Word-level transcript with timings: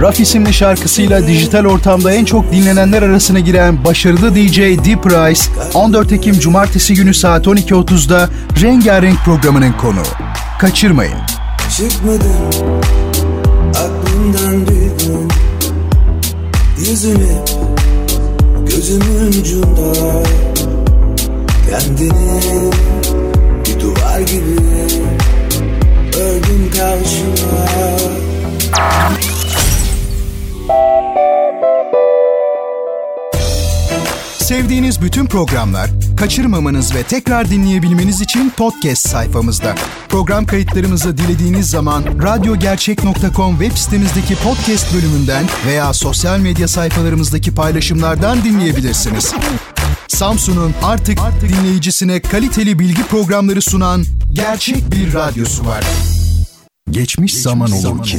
Raf 0.00 0.20
isimli 0.20 0.52
şarkısıyla 0.52 1.26
dijital 1.26 1.64
ortamda 1.64 2.12
en 2.12 2.24
çok 2.24 2.52
dinlenenler 2.52 3.02
arasına 3.02 3.40
giren 3.40 3.84
başarılı 3.84 4.34
DJ 4.34 4.58
Deep 4.58 5.06
Rice, 5.06 5.42
14 5.74 6.12
Ekim 6.12 6.38
Cumartesi 6.38 6.94
günü 6.94 7.14
saat 7.14 7.46
12.30'da 7.46 8.30
Rengarenk 8.62 9.18
programının 9.24 9.72
konu. 9.72 10.02
Kaçırmayın. 10.60 11.18
Çıkmadım 11.76 12.50
aklımdan 13.74 14.68
bir 14.68 14.75
Yüzün 16.96 17.20
gözümün 18.66 19.28
ucunda 19.28 20.22
Kendini 21.70 22.40
bir 23.66 23.80
duvar 23.80 24.20
gibi 24.20 24.56
ördün 26.16 26.70
karşıma 26.70 27.66
Sevdiğiniz 34.38 35.02
bütün 35.02 35.26
programlar 35.26 35.90
kaçırmamanız 36.16 36.94
ve 36.94 37.02
tekrar 37.02 37.50
dinleyebilmeniz 37.50 38.20
için 38.20 38.50
podcast 38.56 39.08
sayfamızda. 39.08 39.74
Program 40.16 40.46
kayıtlarımızı 40.46 41.18
dilediğiniz 41.18 41.70
zaman 41.70 42.04
radyogercek.com 42.22 43.58
web 43.58 43.76
sitemizdeki 43.76 44.34
podcast 44.34 44.94
bölümünden 44.94 45.44
veya 45.66 45.92
sosyal 45.92 46.38
medya 46.38 46.68
sayfalarımızdaki 46.68 47.54
paylaşımlardan 47.54 48.44
dinleyebilirsiniz. 48.44 49.34
Samsun'un 50.08 50.74
artık, 50.82 51.20
artık 51.20 51.48
dinleyicisine 51.48 52.20
kaliteli 52.20 52.78
bilgi 52.78 53.02
programları 53.02 53.62
sunan 53.62 54.04
gerçek 54.32 54.92
bir 54.92 55.14
radyosu 55.14 55.66
var. 55.66 55.84
Geçmiş, 56.90 57.32
Geçmiş 57.32 57.34
zaman 57.42 57.72
olur 57.72 58.02
ki. 58.02 58.18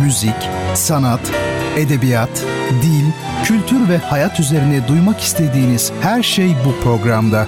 Müzik, 0.00 0.48
sanat, 0.74 1.20
edebiyat, 1.76 2.44
dil, 2.82 3.04
kültür 3.44 3.88
ve 3.88 3.98
hayat 3.98 4.40
üzerine 4.40 4.88
duymak 4.88 5.20
istediğiniz 5.20 5.92
her 6.00 6.22
şey 6.22 6.56
bu 6.64 6.84
programda. 6.84 7.46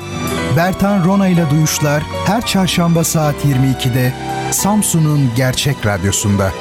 Bertan 0.57 1.05
Rona 1.05 1.29
ile 1.29 1.51
Duyuşlar 1.51 2.03
her 2.27 2.47
çarşamba 2.47 3.05
saat 3.05 3.45
22'de 3.45 4.13
Samsun'un 4.51 5.31
Gerçek 5.37 5.87
Radyosu'nda. 5.87 6.53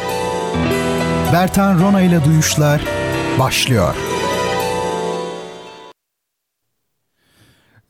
Bertan 1.34 1.80
Rona 1.80 2.02
ile 2.02 2.26
Duyuşlar 2.26 2.82
başlıyor. 3.40 3.96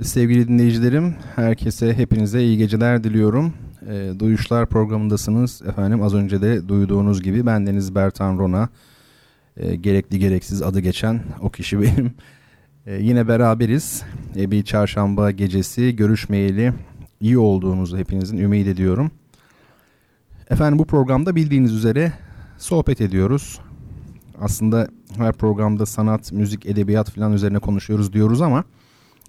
Sevgili 0.04 0.48
dinleyicilerim, 0.48 1.16
herkese 1.36 1.98
hepinize 1.98 2.42
iyi 2.42 2.58
geceler 2.58 3.04
diliyorum. 3.04 3.54
E, 3.90 4.20
Duyuşlar 4.20 4.66
programındasınız. 4.66 5.62
Efendim 5.62 6.02
az 6.02 6.14
önce 6.14 6.42
de 6.42 6.68
duyduğunuz 6.68 7.22
gibi 7.22 7.46
bendeniz 7.46 7.96
Bertan 7.96 8.38
Rona. 8.38 8.70
E, 9.58 9.76
gerekli 9.76 10.20
gereksiz 10.20 10.62
adı 10.62 10.80
geçen 10.80 11.22
o 11.42 11.50
kişi 11.50 11.82
benim. 11.82 12.14
E, 12.86 12.96
yine 12.96 13.28
beraberiz. 13.28 14.04
E, 14.36 14.52
bir 14.52 14.64
çarşamba 14.64 15.32
gecesi 15.32 15.96
görüşmeyeli 15.96 16.74
iyi 17.20 17.38
olduğunuzu 17.38 17.98
hepinizin 17.98 18.38
ümit 18.38 18.68
ediyorum. 18.68 19.12
Efendim 20.50 20.80
bu 20.80 20.86
programda 20.86 21.36
bildiğiniz 21.36 21.74
üzere 21.74 22.14
sohbet 22.58 23.02
ediyoruz. 23.02 23.60
Aslında 24.42 24.88
her 25.18 25.34
programda 25.34 25.86
sanat, 25.86 26.32
müzik, 26.32 26.66
edebiyat 26.66 27.12
falan 27.12 27.34
üzerine 27.34 27.60
konuşuyoruz 27.60 28.14
diyoruz 28.14 28.42
ama 28.42 28.64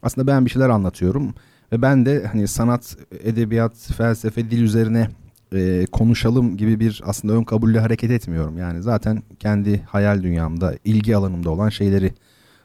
aslında 0.03 0.27
ben 0.27 0.45
bir 0.45 0.51
şeyler 0.51 0.69
anlatıyorum. 0.69 1.35
Ve 1.73 1.83
ben 1.83 2.07
de 2.07 2.27
hani 2.27 2.49
sanat, 2.49 2.97
edebiyat, 3.25 3.93
felsefe, 3.97 4.51
dil 4.51 4.63
üzerine 4.63 5.09
e, 5.53 5.87
konuşalım 5.93 6.57
gibi 6.57 6.81
bir 6.81 7.03
aslında 7.05 7.35
ön 7.35 7.45
kabulle 7.45 7.81
hareket 7.81 8.11
etmiyorum. 8.11 8.59
Yani 8.59 8.83
zaten 8.83 9.23
kendi 9.39 9.83
hayal 9.83 10.23
dünyamda, 10.23 10.75
ilgi 10.85 11.17
alanımda 11.17 11.51
olan 11.51 11.69
şeyleri 11.69 12.15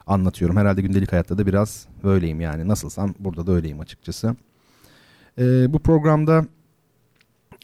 anlatıyorum. 0.08 0.58
Herhalde 0.58 0.82
gündelik 0.82 1.12
hayatta 1.12 1.38
da 1.38 1.46
biraz 1.46 1.88
böyleyim 2.04 2.42
yani. 2.42 2.68
Nasılsam 2.68 3.16
burada 3.20 3.48
da 3.48 3.52
öyleyim 3.52 3.80
açıkçası. 3.80 4.36
E, 5.40 5.74
bu 5.74 5.80
programda 5.80 6.46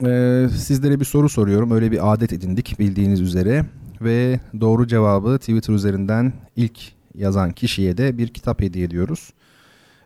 e, 0.06 0.48
sizlere 0.58 1.00
bir 1.00 1.06
soru 1.06 1.30
soruyorum. 1.30 1.72
Öyle 1.72 1.92
bir 1.92 2.14
adet 2.14 2.34
edindik 2.34 2.80
bildiğiniz 2.80 3.22
üzere. 3.22 3.66
Ve 4.02 4.40
doğru 4.62 4.88
cevabı 4.88 5.38
Twitter 5.38 5.74
üzerinden 5.74 6.34
ilk 6.56 6.80
yazan 7.16 7.52
kişiye 7.52 7.98
de 7.98 8.18
bir 8.18 8.28
kitap 8.28 8.62
hediye 8.62 8.86
ediyoruz. 8.86 9.34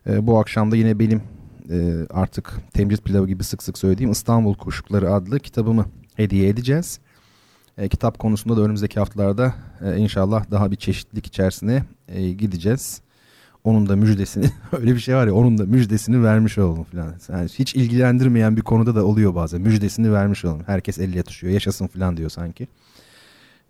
E, 0.08 0.28
bu 0.28 0.40
akşam 0.40 0.72
da 0.72 0.76
yine 0.76 1.00
benim 1.00 1.22
e, 1.70 2.06
artık 2.10 2.54
temcit 2.74 3.04
pilavı 3.04 3.28
gibi 3.28 3.44
sık 3.44 3.64
sık 3.64 3.78
söylediğim 3.78 4.12
İstanbul 4.12 4.56
Kuşukları 4.56 5.14
adlı 5.14 5.40
kitabımı 5.40 5.86
hediye 6.16 6.50
edeceğiz. 6.50 7.00
E, 7.78 7.90
kitap 7.90 8.20
konusunda 8.20 8.58
da 8.58 8.62
önümüzdeki 8.62 9.00
haftalarda 9.00 9.54
e, 9.82 9.98
inşallah 9.98 10.52
daha 10.52 10.72
bir 10.72 10.76
çeşitlilik 10.76 11.26
içerisine 11.26 11.84
e, 12.08 12.30
gideceğiz. 12.30 13.02
Onun 13.64 13.90
da 13.90 13.96
müjdesini 13.96 14.46
öyle 14.72 14.96
bir 14.96 15.00
şey 15.00 15.16
var 15.16 15.28
ya 15.28 15.34
onun 15.34 15.58
da 15.58 15.66
müjdesini 15.66 16.24
vermiş 16.24 16.58
olalım 16.58 16.84
falan. 16.84 17.14
Yani 17.30 17.50
hiç 17.50 17.76
ilgilendirmeyen 17.76 18.58
bir 18.58 18.62
konuda 18.62 18.96
da 18.96 19.06
oluyor 19.06 19.36
bazen. 19.36 19.62
Müjdesini 19.62 20.14
vermiş 20.14 20.46
olalım. 20.46 20.64
Herkes 20.66 21.00
elle 21.00 21.24
tutuşuyor. 21.24 21.54
Yaşasın 21.54 21.88
falan 21.88 22.18
diyor 22.18 22.30
sanki. 22.30 22.68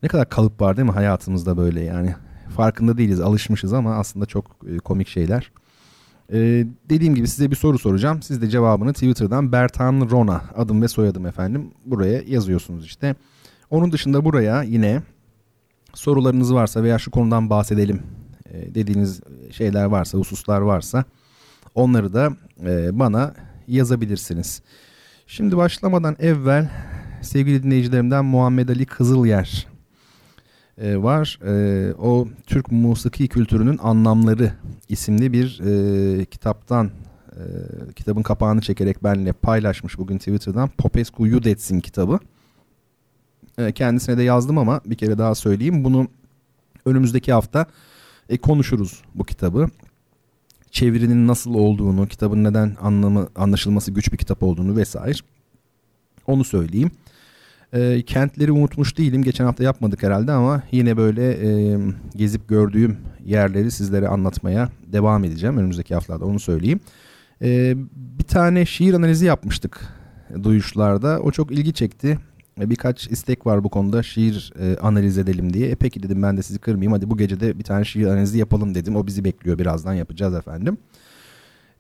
Ne 0.04 0.10
kadar 0.10 0.30
kalıp 0.30 0.62
var 0.62 0.78
değil 0.78 0.86
mi 0.88 0.94
hayatımızda 0.94 1.58
böyle 1.58 1.82
yani. 1.82 2.16
Farkında 2.56 2.98
değiliz, 2.98 3.20
alışmışız 3.20 3.74
ama 3.74 3.96
aslında 3.96 4.26
çok 4.26 4.46
e, 4.68 4.78
komik 4.78 5.08
şeyler. 5.08 5.52
Ee, 6.34 6.68
dediğim 6.90 7.16
gibi 7.16 7.28
size 7.28 7.52
bir 7.52 7.56
soru 7.56 7.80
soracağım. 7.80 8.22
Siz 8.22 8.42
de 8.42 8.50
cevabını 8.50 8.94
Twitter'dan 8.94 9.52
Bertan 9.52 10.10
Rona 10.10 10.42
adım 10.56 10.82
ve 10.82 10.88
soyadım 10.88 11.26
efendim 11.26 11.72
buraya 11.86 12.22
yazıyorsunuz 12.28 12.86
işte. 12.86 13.16
Onun 13.70 13.92
dışında 13.92 14.26
buraya 14.26 14.64
yine 14.64 15.02
sorularınız 15.94 16.54
varsa 16.54 16.84
veya 16.84 17.00
şu 17.00 17.12
konudan 17.12 17.50
bahsedelim 17.50 18.04
e, 18.46 18.76
dediğiniz 18.76 19.22
şeyler 19.52 19.86
varsa, 19.86 20.18
hususlar 20.18 20.62
varsa 20.62 21.04
onları 21.76 22.14
da 22.14 22.34
e, 22.66 23.00
bana 23.00 23.34
yazabilirsiniz. 23.68 24.62
Şimdi 25.28 25.58
başlamadan 25.58 26.16
evvel 26.20 26.70
sevgili 27.22 27.64
dinleyicilerimden 27.64 28.26
Muhammed 28.26 28.70
Ali 28.70 28.86
Kızılyer 28.86 29.68
e, 30.80 31.04
var. 31.04 31.40
E, 31.46 31.94
o 31.94 32.28
Türk 32.48 32.72
musiki 32.72 33.28
kültürünün 33.28 33.78
anlamları 33.78 34.54
isimli 34.90 35.34
bir 35.34 35.62
e, 35.66 36.26
kitaptan 36.26 36.92
e, 37.32 37.44
kitabın 37.96 38.24
kapağını 38.24 38.62
çekerek 38.62 39.04
benimle 39.04 39.34
paylaşmış 39.34 39.98
bugün 39.98 40.18
Twitter'dan. 40.18 40.70
Popescu 40.78 41.28
Yudets'in 41.28 41.80
kitabı. 41.80 42.20
E, 43.58 43.72
kendisine 43.72 44.18
de 44.18 44.24
yazdım 44.24 44.58
ama 44.58 44.82
bir 44.86 44.96
kere 44.96 45.18
daha 45.18 45.36
söyleyeyim. 45.36 45.84
Bunu 45.84 46.08
önümüzdeki 46.86 47.34
hafta 47.34 47.66
e, 48.30 48.38
konuşuruz 48.38 49.02
bu 49.16 49.24
kitabı. 49.24 49.70
Çevirinin 50.72 51.28
nasıl 51.28 51.54
olduğunu, 51.54 52.08
kitabın 52.08 52.44
neden 52.44 52.78
anlamı 52.82 53.28
anlaşılması 53.36 53.92
güç 53.92 54.12
bir 54.12 54.18
kitap 54.18 54.44
olduğunu 54.44 54.76
vesaire. 54.76 55.18
Onu 56.28 56.44
söyleyeyim. 56.44 56.92
E, 57.74 58.02
kentleri 58.02 58.52
unutmuş 58.52 58.98
değilim. 58.98 59.24
Geçen 59.24 59.46
hafta 59.46 59.64
yapmadık 59.64 60.04
herhalde 60.04 60.32
ama 60.32 60.64
yine 60.72 60.98
böyle 60.98 61.32
e, 61.32 61.78
gezip 62.16 62.48
gördüğüm 62.48 62.98
yerleri 63.26 63.72
sizlere 63.72 64.08
anlatmaya 64.08 64.70
devam 64.88 65.24
edeceğim. 65.24 65.58
Önümüzdeki 65.58 65.94
haftalarda 65.94 66.26
onu 66.26 66.40
söyleyeyim. 66.40 66.80
E, 67.42 67.74
bir 67.96 68.24
tane 68.24 68.66
şiir 68.66 68.94
analizi 68.94 69.26
yapmıştık 69.26 69.80
duyuşlarda. 70.44 71.20
O 71.20 71.32
çok 71.32 71.52
ilgi 71.52 71.74
çekti. 71.74 72.20
E, 72.62 72.70
birkaç 72.70 73.08
istek 73.08 73.46
var 73.46 73.64
bu 73.64 73.70
konuda 73.70 74.04
şiir 74.04 74.54
e, 74.60 74.78
analiz 74.78 75.18
edelim 75.18 75.54
diye. 75.54 75.70
E 75.70 75.76
peki 75.76 76.04
dedim 76.04 76.24
ben 76.24 76.38
de 76.38 76.44
sizi 76.44 76.60
kırmayayım. 76.60 76.92
Hadi 76.92 77.10
bu 77.10 77.18
gece 77.18 77.40
de 77.40 77.60
bir 77.60 77.64
tane 77.64 77.86
şiir 77.86 78.08
analizi 78.08 78.38
yapalım 78.38 78.76
dedim. 78.76 78.96
O 78.96 79.08
bizi 79.08 79.24
bekliyor 79.24 79.60
birazdan 79.60 79.94
yapacağız 79.94 80.36
efendim. 80.36 80.78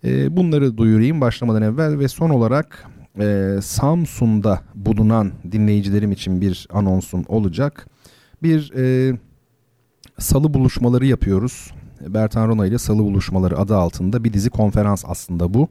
E, 0.04 0.38
bunları 0.38 0.78
duyurayım 0.78 1.22
başlamadan 1.22 1.62
evvel 1.62 2.00
ve 2.00 2.08
son 2.08 2.30
olarak 2.30 2.88
e, 3.20 3.56
Samsun'da 3.62 4.62
bulunan 4.76 5.32
dinleyicilerim 5.52 6.12
için 6.12 6.42
bir 6.42 6.68
anonsum 6.74 7.24
olacak. 7.28 7.88
Bir 8.44 8.74
e, 8.76 9.18
salı 10.18 10.54
buluşmaları 10.54 11.06
yapıyoruz. 11.06 11.72
Bertan 12.08 12.48
Rona 12.48 12.66
ile 12.66 12.78
salı 12.78 13.04
buluşmaları 13.04 13.58
adı 13.58 13.78
altında 13.78 14.24
bir 14.24 14.34
dizi 14.34 14.50
konferans 14.50 15.04
aslında 15.08 15.54
bu. 15.54 15.68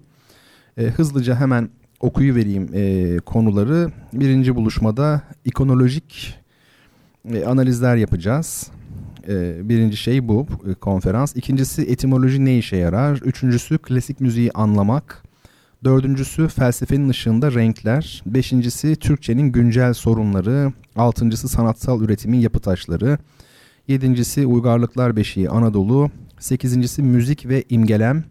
E, 0.76 0.82
hızlıca 0.84 1.36
hemen 1.36 1.68
okuyu 2.00 2.34
vereyim 2.34 2.70
e, 2.74 3.16
konuları. 3.18 3.92
Birinci 4.12 4.54
buluşmada 4.56 5.22
ikonolojik 5.44 6.38
e, 7.34 7.44
analizler 7.44 7.96
yapacağız. 7.96 8.70
E, 9.28 9.68
birinci 9.68 9.96
şey 9.96 10.28
bu 10.28 10.46
e, 10.70 10.74
konferans. 10.74 11.36
İkincisi 11.36 11.82
etimoloji 11.82 12.44
ne 12.44 12.58
işe 12.58 12.76
yarar? 12.76 13.16
Üçüncüsü 13.16 13.78
klasik 13.78 14.20
müziği 14.20 14.50
anlamak. 14.52 15.27
Dördüncüsü 15.84 16.48
felsefenin 16.48 17.08
ışığında 17.08 17.52
renkler. 17.52 18.22
Beşincisi 18.26 18.96
Türkçenin 18.96 19.52
güncel 19.52 19.92
sorunları. 19.94 20.72
Altıncısı 20.96 21.48
sanatsal 21.48 22.02
üretimin 22.02 22.38
yapı 22.38 22.60
taşları. 22.60 23.18
Yedincisi 23.88 24.46
uygarlıklar 24.46 25.16
beşiği 25.16 25.50
Anadolu. 25.50 26.10
Sekizincisi 26.38 27.02
müzik 27.02 27.48
ve 27.48 27.64
imgelem. 27.68 28.24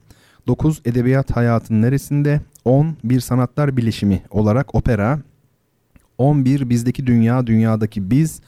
Dokuz 0.48 0.82
edebiyat 0.86 1.36
hayatın 1.36 1.82
neresinde? 1.82 2.42
On 2.66 2.96
bir 3.04 3.20
sanatlar 3.20 3.78
bilişimi 3.78 4.24
olarak 4.30 4.76
opera. 4.76 5.20
On 6.18 6.46
bir 6.46 6.70
bizdeki 6.70 7.08
dünya, 7.08 7.48
dünyadaki 7.48 8.12
biz. 8.12 8.42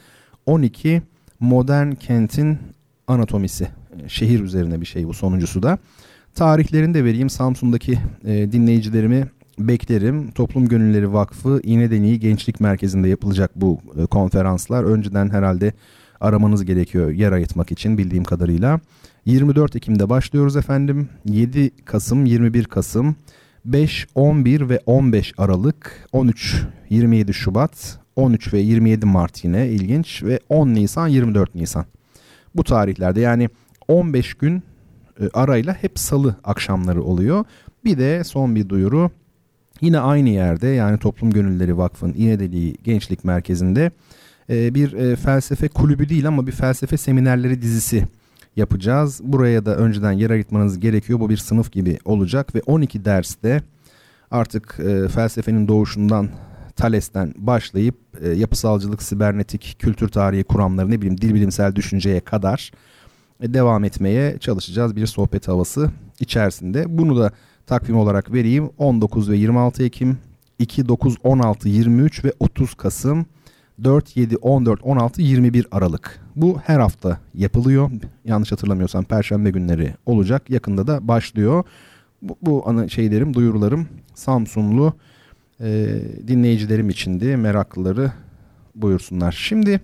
On 0.46 0.62
iki 0.62 1.02
modern 1.40 1.92
kentin 1.92 2.58
anatomisi. 3.06 3.68
Şehir 4.08 4.40
üzerine 4.40 4.80
bir 4.80 4.86
şey 4.86 5.08
bu 5.08 5.14
sonuncusu 5.14 5.62
da. 5.62 5.78
Tarihlerini 6.34 6.94
de 6.94 7.04
vereyim. 7.04 7.30
Samsun'daki 7.30 7.98
e, 8.24 8.52
dinleyicilerimi 8.52 9.26
beklerim. 9.58 10.30
Toplum 10.30 10.68
Gönülleri 10.68 11.12
Vakfı 11.12 11.60
İğnedeniği 11.62 12.20
Gençlik 12.20 12.60
Merkezi'nde 12.60 13.08
yapılacak 13.08 13.50
bu 13.56 13.78
e, 14.02 14.06
konferanslar. 14.06 14.84
Önceden 14.84 15.30
herhalde 15.30 15.72
aramanız 16.20 16.64
gerekiyor 16.64 17.10
yer 17.10 17.32
ayırtmak 17.32 17.72
için 17.72 17.98
bildiğim 17.98 18.24
kadarıyla. 18.24 18.80
24 19.24 19.76
Ekim'de 19.76 20.08
başlıyoruz 20.08 20.56
efendim. 20.56 21.08
7 21.24 21.70
Kasım, 21.84 22.26
21 22.26 22.64
Kasım, 22.64 23.16
5, 23.64 24.06
11 24.14 24.68
ve 24.68 24.80
15 24.86 25.34
Aralık, 25.38 26.08
13, 26.12 26.62
27 26.90 27.34
Şubat, 27.34 27.98
13 28.16 28.52
ve 28.52 28.58
27 28.58 29.06
Mart 29.06 29.44
yine 29.44 29.68
ilginç 29.68 30.22
ve 30.22 30.40
10 30.48 30.68
Nisan, 30.68 31.08
24 31.08 31.54
Nisan. 31.54 31.84
Bu 32.54 32.64
tarihlerde 32.64 33.20
yani 33.20 33.48
15 33.88 34.34
gün 34.34 34.62
arayla 35.34 35.74
hep 35.74 35.98
salı 35.98 36.36
akşamları 36.44 37.02
oluyor. 37.02 37.44
Bir 37.84 37.98
de 37.98 38.24
son 38.24 38.54
bir 38.54 38.68
duyuru. 38.68 39.10
Yine 39.80 39.98
aynı 39.98 40.28
yerde 40.28 40.66
yani 40.66 40.98
Toplum 40.98 41.30
Gönülleri 41.30 41.78
Vakfı'nın 41.78 42.14
İğnedeliği 42.14 42.74
Gençlik 42.84 43.24
Merkezi'nde 43.24 43.90
e, 44.50 44.74
bir 44.74 44.92
e, 44.92 45.16
felsefe 45.16 45.68
kulübü 45.68 46.08
değil 46.08 46.28
ama 46.28 46.46
bir 46.46 46.52
felsefe 46.52 46.96
seminerleri 46.96 47.62
dizisi 47.62 48.04
yapacağız. 48.56 49.20
Buraya 49.24 49.66
da 49.66 49.76
önceden 49.76 50.12
yer 50.12 50.30
ayırtmanız 50.30 50.80
gerekiyor. 50.80 51.20
Bu 51.20 51.30
bir 51.30 51.36
sınıf 51.36 51.72
gibi 51.72 51.98
olacak 52.04 52.54
ve 52.54 52.62
12 52.66 53.04
derste 53.04 53.62
artık 54.30 54.76
felsefenin 55.14 55.68
doğuşundan 55.68 56.28
Thales'ten 56.76 57.34
başlayıp 57.36 57.96
yapısalcılık, 58.36 59.02
sibernetik, 59.02 59.76
kültür 59.78 60.08
tarihi 60.08 60.44
kuramları 60.44 60.90
ne 60.90 61.00
bileyim 61.00 61.20
dil 61.20 61.34
bilimsel 61.34 61.74
düşünceye 61.74 62.20
kadar 62.20 62.70
devam 63.42 63.84
etmeye 63.84 64.38
çalışacağız 64.38 64.96
bir 64.96 65.06
sohbet 65.06 65.48
havası 65.48 65.90
içerisinde. 66.20 66.98
Bunu 66.98 67.18
da 67.18 67.32
takvim 67.66 67.96
olarak 67.96 68.32
vereyim. 68.32 68.70
19 68.78 69.30
ve 69.30 69.36
26 69.36 69.84
Ekim, 69.84 70.18
2, 70.58 70.88
9, 70.88 71.16
16, 71.24 71.68
23 71.68 72.24
ve 72.24 72.32
30 72.40 72.74
Kasım, 72.74 73.26
4, 73.84 74.16
7, 74.16 74.36
14, 74.36 74.80
16, 74.82 75.22
21 75.22 75.66
Aralık. 75.70 76.20
Bu 76.36 76.58
her 76.64 76.80
hafta 76.80 77.20
yapılıyor. 77.34 77.90
Yanlış 78.24 78.52
hatırlamıyorsam 78.52 79.04
Perşembe 79.04 79.50
günleri 79.50 79.94
olacak. 80.06 80.50
Yakında 80.50 80.86
da 80.86 81.08
başlıyor. 81.08 81.64
Bu, 82.22 82.36
bu 82.42 82.62
ana 82.66 82.88
şeylerim, 82.88 83.34
duyurularım 83.34 83.88
Samsunlu 84.14 84.94
e, 85.60 86.00
dinleyicilerim 86.28 86.88
içindi. 86.88 87.36
Meraklıları 87.36 88.12
buyursunlar. 88.74 89.32
Şimdi 89.32 89.80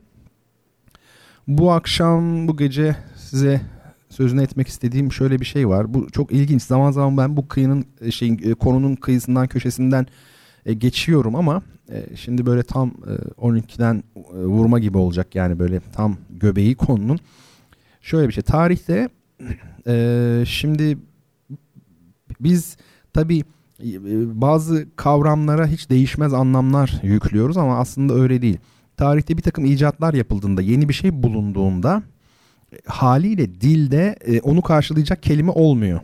bu 1.48 1.72
akşam, 1.72 2.48
bu 2.48 2.56
gece 2.56 2.96
size 3.26 3.60
sözünü 4.10 4.42
etmek 4.42 4.68
istediğim 4.68 5.12
şöyle 5.12 5.40
bir 5.40 5.44
şey 5.44 5.68
var. 5.68 5.94
Bu 5.94 6.10
çok 6.10 6.32
ilginç. 6.32 6.62
Zaman 6.62 6.90
zaman 6.90 7.16
ben 7.16 7.36
bu 7.36 7.48
kıyının 7.48 7.84
e, 8.00 8.10
şeyin 8.10 8.40
e, 8.50 8.54
konunun 8.54 8.94
kıyısından 8.94 9.46
köşesinden 9.46 10.06
e, 10.66 10.74
geçiyorum 10.74 11.34
ama 11.34 11.62
şimdi 12.14 12.46
böyle 12.46 12.62
tam 12.62 12.90
12'den 13.38 14.02
vurma 14.32 14.78
gibi 14.78 14.98
olacak 14.98 15.34
yani 15.34 15.58
böyle 15.58 15.80
tam 15.92 16.16
göbeği 16.30 16.74
konunun. 16.74 17.18
Şöyle 18.00 18.28
bir 18.28 18.32
şey. 18.32 18.42
Tarihte 18.42 19.08
şimdi 20.44 20.98
biz 22.40 22.76
tabii 23.12 23.44
bazı 24.34 24.86
kavramlara 24.96 25.66
hiç 25.66 25.90
değişmez 25.90 26.34
anlamlar 26.34 27.00
yüklüyoruz 27.02 27.56
ama 27.56 27.78
aslında 27.78 28.14
öyle 28.14 28.42
değil. 28.42 28.58
Tarihte 28.96 29.36
bir 29.36 29.42
takım 29.42 29.64
icatlar 29.64 30.14
yapıldığında, 30.14 30.62
yeni 30.62 30.88
bir 30.88 30.94
şey 30.94 31.22
bulunduğunda 31.22 32.02
haliyle 32.86 33.60
dilde 33.60 34.16
e, 34.26 34.40
onu 34.40 34.62
karşılayacak 34.62 35.22
kelime 35.22 35.50
olmuyor. 35.50 36.00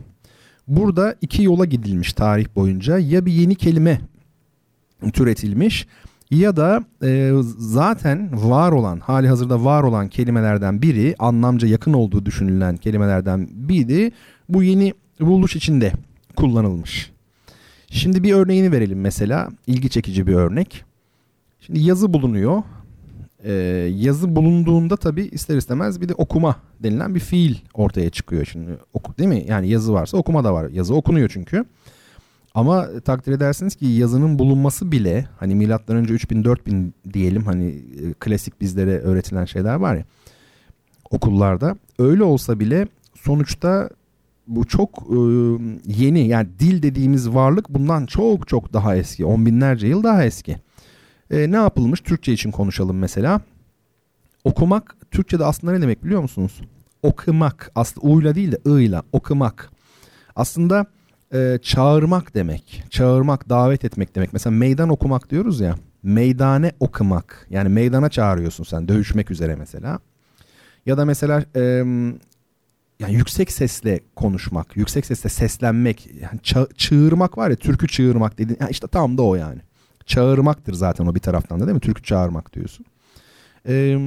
Burada 0.67 1.15
iki 1.21 1.43
yola 1.43 1.65
gidilmiş 1.65 2.13
tarih 2.13 2.45
boyunca. 2.55 2.97
Ya 2.97 3.25
bir 3.25 3.33
yeni 3.33 3.55
kelime 3.55 4.01
türetilmiş 5.13 5.87
ya 6.31 6.55
da 6.55 6.83
e, 7.03 7.31
zaten 7.57 8.29
var 8.49 8.71
olan, 8.71 8.99
hali 8.99 9.27
hazırda 9.27 9.63
var 9.63 9.83
olan 9.83 10.07
kelimelerden 10.07 10.81
biri, 10.81 11.15
anlamca 11.19 11.67
yakın 11.67 11.93
olduğu 11.93 12.25
düşünülen 12.25 12.77
kelimelerden 12.77 13.47
biri 13.51 14.11
bu 14.49 14.63
yeni 14.63 14.93
buluş 15.19 15.55
içinde 15.55 15.91
kullanılmış. 16.35 17.11
Şimdi 17.89 18.23
bir 18.23 18.33
örneğini 18.33 18.71
verelim 18.71 19.01
mesela. 19.01 19.49
ilgi 19.67 19.89
çekici 19.89 20.27
bir 20.27 20.33
örnek. 20.33 20.85
Şimdi 21.59 21.79
yazı 21.79 22.13
bulunuyor 22.13 22.63
e, 23.43 23.53
yazı 23.95 24.35
bulunduğunda 24.35 24.97
tabii 24.97 25.23
ister 25.23 25.57
istemez 25.57 26.01
bir 26.01 26.09
de 26.09 26.13
okuma 26.13 26.55
denilen 26.79 27.15
bir 27.15 27.19
fiil 27.19 27.55
ortaya 27.73 28.09
çıkıyor 28.09 28.45
şimdi. 28.45 28.77
Oku, 28.93 29.17
değil 29.17 29.29
mi? 29.29 29.43
Yani 29.47 29.69
yazı 29.69 29.93
varsa 29.93 30.17
okuma 30.17 30.43
da 30.43 30.53
var. 30.53 30.69
Yazı 30.69 30.95
okunuyor 30.95 31.29
çünkü. 31.33 31.65
Ama 32.55 32.99
takdir 33.05 33.31
edersiniz 33.31 33.75
ki 33.75 33.85
yazının 33.85 34.39
bulunması 34.39 34.91
bile 34.91 35.27
hani 35.39 35.55
milattan 35.55 35.95
önce 35.95 36.13
3000 36.13 36.43
4000 36.43 36.93
diyelim 37.13 37.43
hani 37.43 37.65
e, 37.67 38.13
klasik 38.19 38.61
bizlere 38.61 38.99
öğretilen 38.99 39.45
şeyler 39.45 39.75
var 39.75 39.95
ya 39.95 40.03
okullarda 41.13 41.77
öyle 41.99 42.23
olsa 42.23 42.59
bile 42.59 42.87
sonuçta 43.15 43.89
bu 44.47 44.65
çok 44.65 44.89
e, 44.89 45.17
yeni 45.85 46.27
yani 46.27 46.47
dil 46.59 46.83
dediğimiz 46.83 47.29
varlık 47.29 47.69
bundan 47.69 48.05
çok 48.05 48.47
çok 48.47 48.73
daha 48.73 48.95
eski 48.95 49.25
on 49.25 49.45
binlerce 49.45 49.87
yıl 49.87 50.03
daha 50.03 50.25
eski. 50.25 50.57
E, 51.31 51.51
ne 51.51 51.55
yapılmış? 51.55 52.01
Türkçe 52.01 52.33
için 52.33 52.51
konuşalım 52.51 52.97
mesela. 52.97 53.41
Okumak 54.43 54.95
Türkçe'de 55.11 55.45
aslında 55.45 55.73
ne 55.73 55.81
demek 55.81 56.03
biliyor 56.03 56.21
musunuz? 56.21 56.61
Okumak. 57.03 57.71
Aslında 57.75 58.07
uyla 58.07 58.35
değil 58.35 58.51
de 58.51 58.57
ıyla 58.67 59.03
okumak. 59.11 59.71
Aslında 60.35 60.85
e, 61.33 61.59
çağırmak 61.61 62.35
demek. 62.35 62.83
Çağırmak, 62.89 63.49
davet 63.49 63.85
etmek 63.85 64.15
demek. 64.15 64.33
Mesela 64.33 64.55
meydan 64.55 64.89
okumak 64.89 65.29
diyoruz 65.29 65.59
ya. 65.59 65.75
Meydane 66.03 66.71
okumak. 66.79 67.47
Yani 67.49 67.69
meydana 67.69 68.09
çağırıyorsun 68.09 68.63
sen 68.63 68.87
dövüşmek 68.87 69.31
üzere 69.31 69.55
mesela. 69.55 69.99
Ya 70.85 70.97
da 70.97 71.05
mesela 71.05 71.45
e, 71.55 71.61
yani 72.99 73.13
yüksek 73.13 73.51
sesle 73.51 73.99
konuşmak, 74.15 74.77
yüksek 74.77 75.05
sesle 75.05 75.29
seslenmek, 75.29 76.09
yani 76.21 76.65
çığırmak 76.77 77.37
var 77.37 77.49
ya, 77.49 77.55
türkü 77.55 77.87
çığırmak 77.87 78.37
dediğin, 78.37 78.57
yani 78.61 78.71
işte 78.71 78.87
tam 78.87 79.17
da 79.17 79.21
o 79.21 79.35
yani 79.35 79.59
çağırmaktır 80.05 80.73
zaten 80.73 81.05
o 81.05 81.15
bir 81.15 81.19
taraftan 81.19 81.59
da 81.59 81.67
değil 81.67 81.75
mi? 81.75 81.81
Türkü 81.81 82.03
çağırmak 82.03 82.53
diyorsun. 82.53 82.85
Ee, 83.67 83.97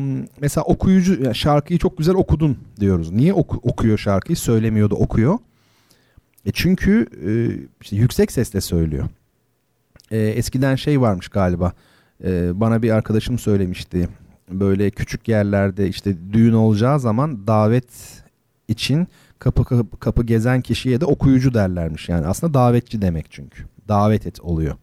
mesela 0.41 0.65
okuyucu 0.65 1.23
yani 1.23 1.35
şarkıyı 1.35 1.79
çok 1.79 1.99
güzel 1.99 2.15
okudun 2.15 2.59
diyoruz. 2.81 3.11
Niye 3.11 3.33
oku, 3.33 3.61
okuyor 3.63 3.99
şarkıyı? 3.99 4.37
Söylemiyordu 4.37 4.95
okuyor. 4.95 5.39
E 6.47 6.53
çünkü 6.53 7.07
e, 7.27 7.31
işte 7.81 7.97
yüksek 7.97 8.33
sesle 8.33 8.61
söylüyor. 8.61 9.09
E, 10.11 10.19
eskiden 10.19 10.75
şey 10.75 11.01
varmış 11.01 11.29
galiba. 11.29 11.73
E, 12.25 12.61
bana 12.61 12.83
bir 12.83 12.91
arkadaşım 12.91 13.39
söylemişti. 13.39 14.09
Böyle 14.51 14.91
küçük 14.91 15.29
yerlerde 15.29 15.89
işte 15.89 16.17
düğün 16.33 16.53
olacağı 16.53 17.01
zaman 17.01 17.47
davet 17.47 18.23
için 18.69 19.09
kapı 19.39 19.65
kapı, 19.65 19.99
kapı 19.99 20.25
gezen 20.25 20.61
kişiye 20.61 21.01
de 21.01 21.05
okuyucu 21.05 21.55
derlermiş. 21.55 22.09
Yani 22.09 22.27
aslında 22.27 22.55
davetçi 22.55 23.03
demek 23.03 23.27
çünkü. 23.31 23.65
Davet 23.89 24.27
et 24.27 24.41
oluyor 24.41 24.77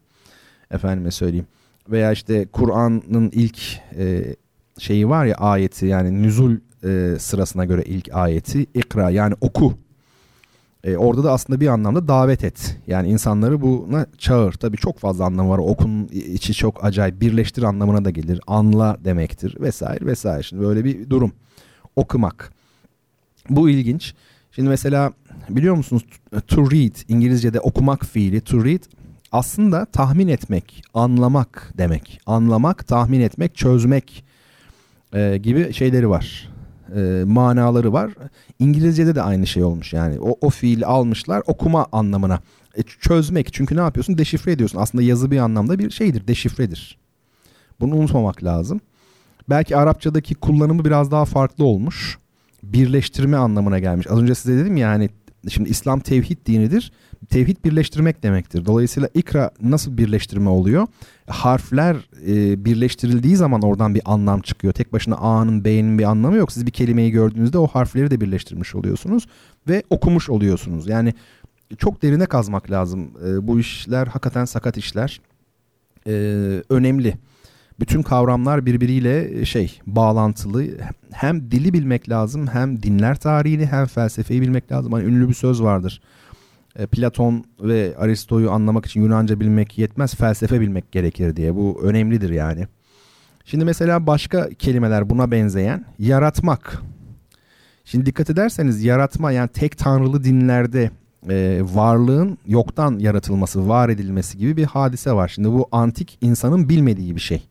efendime 0.70 1.10
söyleyeyim. 1.10 1.46
Veya 1.90 2.12
işte 2.12 2.46
Kur'an'ın 2.46 3.30
ilk 3.32 3.80
e, 3.98 4.36
şeyi 4.78 5.08
var 5.08 5.26
ya 5.26 5.34
ayeti 5.34 5.86
yani 5.86 6.22
nüzul 6.22 6.56
e, 6.84 7.16
sırasına 7.18 7.64
göre 7.64 7.82
ilk 7.82 8.14
ayeti 8.14 8.66
ikra 8.74 9.10
yani 9.10 9.34
oku. 9.40 9.74
E, 10.84 10.96
orada 10.96 11.24
da 11.24 11.32
aslında 11.32 11.60
bir 11.60 11.66
anlamda 11.66 12.08
davet 12.08 12.44
et. 12.44 12.76
Yani 12.86 13.08
insanları 13.08 13.60
buna 13.60 14.06
çağır. 14.18 14.52
Tabii 14.52 14.76
çok 14.76 14.98
fazla 14.98 15.24
anlamı 15.24 15.50
var. 15.50 15.58
Okun 15.58 16.06
içi 16.06 16.54
çok 16.54 16.84
acayip. 16.84 17.20
Birleştir 17.20 17.62
anlamına 17.62 18.04
da 18.04 18.10
gelir. 18.10 18.40
Anla 18.46 18.96
demektir 19.04 19.56
vesaire 19.60 20.06
vesaire. 20.06 20.42
Şimdi 20.42 20.62
böyle 20.62 20.84
bir 20.84 21.10
durum. 21.10 21.32
Okumak. 21.96 22.52
Bu 23.50 23.70
ilginç. 23.70 24.14
Şimdi 24.50 24.68
mesela 24.68 25.12
biliyor 25.48 25.74
musunuz 25.74 26.02
to 26.46 26.70
read 26.70 26.94
İngilizce'de 27.08 27.60
okumak 27.60 28.04
fiili 28.04 28.40
to 28.40 28.64
read 28.64 28.82
aslında 29.34 29.84
tahmin 29.84 30.28
etmek, 30.28 30.82
anlamak 30.94 31.72
demek. 31.78 32.20
Anlamak, 32.26 32.86
tahmin 32.86 33.20
etmek, 33.20 33.54
çözmek 33.54 34.24
e, 35.12 35.36
gibi 35.36 35.72
şeyleri 35.72 36.10
var. 36.10 36.48
E, 36.96 37.24
manaları 37.26 37.92
var. 37.92 38.12
İngilizce'de 38.58 39.14
de 39.14 39.22
aynı 39.22 39.46
şey 39.46 39.64
olmuş 39.64 39.92
yani. 39.92 40.20
O, 40.20 40.36
o 40.40 40.50
fiili 40.50 40.86
almışlar 40.86 41.42
okuma 41.46 41.86
anlamına. 41.92 42.40
E, 42.76 42.82
çözmek 42.82 43.52
çünkü 43.52 43.76
ne 43.76 43.80
yapıyorsun? 43.80 44.18
Deşifre 44.18 44.52
ediyorsun. 44.52 44.78
Aslında 44.78 45.02
yazı 45.04 45.30
bir 45.30 45.38
anlamda 45.38 45.78
bir 45.78 45.90
şeydir, 45.90 46.26
deşifredir. 46.26 46.98
Bunu 47.80 47.94
unutmamak 47.94 48.44
lazım. 48.44 48.80
Belki 49.48 49.76
Arapçadaki 49.76 50.34
kullanımı 50.34 50.84
biraz 50.84 51.10
daha 51.10 51.24
farklı 51.24 51.64
olmuş. 51.64 52.18
Birleştirme 52.62 53.36
anlamına 53.36 53.78
gelmiş. 53.78 54.06
Az 54.10 54.18
önce 54.18 54.34
size 54.34 54.56
dedim 54.56 54.76
ya 54.76 54.88
hani 54.88 55.10
şimdi 55.48 55.70
İslam 55.70 56.00
tevhid 56.00 56.46
dinidir. 56.46 56.92
Tevhid 57.30 57.56
birleştirmek 57.64 58.22
demektir. 58.22 58.66
Dolayısıyla 58.66 59.08
ikra 59.14 59.50
nasıl 59.62 59.98
birleştirme 59.98 60.50
oluyor? 60.50 60.86
Harfler 61.26 61.96
e, 62.26 62.64
birleştirildiği 62.64 63.36
zaman 63.36 63.62
oradan 63.62 63.94
bir 63.94 64.02
anlam 64.04 64.40
çıkıyor. 64.40 64.72
Tek 64.72 64.92
başına 64.92 65.16
A'nın 65.16 65.64
B'nin 65.64 65.98
bir 65.98 66.04
anlamı 66.04 66.36
yok. 66.36 66.52
Siz 66.52 66.66
bir 66.66 66.70
kelimeyi 66.70 67.10
gördüğünüzde 67.10 67.58
o 67.58 67.66
harfleri 67.66 68.10
de 68.10 68.20
birleştirmiş 68.20 68.74
oluyorsunuz 68.74 69.26
ve 69.68 69.82
okumuş 69.90 70.30
oluyorsunuz. 70.30 70.88
Yani 70.88 71.14
çok 71.78 72.02
derine 72.02 72.26
kazmak 72.26 72.70
lazım. 72.70 73.10
E, 73.26 73.46
bu 73.46 73.60
işler 73.60 74.06
hakikaten 74.06 74.44
sakat 74.44 74.76
işler. 74.76 75.20
E, 76.06 76.12
önemli 76.68 77.14
bütün 77.80 78.02
kavramlar 78.02 78.66
birbiriyle 78.66 79.40
e, 79.40 79.44
şey 79.44 79.80
bağlantılı. 79.86 80.64
Hem 81.12 81.50
dili 81.50 81.72
bilmek 81.72 82.08
lazım 82.08 82.46
hem 82.46 82.82
dinler 82.82 83.16
tarihini 83.16 83.66
hem 83.66 83.86
felsefeyi 83.86 84.42
bilmek 84.42 84.72
lazım. 84.72 84.92
Hani 84.92 85.04
ünlü 85.04 85.28
bir 85.28 85.34
söz 85.34 85.62
vardır. 85.62 86.00
E, 86.78 86.86
Platon 86.86 87.44
ve 87.60 87.94
Aristo'yu 87.98 88.50
anlamak 88.50 88.86
için 88.86 89.02
Yunanca 89.02 89.40
bilmek 89.40 89.78
yetmez, 89.78 90.14
felsefe 90.14 90.60
bilmek 90.60 90.92
gerekir 90.92 91.36
diye. 91.36 91.54
Bu 91.56 91.80
önemlidir 91.82 92.30
yani. 92.30 92.66
Şimdi 93.44 93.64
mesela 93.64 94.06
başka 94.06 94.48
kelimeler 94.48 95.10
buna 95.10 95.30
benzeyen 95.30 95.84
yaratmak. 95.98 96.82
Şimdi 97.84 98.06
dikkat 98.06 98.30
ederseniz 98.30 98.84
yaratma 98.84 99.32
yani 99.32 99.48
tek 99.48 99.78
tanrılı 99.78 100.24
dinlerde 100.24 100.90
e, 101.28 101.60
varlığın 101.62 102.38
yoktan 102.46 102.98
yaratılması, 102.98 103.68
var 103.68 103.88
edilmesi 103.88 104.38
gibi 104.38 104.56
bir 104.56 104.64
hadise 104.64 105.12
var. 105.12 105.28
Şimdi 105.28 105.48
bu 105.48 105.68
antik 105.72 106.18
insanın 106.20 106.68
bilmediği 106.68 107.16
bir 107.16 107.20
şey. 107.20 107.42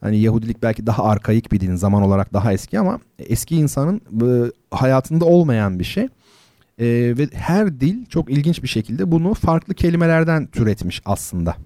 Hani 0.00 0.20
Yahudilik 0.20 0.62
belki 0.62 0.86
daha 0.86 1.04
arkaik 1.04 1.52
bir 1.52 1.60
din 1.60 1.74
zaman 1.74 2.02
olarak 2.02 2.32
daha 2.32 2.52
eski 2.52 2.78
ama 2.78 3.00
eski 3.18 3.56
insanın 3.56 4.00
e, 4.22 4.50
hayatında 4.70 5.24
olmayan 5.24 5.78
bir 5.78 5.84
şey. 5.84 6.08
E, 6.80 6.86
ve 7.18 7.28
her 7.32 7.80
dil 7.80 8.06
çok 8.06 8.30
ilginç 8.30 8.62
bir 8.62 8.68
şekilde 8.68 9.10
bunu 9.10 9.34
farklı 9.34 9.74
kelimelerden 9.74 10.46
türetmiş 10.46 11.02
aslında. 11.04 11.56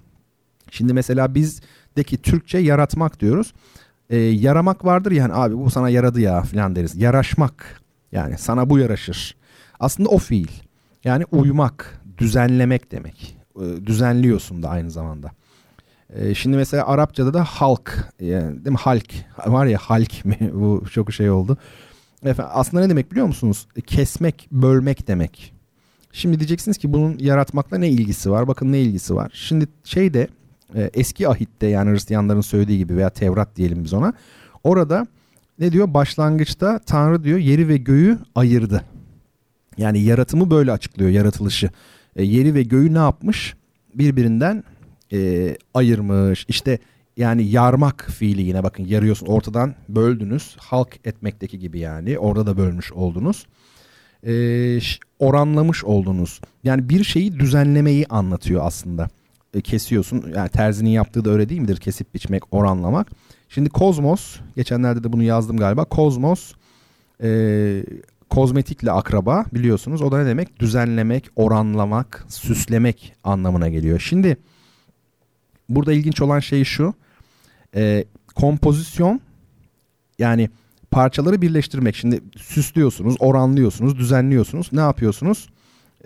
Şimdi 0.71 0.93
mesela 0.93 1.35
bizdeki 1.35 2.17
Türkçe 2.23 2.59
yaratmak 2.59 3.21
diyoruz. 3.21 3.55
E, 4.11 4.17
yaramak 4.17 4.85
vardır 4.85 5.13
yani 5.13 5.35
abi 5.35 5.59
bu 5.59 5.71
sana 5.71 5.91
yaradı 5.91 6.21
ya 6.21 6.43
falan 6.43 6.77
deriz. 6.77 6.97
Yaraşmak 6.97 7.81
yani 8.13 8.39
sana 8.39 8.71
bu 8.71 8.79
yaraşır. 8.79 9.37
Aslında 9.81 10.09
o 10.09 10.19
fiil. 10.19 10.51
Yani 11.05 11.25
uymak, 11.33 12.03
düzenlemek 12.19 12.93
demek. 12.93 13.37
E, 13.57 13.87
düzenliyorsun 13.87 14.63
da 14.63 14.69
aynı 14.69 14.91
zamanda. 14.91 15.31
Ee, 16.15 16.35
şimdi 16.35 16.57
mesela 16.57 16.87
Arapçada 16.87 17.35
da 17.35 17.45
halk 17.45 18.13
yani 18.21 18.65
değil 18.65 18.71
mi 18.71 18.77
halk 18.77 19.07
var 19.47 19.67
ya 19.67 19.79
halk 19.79 20.25
mi 20.25 20.37
bu 20.55 20.85
çok 20.93 21.13
şey 21.13 21.31
oldu. 21.31 21.59
Efendim, 22.25 22.53
aslında 22.55 22.83
ne 22.83 22.91
demek 22.91 23.11
biliyor 23.11 23.27
musunuz? 23.27 23.67
Kesmek, 23.87 24.49
bölmek 24.53 25.09
demek. 25.09 25.55
Şimdi 26.13 26.41
diyeceksiniz 26.41 26.79
ki 26.79 26.93
bunun 26.93 27.19
yaratmakla 27.19 27.79
ne 27.79 27.89
ilgisi 27.89 28.31
var? 28.31 28.49
Bakın 28.49 28.73
ne 28.73 28.81
ilgisi 28.81 29.15
var. 29.15 29.31
Şimdi 29.35 29.69
şeyde 29.85 30.29
e, 30.75 30.91
eski 30.95 31.29
ahitte 31.29 31.67
yani 31.67 31.91
Hristiyanların 31.91 32.41
söylediği 32.41 32.79
gibi 32.79 32.97
veya 32.97 33.11
Tevrat 33.11 33.57
diyelim 33.57 33.85
biz 33.85 33.93
ona. 33.93 34.13
Orada 34.65 35.07
ne 35.59 35.73
diyor? 35.73 35.95
Başlangıçta 35.95 36.79
Tanrı 36.79 37.25
diyor 37.25 37.39
yeri 37.39 37.69
ve 37.69 37.77
göğü 37.77 38.19
ayırdı. 38.35 38.85
Yani 39.79 40.01
yaratımı 40.01 40.51
böyle 40.51 40.73
açıklıyor 40.73 41.11
yaratılışı. 41.11 41.71
E, 42.17 42.23
yeri 42.23 42.55
ve 42.55 42.63
göğü 42.63 42.95
ne 42.95 42.99
yapmış? 42.99 43.55
Birbirinden 43.95 44.65
e, 45.13 45.57
ayırmış. 45.75 46.47
İşte 46.49 46.79
yani 47.17 47.45
yarmak 47.45 48.11
fiili 48.11 48.43
yine 48.43 48.63
bakın 48.63 48.85
yarıyorsun 48.85 49.27
ortadan 49.27 49.75
böldünüz. 49.89 50.57
Halk 50.59 50.99
etmekteki 51.05 51.59
gibi 51.59 51.79
yani 51.79 52.19
orada 52.19 52.47
da 52.47 52.57
bölmüş 52.57 52.93
oldunuz. 52.93 53.47
E, 54.27 54.33
oranlamış 55.19 55.85
oldunuz. 55.85 56.41
Yani 56.65 56.89
bir 56.89 57.05
şeyi 57.05 57.39
düzenlemeyi 57.39 58.07
anlatıyor 58.07 58.67
aslında. 58.67 59.09
E, 59.55 59.61
kesiyorsun 59.61 60.33
yani 60.37 60.49
terzinin 60.49 60.91
yaptığı 60.91 61.25
da 61.25 61.31
öyle 61.31 61.49
değil 61.49 61.61
midir? 61.61 61.77
Kesip 61.77 62.15
biçmek, 62.15 62.55
oranlamak. 62.55 63.11
Şimdi 63.49 63.71
kozmos 63.71 64.37
geçenlerde 64.57 65.05
de 65.05 65.13
bunu 65.13 65.23
yazdım 65.23 65.57
galiba. 65.57 65.85
Kozmos 65.85 66.53
e, 67.23 67.83
kozmetikle 68.31 68.91
akraba 68.91 69.45
biliyorsunuz. 69.53 70.03
O 70.03 70.13
da 70.13 70.19
ne 70.19 70.27
demek? 70.27 70.61
Düzenlemek, 70.61 71.31
oranlamak, 71.37 72.27
süslemek 72.29 73.15
anlamına 73.25 73.69
geliyor. 73.69 74.01
Şimdi 74.01 74.37
burada 75.69 75.93
ilginç 75.93 76.21
olan 76.21 76.41
şey 76.41 76.65
şu. 76.65 76.95
E, 77.75 78.05
kompozisyon 78.35 79.21
yani 80.19 80.51
parçaları 80.91 81.43
birleştirmek. 81.43 81.97
Şimdi 81.97 82.21
süslüyorsunuz, 82.37 83.17
oranlıyorsunuz, 83.19 83.99
düzenliyorsunuz. 83.99 84.69
Ne 84.73 84.81
yapıyorsunuz? 84.81 85.49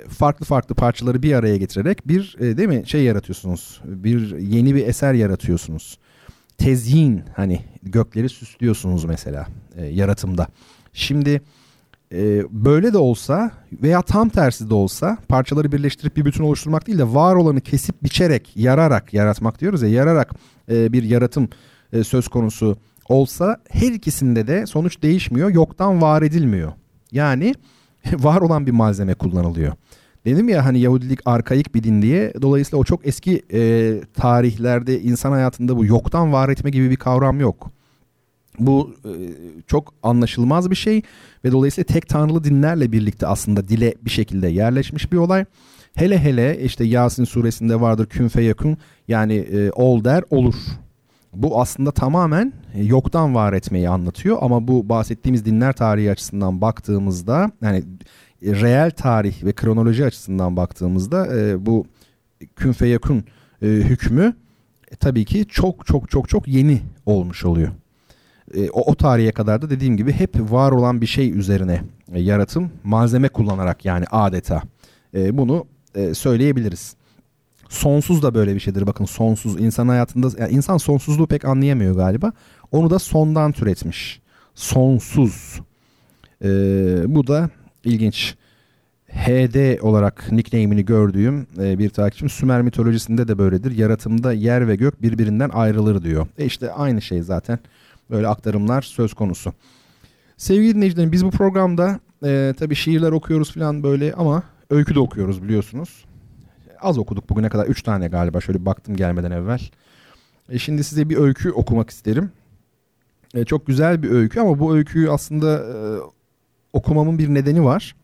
Farklı 0.09 0.47
farklı 0.47 0.75
parçaları 0.75 1.23
bir 1.23 1.33
araya 1.33 1.57
getirerek 1.57 2.09
bir 2.09 2.37
e, 2.41 2.57
değil 2.57 2.69
mi 2.69 2.83
şey 2.87 3.03
yaratıyorsunuz. 3.03 3.81
Bir 3.85 4.39
yeni 4.39 4.75
bir 4.75 4.87
eser 4.87 5.15
yaratıyorsunuz. 5.15 5.99
Tezyin 6.59 7.23
hani 7.37 7.61
gökleri 7.83 8.29
süslüyorsunuz 8.29 9.05
mesela 9.05 9.47
e, 9.77 9.85
yaratımda. 9.85 10.47
Şimdi 10.93 11.43
e, 12.13 12.43
böyle 12.51 12.93
de 12.93 12.99
olsa 12.99 13.51
veya 13.73 14.03
tam 14.03 14.29
tersi 14.29 14.71
de 14.71 14.75
olsa 14.75 15.19
parçaları 15.29 15.73
birleştirip 15.73 16.17
bir 16.17 16.25
bütün 16.25 16.45
oluşturmak 16.45 16.87
değil 16.87 16.99
de 16.99 17.15
var 17.15 17.35
olanı 17.35 17.61
kesip 17.61 18.03
biçerek, 18.03 18.53
yararak 18.57 19.15
yaratmak 19.15 19.61
diyoruz 19.61 19.83
ya 19.83 19.89
yararak 19.89 20.35
e, 20.71 20.93
bir 20.93 21.03
yaratım 21.03 21.49
e, 21.93 22.05
söz 22.05 22.29
konusu 22.29 22.77
olsa 23.09 23.57
her 23.71 23.93
ikisinde 23.93 24.47
de 24.47 24.67
sonuç 24.67 25.03
değişmiyor. 25.03 25.51
Yoktan 25.51 26.03
var 26.03 26.23
edilmiyor. 26.23 26.73
Yani 27.13 27.55
var 28.13 28.41
olan 28.41 28.67
bir 28.67 28.73
malzeme 28.73 29.15
kullanılıyor. 29.15 29.73
Dedim 30.25 30.49
ya 30.49 30.65
hani 30.65 30.81
Yahudilik 30.81 31.21
arkaik 31.25 31.75
bir 31.75 31.83
din 31.83 32.03
diye. 32.03 32.33
Dolayısıyla 32.43 32.79
o 32.79 32.85
çok 32.85 33.07
eski 33.07 33.43
e, 33.53 34.01
tarihlerde 34.15 35.01
insan 35.01 35.33
hayatında 35.33 35.77
bu 35.77 35.85
yoktan 35.85 36.33
var 36.33 36.49
etme 36.49 36.71
gibi 36.71 36.91
bir 36.91 36.97
kavram 36.97 37.41
yok. 37.41 37.71
Bu 38.59 38.95
e, 39.05 39.13
çok 39.67 39.95
anlaşılmaz 40.03 40.71
bir 40.71 40.77
şey 40.77 41.03
ve 41.45 41.53
dolayısıyla 41.53 41.87
tek 41.87 42.09
tanrılı 42.09 42.45
dinlerle 42.45 42.93
birlikte 42.93 43.27
aslında 43.27 43.69
dile 43.69 43.95
bir 44.05 44.11
şekilde 44.11 44.49
yerleşmiş 44.49 45.13
bir 45.13 45.17
olay. 45.17 45.45
Hele 45.95 46.19
hele 46.19 46.61
işte 46.63 46.85
Yasin 46.85 47.25
suresinde 47.25 47.81
vardır 47.81 48.07
künfe 48.07 48.43
yakın 48.43 48.77
yani 49.09 49.35
e, 49.35 49.71
ol 49.71 50.05
der 50.05 50.25
olur. 50.31 50.55
Bu 51.35 51.61
aslında 51.61 51.91
tamamen 51.91 52.53
e, 52.75 52.85
yoktan 52.85 53.35
var 53.35 53.53
etmeyi 53.53 53.89
anlatıyor 53.89 54.39
ama 54.41 54.69
bu 54.69 54.89
bahsettiğimiz 54.89 55.45
dinler 55.45 55.73
tarihi 55.73 56.11
açısından 56.11 56.61
baktığımızda 56.61 57.51
yani 57.63 57.83
reel 58.43 58.91
tarih 58.91 59.45
ve 59.45 59.53
kronoloji 59.53 60.05
açısından 60.05 60.57
baktığımızda 60.57 61.27
bu 61.67 61.87
künfe 62.57 62.87
yakın 62.87 63.25
e, 63.63 63.67
hükmü 63.67 64.35
tabii 65.01 65.25
ki 65.25 65.47
çok 65.49 65.87
çok 65.87 66.11
çok 66.11 66.29
çok 66.29 66.49
yeni 66.49 66.81
olmuş 67.07 67.45
oluyor 67.45 67.69
e, 68.55 68.71
o, 68.71 68.91
o 68.91 68.95
tarihe 68.95 69.33
kadar 69.33 69.63
da 69.63 69.71
dediğim 69.71 69.97
gibi 69.97 70.13
hep 70.13 70.53
var 70.53 70.73
olan 70.73 71.01
bir 71.01 71.07
şey 71.07 71.39
üzerine 71.39 71.83
e, 72.13 72.21
yaratım 72.21 72.71
malzeme 72.85 73.29
kullanarak 73.29 73.85
yani 73.85 74.05
adeta 74.11 74.63
e, 75.15 75.39
bunu 75.39 75.67
e, 75.95 76.15
söyleyebiliriz. 76.15 76.97
Sonsuz 77.69 78.23
da 78.23 78.35
böyle 78.35 78.55
bir 78.55 78.61
şeydir. 78.61 78.87
Bakın 78.87 79.05
sonsuz 79.05 79.61
insan 79.61 79.89
hayatında 79.89 80.29
yani 80.39 80.53
insan 80.53 80.77
sonsuzluğu 80.77 81.27
pek 81.27 81.45
anlayamıyor 81.45 81.97
galiba. 81.97 82.33
Onu 82.73 82.91
da 82.91 82.99
sondan 82.99 83.53
türetmiş. 83.53 84.21
Sonsuz. 84.55 85.61
E, 86.45 86.49
bu 87.07 87.27
da 87.27 87.51
ilginç. 87.85 88.35
HD 89.09 89.83
olarak 89.83 90.33
nickname'ini 90.33 90.85
gördüğüm 90.85 91.47
e, 91.59 91.79
bir 91.79 91.91
takipçim 91.91 92.29
Sümer 92.29 92.63
mitolojisinde 92.63 93.29
de 93.29 93.39
böyledir. 93.39 93.71
Yaratımda 93.71 94.33
yer 94.33 94.69
ve 94.69 94.77
gök 94.77 95.03
birbirinden 95.03 95.49
ayrılır 95.49 96.03
diyor. 96.03 96.27
E 96.39 96.45
işte 96.45 96.73
aynı 96.73 97.03
şey 97.03 97.23
zaten. 97.23 97.59
Böyle 98.11 98.29
aktarımlar 98.29 98.83
söz 98.83 99.15
konusu. 99.15 99.53
Sevgili 100.37 100.75
dinleyicilerim 100.75 101.13
biz 101.13 101.25
bu 101.25 101.31
programda 101.31 102.01
e, 102.25 102.55
tabii 102.59 102.75
şiirler 102.75 103.13
okuyoruz 103.13 103.55
falan 103.55 103.83
böyle 103.83 104.13
ama 104.13 104.43
öykü 104.71 104.95
de 104.95 105.01
okuyoruz 105.01 105.43
biliyorsunuz. 105.43 106.05
Az 106.81 106.99
okuduk 106.99 107.31
bugüne 107.31 107.49
kadar 107.49 107.67
3 107.67 107.83
tane 107.83 108.09
galiba 108.09 108.41
şöyle 108.41 108.67
baktım 108.67 108.97
gelmeden 108.97 109.31
evvel. 109.31 109.61
E, 110.49 110.59
şimdi 110.59 110.85
size 110.85 111.09
bir 111.09 111.17
öykü 111.17 111.51
okumak 111.51 111.91
isterim. 111.91 112.31
E, 113.35 113.45
çok 113.45 113.67
güzel 113.67 114.03
bir 114.03 114.11
öykü 114.11 114.41
ama 114.41 114.59
bu 114.59 114.77
öyküyü 114.77 115.11
aslında 115.11 115.59
e, 115.59 115.75
okumamın 116.73 117.19
bir 117.19 117.29
nedeni 117.29 117.65
var. 117.65 117.95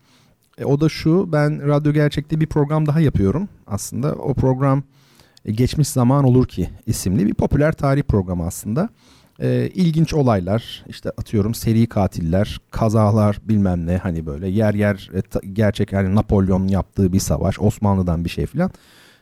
E, 0.58 0.64
o 0.64 0.80
da 0.80 0.88
şu 0.88 1.32
ben 1.32 1.68
Radyo 1.68 1.92
Gerçek'te 1.92 2.40
bir 2.40 2.46
program 2.46 2.86
daha 2.86 3.00
yapıyorum 3.00 3.48
aslında. 3.66 4.14
O 4.14 4.34
program 4.34 4.82
e, 5.44 5.52
Geçmiş 5.52 5.88
Zaman 5.88 6.24
Olur 6.24 6.46
Ki 6.46 6.70
isimli 6.86 7.26
bir 7.26 7.34
popüler 7.34 7.72
tarih 7.72 8.02
programı 8.02 8.46
aslında. 8.46 8.88
E, 9.40 9.70
ilginç 9.74 10.14
olaylar 10.14 10.84
işte 10.88 11.10
atıyorum 11.10 11.54
seri 11.54 11.86
katiller, 11.86 12.60
kazalar 12.70 13.38
bilmem 13.44 13.86
ne 13.86 13.96
hani 13.96 14.26
böyle 14.26 14.48
yer 14.48 14.74
yer 14.74 15.10
e, 15.14 15.22
ta, 15.22 15.40
gerçek 15.52 15.92
yani 15.92 16.14
Napolyon 16.14 16.68
yaptığı 16.68 17.12
bir 17.12 17.20
savaş, 17.20 17.60
Osmanlı'dan 17.60 18.24
bir 18.24 18.30
şey 18.30 18.46
filan. 18.46 18.70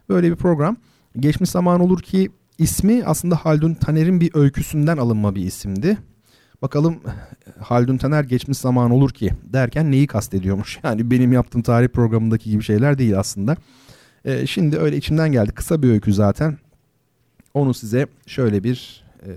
Böyle 0.09 0.31
bir 0.31 0.37
program. 0.37 0.77
Geçmiş 1.21 1.51
Zaman 1.51 1.81
Olur 1.81 2.01
Ki 2.01 2.31
ismi 2.59 3.05
aslında 3.05 3.37
Haldun 3.37 3.75
Taner'in 3.75 4.21
bir 4.21 4.31
öyküsünden 4.35 4.97
alınma 4.97 5.35
bir 5.35 5.45
isimdi. 5.45 5.99
Bakalım 6.63 7.01
Haldun 7.61 7.97
Taner 7.97 8.25
geçmiş 8.25 8.59
zaman 8.59 8.91
olur 8.91 9.11
ki 9.11 9.31
derken 9.45 9.91
neyi 9.91 10.07
kastediyormuş? 10.07 10.81
Yani 10.85 11.11
benim 11.11 11.33
yaptığım 11.33 11.63
tarih 11.63 11.89
programındaki 11.89 12.51
gibi 12.51 12.63
şeyler 12.63 12.99
değil 12.99 13.19
aslında. 13.19 13.57
Ee, 14.25 14.47
şimdi 14.47 14.79
öyle 14.79 14.97
içimden 14.97 15.33
geldi. 15.33 15.53
Kısa 15.53 15.83
bir 15.83 15.91
öykü 15.91 16.13
zaten. 16.13 16.59
Onu 17.55 17.75
size 17.75 18.07
şöyle 18.27 18.65
bir 18.65 19.05
e, 19.27 19.31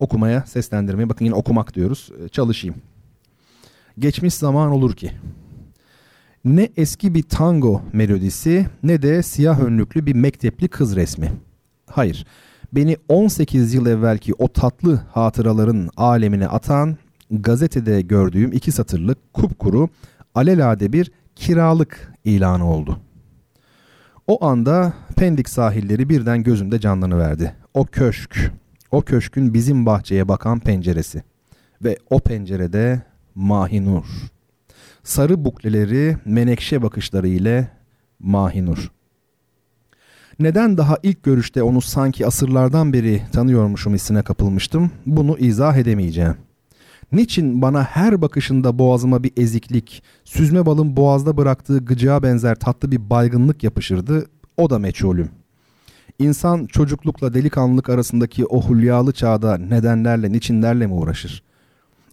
okumaya, 0.00 0.46
seslendirmeye, 0.46 1.08
bakın 1.08 1.24
yine 1.24 1.34
okumak 1.34 1.74
diyoruz, 1.74 2.10
e, 2.24 2.28
çalışayım. 2.28 2.76
Geçmiş 3.98 4.34
zaman 4.34 4.70
olur 4.70 4.96
ki. 4.96 5.10
Ne 6.44 6.68
eski 6.76 7.14
bir 7.14 7.22
tango 7.22 7.82
melodisi 7.92 8.66
ne 8.82 9.02
de 9.02 9.22
siyah 9.22 9.60
önlüklü 9.60 10.06
bir 10.06 10.14
mektepli 10.14 10.68
kız 10.68 10.96
resmi. 10.96 11.32
Hayır, 11.86 12.26
beni 12.72 12.96
18 13.08 13.74
yıl 13.74 13.86
evvelki 13.86 14.34
o 14.34 14.48
tatlı 14.48 15.00
hatıraların 15.12 15.90
alemine 15.96 16.48
atan 16.48 16.96
gazetede 17.30 18.00
gördüğüm 18.00 18.52
iki 18.52 18.72
satırlık 18.72 19.32
kupkuru 19.32 19.88
alelade 20.34 20.92
bir 20.92 21.10
kiralık 21.36 22.12
ilanı 22.24 22.70
oldu. 22.70 22.98
O 24.26 24.46
anda 24.46 24.92
Pendik 25.16 25.48
sahilleri 25.48 26.08
birden 26.08 26.42
gözümde 26.42 26.80
canlanıverdi. 26.80 27.54
O 27.74 27.84
köşk, 27.84 28.52
köşkün 29.02 29.54
bizim 29.54 29.86
bahçeye 29.86 30.28
bakan 30.28 30.60
penceresi 30.60 31.22
ve 31.84 31.96
o 32.10 32.20
pencerede 32.20 33.02
Mahinur. 33.34 34.04
Sarı 35.02 35.44
bukleleri 35.44 36.16
menekşe 36.24 36.82
bakışları 36.82 37.28
ile 37.28 37.68
Mahinur. 38.18 38.90
Neden 40.38 40.78
daha 40.78 40.96
ilk 41.02 41.22
görüşte 41.22 41.62
onu 41.62 41.80
sanki 41.80 42.26
asırlardan 42.26 42.92
beri 42.92 43.22
tanıyormuşum 43.32 43.94
hissine 43.94 44.22
kapılmıştım 44.22 44.90
bunu 45.06 45.38
izah 45.38 45.76
edemeyeceğim. 45.76 46.36
Niçin 47.12 47.62
bana 47.62 47.82
her 47.82 48.22
bakışında 48.22 48.78
boğazıma 48.78 49.22
bir 49.22 49.32
eziklik, 49.36 50.02
süzme 50.24 50.66
balın 50.66 50.96
boğazda 50.96 51.36
bıraktığı 51.36 51.78
gıcığa 51.84 52.22
benzer 52.22 52.54
tatlı 52.54 52.92
bir 52.92 53.10
baygınlık 53.10 53.64
yapışırdı 53.64 54.26
o 54.56 54.70
da 54.70 54.78
meçhulüm. 54.78 55.30
İnsan 56.18 56.66
çocuklukla 56.66 57.34
delikanlılık 57.34 57.88
arasındaki 57.88 58.46
o 58.46 58.62
hulyalı 58.62 59.12
çağda 59.12 59.58
nedenlerle, 59.58 60.32
niçinlerle 60.32 60.86
mi 60.86 60.92
uğraşır? 60.92 61.42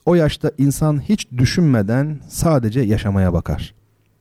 O 0.05 0.15
yaşta 0.15 0.51
insan 0.57 1.01
hiç 1.01 1.31
düşünmeden 1.37 2.19
sadece 2.27 2.79
yaşamaya 2.79 3.33
bakar. 3.33 3.73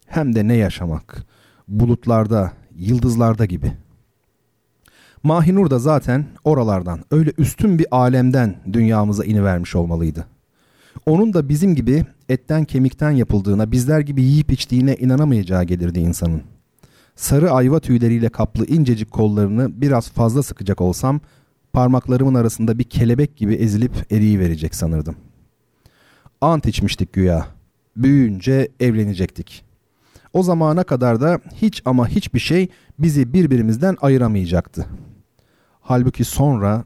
Hem 0.07 0.35
de 0.35 0.49
ne 0.49 0.55
yaşamak? 0.55 1.27
Bulutlarda, 1.69 2.53
yıldızlarda 2.77 3.45
gibi. 3.45 3.73
Mahinur 5.23 5.71
da 5.71 5.79
zaten 5.79 6.27
oralardan, 6.45 7.05
öyle 7.11 7.33
üstün 7.39 7.79
bir 7.79 7.87
alemden 7.91 8.57
dünyamıza 8.73 9.25
inivermiş 9.25 9.75
olmalıydı. 9.75 10.27
Onun 11.07 11.33
da 11.33 11.49
bizim 11.49 11.75
gibi 11.75 12.05
etten 12.29 12.65
kemikten 12.65 13.11
yapıldığına, 13.11 13.73
bizler 13.73 14.01
gibi 14.01 14.23
yiyip 14.23 14.53
içtiğine 14.53 14.97
inanamayacağı 14.97 15.65
gelirdi 15.65 16.01
insanın. 16.01 16.54
Sarı 17.17 17.51
ayva 17.51 17.81
tüyleriyle 17.81 18.29
kaplı 18.29 18.67
incecik 18.67 19.11
kollarını 19.11 19.81
biraz 19.81 20.11
fazla 20.11 20.43
sıkacak 20.43 20.81
olsam, 20.81 21.21
parmaklarımın 21.73 22.35
arasında 22.35 22.79
bir 22.79 22.85
kelebek 22.85 23.37
gibi 23.37 23.55
ezilip 23.55 24.13
eriyiverecek 24.13 24.75
sanırdım. 24.75 25.17
Ant 26.41 26.67
içmiştik 26.67 27.13
güya. 27.13 27.47
Büyüyünce 27.97 28.69
evlenecektik. 28.81 29.65
O 30.33 30.43
zamana 30.43 30.85
kadar 30.85 31.21
da 31.21 31.41
hiç 31.55 31.83
ama 31.85 32.09
hiçbir 32.09 32.41
şey 32.41 32.69
bizi 32.99 33.33
birbirimizden 33.33 33.97
ayıramayacaktı. 34.01 34.87
Halbuki 35.81 36.25
sonra 36.25 36.85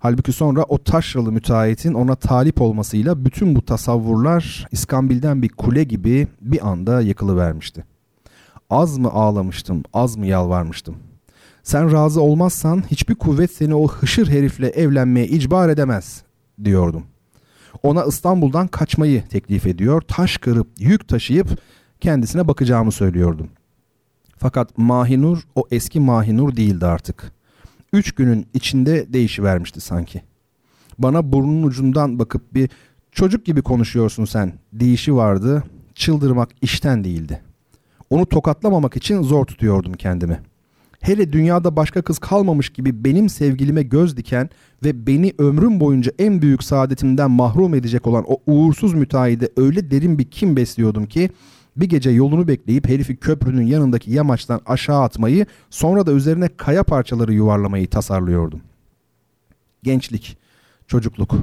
Halbuki 0.00 0.32
sonra 0.32 0.62
o 0.62 0.78
taşralı 0.78 1.32
müteahhitin 1.32 1.94
ona 1.94 2.14
talip 2.14 2.60
olmasıyla 2.60 3.24
bütün 3.24 3.56
bu 3.56 3.64
tasavvurlar 3.64 4.68
İskambil'den 4.72 5.42
bir 5.42 5.48
kule 5.48 5.84
gibi 5.84 6.26
bir 6.40 6.68
anda 6.68 7.00
yıkılıvermişti. 7.00 7.84
Az 8.70 8.98
mı 8.98 9.10
ağlamıştım, 9.10 9.82
az 9.92 10.16
mı 10.16 10.26
yalvarmıştım. 10.26 10.96
Sen 11.62 11.92
razı 11.92 12.20
olmazsan 12.20 12.84
hiçbir 12.90 13.14
kuvvet 13.14 13.50
seni 13.50 13.74
o 13.74 13.88
hışır 13.88 14.28
herifle 14.28 14.68
evlenmeye 14.68 15.26
icbar 15.26 15.68
edemez 15.68 16.22
diyordum. 16.64 17.06
Ona 17.82 18.04
İstanbul'dan 18.04 18.66
kaçmayı 18.66 19.28
teklif 19.28 19.66
ediyor, 19.66 20.00
taş 20.00 20.36
kırıp 20.36 20.68
yük 20.78 21.08
taşıyıp 21.08 21.60
kendisine 22.00 22.48
bakacağımı 22.48 22.92
söylüyordum. 22.92 23.48
Fakat 24.36 24.78
Mahinur 24.78 25.48
o 25.54 25.64
eski 25.70 26.00
Mahinur 26.00 26.56
değildi 26.56 26.86
artık 26.86 27.32
üç 27.92 28.12
günün 28.12 28.46
içinde 28.54 29.12
değişivermişti 29.12 29.80
sanki. 29.80 30.22
Bana 30.98 31.32
burnun 31.32 31.62
ucundan 31.62 32.18
bakıp 32.18 32.54
bir 32.54 32.70
çocuk 33.12 33.46
gibi 33.46 33.62
konuşuyorsun 33.62 34.24
sen 34.24 34.52
deyişi 34.72 35.14
vardı. 35.14 35.62
Çıldırmak 35.94 36.48
işten 36.62 37.04
değildi. 37.04 37.42
Onu 38.10 38.26
tokatlamamak 38.26 38.96
için 38.96 39.22
zor 39.22 39.44
tutuyordum 39.44 39.92
kendimi. 39.92 40.40
Hele 41.00 41.32
dünyada 41.32 41.76
başka 41.76 42.02
kız 42.02 42.18
kalmamış 42.18 42.70
gibi 42.70 43.04
benim 43.04 43.28
sevgilime 43.28 43.82
göz 43.82 44.16
diken 44.16 44.50
ve 44.84 45.06
beni 45.06 45.32
ömrüm 45.38 45.80
boyunca 45.80 46.12
en 46.18 46.42
büyük 46.42 46.62
saadetimden 46.62 47.30
mahrum 47.30 47.74
edecek 47.74 48.06
olan 48.06 48.24
o 48.26 48.38
uğursuz 48.46 48.94
müteahhide 48.94 49.48
öyle 49.56 49.90
derin 49.90 50.18
bir 50.18 50.24
kim 50.24 50.56
besliyordum 50.56 51.06
ki 51.06 51.30
bir 51.76 51.88
gece 51.88 52.10
yolunu 52.10 52.48
bekleyip 52.48 52.88
herifi 52.88 53.16
köprünün 53.16 53.66
yanındaki 53.66 54.10
yamaçtan 54.12 54.60
aşağı 54.66 55.02
atmayı 55.02 55.46
sonra 55.70 56.06
da 56.06 56.12
üzerine 56.12 56.48
kaya 56.56 56.84
parçaları 56.84 57.32
yuvarlamayı 57.32 57.86
tasarlıyordum. 57.86 58.60
Gençlik, 59.82 60.38
çocukluk. 60.86 61.34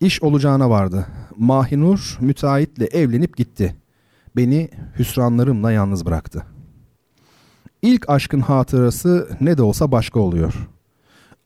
İş 0.00 0.22
olacağına 0.22 0.70
vardı. 0.70 1.06
Mahinur 1.36 2.18
müteahhitle 2.20 2.84
evlenip 2.84 3.36
gitti. 3.36 3.76
Beni 4.36 4.70
hüsranlarımla 4.98 5.72
yalnız 5.72 6.06
bıraktı. 6.06 6.46
İlk 7.82 8.10
aşkın 8.10 8.40
hatırası 8.40 9.28
ne 9.40 9.58
de 9.58 9.62
olsa 9.62 9.92
başka 9.92 10.20
oluyor. 10.20 10.68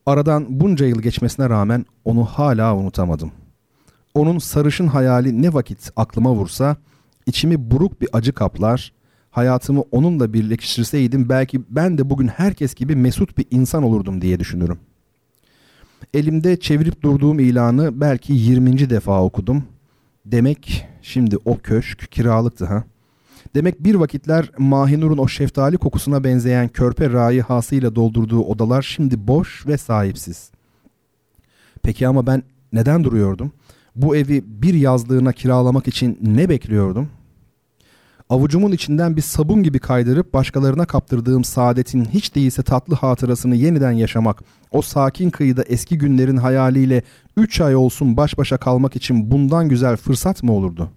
Aradan 0.07 0.47
bunca 0.61 0.87
yıl 0.87 1.03
geçmesine 1.03 1.51
rağmen 1.51 1.87
onu 2.05 2.25
hala 2.25 2.77
unutamadım. 2.77 3.33
Onun 4.15 4.39
sarışın 4.39 4.87
hayali 4.87 5.43
ne 5.43 5.55
vakit 5.55 5.91
aklıma 5.97 6.33
vursa 6.33 6.77
içimi 7.27 7.71
buruk 7.71 8.01
bir 8.01 8.09
acı 8.13 8.33
kaplar. 8.33 8.93
Hayatımı 9.31 9.81
onunla 9.81 10.33
birleştirseydim 10.33 11.29
belki 11.29 11.61
ben 11.71 11.99
de 11.99 12.11
bugün 12.11 12.29
herkes 12.29 12.75
gibi 12.75 12.97
mesut 12.97 13.39
bir 13.39 13.47
insan 13.51 13.83
olurdum 13.83 14.21
diye 14.21 14.41
düşünürüm. 14.41 14.79
Elimde 16.15 16.61
çevirip 16.61 17.03
durduğum 17.03 17.39
ilanı 17.39 18.01
belki 18.01 18.33
20. 18.33 18.91
defa 18.91 19.23
okudum. 19.23 19.65
Demek 20.33 20.87
şimdi 21.03 21.37
o 21.45 21.59
köşk 21.59 22.13
kiralıktı 22.13 22.65
ha. 22.65 22.85
Demek 23.55 23.85
bir 23.85 23.95
vakitler 23.95 24.51
Mahinur'un 24.59 25.19
o 25.19 25.29
şeftali 25.29 25.77
kokusuna 25.77 26.25
benzeyen 26.25 26.69
körpe 26.69 27.11
rayihasıyla 27.11 27.95
doldurduğu 27.95 28.43
odalar 28.43 28.83
şimdi 28.83 29.29
boş 29.29 29.67
ve 29.67 29.79
sahipsiz. 29.79 30.51
Peki 31.83 32.09
ama 32.09 32.27
ben 32.27 32.43
neden 32.73 33.05
duruyordum? 33.05 33.53
Bu 33.97 34.17
evi 34.17 34.45
bir 34.47 34.75
yazlığına 34.75 35.33
kiralamak 35.33 35.89
için 35.89 36.19
ne 36.23 36.49
bekliyordum? 36.49 37.09
Avucumun 38.31 38.73
içinden 38.73 39.17
bir 39.17 39.23
sabun 39.23 39.63
gibi 39.63 39.79
kaydırıp 39.79 40.35
başkalarına 40.35 40.87
kaptırdığım 40.87 41.45
saadetin 41.45 42.05
hiç 42.05 42.35
değilse 42.35 42.63
tatlı 42.63 42.95
hatırasını 42.95 43.57
yeniden 43.57 43.93
yaşamak, 43.93 44.43
o 44.71 44.83
sakin 44.83 45.31
kıyıda 45.31 45.63
eski 45.63 45.99
günlerin 45.99 46.37
hayaliyle 46.37 47.03
üç 47.37 47.61
ay 47.61 47.77
olsun 47.77 48.17
baş 48.17 48.39
başa 48.39 48.57
kalmak 48.57 48.97
için 48.97 49.31
bundan 49.31 49.69
güzel 49.69 49.97
fırsat 49.97 50.43
mı 50.43 50.53
olurdu? 50.53 50.91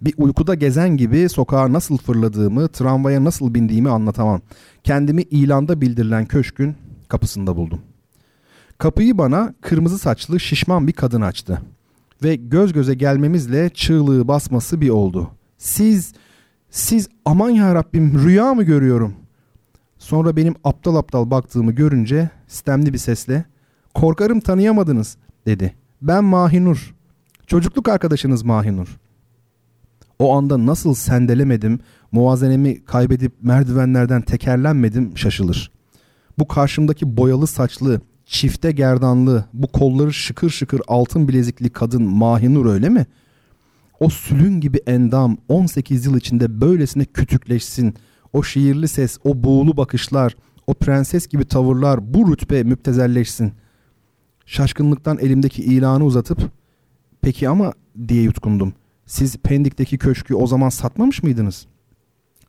Bir 0.00 0.14
uykuda 0.16 0.54
gezen 0.54 0.96
gibi 0.96 1.28
sokağa 1.28 1.72
nasıl 1.72 1.98
fırladığımı, 1.98 2.68
tramvaya 2.68 3.24
nasıl 3.24 3.54
bindiğimi 3.54 3.90
anlatamam. 3.90 4.40
Kendimi 4.84 5.22
ilanda 5.22 5.80
bildirilen 5.80 6.26
köşkün 6.26 6.76
kapısında 7.08 7.56
buldum. 7.56 7.80
Kapıyı 8.78 9.18
bana 9.18 9.54
kırmızı 9.60 9.98
saçlı 9.98 10.40
şişman 10.40 10.86
bir 10.86 10.92
kadın 10.92 11.20
açtı. 11.20 11.62
Ve 12.22 12.36
göz 12.36 12.72
göze 12.72 12.94
gelmemizle 12.94 13.70
çığlığı 13.70 14.28
basması 14.28 14.80
bir 14.80 14.88
oldu. 14.88 15.30
Siz 15.58 16.12
siz 16.72 17.08
aman 17.24 17.50
ya 17.50 17.74
Rabbim 17.74 18.18
rüya 18.18 18.54
mı 18.54 18.62
görüyorum? 18.62 19.14
Sonra 19.98 20.36
benim 20.36 20.54
aptal 20.64 20.96
aptal 20.96 21.30
baktığımı 21.30 21.72
görünce 21.72 22.30
sistemli 22.48 22.92
bir 22.92 22.98
sesle 22.98 23.44
korkarım 23.94 24.40
tanıyamadınız 24.40 25.16
dedi. 25.46 25.74
Ben 26.02 26.24
Mahinur. 26.24 26.94
Çocukluk 27.46 27.88
arkadaşınız 27.88 28.42
Mahinur. 28.42 29.00
O 30.18 30.36
anda 30.36 30.66
nasıl 30.66 30.94
sendelemedim, 30.94 31.80
muazenemi 32.12 32.84
kaybedip 32.84 33.32
merdivenlerden 33.42 34.22
tekerlenmedim 34.22 35.18
şaşılır. 35.18 35.70
Bu 36.38 36.48
karşımdaki 36.48 37.16
boyalı 37.16 37.46
saçlı, 37.46 38.00
çifte 38.26 38.72
gerdanlı, 38.72 39.44
bu 39.52 39.66
kolları 39.66 40.12
şıkır 40.12 40.50
şıkır 40.50 40.80
altın 40.88 41.28
bilezikli 41.28 41.70
kadın 41.70 42.02
Mahinur 42.02 42.66
öyle 42.66 42.88
mi? 42.88 43.06
O 44.02 44.08
sülün 44.08 44.60
gibi 44.60 44.80
endam 44.86 45.38
18 45.48 46.06
yıl 46.06 46.16
içinde 46.16 46.60
böylesine 46.60 47.04
kütükleşsin. 47.04 47.94
O 48.32 48.42
şiirli 48.42 48.88
ses, 48.88 49.18
o 49.24 49.42
buğulu 49.42 49.76
bakışlar, 49.76 50.36
o 50.66 50.74
prenses 50.74 51.26
gibi 51.26 51.44
tavırlar 51.44 52.14
bu 52.14 52.32
rütbe 52.32 52.62
müptezelleşsin. 52.62 53.52
Şaşkınlıktan 54.46 55.18
elimdeki 55.18 55.62
ilanı 55.62 56.04
uzatıp 56.04 56.38
peki 57.20 57.48
ama 57.48 57.72
diye 58.08 58.22
yutkundum. 58.22 58.72
Siz 59.06 59.36
Pendik'teki 59.36 59.98
köşkü 59.98 60.34
o 60.34 60.46
zaman 60.46 60.68
satmamış 60.68 61.22
mıydınız? 61.22 61.66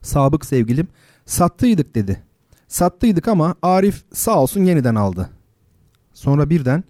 Sabık 0.01 0.45
sevgilim 0.45 0.87
sattıydık 1.25 1.95
dedi. 1.95 2.23
Sattıydık 2.67 3.27
ama 3.27 3.55
Arif 3.61 4.03
sağ 4.13 4.41
olsun 4.41 4.63
yeniden 4.63 4.95
aldı. 4.95 5.29
Sonra 6.13 6.49
birden 6.49 6.83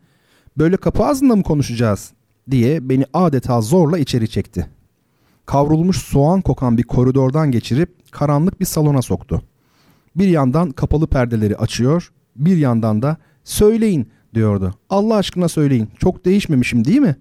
böyle 0.57 0.77
kapı 0.77 1.03
ağzında 1.03 1.35
mı 1.35 1.43
konuşacağız 1.43 2.13
diye 2.51 2.89
beni 2.89 3.05
adeta 3.13 3.61
zorla 3.61 3.97
içeri 3.97 4.29
çekti. 4.29 4.69
Kavrulmuş 5.45 5.97
soğan 5.97 6.41
kokan 6.41 6.77
bir 6.77 6.83
koridordan 6.83 7.51
geçirip 7.51 8.11
karanlık 8.11 8.59
bir 8.59 8.65
salona 8.65 9.01
soktu. 9.01 9.41
Bir 10.15 10.27
yandan 10.27 10.71
kapalı 10.71 11.07
perdeleri 11.07 11.57
açıyor, 11.57 12.11
bir 12.35 12.57
yandan 12.57 13.01
da 13.01 13.17
söyleyin 13.43 14.07
diyordu. 14.33 14.73
Allah 14.89 15.15
aşkına 15.15 15.47
söyleyin. 15.47 15.89
Çok 15.99 16.25
değişmemişim 16.25 16.85
değil 16.85 16.99
mi? 16.99 17.15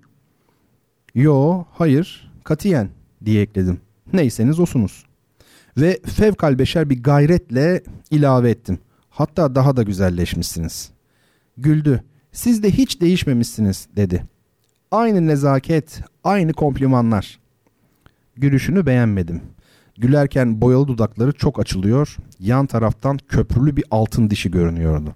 Yo, 1.15 1.65
hayır, 1.73 2.33
katiyen 2.45 2.89
diye 3.25 3.43
ekledim. 3.43 3.81
Neyseniz 4.13 4.61
osunuz. 4.61 5.05
Ve 5.77 6.01
fevkalbeşer 6.05 6.91
bir 6.91 7.03
gayretle 7.03 7.83
ilave 8.11 8.51
ettim. 8.51 8.79
Hatta 9.11 9.55
daha 9.55 9.77
da 9.77 9.83
güzelleşmişsiniz. 9.83 10.91
Güldü. 11.57 12.03
Siz 12.33 12.63
de 12.63 12.71
hiç 12.71 13.01
değişmemişsiniz 13.01 13.89
dedi. 13.97 14.25
Aynı 14.93 15.27
nezaket, 15.27 16.01
aynı 16.25 16.53
komplimanlar. 16.53 17.39
Gülüşünü 18.37 18.87
beğenmedim. 18.87 19.41
Gülerken 19.99 20.61
boyalı 20.61 20.89
dudakları 20.89 21.33
çok 21.33 21.61
açılıyor, 21.61 22.17
yan 22.41 22.67
taraftan 22.67 23.19
köprülü 23.29 23.77
bir 23.77 23.85
altın 23.91 24.31
dişi 24.31 24.51
görünüyordu. 24.51 25.15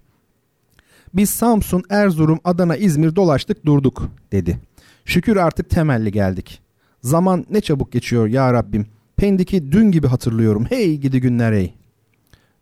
Biz 1.15 1.31
Samsun, 1.31 1.83
Erzurum, 1.91 2.41
Adana, 2.45 2.77
İzmir 2.77 3.17
dolaştık 3.17 3.67
durduk 3.67 4.09
dedi. 4.33 4.59
Şükür 5.05 5.37
artık 5.37 5.71
temelli 5.71 6.13
geldik. 6.13 6.61
Zaman 7.03 7.47
ne 7.51 7.61
çabuk 7.61 7.93
geçiyor 7.93 8.27
ya 8.27 8.53
Rabbim. 8.53 8.87
Pendik'i 9.17 9.73
dün 9.73 9.91
gibi 9.91 10.07
hatırlıyorum. 10.07 10.67
Hey 10.69 10.97
gidi 10.97 11.21
günler 11.21 11.53
hey. 11.53 11.75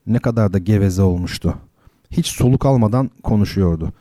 Ne 0.06 0.18
kadar 0.18 0.52
da 0.52 0.58
geveze 0.58 1.02
olmuştu. 1.02 1.54
Hiç 2.10 2.26
soluk 2.26 2.66
almadan 2.66 3.10
konuşuyordu. 3.22 3.92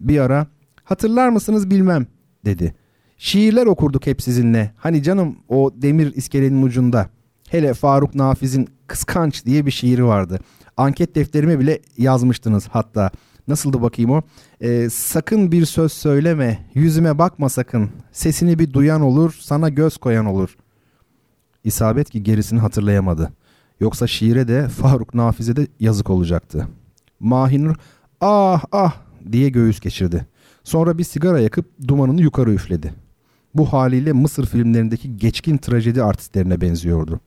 Bir 0.00 0.18
ara 0.18 0.46
hatırlar 0.84 1.28
mısınız 1.28 1.70
bilmem 1.70 2.06
dedi. 2.48 2.74
Şiirler 3.18 3.66
okurduk 3.66 4.06
hep 4.06 4.22
sizinle. 4.22 4.72
Hani 4.76 5.02
canım 5.02 5.36
o 5.48 5.70
demir 5.74 6.14
iskelenin 6.16 6.62
ucunda. 6.62 7.08
Hele 7.50 7.74
Faruk 7.74 8.14
Nafiz'in 8.14 8.68
Kıskanç 8.86 9.44
diye 9.46 9.66
bir 9.66 9.70
şiiri 9.70 10.04
vardı. 10.04 10.40
Anket 10.76 11.14
defterime 11.14 11.58
bile 11.58 11.80
yazmıştınız 11.98 12.68
hatta. 12.68 13.10
Nasıldı 13.48 13.82
bakayım 13.82 14.10
o? 14.10 14.22
Ee, 14.60 14.88
sakın 14.90 15.52
bir 15.52 15.64
söz 15.64 15.92
söyleme, 15.92 16.58
yüzüme 16.74 17.18
bakma 17.18 17.48
sakın. 17.48 17.90
Sesini 18.12 18.58
bir 18.58 18.72
duyan 18.72 19.00
olur, 19.00 19.36
sana 19.40 19.68
göz 19.68 19.96
koyan 19.96 20.26
olur. 20.26 20.56
İsabet 21.64 22.10
ki 22.10 22.22
gerisini 22.22 22.60
hatırlayamadı. 22.60 23.32
Yoksa 23.80 24.06
şiire 24.06 24.48
de 24.48 24.68
Faruk 24.68 25.14
Nafiz'e 25.14 25.56
de 25.56 25.66
yazık 25.80 26.10
olacaktı. 26.10 26.68
Mahinur 27.20 27.76
ah 28.20 28.64
ah 28.72 28.96
diye 29.32 29.48
göğüs 29.48 29.80
geçirdi. 29.80 30.26
Sonra 30.68 30.98
bir 30.98 31.04
sigara 31.04 31.40
yakıp 31.40 31.66
dumanını 31.88 32.22
yukarı 32.22 32.52
üfledi. 32.52 32.94
Bu 33.54 33.72
haliyle 33.72 34.12
Mısır 34.12 34.46
filmlerindeki 34.46 35.16
geçkin 35.16 35.56
trajedi 35.56 36.02
artistlerine 36.02 36.60
benziyordu. 36.60 37.20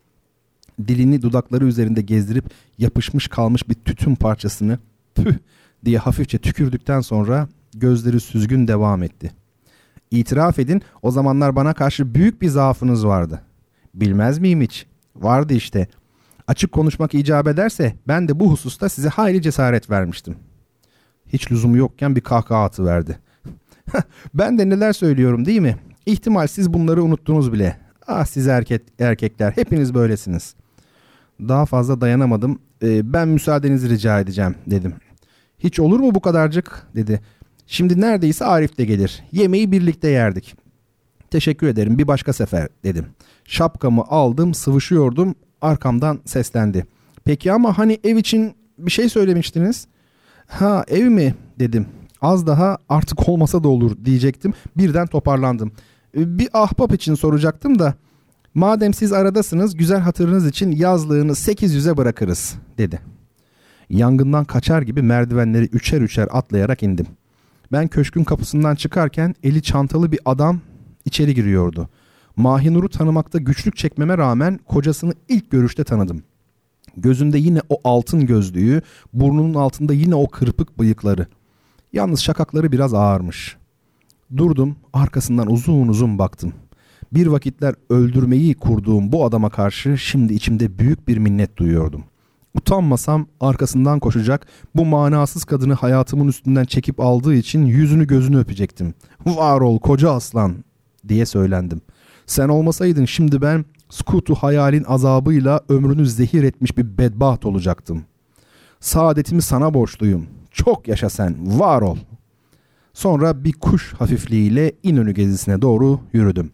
Dilini 0.87 1.21
dudakları 1.21 1.65
üzerinde 1.65 2.01
gezdirip 2.01 2.45
yapışmış 2.77 3.27
kalmış 3.27 3.69
bir 3.69 3.73
tütün 3.73 4.15
parçasını 4.15 4.79
püh 5.15 5.33
diye 5.85 5.97
hafifçe 5.97 6.37
tükürdükten 6.37 7.01
sonra 7.01 7.47
gözleri 7.73 8.19
süzgün 8.19 8.67
devam 8.67 9.03
etti. 9.03 9.31
İtiraf 10.11 10.59
edin 10.59 10.81
o 11.01 11.11
zamanlar 11.11 11.55
bana 11.55 11.73
karşı 11.73 12.15
büyük 12.15 12.41
bir 12.41 12.49
zaafınız 12.49 13.05
vardı. 13.05 13.41
Bilmez 13.93 14.39
miyim 14.39 14.61
hiç? 14.61 14.85
Vardı 15.15 15.53
işte. 15.53 15.87
Açık 16.47 16.71
konuşmak 16.71 17.13
icap 17.13 17.47
ederse 17.47 17.95
ben 18.07 18.27
de 18.27 18.39
bu 18.39 18.51
hususta 18.51 18.89
size 18.89 19.09
hayli 19.09 19.41
cesaret 19.41 19.89
vermiştim. 19.89 20.35
Hiç 21.27 21.51
lüzumu 21.51 21.77
yokken 21.77 22.15
bir 22.15 22.21
kahkaha 22.21 22.63
atıverdi. 22.63 23.19
ben 24.33 24.57
de 24.57 24.69
neler 24.69 24.93
söylüyorum 24.93 25.45
değil 25.45 25.59
mi? 25.59 25.75
İhtimal 26.05 26.47
siz 26.47 26.73
bunları 26.73 27.03
unuttunuz 27.03 27.53
bile. 27.53 27.77
Ah 28.07 28.25
siz 28.25 28.47
erkek, 28.47 28.81
erkekler 28.99 29.51
hepiniz 29.51 29.93
böylesiniz. 29.93 30.55
Daha 31.39 31.65
fazla 31.65 32.01
dayanamadım. 32.01 32.59
Ee, 32.83 33.13
ben 33.13 33.27
müsaadenizi 33.27 33.89
rica 33.89 34.19
edeceğim 34.19 34.55
dedim. 34.67 34.93
Hiç 35.59 35.79
olur 35.79 35.99
mu 35.99 36.15
bu 36.15 36.21
kadarcık 36.21 36.87
dedi. 36.95 37.21
Şimdi 37.67 38.01
neredeyse 38.01 38.45
Arif 38.45 38.77
de 38.77 38.85
gelir. 38.85 39.23
Yemeği 39.31 39.71
birlikte 39.71 40.09
yerdik. 40.09 40.55
Teşekkür 41.31 41.67
ederim 41.67 41.97
bir 41.97 42.07
başka 42.07 42.33
sefer 42.33 42.67
dedim. 42.83 43.05
Şapkamı 43.45 44.03
aldım 44.07 44.53
sıvışıyordum 44.53 45.35
arkamdan 45.61 46.19
seslendi. 46.25 46.85
Peki 47.25 47.51
ama 47.51 47.77
hani 47.77 47.99
ev 48.03 48.17
için 48.17 48.55
bir 48.77 48.91
şey 48.91 49.09
söylemiştiniz. 49.09 49.87
Ha 50.47 50.83
ev 50.87 51.05
mi 51.05 51.35
dedim. 51.59 51.85
Az 52.21 52.47
daha 52.47 52.77
artık 52.89 53.29
olmasa 53.29 53.63
da 53.63 53.67
olur 53.67 54.05
diyecektim. 54.05 54.53
Birden 54.77 55.07
toparlandım. 55.07 55.71
Ee, 56.17 56.39
bir 56.39 56.49
ahbap 56.53 56.93
için 56.93 57.15
soracaktım 57.15 57.79
da 57.79 57.95
madem 58.53 58.93
siz 58.93 59.13
aradasınız 59.13 59.75
güzel 59.75 59.99
hatırınız 59.99 60.47
için 60.47 60.71
yazlığını 60.71 61.31
800'e 61.31 61.97
bırakırız 61.97 62.55
dedi. 62.77 62.99
Yangından 63.89 64.45
kaçar 64.45 64.81
gibi 64.81 65.01
merdivenleri 65.01 65.65
üçer 65.65 66.01
üçer 66.01 66.27
atlayarak 66.31 66.83
indim. 66.83 67.07
Ben 67.71 67.87
köşkün 67.87 68.23
kapısından 68.23 68.75
çıkarken 68.75 69.35
eli 69.43 69.61
çantalı 69.61 70.11
bir 70.11 70.19
adam 70.25 70.59
içeri 71.05 71.35
giriyordu. 71.35 71.89
Mahinur'u 72.35 72.89
tanımakta 72.89 73.37
güçlük 73.37 73.77
çekmeme 73.77 74.17
rağmen 74.17 74.59
kocasını 74.65 75.13
ilk 75.29 75.51
görüşte 75.51 75.83
tanıdım. 75.83 76.23
Gözünde 76.97 77.37
yine 77.37 77.61
o 77.69 77.77
altın 77.83 78.25
gözlüğü, 78.25 78.81
burnunun 79.13 79.53
altında 79.53 79.93
yine 79.93 80.15
o 80.15 80.27
kırpık 80.27 80.79
bıyıkları. 80.79 81.27
Yalnız 81.93 82.19
şakakları 82.19 82.71
biraz 82.71 82.93
ağırmış. 82.93 83.57
Durdum, 84.37 84.75
arkasından 84.93 85.51
uzun 85.51 85.87
uzun 85.87 86.19
baktım. 86.19 86.53
Bir 87.13 87.27
vakitler 87.27 87.75
öldürmeyi 87.89 88.55
kurduğum 88.55 89.11
bu 89.11 89.25
adama 89.25 89.49
karşı 89.49 89.97
şimdi 89.97 90.33
içimde 90.33 90.79
büyük 90.79 91.07
bir 91.07 91.17
minnet 91.17 91.57
duyuyordum. 91.57 92.03
Utanmasam 92.55 93.27
arkasından 93.39 93.99
koşacak, 93.99 94.47
bu 94.75 94.85
manasız 94.85 95.45
kadını 95.45 95.73
hayatımın 95.73 96.27
üstünden 96.27 96.65
çekip 96.65 96.99
aldığı 96.99 97.35
için 97.35 97.65
yüzünü 97.65 98.07
gözünü 98.07 98.37
öpecektim. 98.37 98.93
Var 99.25 99.61
ol 99.61 99.79
koca 99.79 100.11
aslan 100.11 100.55
diye 101.07 101.25
söylendim. 101.25 101.81
Sen 102.25 102.49
olmasaydın 102.49 103.05
şimdi 103.05 103.41
ben 103.41 103.65
skutu 103.89 104.35
hayalin 104.35 104.83
azabıyla 104.83 105.61
ömrünü 105.69 106.05
zehir 106.05 106.43
etmiş 106.43 106.77
bir 106.77 106.97
bedbaht 106.97 107.45
olacaktım. 107.45 108.03
Saadetimi 108.79 109.41
sana 109.41 109.73
borçluyum. 109.73 110.27
Çok 110.51 110.87
yaşa 110.87 111.09
sen, 111.09 111.59
var 111.59 111.81
ol. 111.81 111.97
Sonra 112.93 113.43
bir 113.43 113.53
kuş 113.53 113.93
hafifliğiyle 113.93 114.71
İnönü 114.83 115.13
gezisine 115.13 115.61
doğru 115.61 115.99
yürüdüm. 116.13 116.51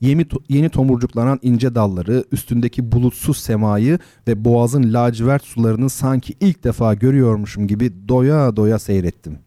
Yeni, 0.00 0.26
yeni 0.48 0.68
tomurcuklanan 0.68 1.38
ince 1.42 1.74
dalları, 1.74 2.24
üstündeki 2.32 2.92
bulutsuz 2.92 3.36
semayı 3.36 3.98
ve 4.28 4.44
boğazın 4.44 4.92
lacivert 4.92 5.44
sularını 5.44 5.90
sanki 5.90 6.34
ilk 6.40 6.64
defa 6.64 6.94
görüyormuşum 6.94 7.66
gibi 7.66 8.08
doya 8.08 8.56
doya 8.56 8.78
seyrettim. 8.78 9.38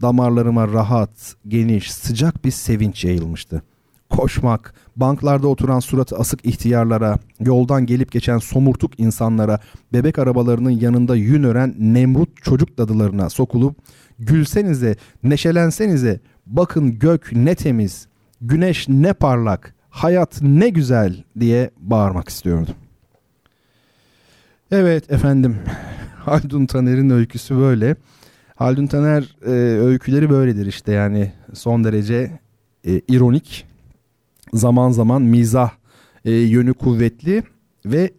Damarlarıma 0.00 0.68
rahat, 0.68 1.36
geniş, 1.48 1.92
sıcak 1.92 2.44
bir 2.44 2.50
sevinç 2.50 3.04
yayılmıştı. 3.04 3.62
Koşmak, 4.10 4.74
banklarda 4.96 5.48
oturan 5.48 5.80
suratı 5.80 6.16
asık 6.16 6.46
ihtiyarlara, 6.46 7.18
yoldan 7.40 7.86
gelip 7.86 8.12
geçen 8.12 8.38
somurtuk 8.38 9.00
insanlara, 9.00 9.60
bebek 9.92 10.18
arabalarının 10.18 10.70
yanında 10.70 11.16
yün 11.16 11.42
ören 11.42 11.74
Nemrut 11.78 12.42
çocuk 12.42 12.78
dadılarına 12.78 13.30
sokulup 13.30 13.76
gülsenize, 14.18 14.96
neşelensenize, 15.22 16.20
bakın 16.46 16.98
gök 16.98 17.32
ne 17.32 17.54
temiz, 17.54 18.08
güneş 18.40 18.88
ne 18.88 19.12
parlak, 19.12 19.74
hayat 19.90 20.42
ne 20.42 20.68
güzel 20.68 21.24
diye 21.40 21.70
bağırmak 21.78 22.28
istiyordum. 22.28 22.74
Evet 24.70 25.12
efendim, 25.12 25.56
Haldun 26.24 26.66
Taner'in 26.66 27.10
öyküsü 27.10 27.56
böyle. 27.56 27.96
Haldun 28.54 28.86
Taner 28.86 29.36
e, 29.46 29.50
öyküleri 29.80 30.30
böyledir 30.30 30.66
işte 30.66 30.92
yani 30.92 31.32
son 31.54 31.84
derece 31.84 32.40
e, 32.84 33.00
ironik, 33.08 33.66
zaman 34.52 34.90
zaman 34.90 35.22
mizah 35.22 35.70
e, 36.24 36.30
yönü 36.30 36.74
kuvvetli 36.74 37.42
ve 37.86 38.12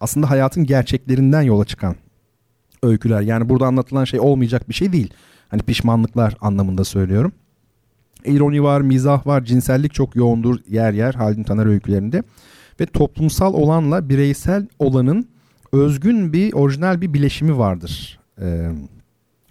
aslında 0.00 0.30
hayatın 0.30 0.64
gerçeklerinden 0.64 1.42
yola 1.42 1.64
çıkan 1.64 1.96
öyküler. 2.82 3.20
Yani 3.20 3.48
burada 3.48 3.66
anlatılan 3.66 4.04
şey 4.04 4.20
olmayacak 4.20 4.68
bir 4.68 4.74
şey 4.74 4.92
değil. 4.92 5.14
Hani 5.48 5.62
pişmanlıklar 5.62 6.36
anlamında 6.40 6.84
söylüyorum. 6.84 7.32
İroni 8.24 8.62
var, 8.62 8.80
mizah 8.80 9.26
var, 9.26 9.44
cinsellik 9.44 9.94
çok 9.94 10.16
yoğundur 10.16 10.58
yer 10.68 10.92
yer 10.92 11.14
Haldun 11.14 11.42
Taner 11.42 11.66
öykülerinde. 11.66 12.22
Ve 12.80 12.86
toplumsal 12.86 13.54
olanla 13.54 14.08
bireysel 14.08 14.66
olanın 14.78 15.28
özgün 15.72 16.32
bir, 16.32 16.52
orijinal 16.52 17.00
bir 17.00 17.14
bileşimi 17.14 17.58
vardır. 17.58 18.18
Ee, 18.40 18.70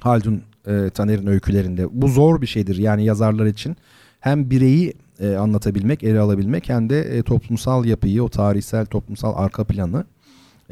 Haldun 0.02 0.42
e, 0.68 0.90
Taner'in 0.90 1.28
öykülerinde. 1.28 1.88
Bu 1.92 2.08
zor 2.08 2.42
bir 2.42 2.48
şeydir 2.48 2.76
yani 2.78 3.06
yazarlar 3.06 3.46
için. 3.46 3.78
Hem 4.20 4.50
bireyi 4.50 4.94
e, 5.20 5.36
anlatabilmek, 5.36 6.04
ele 6.04 6.20
alabilmek 6.20 6.70
hem 6.70 6.90
de 6.90 7.18
e, 7.18 7.24
toplumsal 7.24 7.86
yapıyı, 7.86 8.24
o 8.24 8.30
tarihsel 8.30 8.86
toplumsal 8.86 9.34
arka 9.36 9.64
planı. 9.64 10.06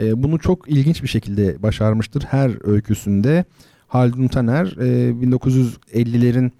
E, 0.01 0.23
bunu 0.23 0.39
çok 0.39 0.69
ilginç 0.69 1.03
bir 1.03 1.08
şekilde 1.08 1.63
başarmıştır 1.63 2.23
her 2.23 2.67
öyküsünde. 2.67 3.45
Haldun 3.88 4.27
Taner 4.27 4.65
e, 4.65 5.12
1950'lerin 5.12 6.51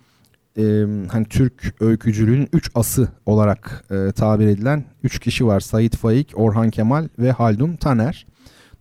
e, 0.57 0.63
hani 1.11 1.25
Türk 1.25 1.75
öykücülüğün 1.79 2.49
üç 2.53 2.71
ası 2.75 3.07
olarak 3.25 3.85
e, 3.91 4.11
tabir 4.11 4.47
edilen 4.47 4.85
üç 5.03 5.19
kişi 5.19 5.47
var. 5.47 5.59
Sait 5.59 5.95
Faik, 5.95 6.33
Orhan 6.35 6.69
Kemal 6.69 7.07
ve 7.19 7.31
Haldun 7.31 7.75
Taner. 7.75 8.25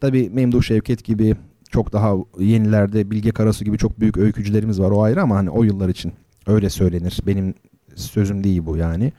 Tabi 0.01 0.31
Memduh 0.31 0.63
Şevket 0.63 1.05
gibi 1.05 1.37
çok 1.71 1.93
daha 1.93 2.15
yenilerde 2.39 3.11
Bilge 3.11 3.31
Karasu 3.31 3.65
gibi 3.65 3.79
çok 3.79 4.01
büyük 4.01 4.17
öykücülerimiz 4.17 4.81
var 4.81 4.91
o 4.91 5.03
ayrı 5.03 5.23
ama 5.23 5.37
hani 5.37 5.51
o 5.51 5.63
yıllar 5.63 5.89
için 5.89 6.13
öyle 6.47 6.71
söylenir. 6.71 7.21
Benim 7.27 7.55
sözüm 7.95 8.45
değil 8.45 8.67
bu 8.67 8.77
yani. 8.77 9.13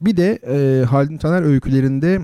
Bir 0.00 0.16
de 0.16 0.38
e, 0.46 0.84
Haldun 0.84 1.16
Taner 1.16 1.42
öykülerinde 1.42 2.20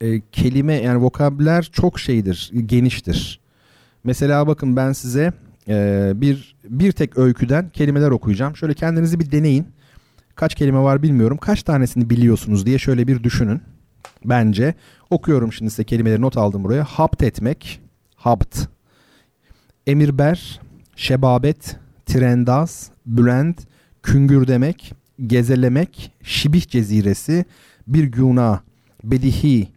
e, 0.00 0.20
kelime 0.32 0.74
yani 0.74 1.02
vokabüler 1.02 1.70
çok 1.72 2.00
şeydir, 2.00 2.50
geniştir. 2.66 3.40
Mesela 4.04 4.46
bakın 4.46 4.76
ben 4.76 4.92
size 4.92 5.32
e, 5.68 6.12
bir 6.14 6.56
bir 6.64 6.92
tek 6.92 7.18
öyküden 7.18 7.70
kelimeler 7.70 8.10
okuyacağım. 8.10 8.56
Şöyle 8.56 8.74
kendinizi 8.74 9.20
bir 9.20 9.32
deneyin. 9.32 9.66
Kaç 10.34 10.54
kelime 10.54 10.78
var 10.78 11.02
bilmiyorum. 11.02 11.38
Kaç 11.38 11.62
tanesini 11.62 12.10
biliyorsunuz 12.10 12.66
diye 12.66 12.78
şöyle 12.78 13.06
bir 13.08 13.22
düşünün. 13.22 13.60
Bence 14.24 14.74
okuyorum 15.10 15.52
şimdi 15.52 15.70
size 15.70 15.84
kelimeleri 15.84 16.20
not 16.20 16.36
aldım 16.36 16.64
buraya. 16.64 16.84
Hapt 16.84 17.22
etmek, 17.22 17.80
hapt. 18.16 18.58
Emirber, 19.86 20.60
şebabet, 20.96 21.76
trendaz, 22.06 22.90
bülent, 23.06 23.58
küngür 24.12 24.46
demek, 24.46 24.94
gezelemek, 25.26 26.12
şibih 26.22 26.68
ceziresi, 26.68 27.44
bir 27.86 28.04
günah, 28.04 28.60
bedihi, 29.04 29.68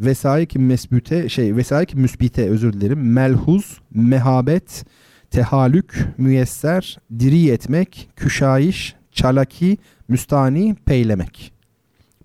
vesaik 0.00 0.56
mesbüte 0.56 1.28
şey 1.28 1.56
vesaik 1.56 1.94
müsbite 1.94 2.48
özür 2.48 2.72
dilerim 2.72 3.12
melhuz 3.12 3.80
mehabet 3.94 4.84
tehalük 5.30 6.04
müyesser 6.18 6.98
diri 7.18 7.48
etmek 7.48 8.08
küşayiş 8.16 8.94
çalaki 9.12 9.78
müstani 10.08 10.76
peylemek. 10.84 11.52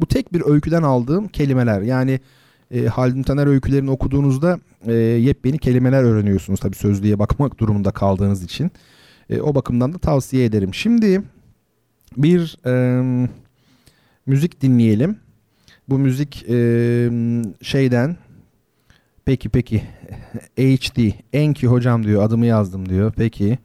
Bu 0.02 0.06
tek 0.06 0.34
bir 0.34 0.42
öyküden 0.46 0.84
aldığım 0.84 1.28
kelimeler. 1.28 1.82
Yani 1.82 2.20
e, 2.72 2.86
Haldun 2.86 3.24
Taner 3.24 3.48
öykülerini 3.48 3.92
okuduğunuzda 3.92 4.60
e, 4.88 4.94
yepyeni 4.94 5.58
kelimeler 5.58 6.04
öğreniyorsunuz 6.04 6.60
tabi 6.60 6.76
sözlüğe 6.76 7.20
bakmak 7.20 7.60
durumunda 7.60 7.92
kaldığınız 7.92 8.44
için. 8.44 8.72
E, 9.30 9.42
o 9.42 9.56
bakımdan 9.56 9.94
da 9.94 9.98
tavsiye 9.98 10.46
ederim. 10.46 10.74
Şimdi 10.74 11.22
bir 12.18 12.58
e, 12.66 12.74
müzik 14.26 14.62
dinleyelim 14.62 15.20
bu 15.90 16.00
müzik 16.00 16.46
e, 16.50 17.10
şeyden 17.62 18.18
peki 19.26 19.50
peki 19.50 19.80
HD 20.58 21.12
Enki 21.34 21.68
hocam 21.68 22.04
diyor 22.04 22.24
adımı 22.24 22.46
yazdım 22.46 22.90
diyor. 22.90 23.14
Peki 23.18 23.60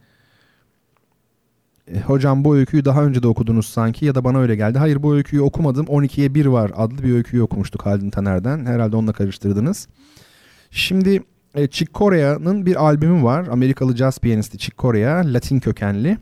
e, 1.87 1.99
hocam 1.99 2.43
bu 2.43 2.55
öyküyü 2.55 2.85
daha 2.85 3.03
önce 3.03 3.23
de 3.23 3.27
okudunuz 3.27 3.65
sanki 3.65 4.05
ya 4.05 4.15
da 4.15 4.23
bana 4.23 4.39
öyle 4.39 4.55
geldi. 4.55 4.77
Hayır 4.77 5.03
bu 5.03 5.15
öyküyü 5.15 5.41
okumadım. 5.41 5.85
12'ye 5.85 6.35
1 6.35 6.45
var 6.45 6.71
adlı 6.75 7.03
bir 7.03 7.13
öyküyü 7.13 7.43
okumuştuk 7.43 7.85
Haldun 7.85 8.09
Taner'den. 8.09 8.65
Herhalde 8.65 8.95
onunla 8.95 9.13
karıştırdınız. 9.13 9.87
Şimdi 10.71 11.23
e, 11.55 11.67
Chick 11.67 11.93
Corea'nın 11.93 12.65
bir 12.65 12.85
albümü 12.85 13.23
var. 13.23 13.47
Amerikalı 13.47 13.97
jazz 13.97 14.19
piyanisti 14.19 14.57
Chick 14.57 14.77
Corea, 14.77 15.21
Latin 15.25 15.59
kökenli. 15.59 16.17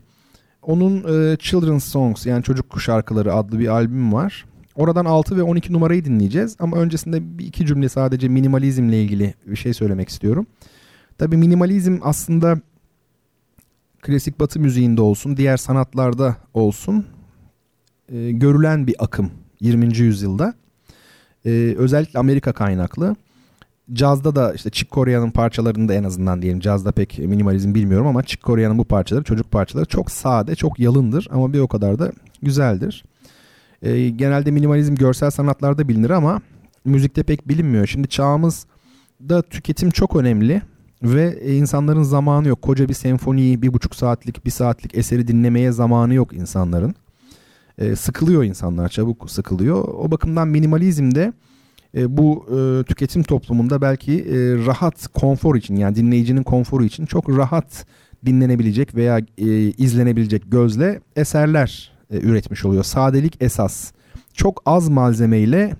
Onun 0.62 0.96
e, 0.96 1.36
Children's 1.36 1.84
Songs 1.84 2.26
yani 2.26 2.42
çocuk 2.42 2.80
şarkıları 2.80 3.34
adlı 3.34 3.58
bir 3.58 3.68
albüm 3.68 4.12
var. 4.12 4.44
Oradan 4.74 5.04
6 5.04 5.36
ve 5.36 5.42
12 5.42 5.72
numarayı 5.72 6.04
dinleyeceğiz 6.04 6.56
ama 6.58 6.76
öncesinde 6.76 7.38
bir 7.38 7.46
iki 7.46 7.66
cümle 7.66 7.88
sadece 7.88 8.28
minimalizmle 8.28 9.02
ilgili 9.02 9.34
bir 9.46 9.56
şey 9.56 9.74
söylemek 9.74 10.08
istiyorum. 10.08 10.46
Tabi 11.18 11.36
minimalizm 11.36 11.98
aslında 12.02 12.60
klasik 14.02 14.40
batı 14.40 14.60
müziğinde 14.60 15.02
olsun, 15.02 15.36
diğer 15.36 15.56
sanatlarda 15.56 16.36
olsun 16.54 17.06
e, 18.12 18.30
görülen 18.30 18.86
bir 18.86 18.94
akım 18.98 19.30
20. 19.60 19.96
yüzyılda. 19.98 20.54
E, 21.44 21.50
özellikle 21.78 22.18
Amerika 22.18 22.52
kaynaklı. 22.52 23.16
Cazda 23.92 24.34
da 24.34 24.54
işte 24.54 24.70
Chick 24.70 24.92
Corea'nın 24.92 25.30
parçalarında 25.30 25.94
en 25.94 26.04
azından 26.04 26.42
diyelim. 26.42 26.60
Cazda 26.60 26.92
pek 26.92 27.18
minimalizm 27.18 27.74
bilmiyorum 27.74 28.06
ama 28.06 28.22
Chick 28.22 28.44
Corea'nın 28.44 28.78
bu 28.78 28.84
parçaları, 28.84 29.24
çocuk 29.24 29.50
parçaları 29.50 29.86
çok 29.86 30.10
sade, 30.10 30.54
çok 30.54 30.78
yalındır 30.78 31.28
ama 31.30 31.52
bir 31.52 31.58
o 31.58 31.68
kadar 31.68 31.98
da 31.98 32.12
güzeldir. 32.42 33.04
E, 33.82 34.08
genelde 34.08 34.50
minimalizm 34.50 34.94
görsel 34.94 35.30
sanatlarda 35.30 35.88
bilinir 35.88 36.10
ama 36.10 36.40
müzikte 36.84 37.22
pek 37.22 37.48
bilinmiyor. 37.48 37.86
Şimdi 37.86 38.08
çağımızda 38.08 39.42
tüketim 39.50 39.90
çok 39.90 40.16
önemli 40.16 40.62
ve 41.02 41.54
insanların 41.56 42.02
zamanı 42.02 42.48
yok. 42.48 42.62
Koca 42.62 42.88
bir 42.88 42.94
senfoniyi, 42.94 43.62
bir 43.62 43.72
buçuk 43.72 43.94
saatlik, 43.94 44.46
bir 44.46 44.50
saatlik 44.50 44.98
eseri 44.98 45.28
dinlemeye 45.28 45.72
zamanı 45.72 46.14
yok 46.14 46.32
insanların. 46.32 46.94
E, 47.78 47.96
sıkılıyor 47.96 48.44
insanlar, 48.44 48.88
çabuk 48.88 49.30
sıkılıyor. 49.30 49.84
O 49.88 50.10
bakımdan 50.10 50.48
minimalizmde 50.48 51.32
e, 51.96 52.16
bu 52.16 52.46
e, 52.48 52.84
tüketim 52.84 53.22
toplumunda 53.22 53.82
belki 53.82 54.12
e, 54.12 54.66
rahat 54.66 55.08
konfor 55.08 55.56
için 55.56 55.76
yani 55.76 55.96
dinleyicinin 55.96 56.42
konforu 56.42 56.84
için 56.84 57.06
çok 57.06 57.28
rahat 57.28 57.86
dinlenebilecek 58.26 58.94
veya 58.94 59.18
e, 59.38 59.46
izlenebilecek 59.70 60.42
gözle 60.46 61.00
eserler 61.16 61.92
e, 62.10 62.20
üretmiş 62.20 62.64
oluyor. 62.64 62.84
Sadelik 62.84 63.36
esas. 63.40 63.92
Çok 64.34 64.62
az 64.66 64.88
malzemeyle 64.88 65.76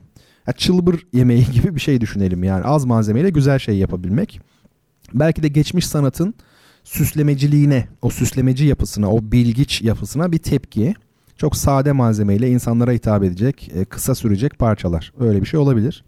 ya 0.46 0.52
çılbır 0.52 1.06
yemeği 1.12 1.46
gibi 1.52 1.74
bir 1.74 1.80
şey 1.80 2.00
düşünelim 2.00 2.44
yani. 2.44 2.64
Az 2.64 2.84
malzemeyle 2.84 3.30
güzel 3.30 3.58
şey 3.58 3.78
yapabilmek. 3.78 4.40
Belki 5.14 5.42
de 5.42 5.48
geçmiş 5.48 5.86
sanatın 5.86 6.34
süslemeciliğine, 6.84 7.88
o 8.02 8.10
süslemeci 8.10 8.64
yapısına, 8.64 9.12
o 9.12 9.18
bilgiç 9.22 9.82
yapısına 9.82 10.32
bir 10.32 10.38
tepki. 10.38 10.94
Çok 11.40 11.56
sade 11.56 11.92
malzemeyle 11.92 12.50
insanlara 12.50 12.92
hitap 12.92 13.24
edecek, 13.24 13.70
e, 13.74 13.84
kısa 13.84 14.14
sürecek 14.14 14.58
parçalar. 14.58 15.12
Öyle 15.20 15.40
bir 15.40 15.46
şey 15.46 15.60
olabilir. 15.60 16.04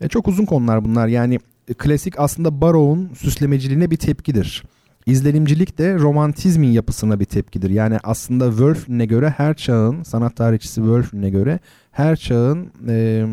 E, 0.00 0.08
çok 0.08 0.28
uzun 0.28 0.44
konular 0.44 0.84
bunlar. 0.84 1.08
Yani 1.08 1.38
e, 1.68 1.74
klasik 1.74 2.20
aslında 2.20 2.60
Barrow'un 2.60 3.14
süslemeciliğine 3.14 3.90
bir 3.90 3.96
tepkidir. 3.96 4.64
İzlenimcilik 5.06 5.78
de 5.78 5.94
romantizmin 5.94 6.68
yapısına 6.68 7.20
bir 7.20 7.24
tepkidir. 7.24 7.70
Yani 7.70 7.98
aslında 8.04 8.50
Wölflin'e 8.50 9.06
göre 9.06 9.30
her 9.30 9.54
çağın, 9.54 10.02
sanat 10.02 10.36
tarihçisi 10.36 10.74
Wölflin'e 10.74 11.30
göre 11.30 11.60
her 11.90 12.16
çağın 12.16 12.70
e, 12.88 13.26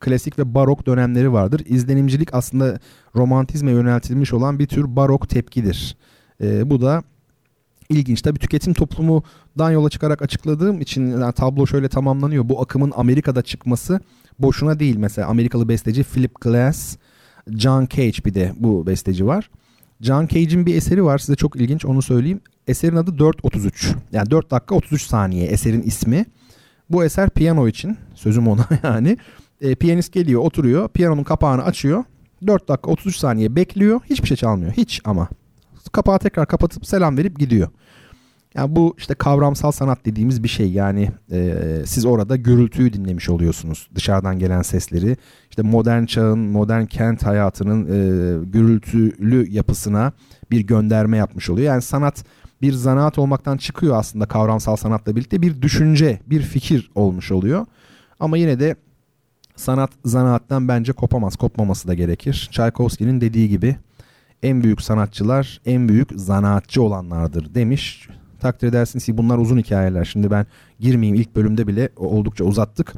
klasik 0.00 0.38
ve 0.38 0.54
barok 0.54 0.86
dönemleri 0.86 1.32
vardır. 1.32 1.62
İzlenimcilik 1.66 2.34
aslında 2.34 2.78
romantizme 3.16 3.70
yöneltilmiş 3.70 4.32
olan 4.32 4.58
bir 4.58 4.66
tür 4.66 4.96
barok 4.96 5.28
tepkidir. 5.28 5.96
E, 6.40 6.70
bu 6.70 6.80
da 6.80 7.02
ilginç. 7.94 8.22
Tabii 8.22 8.38
tüketim 8.38 8.74
toplumundan 8.74 9.70
yola 9.70 9.90
çıkarak 9.90 10.22
açıkladığım 10.22 10.80
için 10.80 11.06
yani 11.06 11.32
tablo 11.32 11.66
şöyle 11.66 11.88
tamamlanıyor. 11.88 12.48
Bu 12.48 12.62
akımın 12.62 12.92
Amerika'da 12.96 13.42
çıkması 13.42 14.00
boşuna 14.38 14.80
değil. 14.80 14.96
Mesela 14.96 15.28
Amerikalı 15.28 15.68
besteci 15.68 16.04
Philip 16.04 16.40
Glass, 16.40 16.96
John 17.50 17.86
Cage 17.90 18.24
bir 18.24 18.34
de 18.34 18.52
bu 18.56 18.86
besteci 18.86 19.26
var. 19.26 19.50
John 20.00 20.26
Cage'in 20.26 20.66
bir 20.66 20.74
eseri 20.74 21.04
var 21.04 21.18
size 21.18 21.36
çok 21.36 21.56
ilginç 21.56 21.84
onu 21.84 22.02
söyleyeyim. 22.02 22.40
Eserin 22.68 22.96
adı 22.96 23.10
4.33 23.10 23.94
yani 24.12 24.30
4 24.30 24.50
dakika 24.50 24.74
33 24.74 25.02
saniye 25.02 25.46
eserin 25.46 25.82
ismi. 25.82 26.24
Bu 26.90 27.04
eser 27.04 27.30
piyano 27.30 27.68
için 27.68 27.96
sözüm 28.14 28.48
ona 28.48 28.68
yani. 28.82 29.18
E, 29.60 29.74
piyanist 29.74 30.12
geliyor 30.12 30.40
oturuyor 30.40 30.88
piyanonun 30.88 31.24
kapağını 31.24 31.64
açıyor. 31.64 32.04
4 32.46 32.68
dakika 32.68 32.90
33 32.90 33.16
saniye 33.16 33.56
bekliyor 33.56 34.00
hiçbir 34.10 34.28
şey 34.28 34.36
çalmıyor 34.36 34.72
hiç 34.72 35.00
ama. 35.04 35.28
Kapağı 35.92 36.18
tekrar 36.18 36.46
kapatıp 36.46 36.86
selam 36.86 37.16
verip 37.16 37.38
gidiyor. 37.38 37.68
Yani 38.54 38.76
bu 38.76 38.94
işte 38.98 39.14
kavramsal 39.14 39.72
sanat 39.72 40.06
dediğimiz 40.06 40.42
bir 40.42 40.48
şey. 40.48 40.72
Yani 40.72 41.10
e, 41.32 41.56
siz 41.86 42.04
orada 42.04 42.36
gürültüyü 42.36 42.92
dinlemiş 42.92 43.28
oluyorsunuz. 43.28 43.88
Dışarıdan 43.94 44.38
gelen 44.38 44.62
sesleri. 44.62 45.16
İşte 45.50 45.62
modern 45.62 46.04
çağın, 46.04 46.38
modern 46.38 46.84
kent 46.84 47.26
hayatının 47.26 47.84
e, 47.84 48.44
gürültülü 48.44 49.50
yapısına 49.50 50.12
bir 50.50 50.60
gönderme 50.60 51.16
yapmış 51.16 51.50
oluyor. 51.50 51.66
Yani 51.66 51.82
sanat 51.82 52.24
bir 52.62 52.72
zanaat 52.72 53.18
olmaktan 53.18 53.56
çıkıyor 53.56 53.96
aslında 53.96 54.26
kavramsal 54.26 54.76
sanatla 54.76 55.16
birlikte 55.16 55.42
bir 55.42 55.62
düşünce, 55.62 56.20
bir 56.26 56.42
fikir 56.42 56.90
olmuş 56.94 57.32
oluyor. 57.32 57.66
Ama 58.20 58.36
yine 58.36 58.60
de 58.60 58.76
sanat 59.56 59.90
zanaattan 60.04 60.68
bence 60.68 60.92
kopamaz, 60.92 61.36
kopmaması 61.36 61.88
da 61.88 61.94
gerekir. 61.94 62.48
Tchaikovsky'nin 62.52 63.20
dediği 63.20 63.48
gibi 63.48 63.76
en 64.42 64.62
büyük 64.62 64.82
sanatçılar 64.82 65.60
en 65.66 65.88
büyük 65.88 66.08
zanaatçı 66.14 66.82
olanlardır 66.82 67.54
demiş. 67.54 68.08
Takdir 68.44 68.68
edersiniz 68.68 69.04
ki 69.04 69.18
bunlar 69.18 69.38
uzun 69.38 69.58
hikayeler. 69.58 70.04
Şimdi 70.04 70.30
ben 70.30 70.46
girmeyeyim 70.80 71.20
ilk 71.20 71.36
bölümde 71.36 71.66
bile 71.66 71.88
oldukça 71.96 72.44
uzattık. 72.44 72.92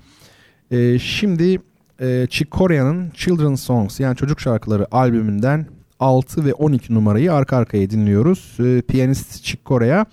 Ee, 0.70 0.98
şimdi 0.98 1.59
e, 2.00 2.26
Chick 2.30 2.52
Corea'nın 2.52 3.11
Children's 3.11 3.61
Songs 3.62 4.00
yani 4.00 4.16
çocuk 4.16 4.40
şarkıları 4.40 4.87
albümünden 4.90 5.66
6 6.00 6.44
ve 6.44 6.54
12 6.54 6.94
numarayı 6.94 7.32
arka 7.32 7.56
arkaya 7.56 7.90
dinliyoruz. 7.90 8.56
Ee, 8.61 8.82
piyanist 8.82 9.42
Chick 9.42 9.66
Corea 9.66 10.06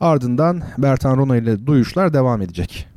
ardından 0.00 0.62
Bertan 0.78 1.16
Rona 1.16 1.36
ile 1.36 1.66
duyuşlar 1.66 2.12
devam 2.12 2.42
edecek. 2.42 2.93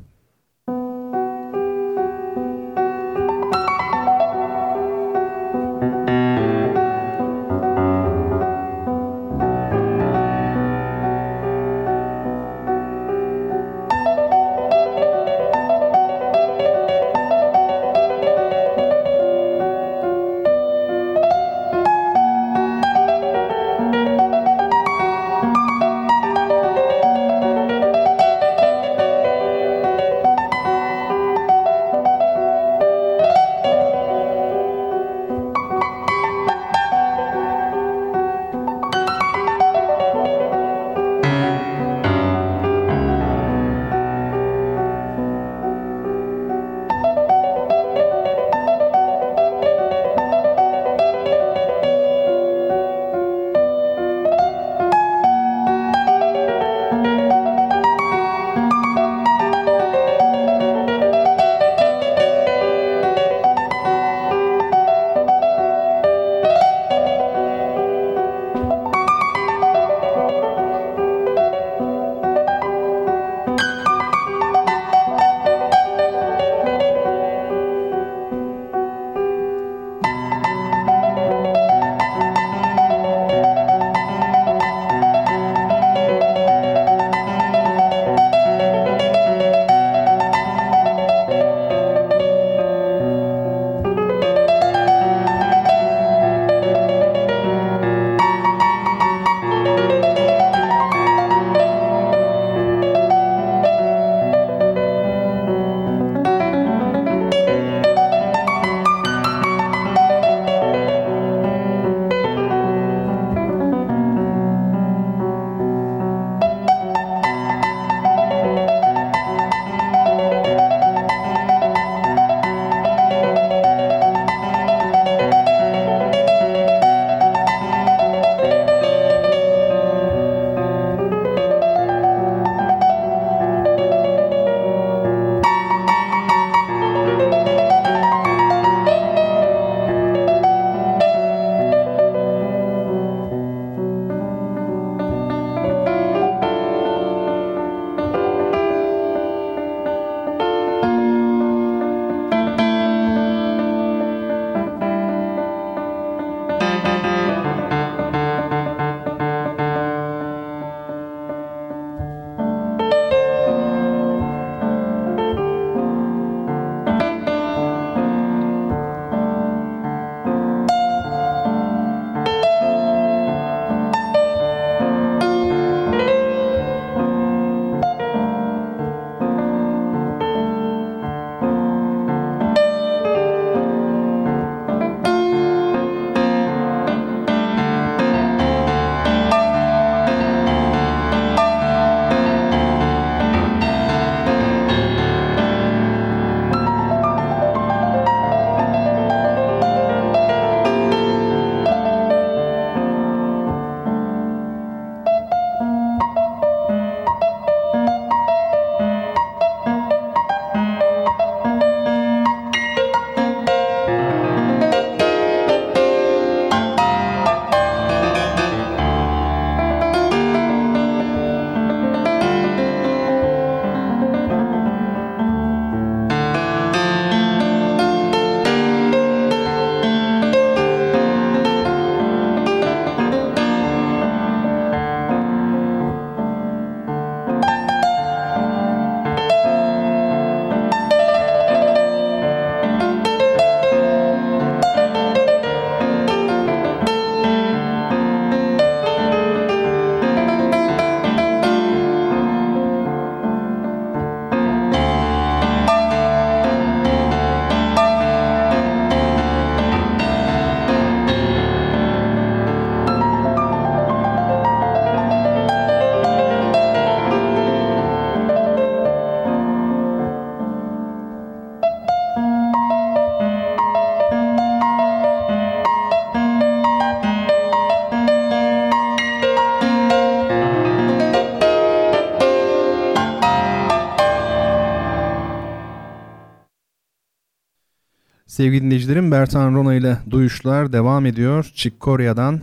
Sevgili 288.37 288.63
dinleyicilerim 288.63 289.11
Bertan 289.11 289.55
Rona 289.55 289.73
ile 289.73 289.97
Duyuşlar 290.09 290.73
devam 290.73 291.05
ediyor. 291.05 291.51
Chick 291.53 291.81
Corea'dan 291.81 292.41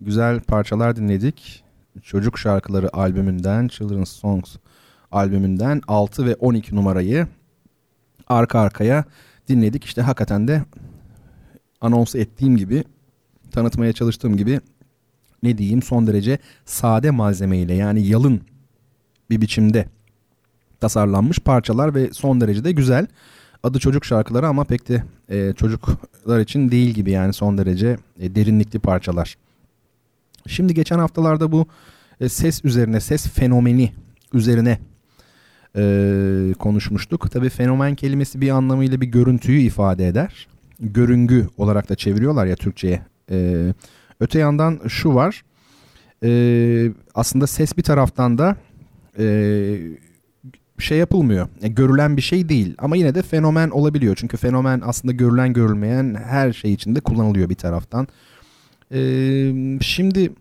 güzel 0.00 0.40
parçalar 0.40 0.96
dinledik. 0.96 1.64
Çocuk 2.02 2.38
Şarkıları 2.38 2.96
albümünden, 2.96 3.68
Children's 3.68 4.08
Songs 4.08 4.56
albümünden 5.12 5.82
6 5.88 6.26
ve 6.26 6.34
12 6.34 6.76
numarayı 6.76 7.26
arka 8.28 8.60
arkaya 8.60 9.04
dinledik. 9.48 9.84
İşte 9.84 10.02
hakikaten 10.02 10.48
de 10.48 10.62
anons 11.80 12.14
ettiğim 12.14 12.56
gibi, 12.56 12.84
tanıtmaya 13.50 13.92
çalıştığım 13.92 14.36
gibi 14.36 14.60
ne 15.42 15.58
diyeyim 15.58 15.82
son 15.82 16.06
derece 16.06 16.38
sade 16.64 17.10
malzemeyle 17.10 17.74
yani 17.74 18.06
yalın 18.06 18.40
bir 19.30 19.40
biçimde 19.40 19.86
tasarlanmış 20.80 21.38
parçalar 21.38 21.94
ve 21.94 22.12
son 22.12 22.40
derece 22.40 22.64
de 22.64 22.72
güzel. 22.72 23.06
Adı 23.62 23.78
çocuk 23.78 24.04
şarkıları 24.04 24.48
ama 24.48 24.64
pek 24.64 24.88
de 24.88 25.04
e, 25.28 25.52
çocuklar 25.52 26.40
için 26.40 26.70
değil 26.70 26.90
gibi 26.90 27.10
yani 27.10 27.32
son 27.32 27.58
derece 27.58 27.96
e, 28.18 28.34
derinlikli 28.34 28.78
parçalar. 28.78 29.36
Şimdi 30.46 30.74
geçen 30.74 30.98
haftalarda 30.98 31.52
bu 31.52 31.66
e, 32.20 32.28
ses 32.28 32.64
üzerine, 32.64 33.00
ses 33.00 33.28
fenomeni 33.28 33.92
üzerine 34.32 34.78
e, 35.76 36.54
konuşmuştuk. 36.58 37.30
Tabi 37.30 37.48
fenomen 37.48 37.94
kelimesi 37.94 38.40
bir 38.40 38.50
anlamıyla 38.50 39.00
bir 39.00 39.06
görüntüyü 39.06 39.60
ifade 39.60 40.08
eder. 40.08 40.48
Görüngü 40.80 41.48
olarak 41.56 41.88
da 41.88 41.94
çeviriyorlar 41.94 42.46
ya 42.46 42.56
Türkçe'ye. 42.56 43.02
E, 43.30 43.66
öte 44.20 44.38
yandan 44.38 44.80
şu 44.88 45.14
var. 45.14 45.44
E, 46.24 46.92
aslında 47.14 47.46
ses 47.46 47.76
bir 47.76 47.82
taraftan 47.82 48.38
da 48.38 48.56
e, 49.18 49.24
şey 50.84 50.98
yapılmıyor. 50.98 51.48
E, 51.62 51.68
görülen 51.68 52.16
bir 52.16 52.22
şey 52.22 52.48
değil 52.48 52.74
ama 52.78 52.96
yine 52.96 53.14
de 53.14 53.22
fenomen 53.22 53.70
olabiliyor. 53.70 54.16
Çünkü 54.16 54.36
fenomen 54.36 54.82
aslında 54.84 55.12
görülen 55.12 55.52
görülmeyen 55.52 56.14
her 56.14 56.52
şey 56.52 56.72
içinde 56.72 57.00
kullanılıyor 57.00 57.48
bir 57.48 57.54
taraftan. 57.54 58.08
Ee, 58.92 59.78
şimdi 59.80 60.32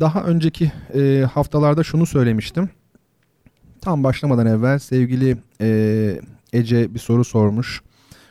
daha 0.00 0.24
önceki 0.24 0.72
e, 0.94 1.24
haftalarda 1.32 1.82
şunu 1.82 2.06
söylemiştim. 2.06 2.70
Tam 3.80 4.04
başlamadan 4.04 4.46
evvel 4.46 4.78
sevgili 4.78 5.36
e, 5.60 6.20
Ece 6.52 6.94
bir 6.94 6.98
soru 6.98 7.24
sormuş. 7.24 7.82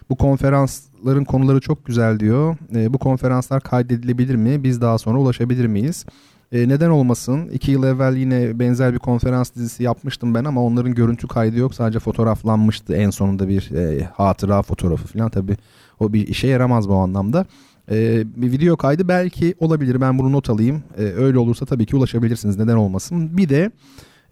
Bu 0.10 0.16
konferansların 0.16 1.24
konuları 1.24 1.60
çok 1.60 1.86
güzel 1.86 2.20
diyor. 2.20 2.58
E, 2.76 2.94
bu 2.94 2.98
konferanslar 2.98 3.62
kaydedilebilir 3.62 4.36
mi? 4.36 4.64
Biz 4.64 4.82
daha 4.82 4.98
sonra 4.98 5.18
ulaşabilir 5.18 5.66
miyiz? 5.66 6.06
E, 6.52 6.70
neden 6.70 6.90
olmasın? 6.90 7.50
İki 7.54 7.72
yıl 7.72 7.84
evvel 7.84 8.16
yine 8.16 8.60
benzer 8.60 8.94
bir 8.94 9.00
konferans 9.00 9.56
dizisi 9.56 9.84
yapmıştım 9.84 10.36
ben 10.36 10.46
ama 10.46 10.64
onların 10.64 10.94
görüntü 10.94 11.28
kaydı 11.28 11.58
yok. 11.58 11.76
Sadece 11.76 12.00
fotoğraflanmıştı 12.00 12.96
en 12.96 13.10
sonunda 13.10 13.48
bir 13.48 13.72
e, 13.72 14.04
hatıra 14.04 14.62
fotoğrafı 14.62 15.08
falan. 15.08 15.30
Tabii 15.30 15.58
o 16.00 16.14
bir 16.14 16.28
işe 16.28 16.48
yaramaz 16.48 16.90
bu 16.90 16.96
anlamda. 16.96 17.46
E, 17.92 18.24
bir 18.36 18.52
video 18.52 18.78
kaydı 18.78 19.08
belki 19.08 19.56
olabilir. 19.60 20.02
Ben 20.02 20.20
bunu 20.20 20.32
not 20.32 20.50
alayım. 20.50 20.84
E, 20.98 21.02
öyle 21.04 21.38
olursa 21.38 21.66
tabii 21.66 21.86
ki 21.86 21.96
ulaşabilirsiniz. 21.96 22.58
Neden 22.58 22.76
olmasın? 22.76 23.38
Bir 23.38 23.50
de 23.50 23.72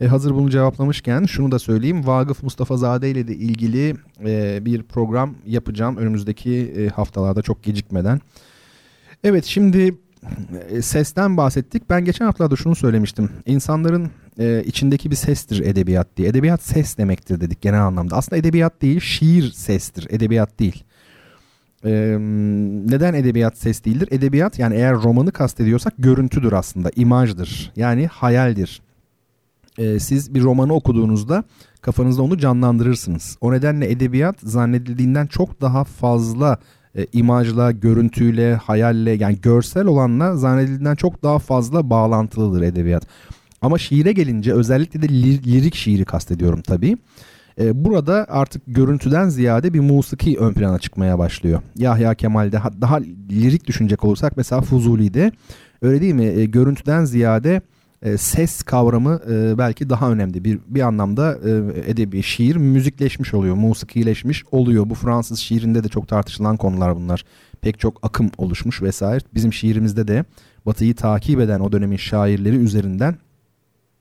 e, 0.02 0.08
hazır 0.08 0.36
bunu 0.36 0.50
cevaplamışken 0.50 1.24
şunu 1.24 1.52
da 1.52 1.60
söyleyeyim. 1.60 2.08
Vagıf 2.08 2.44
Mustafa 2.44 2.78
Zade 2.78 3.12
ile 3.12 3.28
de 3.28 3.36
ilgili 3.36 3.96
e, 4.26 4.66
bir 4.66 4.84
program 4.84 5.36
yapacağım 5.46 5.98
önümüzdeki 5.98 6.74
e, 6.78 6.88
haftalarda 6.88 7.42
çok 7.42 7.64
gecikmeden. 7.64 8.22
Evet 9.24 9.46
şimdi 9.46 9.98
sesten 10.82 11.38
bahsettik. 11.38 11.90
Ben 11.90 12.06
geçen 12.06 12.26
haftalarda 12.26 12.56
şunu 12.56 12.76
söylemiştim. 12.76 13.30
İnsanların 13.46 14.10
e, 14.40 14.64
içindeki 14.66 15.12
bir 15.12 15.16
sestir 15.16 15.60
edebiyat 15.66 16.08
diye. 16.18 16.30
Edebiyat 16.30 16.64
ses 16.64 16.98
demektir 16.98 17.42
dedik 17.42 17.62
genel 17.62 17.86
anlamda. 17.86 18.16
Aslında 18.16 18.38
edebiyat 18.38 18.82
değil, 18.82 19.00
şiir 19.00 19.52
sestir. 19.52 20.08
Edebiyat 20.10 20.60
değil. 20.60 20.84
E, 21.86 21.92
neden 22.90 23.14
edebiyat 23.14 23.58
ses 23.58 23.86
değildir? 23.86 24.08
Edebiyat 24.12 24.60
yani 24.60 24.76
eğer 24.76 24.96
romanı 24.96 25.32
kastediyorsak 25.32 25.94
görüntüdür 25.98 26.54
aslında, 26.54 26.92
imajdır. 26.96 27.72
Yani 27.76 28.08
hayaldir. 28.08 28.82
E, 29.78 30.00
siz 30.00 30.34
bir 30.36 30.42
romanı 30.42 30.74
okuduğunuzda 30.74 31.44
kafanızda 31.82 32.22
onu 32.22 32.38
canlandırırsınız. 32.38 33.38
O 33.42 33.52
nedenle 33.52 33.92
edebiyat 33.92 34.36
zannedildiğinden 34.40 35.28
çok 35.28 35.62
daha 35.62 35.84
fazla 35.84 36.58
e, 36.98 37.06
imajla, 37.14 37.72
görüntüyle, 37.72 38.56
hayalle 38.56 39.12
yani 39.12 39.42
görsel 39.42 39.86
olanla 39.86 40.38
zannedildiğinden 40.38 40.96
çok 40.96 41.24
daha 41.24 41.40
fazla 41.40 41.90
bağlantılıdır 41.90 42.62
edebiyat. 42.62 43.08
Ama 43.62 43.78
şiire 43.78 44.12
gelince 44.12 44.54
özellikle 44.54 45.02
de 45.02 45.10
lir, 45.10 45.44
lirik 45.44 45.76
şiiri 45.76 46.06
kastediyorum 46.06 46.62
tabii. 46.62 46.98
E, 47.60 47.86
burada 47.86 48.26
artık 48.30 48.62
görüntüden 48.68 49.30
ziyade 49.30 49.74
bir 49.74 49.80
musiki 49.80 50.38
ön 50.38 50.54
plana 50.54 50.80
çıkmaya 50.80 51.20
başlıyor. 51.20 51.62
Yahya 51.76 52.16
Kemal'de 52.16 52.62
daha 52.82 53.00
lirik 53.32 53.68
düşünecek 53.68 54.06
olursak 54.06 54.38
mesela 54.38 54.62
Fuzuli'de 54.62 55.32
öyle 55.82 56.02
değil 56.02 56.14
mi? 56.14 56.26
E, 56.26 56.46
görüntüden 56.46 57.06
ziyade 57.06 57.62
e, 58.02 58.18
ses 58.18 58.64
kavramı 58.64 59.20
e, 59.30 59.58
belki 59.58 59.90
daha 59.90 60.12
önemli. 60.12 60.44
Bir 60.44 60.60
bir 60.68 60.82
anlamda 60.82 61.38
e, 61.46 61.50
edebi 61.92 62.24
şiir 62.24 62.56
müzikleşmiş 62.56 63.34
oluyor, 63.34 63.56
musikileşmiş 63.56 64.44
oluyor. 64.52 64.90
Bu 64.90 64.96
Fransız 64.96 65.40
şiirinde 65.40 65.84
de 65.84 65.88
çok 65.88 66.08
tartışılan 66.08 66.58
konular 66.58 66.96
bunlar. 66.96 67.26
Pek 67.62 67.80
çok 67.80 68.00
akım 68.02 68.32
oluşmuş 68.38 68.82
vesaire. 68.82 69.24
Bizim 69.34 69.54
şiirimizde 69.54 70.08
de 70.08 70.26
Batı'yı 70.66 70.96
takip 70.96 71.40
eden 71.40 71.60
o 71.60 71.72
dönemin 71.72 71.98
şairleri 71.98 72.56
üzerinden 72.56 73.18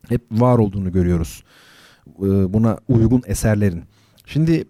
hep 0.08 0.22
var 0.30 0.58
olduğunu 0.58 0.92
görüyoruz. 0.92 1.44
E, 2.06 2.52
buna 2.52 2.78
uygun 2.88 3.22
eserlerin. 3.26 3.82
Şimdi 4.26 4.64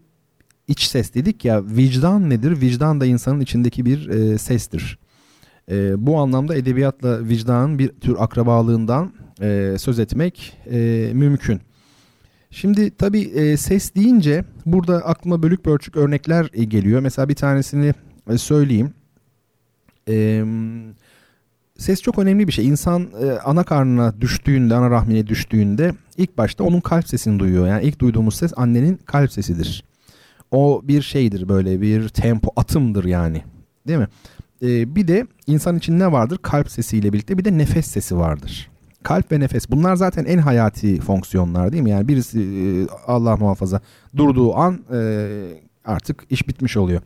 iç 0.69 0.83
ses 0.83 1.15
dedik 1.15 1.45
ya 1.45 1.67
vicdan 1.67 2.31
nedir? 2.31 2.61
Vicdan 2.61 3.01
da 3.01 3.07
insanın 3.07 3.41
içindeki 3.41 3.85
bir 3.85 4.09
e, 4.09 4.39
sestir. 4.39 4.99
E, 5.71 6.07
bu 6.07 6.19
anlamda 6.19 6.55
edebiyatla 6.55 7.29
vicdanın 7.29 7.79
bir 7.79 7.89
tür 7.89 8.17
akrabalığından 8.19 9.13
e, 9.41 9.77
söz 9.79 9.99
etmek 9.99 10.57
e, 10.71 11.11
mümkün. 11.15 11.61
Şimdi 12.51 12.91
tabii 12.91 13.21
e, 13.21 13.57
ses 13.57 13.95
deyince 13.95 14.45
burada 14.67 14.97
aklıma 14.97 15.43
bölük 15.43 15.67
bölçük 15.67 15.97
örnekler 15.97 16.51
e, 16.53 16.65
geliyor. 16.65 17.01
Mesela 17.01 17.29
bir 17.29 17.35
tanesini 17.35 17.95
e, 18.31 18.39
söyleyeyim. 18.39 18.95
E, 20.09 20.45
ses 21.79 22.03
çok 22.03 22.19
önemli 22.19 22.47
bir 22.47 22.53
şey. 22.53 22.67
İnsan 22.67 23.09
e, 23.23 23.31
ana 23.31 23.65
karnına 23.65 24.21
düştüğünde, 24.21 24.75
ana 24.75 24.91
rahmine 24.91 25.27
düştüğünde 25.27 25.95
ilk 26.17 26.39
başta 26.39 26.65
onun 26.65 26.81
kalp 26.81 27.09
sesini 27.09 27.39
duyuyor. 27.39 27.69
Yani 27.69 27.85
ilk 27.85 28.01
duyduğumuz 28.01 28.35
ses 28.35 28.53
annenin 28.57 28.97
kalp 28.97 29.33
sesidir. 29.33 29.85
O 30.51 30.81
bir 30.85 31.03
şeydir 31.03 31.49
böyle 31.49 31.81
bir 31.81 32.09
tempo, 32.09 32.51
atımdır 32.57 33.05
yani. 33.05 33.43
Değil 33.87 33.99
mi? 33.99 34.09
E, 34.63 34.97
bir 34.97 35.09
de 35.09 35.27
insan 35.47 35.77
için 35.77 35.99
ne 35.99 36.13
vardır? 36.13 36.39
Kalp 36.43 36.71
sesiyle 36.71 37.13
birlikte 37.13 37.39
bir 37.39 37.45
de 37.45 37.59
nefes 37.59 37.87
sesi 37.87 38.19
vardır. 38.19 38.71
Kalp 39.03 39.33
ve 39.33 39.41
nefes 39.41 39.71
bunlar 39.71 39.97
zaten 39.97 40.25
en 40.25 40.39
hayati 40.39 41.01
fonksiyonlar 41.01 41.73
değil 41.73 41.83
mi? 41.83 41.91
Yani 41.91 42.09
birisi 42.09 42.41
e, 42.41 42.67
Allah 43.07 43.37
muhafaza 43.37 43.81
durduğu 44.17 44.57
an 44.57 44.81
e, 44.93 45.29
artık 45.85 46.25
iş 46.31 46.49
bitmiş 46.49 46.77
oluyor. 46.77 47.01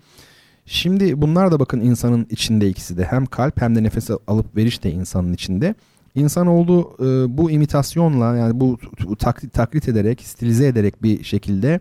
Şimdi 0.66 1.22
bunlar 1.22 1.52
da 1.52 1.60
bakın 1.60 1.80
insanın 1.80 2.26
içinde 2.30 2.68
ikisi 2.68 2.96
de 2.96 3.04
hem 3.04 3.26
kalp 3.26 3.60
hem 3.60 3.76
de 3.76 3.82
nefes 3.82 4.10
alıp 4.26 4.56
veriş 4.56 4.84
de 4.84 4.90
insanın 4.92 5.32
içinde. 5.32 5.74
İnsanoğlu 6.14 6.96
e, 7.00 7.38
bu 7.38 7.50
imitasyonla 7.50 8.36
yani 8.36 8.60
bu 8.60 8.78
taklit, 9.18 9.52
taklit 9.52 9.88
ederek, 9.88 10.22
stilize 10.22 10.66
ederek 10.66 11.02
bir 11.02 11.24
şekilde 11.24 11.80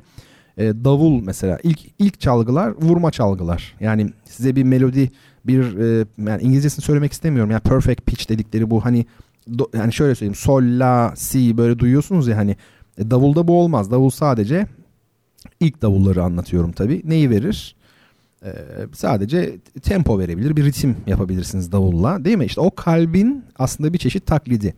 davul 0.57 1.23
mesela 1.23 1.59
ilk 1.63 1.79
ilk 1.99 2.19
çalgılar 2.19 2.73
vurma 2.81 3.11
çalgılar. 3.11 3.75
Yani 3.79 4.09
size 4.25 4.55
bir 4.55 4.63
melodi 4.63 5.11
bir 5.47 5.77
e, 5.77 6.05
yani 6.17 6.41
İngilizcesini 6.41 6.85
söylemek 6.85 7.11
istemiyorum. 7.11 7.51
Yani 7.51 7.61
perfect 7.61 8.05
pitch 8.05 8.29
dedikleri 8.29 8.69
bu 8.69 8.85
hani 8.85 9.05
do, 9.57 9.69
yani 9.73 9.93
şöyle 9.93 10.15
söyleyeyim 10.15 10.35
sol 10.35 10.63
la 10.63 11.13
si 11.15 11.57
böyle 11.57 11.79
duyuyorsunuz 11.79 12.27
ya 12.27 12.37
hani 12.37 12.55
e, 12.97 13.11
davulda 13.11 13.47
bu 13.47 13.59
olmaz. 13.61 13.91
Davul 13.91 14.09
sadece 14.09 14.67
ilk 15.59 15.81
davulları 15.81 16.23
anlatıyorum 16.23 16.71
tabi. 16.71 17.01
Neyi 17.05 17.29
verir? 17.29 17.75
Ee, 18.45 18.53
sadece 18.93 19.57
tempo 19.81 20.19
verebilir, 20.19 20.55
bir 20.55 20.65
ritim 20.65 20.95
yapabilirsiniz 21.07 21.71
davulla 21.71 22.25
değil 22.25 22.37
mi? 22.37 22.45
İşte 22.45 22.61
o 22.61 22.75
kalbin 22.75 23.43
aslında 23.55 23.93
bir 23.93 23.97
çeşit 23.97 24.25
taklidi. 24.25 24.73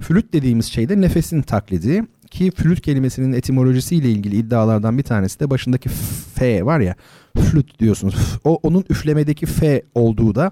Flüt 0.00 0.32
dediğimiz 0.32 0.66
şey 0.66 0.88
de 0.88 1.00
nefesin 1.00 1.42
taklidi 1.42 2.04
ki 2.30 2.50
flüt 2.50 2.80
kelimesinin 2.80 3.32
etimolojisiyle 3.32 4.10
ilgili 4.10 4.36
iddialardan 4.36 4.98
bir 4.98 5.02
tanesi 5.02 5.40
de 5.40 5.50
başındaki 5.50 5.88
f 6.34 6.66
var 6.66 6.80
ya 6.80 6.94
flüt 7.38 7.78
diyorsunuz. 7.78 8.38
O 8.44 8.58
onun 8.62 8.84
üflemedeki 8.90 9.46
f 9.46 9.82
olduğu 9.94 10.34
da 10.34 10.50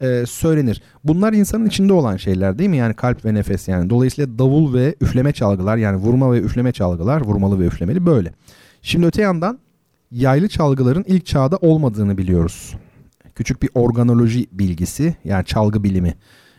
e, 0.00 0.26
söylenir. 0.26 0.82
Bunlar 1.04 1.32
insanın 1.32 1.66
içinde 1.66 1.92
olan 1.92 2.16
şeyler 2.16 2.58
değil 2.58 2.70
mi? 2.70 2.76
Yani 2.76 2.94
kalp 2.94 3.24
ve 3.24 3.34
nefes 3.34 3.68
yani. 3.68 3.90
Dolayısıyla 3.90 4.38
davul 4.38 4.74
ve 4.74 4.94
üfleme 5.00 5.32
çalgılar 5.32 5.76
yani 5.76 5.96
vurma 5.96 6.32
ve 6.32 6.40
üfleme 6.40 6.72
çalgılar 6.72 7.20
vurmalı 7.20 7.60
ve 7.60 7.66
üflemeli 7.66 8.06
böyle. 8.06 8.32
Şimdi 8.82 9.06
öte 9.06 9.22
yandan 9.22 9.58
yaylı 10.10 10.48
çalgıların 10.48 11.04
ilk 11.06 11.26
çağda 11.26 11.56
olmadığını 11.56 12.18
biliyoruz. 12.18 12.74
Küçük 13.34 13.62
bir 13.62 13.70
organoloji 13.74 14.46
bilgisi 14.52 15.14
yani 15.24 15.44
çalgı 15.44 15.84
bilimi 15.84 16.14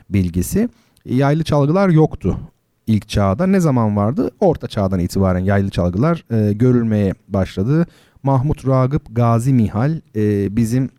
bilgisi. 0.09 0.69
Yaylı 1.05 1.43
çalgılar 1.43 1.89
yoktu 1.89 2.39
ilk 2.89 3.09
çağda. 3.09 3.47
Ne 3.47 3.59
zaman 3.59 3.97
vardı? 3.97 4.31
Orta 4.39 4.67
çağdan 4.67 4.99
itibaren 4.99 5.39
yaylı 5.39 5.69
çalgılar 5.69 6.25
e, 6.31 6.53
görülmeye 6.53 7.13
başladı. 7.27 7.85
Mahmut 8.23 8.67
Ragıp 8.67 9.15
Gazi 9.15 9.53
Mihal 9.53 10.01
e, 10.15 10.55
bizim 10.55 10.89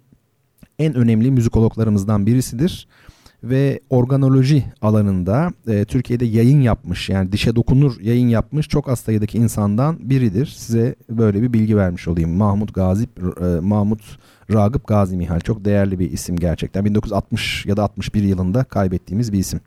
en 0.79 0.95
önemli 0.95 1.31
müzikologlarımızdan 1.31 2.27
birisidir 2.27 2.89
ve 3.45 3.81
organoloji 3.91 4.65
alanında 4.83 5.53
e, 5.69 5.85
Türkiye'de 5.85 6.25
yayın 6.25 6.61
yapmış 6.61 7.09
yani 7.09 7.33
dişe 7.33 7.57
dokunur 7.57 8.01
yayın 8.01 8.29
yapmış 8.29 8.69
çok 8.69 8.89
az 8.89 9.01
sayıdaki 9.01 9.39
insandan 9.39 10.11
biridir. 10.11 10.47
Size 10.47 10.95
böyle 11.11 11.43
bir 11.43 11.53
bilgi 11.53 11.77
vermiş 11.77 12.09
olayım. 12.09 12.31
Mahmut 12.31 12.75
Gazi 12.75 13.05
e, 13.41 13.45
Mahmut 13.61 14.19
Ragıp 14.53 14.87
Gazi 14.87 15.17
Mihal 15.17 15.41
çok 15.41 15.65
değerli 15.65 15.99
bir 15.99 16.11
isim 16.11 16.37
gerçekten. 16.37 16.85
1960 16.85 17.67
ya 17.67 17.77
da 17.77 17.83
61 17.83 18.23
yılında 18.23 18.65
kaybettiğimiz 18.65 19.33
bir 19.33 19.39
isim. 19.39 19.61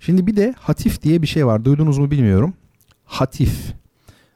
Şimdi 0.00 0.26
bir 0.26 0.36
de 0.36 0.54
hatif 0.58 1.02
diye 1.02 1.22
bir 1.22 1.26
şey 1.26 1.46
var. 1.46 1.64
Duydunuz 1.64 1.98
mu 1.98 2.10
bilmiyorum. 2.10 2.54
Hatif. 3.04 3.79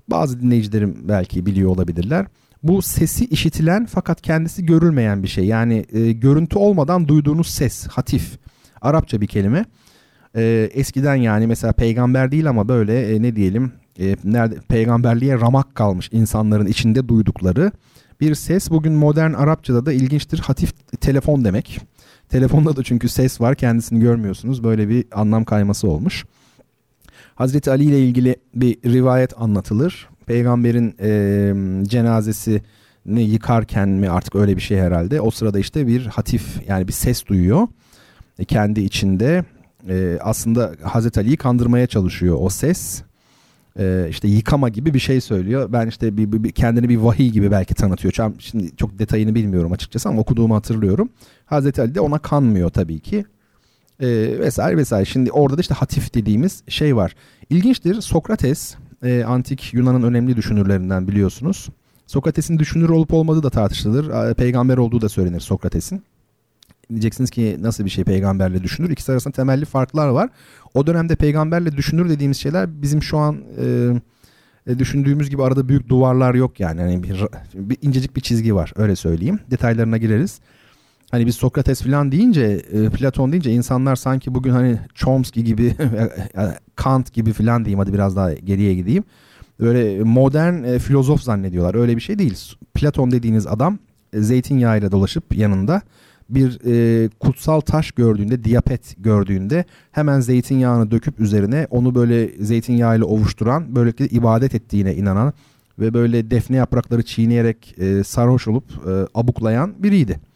Bazı 0.09 0.40
dinleyicilerim 0.40 0.96
belki 1.02 1.46
biliyor 1.46 1.70
olabilirler. 1.70 2.26
Bu 2.62 2.82
sesi 2.82 3.24
işitilen 3.24 3.86
fakat 3.86 4.22
kendisi 4.22 4.66
görülmeyen 4.66 5.22
bir 5.22 5.28
şey. 5.28 5.44
Yani 5.44 5.84
e, 5.92 6.12
görüntü 6.12 6.59
olmadan 6.59 7.09
duyduğunuz 7.09 7.46
ses, 7.46 7.86
hatif. 7.86 8.38
Arapça 8.80 9.20
bir 9.20 9.26
kelime. 9.26 9.64
E, 10.36 10.70
eskiden 10.74 11.14
yani 11.14 11.46
mesela 11.46 11.72
peygamber 11.72 12.32
değil 12.32 12.48
ama 12.48 12.68
böyle 12.68 13.14
e, 13.14 13.22
ne 13.22 13.36
diyelim 13.36 13.72
e, 14.00 14.16
nerede 14.24 14.55
peygamberliğe 14.68 15.40
ramak 15.40 15.74
kalmış 15.74 16.09
insanların 16.12 16.66
içinde 16.66 17.09
duydukları 17.09 17.72
bir 18.20 18.34
ses. 18.34 18.70
Bugün 18.70 18.92
modern 18.92 19.32
Arapçada 19.32 19.86
da 19.86 19.92
ilginçtir. 19.92 20.38
Hatif 20.38 20.72
telefon 21.00 21.44
demek. 21.44 21.80
Telefonda 22.28 22.76
da 22.76 22.82
çünkü 22.82 23.09
ses 23.09 23.40
var 23.40 23.55
kendisini 23.55 24.00
görmüyorsunuz. 24.00 24.64
Böyle 24.64 24.88
bir 24.88 25.05
anlam 25.12 25.44
kayması 25.44 25.88
olmuş. 25.88 26.24
Hazreti 27.35 27.70
Ali 27.70 27.85
ile 27.85 28.01
ilgili 28.01 28.37
bir 28.55 28.76
rivayet 28.93 29.41
anlatılır. 29.41 30.09
Peygamberin 30.26 30.95
e, 31.01 31.85
cenazesini 31.89 33.22
yıkarken 33.22 33.89
mi 33.89 34.11
artık 34.11 34.35
öyle 34.35 34.57
bir 34.57 34.62
şey 34.62 34.78
herhalde. 34.78 35.20
O 35.20 35.30
sırada 35.30 35.59
işte 35.59 35.87
bir 35.87 36.07
hatif 36.07 36.68
yani 36.68 36.89
bir 36.89 36.93
ses 36.93 37.26
duyuyor. 37.26 37.68
E, 38.39 38.45
kendi 38.45 38.80
içinde 38.80 39.45
e, 39.89 40.18
aslında 40.20 40.72
Hazreti 40.82 41.20
Ali'yi 41.20 41.37
kandırmaya 41.37 41.87
çalışıyor 41.87 42.37
o 42.41 42.49
ses. 42.49 43.03
E, 43.78 44.07
işte 44.11 44.28
yıkama 44.28 44.68
gibi 44.68 44.95
bir 44.95 44.99
şey 44.99 45.20
söylüyor. 45.20 45.72
Ben 45.72 45.87
işte 45.87 46.16
bir, 46.16 46.32
bir, 46.32 46.51
kendini 46.51 46.89
bir 46.89 46.97
vahiy 46.97 47.30
gibi 47.30 47.51
belki 47.51 47.74
tanıtıyor. 47.74 48.32
Şimdi 48.39 48.76
çok 48.76 48.99
detayını 48.99 49.35
bilmiyorum 49.35 49.72
açıkçası 49.72 50.09
ama 50.09 50.20
okuduğumu 50.20 50.55
hatırlıyorum. 50.55 51.09
Hazreti 51.47 51.82
Ali 51.82 51.95
de 51.95 52.01
ona 52.01 52.18
kanmıyor 52.18 52.70
tabii 52.70 53.01
ki. 53.01 53.24
E, 54.01 54.07
vesaire 54.38 54.76
vesaire. 54.76 55.05
Şimdi 55.05 55.32
orada 55.32 55.57
da 55.57 55.61
işte 55.61 55.74
hatif 55.74 56.14
dediğimiz 56.14 56.62
şey 56.68 56.97
var. 56.97 57.14
İlginçtir. 57.51 58.01
Sokrates 58.01 58.74
e, 59.03 59.24
antik 59.24 59.74
Yunan'ın 59.74 60.03
önemli 60.03 60.36
düşünürlerinden 60.36 61.09
biliyorsunuz. 61.09 61.68
Sokrates'in 62.07 62.59
düşünür 62.59 62.88
olup 62.88 63.14
olmadığı 63.14 63.42
da 63.42 63.51
tartışılır. 63.51 64.34
Peygamber 64.34 64.76
olduğu 64.76 65.01
da 65.01 65.09
söylenir 65.09 65.40
Sokrates'in. 65.40 66.03
Diyeceksiniz 66.90 67.30
ki 67.30 67.57
nasıl 67.61 67.84
bir 67.84 67.90
şey 67.90 68.05
peygamberle 68.05 68.62
düşünür? 68.62 68.90
İkisi 68.90 69.12
arasında 69.12 69.32
temelli 69.32 69.64
farklar 69.64 70.09
var. 70.09 70.30
O 70.74 70.86
dönemde 70.86 71.16
peygamberle 71.16 71.76
düşünür 71.76 72.09
dediğimiz 72.09 72.36
şeyler 72.36 72.82
bizim 72.82 73.03
şu 73.03 73.18
an 73.18 73.38
e, 73.59 73.92
e 74.66 74.78
düşündüğümüz 74.78 75.30
gibi 75.30 75.42
arada 75.42 75.68
büyük 75.68 75.88
duvarlar 75.88 76.34
yok 76.34 76.61
yani. 76.61 76.80
yani 76.80 77.03
bir, 77.03 77.24
bir 77.55 77.78
incecik 77.82 78.16
bir 78.16 78.20
çizgi 78.20 78.55
var 78.55 78.72
öyle 78.76 78.97
söyleyeyim. 78.97 79.40
Detaylarına 79.51 79.97
gireriz. 79.97 80.40
Hani 81.14 81.26
biz 81.26 81.36
Sokrates 81.36 81.82
falan 81.82 82.12
deyince, 82.12 82.42
e, 82.72 82.88
Platon 82.88 83.32
deyince 83.32 83.52
insanlar 83.52 83.96
sanki 83.96 84.34
bugün 84.34 84.50
hani 84.50 84.78
Chomsky 84.94 85.44
gibi, 85.46 85.74
Kant 86.76 87.12
gibi 87.12 87.32
falan 87.32 87.64
diyeyim 87.64 87.78
hadi 87.78 87.92
biraz 87.92 88.16
daha 88.16 88.32
geriye 88.32 88.74
gideyim. 88.74 89.04
Böyle 89.60 90.02
modern 90.02 90.64
e, 90.64 90.78
filozof 90.78 91.22
zannediyorlar. 91.22 91.74
Öyle 91.74 91.96
bir 91.96 92.00
şey 92.00 92.18
değil. 92.18 92.38
Platon 92.74 93.10
dediğiniz 93.10 93.46
adam 93.46 93.78
e, 94.12 94.20
zeytinyağıyla 94.20 94.92
dolaşıp 94.92 95.36
yanında 95.36 95.82
bir 96.30 96.60
e, 96.66 97.08
kutsal 97.08 97.60
taş 97.60 97.92
gördüğünde, 97.92 98.44
diyapet 98.44 98.94
gördüğünde 98.98 99.64
hemen 99.92 100.20
zeytinyağını 100.20 100.90
döküp 100.90 101.20
üzerine 101.20 101.66
onu 101.70 101.94
böyle 101.94 102.44
zeytinyağıyla 102.44 103.06
ovuşturan, 103.06 103.76
böylelikle 103.76 104.06
ibadet 104.06 104.54
ettiğine 104.54 104.94
inanan 104.94 105.32
ve 105.78 105.94
böyle 105.94 106.30
defne 106.30 106.56
yaprakları 106.56 107.02
çiğneyerek 107.02 107.74
e, 107.78 108.04
sarhoş 108.04 108.48
olup 108.48 108.64
e, 108.88 108.90
abuklayan 109.14 109.74
biriydi. 109.78 110.34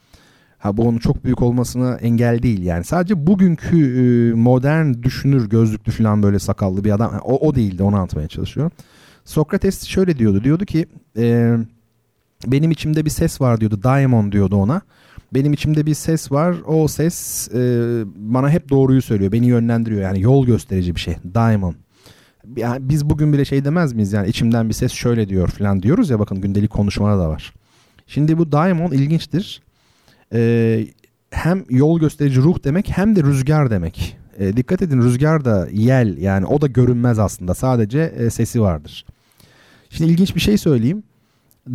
Ha 0.59 0.77
bu 0.77 0.89
onun 0.89 0.99
çok 0.99 1.25
büyük 1.25 1.43
olmasına 1.43 1.95
engel 1.95 2.43
değil 2.43 2.63
yani. 2.63 2.85
Sadece 2.85 3.27
bugünkü 3.27 3.77
e, 3.77 4.35
modern 4.35 5.03
düşünür 5.03 5.49
gözlüklü 5.49 5.93
falan 5.93 6.23
böyle 6.23 6.39
sakallı 6.39 6.85
bir 6.85 6.91
adam. 6.91 7.21
O, 7.25 7.49
o 7.49 7.55
değildi 7.55 7.83
onu 7.83 7.97
anlatmaya 7.97 8.29
çalışıyorum. 8.29 8.73
Sokrates 9.25 9.85
şöyle 9.85 10.19
diyordu. 10.19 10.45
Diyordu 10.45 10.65
ki 10.65 10.87
e, 11.19 11.57
benim 12.47 12.71
içimde 12.71 13.05
bir 13.05 13.11
ses 13.11 13.41
var 13.41 13.61
diyordu. 13.61 13.83
Daimon 13.83 14.33
diyordu 14.33 14.57
ona. 14.57 14.81
Benim 15.35 15.53
içimde 15.53 15.87
bir 15.87 15.95
ses 15.95 16.33
var. 16.33 16.57
O 16.67 16.89
ses 16.89 17.49
e, 17.55 17.59
bana 18.17 18.51
hep 18.51 18.71
doğruyu 18.71 19.03
söylüyor. 19.03 19.33
Beni 19.33 19.47
yönlendiriyor. 19.47 20.03
Yani 20.03 20.21
yol 20.21 20.47
gösterici 20.47 20.95
bir 20.95 21.01
şey. 21.01 21.17
Daimon. 21.35 21.75
Yani 22.57 22.89
biz 22.89 23.11
bugün 23.11 23.33
bile 23.33 23.45
şey 23.45 23.65
demez 23.65 23.93
miyiz? 23.93 24.13
Yani 24.13 24.29
içimden 24.29 24.69
bir 24.69 24.75
ses 24.75 24.93
şöyle 24.93 25.29
diyor 25.29 25.49
falan 25.49 25.83
diyoruz 25.83 26.11
ya 26.11 26.19
bakın 26.19 26.41
gündelik 26.41 26.71
konuşmada 26.71 27.19
da 27.19 27.29
var. 27.29 27.55
Şimdi 28.07 28.39
bu 28.39 28.53
daimon 28.53 28.91
ilginçtir 28.91 29.63
e, 30.35 30.87
hem 31.31 31.65
yol 31.71 32.01
gösterici 32.01 32.41
ruh 32.41 32.65
demek 32.65 32.89
hem 32.89 33.17
de 33.17 33.23
rüzgar 33.23 33.71
demek. 33.71 34.17
E, 34.39 34.57
dikkat 34.57 34.83
edin 34.83 35.03
rüzgar 35.03 35.45
da 35.45 35.69
yel 35.73 36.19
yani 36.19 36.47
o 36.47 36.61
da 36.61 36.67
görünmez 36.67 37.19
aslında 37.19 37.55
sadece 37.55 38.01
e, 38.19 38.31
sesi 38.31 38.61
vardır. 38.61 39.05
Şimdi 39.91 40.11
ilginç 40.11 40.35
bir 40.35 40.41
şey 40.41 40.59
söyleyeyim. 40.59 41.03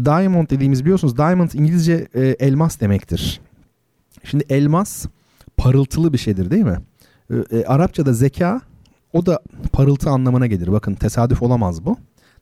Diamond 0.06 0.50
dediğimiz 0.50 0.84
biliyorsunuz 0.84 1.18
diamond 1.18 1.52
İngilizce 1.54 2.08
e, 2.14 2.22
elmas 2.22 2.80
demektir. 2.80 3.42
Şimdi 4.24 4.46
elmas 4.50 5.06
parıltılı 5.58 6.14
bir 6.14 6.18
şeydir 6.18 6.52
değil 6.52 6.64
mi? 6.64 6.78
E, 7.30 7.58
e, 7.58 7.66
Arapçada 7.66 8.14
zeka 8.14 8.62
o 9.14 9.26
da 9.26 9.40
parıltı 9.72 10.10
anlamına 10.10 10.48
gelir. 10.48 10.72
Bakın 10.72 10.94
tesadüf 10.94 11.42
olamaz 11.42 11.86
bu. 11.86 11.98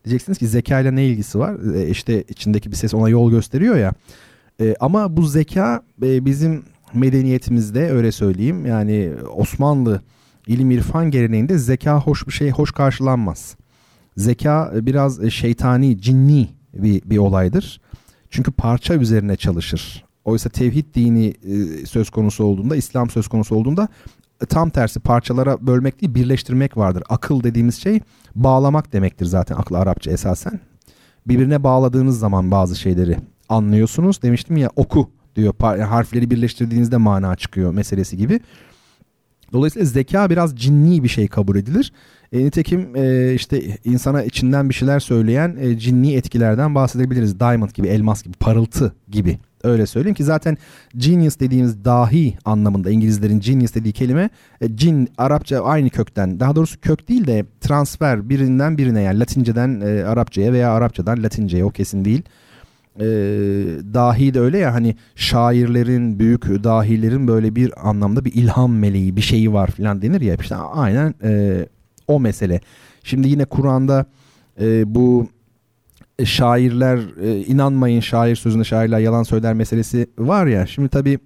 Diyeceksiniz 0.05 0.37
ki 0.37 0.47
zeka 0.47 0.79
ile 0.79 0.95
ne 0.95 1.05
ilgisi 1.05 1.39
var? 1.39 1.75
E, 1.75 1.87
işte 1.87 2.23
içindeki 2.23 2.71
bir 2.71 2.75
ses 2.75 2.93
ona 2.93 3.09
yol 3.09 3.31
gösteriyor 3.31 3.75
ya. 3.75 3.93
E, 4.61 4.75
ama 4.79 5.17
bu 5.17 5.23
zeka 5.23 5.81
e, 6.03 6.25
bizim 6.25 6.63
medeniyetimizde 6.93 7.91
öyle 7.91 8.11
söyleyeyim 8.11 8.65
yani 8.65 9.13
Osmanlı 9.35 10.01
ilim 10.47 10.71
irfan 10.71 11.11
geleneğinde 11.11 11.57
zeka 11.57 11.99
hoş 11.99 12.27
bir 12.27 12.31
şey 12.31 12.51
hoş 12.51 12.71
karşılanmaz. 12.71 13.55
Zeka 14.17 14.71
biraz 14.75 15.23
e, 15.23 15.29
şeytani, 15.29 16.01
cinni 16.01 16.49
bir, 16.73 17.01
bir 17.05 17.17
olaydır. 17.17 17.81
Çünkü 18.29 18.51
parça 18.51 18.93
üzerine 18.93 19.35
çalışır. 19.35 20.05
Oysa 20.25 20.49
tevhid 20.49 20.95
dini 20.95 21.25
e, 21.27 21.85
söz 21.85 22.09
konusu 22.09 22.43
olduğunda, 22.43 22.75
İslam 22.75 23.09
söz 23.09 23.27
konusu 23.27 23.55
olduğunda 23.55 23.87
e, 24.41 24.45
tam 24.45 24.69
tersi 24.69 24.99
parçalara 24.99 25.67
bölmek 25.67 26.01
değil 26.01 26.15
birleştirmek 26.15 26.77
vardır. 26.77 27.03
Akıl 27.09 27.43
dediğimiz 27.43 27.81
şey 27.81 27.99
bağlamak 28.35 28.93
demektir 28.93 29.25
zaten 29.25 29.55
akıl 29.55 29.75
Arapça 29.75 30.11
esasen. 30.11 30.59
Birbirine 31.27 31.63
bağladığınız 31.63 32.19
zaman 32.19 32.51
bazı 32.51 32.75
şeyleri 32.75 33.17
anlıyorsunuz. 33.51 34.21
Demiştim 34.21 34.57
ya 34.57 34.69
oku 34.75 35.09
diyor. 35.35 35.53
Harfleri 35.89 36.31
birleştirdiğinizde 36.31 36.97
mana 36.97 37.35
çıkıyor 37.35 37.73
meselesi 37.73 38.17
gibi. 38.17 38.39
Dolayısıyla 39.53 39.85
zeka 39.85 40.29
biraz 40.29 40.55
cinni 40.55 41.03
bir 41.03 41.07
şey 41.07 41.27
kabul 41.27 41.55
edilir. 41.55 41.93
E, 42.31 42.45
nitekim 42.45 42.95
e, 42.95 43.33
işte 43.33 43.61
insana 43.83 44.23
içinden 44.23 44.69
bir 44.69 44.73
şeyler 44.73 44.99
söyleyen 44.99 45.57
e, 45.59 45.77
cinni 45.77 46.13
etkilerden 46.13 46.75
bahsedebiliriz. 46.75 47.39
Diamond 47.39 47.69
gibi, 47.69 47.87
elmas 47.87 48.23
gibi, 48.23 48.33
parıltı 48.33 48.95
gibi. 49.09 49.39
Öyle 49.63 49.85
söyleyeyim 49.85 50.15
ki 50.15 50.23
zaten 50.23 50.57
genius 50.97 51.39
dediğimiz 51.39 51.85
dahi 51.85 52.37
anlamında 52.45 52.89
İngilizlerin 52.89 53.39
genius 53.39 53.73
dediği 53.73 53.93
kelime 53.93 54.29
e, 54.61 54.75
cin 54.75 55.09
Arapça 55.17 55.63
aynı 55.63 55.89
kökten 55.89 56.39
daha 56.39 56.55
doğrusu 56.55 56.79
kök 56.79 57.09
değil 57.09 57.27
de 57.27 57.45
transfer 57.61 58.29
birinden 58.29 58.77
birine 58.77 59.01
yani 59.01 59.19
Latinceden 59.19 59.81
e, 59.81 60.03
Arapçaya 60.03 60.53
veya 60.53 60.71
Arapçadan 60.71 61.23
Latinceye 61.23 61.65
o 61.65 61.69
kesin 61.69 62.05
değil 62.05 62.23
e, 63.01 63.05
dahi 63.93 64.33
de 64.33 64.39
öyle 64.39 64.57
ya 64.57 64.73
hani 64.73 64.95
şairlerin 65.15 66.19
büyük 66.19 66.63
dahilerin 66.63 67.27
böyle 67.27 67.55
bir 67.55 67.89
anlamda 67.89 68.25
bir 68.25 68.33
ilham 68.33 68.73
meleği 68.73 69.15
bir 69.15 69.21
şeyi 69.21 69.53
var 69.53 69.67
falan 69.67 70.01
denir 70.01 70.21
ya 70.21 70.35
işte 70.41 70.55
aynen 70.55 71.13
e, 71.23 71.65
o 72.07 72.19
mesele. 72.19 72.61
Şimdi 73.03 73.29
yine 73.29 73.45
Kur'an'da 73.45 74.05
e, 74.61 74.95
bu 74.95 75.27
şairler 76.25 76.99
e, 77.21 77.39
inanmayın 77.39 77.99
şair 77.99 78.35
sözüne 78.35 78.63
şairler 78.63 78.99
yalan 78.99 79.23
söyler 79.23 79.53
meselesi 79.53 80.07
var 80.17 80.47
ya 80.47 80.67
şimdi 80.67 80.89
tabi 80.89 81.19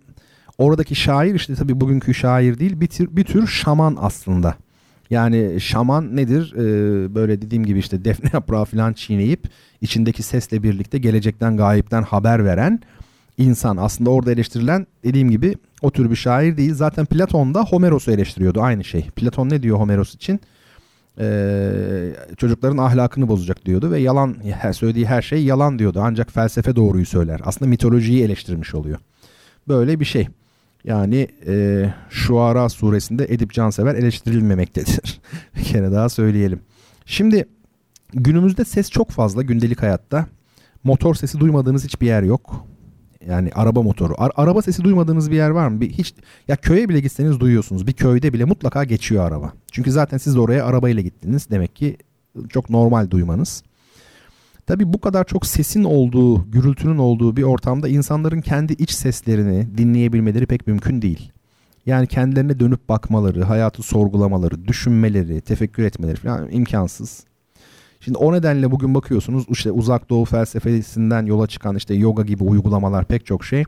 oradaki 0.57 0.95
şair 0.95 1.36
işte 1.36 1.55
tabi 1.55 1.82
bugünkü 1.82 2.13
şair 2.13 2.59
değil 2.59 2.82
bir 2.82 2.88
tür, 2.88 3.07
bir 3.11 3.23
tür 3.23 3.47
şaman 3.47 3.97
aslında. 3.99 4.55
Yani 5.09 5.61
şaman 5.61 6.15
nedir? 6.15 6.53
Ee, 6.55 7.15
böyle 7.15 7.41
dediğim 7.41 7.65
gibi 7.65 7.80
işte 7.80 8.05
defne 8.05 8.30
yaprağı 8.34 8.65
falan 8.65 8.93
çiğneyip 8.93 9.47
içindeki 9.86 10.23
sesle 10.23 10.63
birlikte 10.63 10.97
gelecekten 10.97 11.57
gayipten 11.57 12.03
haber 12.03 12.45
veren 12.45 12.79
insan. 13.38 13.77
Aslında 13.77 14.09
orada 14.09 14.31
eleştirilen 14.31 14.88
dediğim 15.03 15.31
gibi 15.31 15.55
o 15.81 15.91
tür 15.91 16.11
bir 16.11 16.15
şair 16.15 16.57
değil. 16.57 16.73
Zaten 16.73 17.05
Platon 17.05 17.53
da 17.53 17.63
Homeros'u 17.63 18.11
eleştiriyordu 18.11 18.61
aynı 18.61 18.83
şey. 18.83 19.09
Platon 19.15 19.49
ne 19.49 19.63
diyor 19.63 19.79
Homeros 19.79 20.15
için? 20.15 20.39
e, 21.19 21.71
çocukların 22.38 22.77
ahlakını 22.77 23.27
bozacak 23.27 23.65
diyordu 23.65 23.91
ve 23.91 23.99
yalan 23.99 24.36
söylediği 24.71 25.05
her 25.05 25.21
şey 25.21 25.43
yalan 25.43 25.79
diyordu 25.79 25.99
ancak 26.03 26.31
felsefe 26.31 26.75
doğruyu 26.75 27.05
söyler. 27.05 27.41
Aslında 27.43 27.69
mitolojiyi 27.69 28.23
eleştirmiş 28.23 28.75
oluyor. 28.75 28.97
Böyle 29.67 29.99
bir 29.99 30.05
şey. 30.05 30.27
Yani 30.83 31.27
e, 31.47 31.86
Şuara 32.09 32.69
suresinde 32.69 33.25
Edip 33.29 33.53
Cansever 33.53 33.95
eleştirilmemektedir. 33.95 35.21
bir 35.57 35.63
kere 35.63 35.91
daha 35.91 36.09
söyleyelim. 36.09 36.59
Şimdi 37.05 37.45
günümüzde 38.16 38.66
ses 38.66 38.89
çok 38.89 39.11
fazla 39.11 39.41
gündelik 39.41 39.82
hayatta. 39.82 40.28
Motor 40.84 41.16
sesi 41.16 41.39
duymadığınız 41.39 41.86
hiçbir 41.86 42.07
yer 42.07 42.24
yok. 42.24 42.66
Yani 43.28 43.51
araba 43.55 43.82
motoru. 43.82 44.13
Ar- 44.18 44.32
araba 44.36 44.61
sesi 44.61 44.84
duymadığınız 44.84 45.32
bir 45.32 45.36
yer 45.36 45.49
var 45.49 45.68
mı? 45.68 45.82
Bir, 45.82 45.89
hiç 45.89 46.13
ya 46.47 46.55
köye 46.55 46.89
bile 46.89 46.99
gitseniz 46.99 47.39
duyuyorsunuz. 47.39 47.88
Bir 47.88 47.93
köyde 47.93 48.34
bile 48.34 48.45
mutlaka 48.45 48.84
geçiyor 48.84 49.28
araba. 49.28 49.53
Çünkü 49.72 49.91
zaten 49.91 50.18
siz 50.18 50.36
de 50.36 50.39
oraya 50.39 50.66
arabayla 50.66 51.01
gittiniz. 51.01 51.47
Demek 51.51 51.76
ki 51.76 51.97
çok 52.49 52.70
normal 52.70 53.09
duymanız. 53.09 53.63
Tabii 54.68 54.93
bu 54.93 55.01
kadar 55.01 55.24
çok 55.24 55.45
sesin 55.45 55.84
olduğu, 55.84 56.51
gürültünün 56.51 56.97
olduğu 56.97 57.38
bir 57.38 57.43
ortamda 57.43 57.88
insanların 57.88 58.41
kendi 58.41 58.74
iç 58.74 58.91
seslerini 58.91 59.78
dinleyebilmeleri 59.78 60.45
pek 60.45 60.68
mümkün 60.68 61.01
değil. 61.01 61.32
Yani 61.86 62.07
kendilerine 62.07 62.59
dönüp 62.59 62.89
bakmaları, 62.89 63.43
hayatı 63.43 63.84
sorgulamaları, 63.84 64.68
düşünmeleri, 64.68 65.41
tefekkür 65.41 65.84
etmeleri 65.84 66.16
falan 66.16 66.51
imkansız. 66.51 67.26
Şimdi 68.06 68.18
o 68.18 68.34
nedenle 68.34 68.72
bugün 68.72 68.95
bakıyorsunuz 68.95 69.45
işte 69.49 69.72
uzak 69.72 70.10
doğu 70.10 70.26
felsefesinden 70.26 71.26
yola 71.26 71.47
çıkan 71.47 71.76
işte 71.76 71.93
yoga 71.93 72.24
gibi 72.24 72.43
uygulamalar 72.43 73.06
pek 73.06 73.26
çok 73.26 73.45
şey 73.45 73.64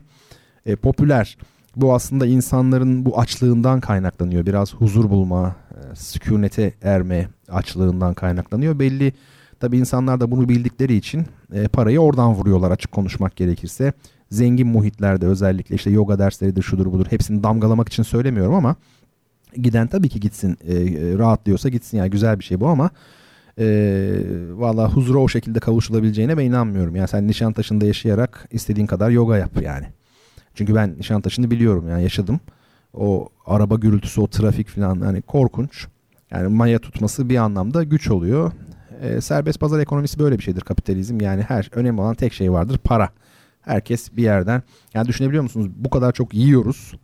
e, 0.66 0.76
popüler. 0.76 1.38
Bu 1.76 1.94
aslında 1.94 2.26
insanların 2.26 3.04
bu 3.04 3.20
açlığından 3.20 3.80
kaynaklanıyor. 3.80 4.46
Biraz 4.46 4.74
huzur 4.74 5.10
bulma, 5.10 5.56
e, 5.70 5.96
sükunete 5.96 6.74
erme 6.82 7.28
açlığından 7.48 8.14
kaynaklanıyor. 8.14 8.78
Belli 8.78 9.12
tabi 9.60 9.78
insanlar 9.78 10.20
da 10.20 10.30
bunu 10.30 10.48
bildikleri 10.48 10.94
için 10.94 11.26
e, 11.52 11.68
parayı 11.68 12.00
oradan 12.00 12.34
vuruyorlar 12.34 12.70
açık 12.70 12.92
konuşmak 12.92 13.36
gerekirse. 13.36 13.92
Zengin 14.30 14.66
muhitlerde 14.66 15.26
özellikle 15.26 15.74
işte 15.74 15.90
yoga 15.90 16.18
dersleridir 16.18 16.62
şudur 16.62 16.86
budur 16.86 17.06
hepsini 17.10 17.42
damgalamak 17.42 17.88
için 17.88 18.02
söylemiyorum 18.02 18.54
ama 18.54 18.76
giden 19.54 19.86
tabii 19.86 20.08
ki 20.08 20.20
gitsin 20.20 20.58
e, 20.68 20.74
rahatlıyorsa 21.18 21.68
gitsin 21.68 21.98
yani 21.98 22.10
güzel 22.10 22.38
bir 22.38 22.44
şey 22.44 22.60
bu 22.60 22.68
ama 22.68 22.90
e, 23.58 23.66
valla 24.50 24.92
huzura 24.92 25.18
o 25.18 25.28
şekilde 25.28 25.60
kavuşulabileceğine 25.60 26.38
ben 26.38 26.44
inanmıyorum. 26.44 26.96
Yani 26.96 27.08
sen 27.08 27.26
Nişantaşı'nda 27.26 27.86
yaşayarak 27.86 28.48
istediğin 28.50 28.86
kadar 28.86 29.10
yoga 29.10 29.36
yap 29.36 29.62
yani. 29.62 29.86
Çünkü 30.54 30.74
ben 30.74 30.98
Nişantaşı'nı 30.98 31.50
biliyorum 31.50 31.88
yani 31.88 32.02
yaşadım. 32.02 32.40
O 32.94 33.28
araba 33.46 33.74
gürültüsü, 33.74 34.20
o 34.20 34.26
trafik 34.26 34.68
falan 34.68 35.00
hani 35.00 35.22
korkunç. 35.22 35.86
Yani 36.30 36.48
maya 36.48 36.78
tutması 36.78 37.28
bir 37.28 37.36
anlamda 37.36 37.82
güç 37.82 38.10
oluyor. 38.10 38.52
E, 39.02 39.20
serbest 39.20 39.60
pazar 39.60 39.80
ekonomisi 39.80 40.18
böyle 40.18 40.38
bir 40.38 40.42
şeydir 40.42 40.60
kapitalizm. 40.60 41.20
Yani 41.20 41.42
her 41.42 41.70
önemli 41.72 42.00
olan 42.00 42.14
tek 42.14 42.32
şey 42.32 42.52
vardır 42.52 42.78
para. 42.78 43.08
Herkes 43.60 44.16
bir 44.16 44.22
yerden 44.22 44.62
yani 44.94 45.08
düşünebiliyor 45.08 45.42
musunuz? 45.42 45.68
Bu 45.76 45.90
kadar 45.90 46.12
çok 46.12 46.34
yiyoruz, 46.34 46.94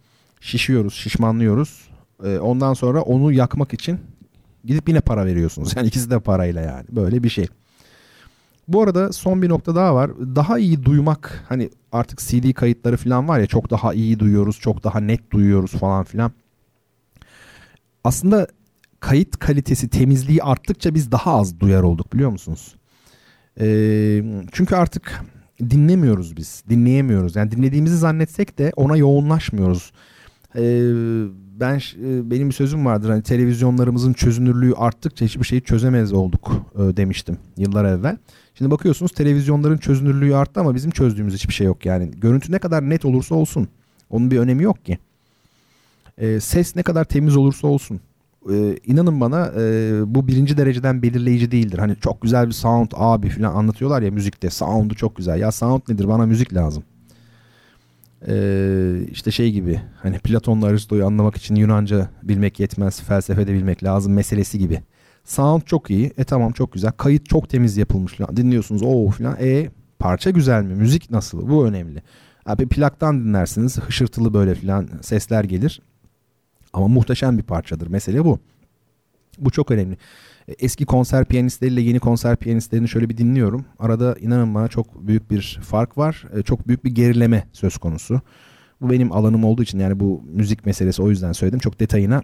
şişiyoruz, 0.41 0.95
şişmanlıyoruz. 0.95 1.89
E, 2.25 2.39
ondan 2.39 2.75
sonra 2.75 3.03
onu 3.03 3.33
yakmak 3.33 3.75
için 3.75 4.01
Gidip 4.65 4.89
yine 4.89 5.01
para 5.01 5.27
veriyorsunuz. 5.27 5.73
Yani 5.77 5.87
ikisi 5.87 6.11
de 6.11 6.21
parayla 6.21 6.61
yani. 6.61 6.85
Böyle 6.91 7.23
bir 7.23 7.29
şey. 7.29 7.47
Bu 8.69 8.83
arada 8.83 9.13
son 9.13 9.43
bir 9.43 9.49
nokta 9.49 9.75
daha 9.75 9.95
var. 9.95 10.11
Daha 10.19 10.59
iyi 10.59 10.85
duymak 10.85 11.45
hani 11.49 11.71
artık 11.93 12.19
CD 12.19 12.53
kayıtları 12.53 12.97
falan 12.97 13.29
var 13.29 13.39
ya 13.39 13.47
çok 13.47 13.71
daha 13.71 13.95
iyi 13.95 14.19
duyuyoruz, 14.19 14.61
çok 14.61 14.85
daha 14.85 15.01
net 15.01 15.31
duyuyoruz 15.31 15.71
falan 15.71 16.05
filan. 16.05 16.33
Aslında 18.05 18.47
kayıt 19.01 19.39
kalitesi, 19.39 19.89
temizliği 19.89 20.43
arttıkça 20.43 20.95
biz 20.95 21.13
daha 21.13 21.35
az 21.39 21.61
duyar 21.61 21.83
olduk 21.83 22.13
biliyor 22.13 22.31
musunuz? 22.31 22.75
Ee, 23.61 24.25
çünkü 24.53 24.75
artık 24.75 25.23
dinlemiyoruz 25.71 26.37
biz, 26.37 26.65
dinleyemiyoruz. 26.71 27.37
Yani 27.37 27.51
dinlediğimizi 27.51 27.97
zannetsek 27.97 28.59
de 28.59 28.73
ona 28.77 28.97
yoğunlaşmıyoruz. 28.97 29.93
Ee, 30.57 30.61
ben 31.61 31.77
e, 31.77 32.31
benim 32.31 32.49
bir 32.49 32.55
sözüm 32.55 32.87
vardır 32.87 33.11
hani 33.11 33.23
televizyonlarımızın 33.23 34.13
çözünürlüğü 34.13 34.75
arttıkça 34.75 35.25
hiçbir 35.25 35.45
şeyi 35.45 35.63
çözemez 35.63 36.13
olduk 36.13 36.53
e, 36.75 36.97
demiştim 36.97 37.39
yıllar 37.57 37.85
evvel. 37.85 38.17
Şimdi 38.55 38.71
bakıyorsunuz 38.71 39.13
televizyonların 39.13 39.77
çözünürlüğü 39.77 40.37
arttı 40.37 40.61
ama 40.61 40.75
bizim 40.75 40.91
çözdüğümüz 40.91 41.35
hiçbir 41.35 41.55
şey 41.55 41.67
yok 41.67 41.87
yani. 41.87 42.11
Görüntü 42.11 42.53
ne 42.53 42.59
kadar 42.59 42.91
net 42.91 43.05
olursa 43.05 43.35
olsun 43.35 43.69
onun 44.11 44.31
bir 44.31 44.39
önemi 44.39 44.63
yok 44.63 44.85
ki. 44.85 44.99
E, 46.19 46.41
ses 46.41 46.77
ne 46.77 46.83
kadar 46.83 47.05
temiz 47.05 47.37
olursa 47.37 47.69
olsun. 47.69 48.01
İnanın 48.87 49.21
bana 49.21 49.53
bu 50.07 50.29
birinci 50.29 50.57
dereceden 50.57 51.03
belirleyici 51.03 51.51
değildir. 51.51 51.79
Hani 51.79 51.97
çok 52.01 52.23
güzel 52.23 52.47
bir 52.47 52.53
sound 52.53 52.91
abi 52.95 53.29
falan 53.29 53.55
anlatıyorlar 53.55 54.03
ya 54.03 54.11
müzikte 54.11 54.51
sound'u 54.51 54.95
çok 54.95 55.17
güzel. 55.17 55.41
Ya 55.41 55.53
sound 55.53 55.83
nedir 55.89 56.09
bana 56.09 56.27
müzik 56.27 56.55
lazım 56.55 56.85
e, 58.29 59.07
işte 59.11 59.31
şey 59.31 59.53
gibi 59.53 59.81
hani 60.03 60.19
Platon'la 60.19 60.67
Aristo'yu 60.67 61.07
anlamak 61.07 61.37
için 61.37 61.55
Yunanca 61.55 62.09
bilmek 62.23 62.61
yetmez, 62.61 63.01
felsefede 63.03 63.53
bilmek 63.55 63.85
lazım 63.85 64.13
meselesi 64.13 64.59
gibi. 64.59 64.83
Sound 65.25 65.63
çok 65.63 65.91
iyi. 65.91 66.13
E 66.19 66.25
tamam 66.25 66.53
çok 66.53 66.73
güzel. 66.73 66.93
Kayıt 66.93 67.29
çok 67.29 67.49
temiz 67.49 67.77
yapılmış. 67.77 68.19
Dinliyorsunuz 68.37 68.83
o 68.83 69.11
falan. 69.11 69.37
E 69.41 69.71
parça 69.99 70.31
güzel 70.31 70.63
mi? 70.63 70.75
Müzik 70.75 71.11
nasıl? 71.11 71.49
Bu 71.49 71.67
önemli. 71.67 72.03
Abi 72.47 72.69
plaktan 72.69 73.25
dinlersiniz. 73.25 73.79
Hışırtılı 73.79 74.35
böyle 74.35 74.55
falan 74.55 74.89
sesler 75.03 75.45
gelir. 75.45 75.83
Ama 76.73 76.89
muhteşem 76.89 77.39
bir 77.39 77.43
parçadır. 77.43 77.87
Mesele 77.87 78.25
bu. 78.25 78.39
Bu 79.39 79.51
çok 79.51 79.71
önemli. 79.71 79.97
Eski 80.49 80.87
konser 80.87 81.25
piyanistleriyle 81.25 81.81
yeni 81.81 81.99
konser 81.99 82.37
piyanistlerini 82.37 82.89
şöyle 82.89 83.09
bir 83.09 83.17
dinliyorum. 83.17 83.65
Arada 83.79 84.17
inanın 84.21 84.55
bana 84.55 84.69
çok 84.69 85.07
büyük 85.07 85.31
bir 85.31 85.61
fark 85.63 85.99
var. 85.99 86.25
E, 86.37 86.43
çok 86.43 86.69
büyük 86.69 86.85
bir 86.85 86.91
gerileme 86.91 87.45
söz 87.53 87.77
konusu. 87.77 88.21
Bu 88.81 88.91
benim 88.91 89.13
alanım 89.13 89.45
olduğu 89.45 89.63
için 89.63 89.79
yani 89.79 90.01
bu 90.01 90.23
müzik 90.27 90.67
meselesi 90.67 91.03
o 91.03 91.11
yüzden 91.11 91.33
söyledim. 91.33 91.59
Çok 91.59 91.81
detayına 91.81 92.23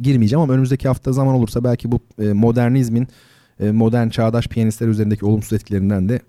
girmeyeceğim 0.00 0.40
ama 0.40 0.52
önümüzdeki 0.52 0.88
hafta 0.88 1.12
zaman 1.12 1.34
olursa 1.34 1.64
belki 1.64 1.92
bu 1.92 2.00
e, 2.18 2.32
modernizmin 2.32 3.08
e, 3.60 3.70
modern 3.70 4.08
çağdaş 4.08 4.46
piyanistler 4.46 4.88
üzerindeki 4.88 5.24
olumsuz 5.24 5.52
etkilerinden 5.52 6.08
de 6.08 6.20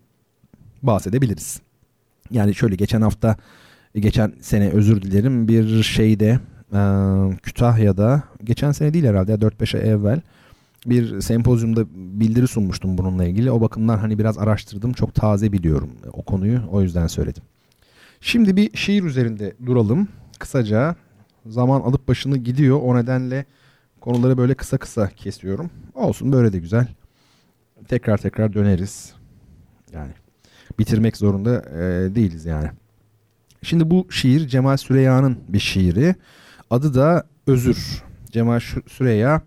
bahsedebiliriz. 0.83 1.61
Yani 2.31 2.55
şöyle 2.55 2.75
geçen 2.75 3.01
hafta 3.01 3.35
geçen 3.95 4.33
sene 4.41 4.69
özür 4.69 5.01
dilerim 5.01 5.47
bir 5.47 5.83
şeyde 5.83 6.39
Kütahya'da 7.43 8.23
geçen 8.43 8.71
sene 8.71 8.93
değil 8.93 9.05
herhalde 9.05 9.33
4-5 9.33 9.77
ay 9.77 9.89
evvel 9.89 10.21
bir 10.85 11.21
sempozyumda 11.21 11.85
bildiri 11.95 12.47
sunmuştum 12.47 12.97
bununla 12.97 13.25
ilgili. 13.25 13.51
O 13.51 13.61
bakımdan 13.61 13.97
hani 13.97 14.19
biraz 14.19 14.37
araştırdım. 14.37 14.93
Çok 14.93 15.15
taze 15.15 15.51
biliyorum 15.51 15.89
o 16.13 16.21
konuyu. 16.21 16.61
O 16.71 16.81
yüzden 16.81 17.07
söyledim. 17.07 17.43
Şimdi 18.21 18.55
bir 18.55 18.77
şiir 18.77 19.03
üzerinde 19.03 19.53
duralım. 19.65 20.07
Kısaca 20.39 20.95
zaman 21.45 21.81
alıp 21.81 22.07
başını 22.07 22.37
gidiyor. 22.37 22.79
O 22.83 22.95
nedenle 22.95 23.45
konuları 24.01 24.37
böyle 24.37 24.53
kısa 24.53 24.77
kısa 24.77 25.09
kesiyorum. 25.09 25.69
Olsun 25.93 26.31
böyle 26.31 26.53
de 26.53 26.59
güzel. 26.59 26.87
Tekrar 27.87 28.17
tekrar 28.17 28.53
döneriz. 28.53 29.13
Yani 29.93 30.11
bitirmek 30.79 31.17
zorunda 31.17 31.61
e, 31.69 32.15
değiliz 32.15 32.45
yani. 32.45 32.69
Şimdi 33.61 33.91
bu 33.91 34.07
şiir 34.11 34.47
Cemal 34.47 34.77
Süreyya'nın 34.77 35.37
bir 35.49 35.59
şiiri. 35.59 36.15
Adı 36.69 36.93
da 36.93 37.23
Özür. 37.47 38.03
Cemal 38.31 38.59
Süreyya 38.87 39.41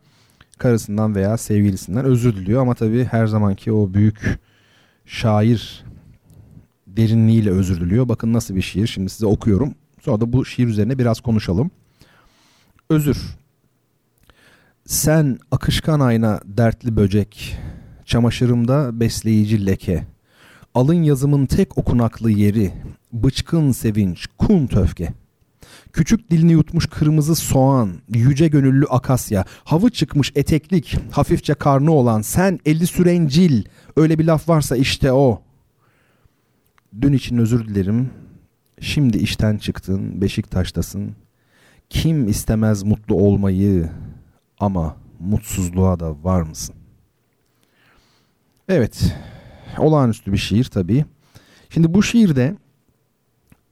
karısından 0.58 1.14
veya 1.14 1.36
sevgilisinden 1.36 2.04
özür 2.04 2.36
diliyor 2.36 2.62
ama 2.62 2.74
tabii 2.74 3.04
her 3.04 3.26
zamanki 3.26 3.72
o 3.72 3.94
büyük 3.94 4.38
şair 5.06 5.84
derinliğiyle 6.86 7.50
özür 7.50 7.80
diliyor. 7.80 8.08
Bakın 8.08 8.32
nasıl 8.32 8.54
bir 8.54 8.62
şiir. 8.62 8.86
Şimdi 8.86 9.10
size 9.10 9.26
okuyorum. 9.26 9.74
Sonra 10.02 10.20
da 10.20 10.32
bu 10.32 10.44
şiir 10.44 10.66
üzerine 10.66 10.98
biraz 10.98 11.20
konuşalım. 11.20 11.70
Özür. 12.90 13.18
Sen 14.86 15.38
akışkan 15.50 16.00
ayna 16.00 16.40
dertli 16.44 16.96
böcek, 16.96 17.58
çamaşırımda 18.04 19.00
besleyici 19.00 19.66
leke. 19.66 20.06
Alın 20.74 21.02
yazımın 21.02 21.46
tek 21.46 21.78
okunaklı 21.78 22.30
yeri, 22.30 22.72
bıçkın 23.12 23.72
sevinç, 23.72 24.26
kun 24.38 24.66
töfke.'' 24.66 25.27
Küçük 25.98 26.30
dilini 26.30 26.52
yutmuş 26.52 26.86
kırmızı 26.86 27.34
soğan, 27.34 27.92
yüce 28.08 28.48
gönüllü 28.48 28.86
akasya, 28.86 29.44
havı 29.64 29.90
çıkmış 29.90 30.32
eteklik, 30.34 30.96
hafifçe 31.10 31.54
karnı 31.54 31.92
olan, 31.92 32.22
sen 32.22 32.60
eli 32.66 32.86
sürencil, 32.86 33.64
öyle 33.96 34.18
bir 34.18 34.24
laf 34.24 34.48
varsa 34.48 34.76
işte 34.76 35.12
o. 35.12 35.42
Dün 37.00 37.12
için 37.12 37.38
özür 37.38 37.68
dilerim, 37.68 38.10
şimdi 38.80 39.18
işten 39.18 39.58
çıktın, 39.58 40.20
Beşiktaş'tasın. 40.20 41.16
Kim 41.90 42.28
istemez 42.28 42.82
mutlu 42.82 43.14
olmayı 43.14 43.90
ama 44.60 44.96
mutsuzluğa 45.20 46.00
da 46.00 46.24
var 46.24 46.42
mısın? 46.42 46.74
Evet, 48.68 49.16
olağanüstü 49.78 50.32
bir 50.32 50.38
şiir 50.38 50.64
tabii. 50.64 51.04
Şimdi 51.70 51.94
bu 51.94 52.02
şiirde 52.02 52.56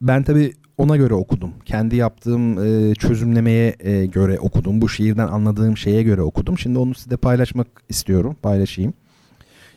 ben 0.01 0.23
tabii 0.23 0.53
ona 0.77 0.97
göre 0.97 1.13
okudum. 1.13 1.51
Kendi 1.65 1.95
yaptığım 1.95 2.65
e, 2.65 2.95
çözümlemeye 2.95 3.75
e, 3.79 4.05
göre 4.05 4.39
okudum. 4.39 4.81
Bu 4.81 4.89
şiirden 4.89 5.27
anladığım 5.27 5.77
şeye 5.77 6.03
göre 6.03 6.21
okudum. 6.21 6.57
Şimdi 6.57 6.79
onu 6.79 6.95
size 6.95 7.17
paylaşmak 7.17 7.67
istiyorum. 7.89 8.35
Paylaşayım. 8.41 8.93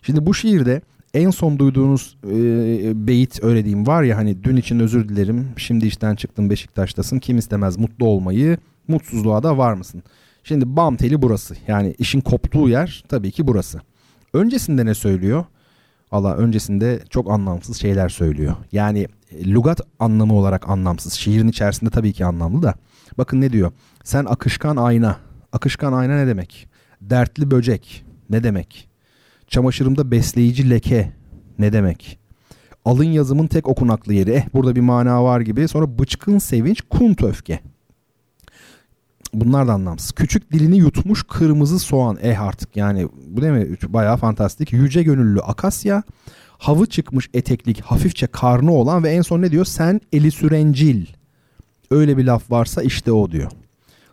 Şimdi 0.03 0.27
bu 0.27 0.35
şiirde 0.35 0.81
en 1.15 1.31
son 1.31 1.59
duyduğunuz 1.59 2.17
e, 2.25 3.07
beyit 3.07 3.45
öyle 3.45 3.65
diyeyim 3.65 3.87
var 3.87 4.03
ya 4.03 4.17
hani 4.17 4.45
dün 4.45 4.57
için 4.57 4.81
özür 4.81 5.09
dilerim. 5.09 5.49
Şimdi 5.57 5.87
işten 5.87 6.15
çıktım 6.15 6.51
Beşiktaş'tasın. 6.51 7.19
Kim 7.19 7.39
istemez 7.39 7.77
mutlu 7.79 8.07
olmayı. 8.07 8.59
Mutsuzluğa 8.89 9.43
da 9.43 9.59
var 9.59 9.73
mısın? 9.75 10.03
Şimdi 10.45 10.77
bam 10.77 10.97
teli 10.97 11.23
burası. 11.23 11.57
Yani 11.67 11.95
işin 11.99 12.21
koptuğu 12.21 12.69
yer 12.69 13.05
tabii 13.09 13.31
ki 13.31 13.47
burası. 13.47 13.81
Öncesinde 14.33 14.87
ne 14.87 14.95
söylüyor? 14.95 15.45
Allah 16.11 16.35
öncesinde 16.37 17.01
çok 17.11 17.31
anlamsız 17.31 17.77
şeyler 17.77 18.09
söylüyor. 18.09 18.57
Yani 18.73 19.09
e, 19.31 19.53
lugat 19.53 19.81
anlamı 19.99 20.35
olarak 20.35 20.69
anlamsız. 20.69 21.13
Şiirin 21.13 21.49
içerisinde 21.49 21.91
tabii 21.91 22.13
ki 22.13 22.25
anlamlı 22.25 22.63
da. 22.63 22.75
Bakın 23.19 23.41
ne 23.41 23.53
diyor? 23.53 23.73
Sen 24.05 24.25
akışkan 24.25 24.77
ayna. 24.77 25.17
Akışkan 25.53 25.93
ayna 25.93 26.17
ne 26.17 26.27
demek? 26.27 26.69
Dertli 27.01 27.51
böcek 27.51 28.05
ne 28.31 28.43
demek? 28.43 28.89
Çamaşırımda 29.47 30.11
besleyici 30.11 30.71
leke 30.71 31.13
ne 31.59 31.73
demek? 31.73 32.19
Alın 32.85 33.05
yazımın 33.05 33.47
tek 33.47 33.69
okunaklı 33.69 34.15
yeri. 34.15 34.31
Eh 34.31 34.45
burada 34.55 34.77
bir 34.77 34.81
mana 34.81 35.25
var 35.25 35.41
gibi. 35.41 35.69
Sonra 35.69 35.99
bıçkın 35.99 36.39
sevinç, 36.39 36.81
kunt 36.91 37.23
öfke. 37.23 37.61
Bunlar 39.35 39.69
da 39.69 39.73
anlamsız. 39.73 40.13
Küçük 40.13 40.53
dilini 40.53 40.77
yutmuş 40.77 41.23
kırmızı 41.29 41.79
soğan. 41.79 42.19
Eh 42.23 42.43
artık 42.43 42.77
yani 42.77 43.09
bu 43.27 43.43
değil 43.43 43.53
mi? 43.53 43.77
Bayağı 43.89 44.17
fantastik. 44.17 44.73
Yüce 44.73 45.03
gönüllü 45.03 45.41
akasya. 45.41 46.03
Havı 46.59 46.87
çıkmış 46.87 47.31
eteklik 47.35 47.81
hafifçe 47.81 48.27
karnı 48.27 48.73
olan 48.73 49.05
ve 49.05 49.11
en 49.11 49.23
son 49.23 49.43
ne 49.43 49.51
diyor? 49.51 49.65
Sen 49.65 50.01
eli 50.13 50.31
sürencil. 50.31 51.07
Öyle 51.91 52.17
bir 52.17 52.25
laf 52.25 52.51
varsa 52.51 52.83
işte 52.83 53.13
o 53.13 53.31
diyor. 53.31 53.51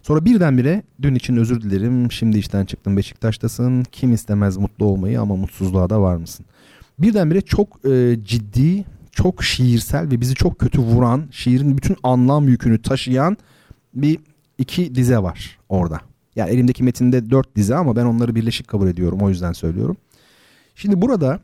Sonra 0.01 0.26
birdenbire 0.26 0.84
dün 1.01 1.15
için 1.15 1.38
özür 1.38 1.61
dilerim. 1.61 2.11
Şimdi 2.11 2.38
işten 2.38 2.65
çıktım 2.65 2.97
Beşiktaş'tasın. 2.97 3.84
Kim 3.84 4.13
istemez 4.13 4.57
mutlu 4.57 4.86
olmayı 4.86 5.22
ama 5.22 5.36
mutsuzluğa 5.36 5.89
da 5.89 6.01
var 6.01 6.15
mısın? 6.15 6.45
Birdenbire 6.99 7.41
çok 7.41 7.86
e, 7.86 8.18
ciddi, 8.24 8.86
çok 9.11 9.43
şiirsel 9.43 10.11
ve 10.11 10.22
bizi 10.22 10.36
çok 10.36 10.59
kötü 10.59 10.82
vuran, 10.82 11.28
şiirin 11.32 11.78
bütün 11.78 11.97
anlam 12.03 12.47
yükünü 12.47 12.82
taşıyan 12.82 13.38
bir 13.93 14.20
iki 14.58 14.95
dize 14.95 15.18
var 15.18 15.60
orada. 15.70 16.01
Yani 16.36 16.49
elimdeki 16.49 16.84
metinde 16.84 17.30
dört 17.30 17.55
dize 17.55 17.76
ama 17.76 17.95
ben 17.95 18.05
onları 18.05 18.36
birleşik 18.36 18.68
kabul 18.68 18.88
ediyorum. 18.88 19.20
O 19.22 19.30
yüzden 19.30 19.53
söylüyorum. 19.53 19.97
Şimdi 20.76 21.01
burada 21.01 21.39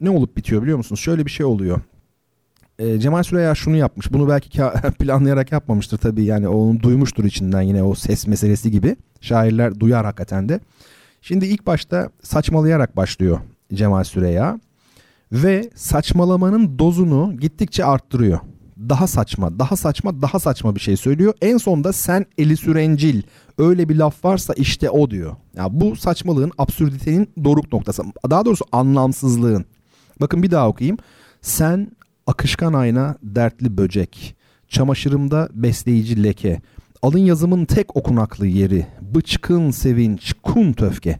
ne 0.00 0.10
olup 0.10 0.36
bitiyor 0.36 0.62
biliyor 0.62 0.76
musunuz? 0.76 1.00
Şöyle 1.00 1.26
bir 1.26 1.30
şey 1.30 1.46
oluyor. 1.46 1.80
E, 2.78 2.98
Cemal 2.98 3.22
Süreya 3.22 3.54
şunu 3.54 3.76
yapmış. 3.76 4.12
Bunu 4.12 4.28
belki 4.28 4.50
planlayarak 4.98 5.52
yapmamıştır 5.52 5.98
tabii. 5.98 6.24
Yani 6.24 6.48
onu 6.48 6.82
duymuştur 6.82 7.24
içinden 7.24 7.62
yine 7.62 7.82
o 7.82 7.94
ses 7.94 8.26
meselesi 8.26 8.70
gibi. 8.70 8.96
Şairler 9.20 9.80
duyar 9.80 10.04
hakikaten 10.04 10.48
de. 10.48 10.60
Şimdi 11.22 11.46
ilk 11.46 11.66
başta 11.66 12.10
saçmalayarak 12.22 12.96
başlıyor 12.96 13.40
Cemal 13.74 14.04
Süreya. 14.04 14.60
Ve 15.32 15.70
saçmalamanın 15.74 16.78
dozunu 16.78 17.36
gittikçe 17.40 17.84
arttırıyor 17.84 18.40
daha 18.88 19.06
saçma, 19.06 19.58
daha 19.58 19.76
saçma, 19.76 20.22
daha 20.22 20.38
saçma 20.38 20.74
bir 20.74 20.80
şey 20.80 20.96
söylüyor. 20.96 21.34
En 21.42 21.56
sonda 21.56 21.92
sen 21.92 22.26
eli 22.38 22.56
sürencil 22.56 23.22
öyle 23.58 23.88
bir 23.88 23.96
laf 23.96 24.24
varsa 24.24 24.54
işte 24.54 24.90
o 24.90 25.10
diyor. 25.10 25.36
Ya 25.56 25.80
bu 25.80 25.96
saçmalığın, 25.96 26.52
absürditenin 26.58 27.30
doruk 27.44 27.72
noktası. 27.72 28.02
Daha 28.30 28.44
doğrusu 28.44 28.64
anlamsızlığın. 28.72 29.64
Bakın 30.20 30.42
bir 30.42 30.50
daha 30.50 30.68
okuyayım. 30.68 30.96
Sen 31.42 31.90
akışkan 32.26 32.72
ayna 32.72 33.16
dertli 33.22 33.78
böcek. 33.78 34.36
Çamaşırımda 34.68 35.48
besleyici 35.54 36.22
leke. 36.22 36.60
Alın 37.02 37.18
yazımın 37.18 37.64
tek 37.64 37.96
okunaklı 37.96 38.46
yeri. 38.46 38.86
Bıçkın 39.00 39.70
sevinç, 39.70 40.34
kunt 40.42 40.82
öfke. 40.82 41.18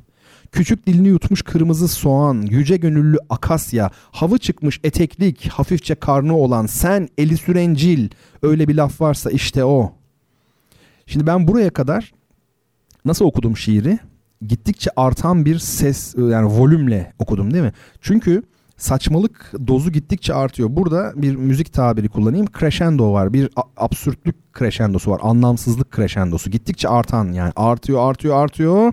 Küçük 0.53 0.87
dilini 0.87 1.09
yutmuş 1.09 1.43
kırmızı 1.43 1.89
soğan, 1.89 2.43
yüce 2.43 2.77
gönüllü 2.77 3.17
akasya, 3.29 3.91
havı 4.11 4.39
çıkmış 4.39 4.81
eteklik, 4.85 5.49
hafifçe 5.49 5.95
karnı 5.95 6.37
olan 6.37 6.67
sen 6.67 7.09
eli 7.19 7.37
sürencil. 7.37 8.09
Öyle 8.43 8.69
bir 8.69 8.75
laf 8.75 9.01
varsa 9.01 9.31
işte 9.31 9.65
o. 9.65 9.93
Şimdi 11.07 11.27
ben 11.27 11.49
buraya 11.49 11.71
kadar 11.71 12.13
nasıl 13.05 13.25
okudum 13.25 13.57
şiiri? 13.57 13.99
Gittikçe 14.47 14.91
artan 14.97 15.45
bir 15.45 15.59
ses 15.59 16.15
yani 16.19 16.47
volümle 16.47 17.13
okudum 17.19 17.55
değil 17.55 17.65
mi? 17.65 17.73
Çünkü 18.01 18.43
saçmalık 18.77 19.53
dozu 19.67 19.93
gittikçe 19.93 20.35
artıyor. 20.35 20.69
Burada 20.73 21.13
bir 21.17 21.37
müzik 21.37 21.73
tabiri 21.73 22.09
kullanayım. 22.09 22.47
Crescendo 22.59 23.13
var. 23.13 23.33
Bir 23.33 23.51
absürtlük 23.77 24.37
crescendosu 24.59 25.11
var. 25.11 25.21
Anlamsızlık 25.23 25.97
crescendosu. 25.97 26.51
Gittikçe 26.51 26.89
artan 26.89 27.33
yani 27.33 27.53
artıyor 27.57 28.11
artıyor 28.11 28.37
artıyor. 28.45 28.93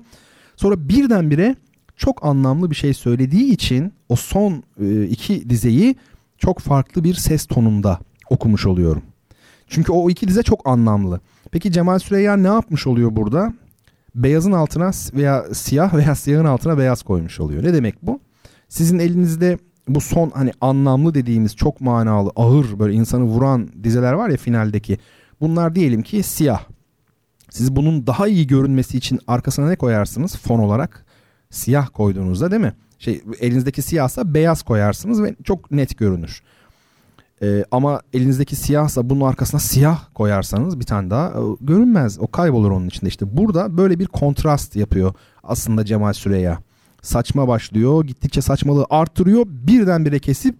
Sonra 0.59 0.89
birdenbire 0.89 1.55
çok 1.97 2.25
anlamlı 2.25 2.71
bir 2.71 2.75
şey 2.75 2.93
söylediği 2.93 3.53
için 3.53 3.93
o 4.09 4.15
son 4.15 4.63
e, 4.81 5.03
iki 5.03 5.49
dizeyi 5.49 5.95
çok 6.37 6.59
farklı 6.59 7.03
bir 7.03 7.13
ses 7.13 7.45
tonunda 7.45 7.99
okumuş 8.29 8.65
oluyorum. 8.65 9.01
Çünkü 9.67 9.91
o 9.91 10.09
iki 10.09 10.27
dize 10.27 10.43
çok 10.43 10.67
anlamlı. 10.67 11.19
Peki 11.51 11.71
Cemal 11.71 11.99
Süreyya 11.99 12.37
ne 12.37 12.47
yapmış 12.47 12.87
oluyor 12.87 13.15
burada? 13.15 13.53
Beyazın 14.15 14.51
altına 14.51 14.91
veya 15.13 15.45
siyah 15.53 15.93
veya 15.93 16.15
siyahın 16.23 16.45
altına 16.45 16.77
beyaz 16.77 17.03
koymuş 17.03 17.39
oluyor. 17.39 17.63
Ne 17.63 17.73
demek 17.73 18.05
bu? 18.05 18.19
Sizin 18.69 18.99
elinizde 18.99 19.57
bu 19.87 20.01
son 20.01 20.29
hani 20.29 20.51
anlamlı 20.61 21.13
dediğimiz 21.13 21.55
çok 21.55 21.81
manalı, 21.81 22.31
ağır 22.35 22.79
böyle 22.79 22.93
insanı 22.93 23.23
vuran 23.23 23.69
dizeler 23.83 24.13
var 24.13 24.29
ya 24.29 24.37
finaldeki. 24.37 24.97
Bunlar 25.41 25.75
diyelim 25.75 26.01
ki 26.01 26.23
siyah. 26.23 26.61
Siz 27.49 27.75
bunun 27.75 28.07
daha 28.07 28.27
iyi 28.27 28.47
görünmesi 28.47 28.97
için 28.97 29.19
arkasına 29.27 29.67
ne 29.67 29.75
koyarsınız 29.75 30.37
fon 30.37 30.59
olarak? 30.59 31.05
Siyah 31.49 31.87
koyduğunuzda 31.93 32.51
değil 32.51 32.61
mi? 32.61 32.73
Şey 32.99 33.21
elinizdeki 33.39 33.81
siyahsa 33.81 34.33
beyaz 34.33 34.61
koyarsınız 34.63 35.23
ve 35.23 35.35
çok 35.43 35.71
net 35.71 35.97
görünür. 35.97 36.41
Ee, 37.41 37.65
ama 37.71 38.01
elinizdeki 38.13 38.55
siyahsa 38.55 39.09
bunun 39.09 39.21
arkasına 39.21 39.59
siyah 39.59 40.05
koyarsanız 40.13 40.79
bir 40.79 40.85
tane 40.85 41.09
daha 41.09 41.27
e, 41.29 41.41
görünmez. 41.61 42.19
O 42.19 42.27
kaybolur 42.27 42.71
onun 42.71 42.87
içinde 42.87 43.09
işte. 43.09 43.37
Burada 43.37 43.77
böyle 43.77 43.99
bir 43.99 44.05
kontrast 44.05 44.75
yapıyor 44.75 45.13
aslında 45.43 45.85
Cemal 45.85 46.13
Süreya. 46.13 46.59
Saçma 47.01 47.47
başlıyor. 47.47 48.05
Gittikçe 48.05 48.41
saçmalığı 48.41 48.85
arttırıyor. 48.89 49.45
Birdenbire 49.47 50.19
kesip 50.19 50.55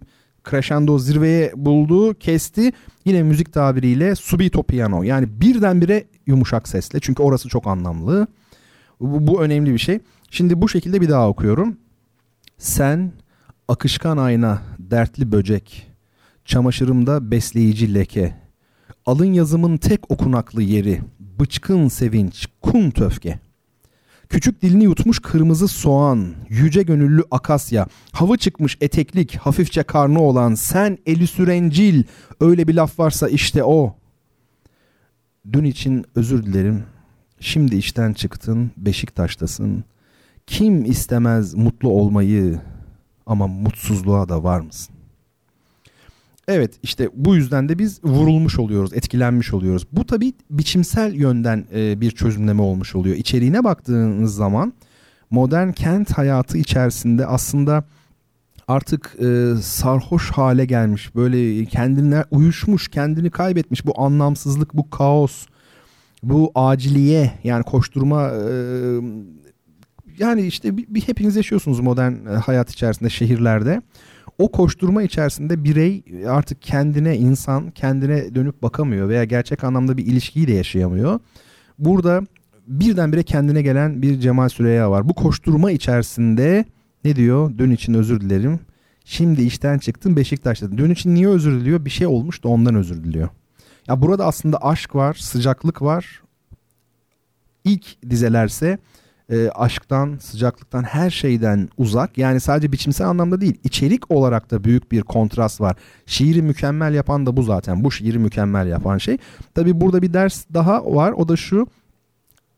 crescendo 0.50 0.98
zirveye 0.98 1.52
buldu, 1.56 2.14
kesti. 2.14 2.72
Yine 3.04 3.22
müzik 3.22 3.52
tabiriyle 3.52 4.14
subito 4.14 4.62
piano. 4.62 5.02
Yani 5.02 5.40
birdenbire 5.40 6.04
yumuşak 6.30 6.68
sesle. 6.68 7.00
Çünkü 7.00 7.22
orası 7.22 7.48
çok 7.48 7.66
anlamlı. 7.66 8.26
Bu, 9.00 9.26
bu 9.26 9.42
önemli 9.42 9.72
bir 9.72 9.78
şey. 9.78 9.98
Şimdi 10.30 10.62
bu 10.62 10.68
şekilde 10.68 11.00
bir 11.00 11.08
daha 11.08 11.28
okuyorum. 11.28 11.76
Sen 12.58 13.12
akışkan 13.68 14.16
ayna, 14.16 14.62
dertli 14.78 15.32
böcek, 15.32 15.90
çamaşırımda 16.44 17.30
besleyici 17.30 17.94
leke, 17.94 18.34
alın 19.06 19.32
yazımın 19.32 19.76
tek 19.76 20.10
okunaklı 20.10 20.62
yeri, 20.62 21.00
bıçkın 21.20 21.88
sevinç, 21.88 22.48
kum 22.62 22.90
töfke. 22.90 23.38
Küçük 24.28 24.62
dilini 24.62 24.84
yutmuş 24.84 25.18
kırmızı 25.18 25.68
soğan, 25.68 26.34
yüce 26.48 26.82
gönüllü 26.82 27.24
akasya, 27.30 27.86
hava 28.12 28.36
çıkmış 28.36 28.76
eteklik, 28.80 29.36
hafifçe 29.36 29.82
karnı 29.82 30.20
olan 30.20 30.54
sen 30.54 30.98
eli 31.06 31.26
sürencil, 31.26 32.04
öyle 32.40 32.68
bir 32.68 32.74
laf 32.74 32.98
varsa 32.98 33.28
işte 33.28 33.64
o. 33.64 33.99
Dün 35.52 35.64
için 35.64 36.04
özür 36.14 36.46
dilerim. 36.46 36.82
Şimdi 37.40 37.76
işten 37.76 38.12
çıktın, 38.12 38.70
Beşiktaş'tasın. 38.76 39.84
Kim 40.46 40.84
istemez 40.84 41.54
mutlu 41.54 41.88
olmayı 41.88 42.60
ama 43.26 43.46
mutsuzluğa 43.46 44.28
da 44.28 44.44
var 44.44 44.60
mısın? 44.60 44.94
Evet 46.48 46.74
işte 46.82 47.08
bu 47.14 47.36
yüzden 47.36 47.68
de 47.68 47.78
biz 47.78 48.04
vurulmuş 48.04 48.58
oluyoruz, 48.58 48.92
etkilenmiş 48.92 49.54
oluyoruz. 49.54 49.86
Bu 49.92 50.06
tabii 50.06 50.32
biçimsel 50.50 51.14
yönden 51.14 51.64
e, 51.74 52.00
bir 52.00 52.10
çözümleme 52.10 52.62
olmuş 52.62 52.94
oluyor. 52.94 53.16
İçeriğine 53.16 53.64
baktığınız 53.64 54.34
zaman 54.34 54.72
modern 55.30 55.72
kent 55.72 56.12
hayatı 56.12 56.58
içerisinde 56.58 57.26
aslında 57.26 57.84
artık 58.70 59.16
e, 59.20 59.54
sarhoş 59.62 60.30
hale 60.30 60.64
gelmiş. 60.64 61.14
Böyle 61.14 61.64
kendine 61.64 62.24
uyuşmuş, 62.30 62.88
kendini 62.88 63.30
kaybetmiş 63.30 63.86
bu 63.86 64.00
anlamsızlık, 64.02 64.74
bu 64.74 64.90
kaos, 64.90 65.46
bu 66.22 66.52
aciliye 66.54 67.32
yani 67.44 67.64
koşturma 67.64 68.30
e, 68.30 68.52
yani 70.18 70.42
işte 70.42 70.76
bir, 70.76 70.86
bir 70.88 71.00
hepiniz 71.00 71.36
yaşıyorsunuz 71.36 71.80
modern 71.80 72.12
e, 72.12 72.30
hayat 72.30 72.70
içerisinde 72.70 73.10
şehirlerde. 73.10 73.82
O 74.38 74.52
koşturma 74.52 75.02
içerisinde 75.02 75.64
birey 75.64 76.04
artık 76.28 76.62
kendine 76.62 77.16
insan 77.16 77.70
kendine 77.70 78.34
dönüp 78.34 78.62
bakamıyor 78.62 79.08
veya 79.08 79.24
gerçek 79.24 79.64
anlamda 79.64 79.96
bir 79.96 80.06
ilişkiyi 80.06 80.48
de 80.48 80.52
yaşayamıyor. 80.52 81.20
Burada 81.78 82.22
birdenbire 82.66 83.22
kendine 83.22 83.62
gelen 83.62 84.02
bir 84.02 84.20
Cemal 84.20 84.48
Süreya 84.48 84.90
var. 84.90 85.08
Bu 85.08 85.14
koşturma 85.14 85.70
içerisinde 85.70 86.64
ne 87.04 87.16
diyor? 87.16 87.52
Dün 87.58 87.70
için 87.70 87.94
özür 87.94 88.20
dilerim. 88.20 88.60
Şimdi 89.04 89.42
işten 89.42 89.78
çıktım 89.78 90.16
Beşiktaş'ta. 90.16 90.78
Dün 90.78 90.90
için 90.90 91.14
niye 91.14 91.28
özür 91.28 91.60
diliyor? 91.60 91.84
Bir 91.84 91.90
şey 91.90 92.06
olmuş 92.06 92.44
da 92.44 92.48
ondan 92.48 92.74
özür 92.74 93.04
diliyor. 93.04 93.28
Ya 93.88 94.02
burada 94.02 94.26
aslında 94.26 94.64
aşk 94.64 94.94
var, 94.94 95.14
sıcaklık 95.14 95.82
var. 95.82 96.22
İlk 97.64 98.10
dizelerse 98.10 98.78
e, 99.30 99.48
aşktan, 99.48 100.18
sıcaklıktan, 100.20 100.82
her 100.82 101.10
şeyden 101.10 101.68
uzak. 101.76 102.18
Yani 102.18 102.40
sadece 102.40 102.72
biçimsel 102.72 103.08
anlamda 103.08 103.40
değil, 103.40 103.60
içerik 103.64 104.10
olarak 104.10 104.50
da 104.50 104.64
büyük 104.64 104.92
bir 104.92 105.02
kontrast 105.02 105.60
var. 105.60 105.76
Şiiri 106.06 106.42
mükemmel 106.42 106.94
yapan 106.94 107.26
da 107.26 107.36
bu 107.36 107.42
zaten. 107.42 107.84
Bu 107.84 107.90
şiiri 107.92 108.18
mükemmel 108.18 108.66
yapan 108.66 108.98
şey. 108.98 109.18
Tabi 109.54 109.80
burada 109.80 110.02
bir 110.02 110.12
ders 110.12 110.44
daha 110.54 110.94
var. 110.94 111.12
O 111.12 111.28
da 111.28 111.36
şu. 111.36 111.66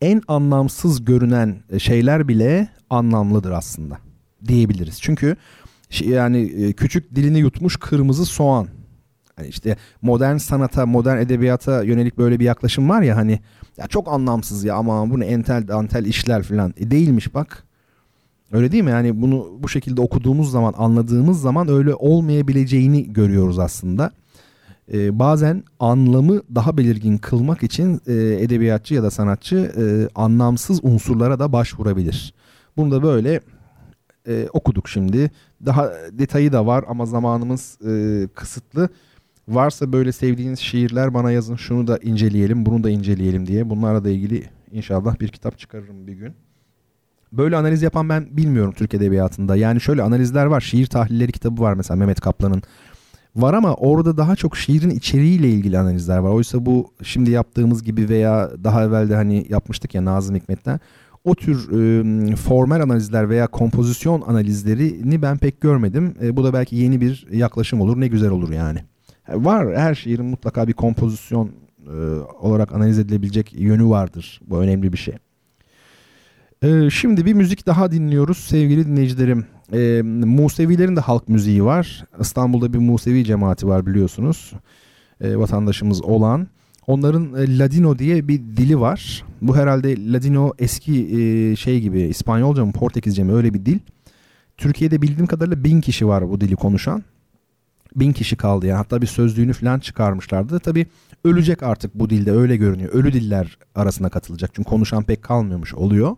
En 0.00 0.22
anlamsız 0.28 1.04
görünen 1.04 1.56
şeyler 1.78 2.28
bile 2.28 2.68
anlamlıdır 2.90 3.50
aslında 3.50 3.98
diyebiliriz. 4.48 5.00
Çünkü 5.00 5.36
yani 6.00 6.38
e, 6.38 6.72
küçük 6.72 7.14
dilini 7.14 7.38
yutmuş 7.38 7.76
kırmızı 7.76 8.26
soğan. 8.26 8.68
Hani 9.36 9.48
işte 9.48 9.76
modern 10.02 10.36
sanata, 10.36 10.86
modern 10.86 11.18
edebiyata 11.18 11.82
yönelik 11.82 12.18
böyle 12.18 12.40
bir 12.40 12.44
yaklaşım 12.44 12.88
var 12.88 13.02
ya 13.02 13.16
hani 13.16 13.40
ya 13.76 13.86
çok 13.86 14.08
anlamsız 14.08 14.64
ya 14.64 14.74
ama 14.74 15.10
bu 15.10 15.20
ne 15.20 15.26
entel 15.26 15.68
dantel 15.68 16.04
işler 16.04 16.42
falan. 16.42 16.74
E 16.76 16.90
değilmiş 16.90 17.34
bak. 17.34 17.64
Öyle 18.52 18.72
değil 18.72 18.84
mi? 18.84 18.90
Yani 18.90 19.22
bunu 19.22 19.50
bu 19.58 19.68
şekilde 19.68 20.00
okuduğumuz 20.00 20.50
zaman, 20.50 20.74
anladığımız 20.76 21.40
zaman 21.40 21.68
öyle 21.68 21.94
olmayabileceğini 21.94 23.12
görüyoruz 23.12 23.58
aslında. 23.58 24.12
Ee, 24.92 25.18
bazen 25.18 25.64
anlamı 25.80 26.42
daha 26.54 26.76
belirgin 26.76 27.18
kılmak 27.18 27.62
için 27.62 28.00
e, 28.06 28.12
edebiyatçı 28.14 28.94
ya 28.94 29.02
da 29.02 29.10
sanatçı 29.10 29.56
e, 29.56 29.84
anlamsız 30.14 30.84
unsurlara 30.84 31.38
da 31.38 31.52
başvurabilir. 31.52 32.34
Bunu 32.76 32.90
da 32.90 33.02
böyle 33.02 33.40
e, 34.28 34.48
okuduk 34.52 34.88
şimdi. 34.88 35.30
Daha 35.66 35.92
detayı 36.12 36.52
da 36.52 36.66
var 36.66 36.84
ama 36.88 37.06
zamanımız 37.06 37.78
e, 37.86 38.28
kısıtlı. 38.34 38.88
Varsa 39.48 39.92
böyle 39.92 40.12
sevdiğiniz 40.12 40.58
şiirler 40.58 41.14
bana 41.14 41.30
yazın 41.30 41.56
şunu 41.56 41.86
da 41.86 41.98
inceleyelim 41.98 42.66
bunu 42.66 42.84
da 42.84 42.90
inceleyelim 42.90 43.46
diye. 43.46 43.70
Bunlarla 43.70 44.04
da 44.04 44.10
ilgili 44.10 44.44
inşallah 44.72 45.20
bir 45.20 45.28
kitap 45.28 45.58
çıkarırım 45.58 46.06
bir 46.06 46.12
gün. 46.12 46.34
Böyle 47.32 47.56
analiz 47.56 47.82
yapan 47.82 48.08
ben 48.08 48.36
bilmiyorum 48.36 48.74
Türk 48.76 48.94
Edebiyatı'nda. 48.94 49.56
Yani 49.56 49.80
şöyle 49.80 50.02
analizler 50.02 50.46
var. 50.46 50.60
Şiir 50.60 50.86
tahlilleri 50.86 51.32
kitabı 51.32 51.62
var 51.62 51.74
mesela 51.74 51.98
Mehmet 51.98 52.20
Kaplan'ın. 52.20 52.62
Var 53.36 53.54
ama 53.54 53.74
orada 53.74 54.16
daha 54.16 54.36
çok 54.36 54.56
şiirin 54.56 54.90
içeriğiyle 54.90 55.48
ilgili 55.48 55.78
analizler 55.78 56.18
var. 56.18 56.30
Oysa 56.30 56.66
bu 56.66 56.92
şimdi 57.02 57.30
yaptığımız 57.30 57.82
gibi 57.82 58.08
veya 58.08 58.50
daha 58.64 58.84
evvel 58.84 59.10
de 59.10 59.14
hani 59.14 59.46
yapmıştık 59.48 59.94
ya 59.94 60.04
Nazım 60.04 60.36
Hikmet'ten. 60.36 60.80
O 61.24 61.34
tür 61.34 61.68
e, 61.72 62.36
formal 62.36 62.80
analizler 62.80 63.28
veya 63.28 63.46
kompozisyon 63.46 64.22
analizlerini 64.26 65.22
ben 65.22 65.38
pek 65.38 65.60
görmedim. 65.60 66.14
E, 66.22 66.36
bu 66.36 66.44
da 66.44 66.52
belki 66.52 66.76
yeni 66.76 67.00
bir 67.00 67.26
yaklaşım 67.32 67.80
olur. 67.80 68.00
Ne 68.00 68.06
güzel 68.06 68.30
olur 68.30 68.50
yani. 68.50 68.78
Var 69.28 69.76
her 69.76 69.94
şiirin 69.94 70.24
mutlaka 70.24 70.68
bir 70.68 70.72
kompozisyon 70.72 71.50
e, 71.86 71.92
olarak 72.40 72.72
analiz 72.72 72.98
edilebilecek 72.98 73.52
yönü 73.52 73.88
vardır. 73.88 74.40
Bu 74.46 74.58
önemli 74.58 74.92
bir 74.92 74.98
şey. 74.98 75.14
E, 76.62 76.90
şimdi 76.90 77.26
bir 77.26 77.34
müzik 77.34 77.66
daha 77.66 77.92
dinliyoruz 77.92 78.38
sevgili 78.38 78.86
dinleyicilerim. 78.86 79.46
E, 79.72 80.02
Musevilerin 80.26 80.96
de 80.96 81.00
halk 81.00 81.28
müziği 81.28 81.64
var. 81.64 82.04
İstanbul'da 82.20 82.72
bir 82.72 82.78
Musevi 82.78 83.24
cemaati 83.24 83.68
var 83.68 83.86
biliyorsunuz. 83.86 84.52
E, 85.20 85.36
vatandaşımız 85.36 86.02
olan. 86.02 86.48
Onların 86.92 87.34
e, 87.34 87.58
Ladino 87.58 87.98
diye 87.98 88.28
bir 88.28 88.38
dili 88.38 88.80
var. 88.80 89.24
Bu 89.42 89.56
herhalde 89.56 90.12
Ladino 90.12 90.52
eski 90.58 90.92
e, 90.92 91.56
şey 91.56 91.80
gibi 91.80 92.00
İspanyolca 92.00 92.64
mı 92.64 92.72
Portekizce 92.72 93.24
mi 93.24 93.32
öyle 93.32 93.54
bir 93.54 93.66
dil. 93.66 93.78
Türkiye'de 94.56 95.02
bildiğim 95.02 95.26
kadarıyla 95.26 95.64
bin 95.64 95.80
kişi 95.80 96.06
var 96.06 96.28
bu 96.28 96.40
dili 96.40 96.56
konuşan 96.56 97.02
bin 97.96 98.12
kişi 98.12 98.36
kaldı 98.36 98.66
yani 98.66 98.76
hatta 98.76 99.02
bir 99.02 99.06
sözlüğünü 99.06 99.52
falan 99.52 99.78
çıkarmışlardı. 99.78 100.58
Tabi 100.58 100.86
ölecek 101.24 101.62
artık 101.62 101.94
bu 101.94 102.10
dilde 102.10 102.32
öyle 102.32 102.56
görünüyor. 102.56 102.92
Ölü 102.92 103.12
diller 103.12 103.58
arasına 103.74 104.08
katılacak 104.08 104.50
çünkü 104.54 104.68
konuşan 104.68 105.02
pek 105.02 105.22
kalmıyormuş 105.22 105.74
oluyor. 105.74 106.16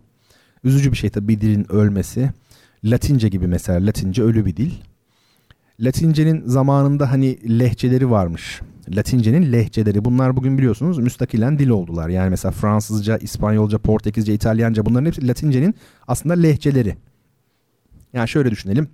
Üzücü 0.63 0.91
bir 0.91 0.97
şey 0.97 1.09
tabi 1.09 1.27
bir 1.27 1.41
dilin 1.41 1.71
ölmesi. 1.71 2.31
Latince 2.83 3.29
gibi 3.29 3.47
mesela 3.47 3.85
Latince 3.85 4.23
ölü 4.23 4.45
bir 4.45 4.55
dil. 4.55 4.71
Latince'nin 5.79 6.47
zamanında 6.47 7.11
hani 7.11 7.59
lehçeleri 7.59 8.09
varmış. 8.09 8.61
Latince'nin 8.95 9.51
lehçeleri 9.51 10.05
bunlar 10.05 10.37
bugün 10.37 10.57
biliyorsunuz 10.57 10.97
müstakilen 10.97 11.59
dil 11.59 11.69
oldular. 11.69 12.09
Yani 12.09 12.29
mesela 12.29 12.51
Fransızca, 12.51 13.17
İspanyolca, 13.17 13.77
Portekizce, 13.77 14.33
İtalyanca 14.33 14.85
bunların 14.85 15.05
hepsi 15.05 15.27
Latince'nin 15.27 15.75
aslında 16.07 16.33
lehçeleri. 16.33 16.95
Yani 18.13 18.27
şöyle 18.29 18.51
düşünelim. 18.51 18.87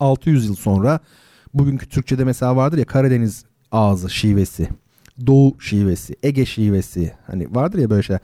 600 0.00 0.46
yıl 0.46 0.54
sonra 0.54 1.00
bugünkü 1.54 1.88
Türkçe'de 1.88 2.24
mesela 2.24 2.56
vardır 2.56 2.78
ya 2.78 2.84
Karadeniz 2.84 3.44
ağzı 3.72 4.10
şivesi, 4.10 4.68
Doğu 5.26 5.60
şivesi, 5.60 6.16
Ege 6.22 6.46
şivesi 6.46 7.12
hani 7.26 7.54
vardır 7.54 7.78
ya 7.78 7.90
böyle 7.90 8.02
şeyler. 8.02 8.20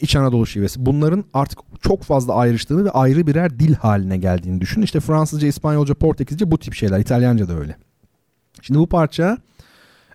İç 0.00 0.16
Anadolu 0.16 0.46
şivesi. 0.46 0.86
Bunların 0.86 1.24
artık 1.34 1.58
çok 1.80 2.02
fazla 2.02 2.34
ayrıştığını 2.34 2.84
ve 2.84 2.90
ayrı 2.90 3.26
birer 3.26 3.58
dil 3.58 3.74
haline 3.74 4.16
geldiğini 4.16 4.60
düşün. 4.60 4.82
İşte 4.82 5.00
Fransızca, 5.00 5.48
İspanyolca, 5.48 5.94
Portekizce 5.94 6.50
bu 6.50 6.58
tip 6.58 6.74
şeyler. 6.74 7.00
İtalyanca 7.00 7.48
da 7.48 7.58
öyle. 7.58 7.76
Şimdi 8.62 8.80
bu 8.80 8.88
parça 8.88 9.38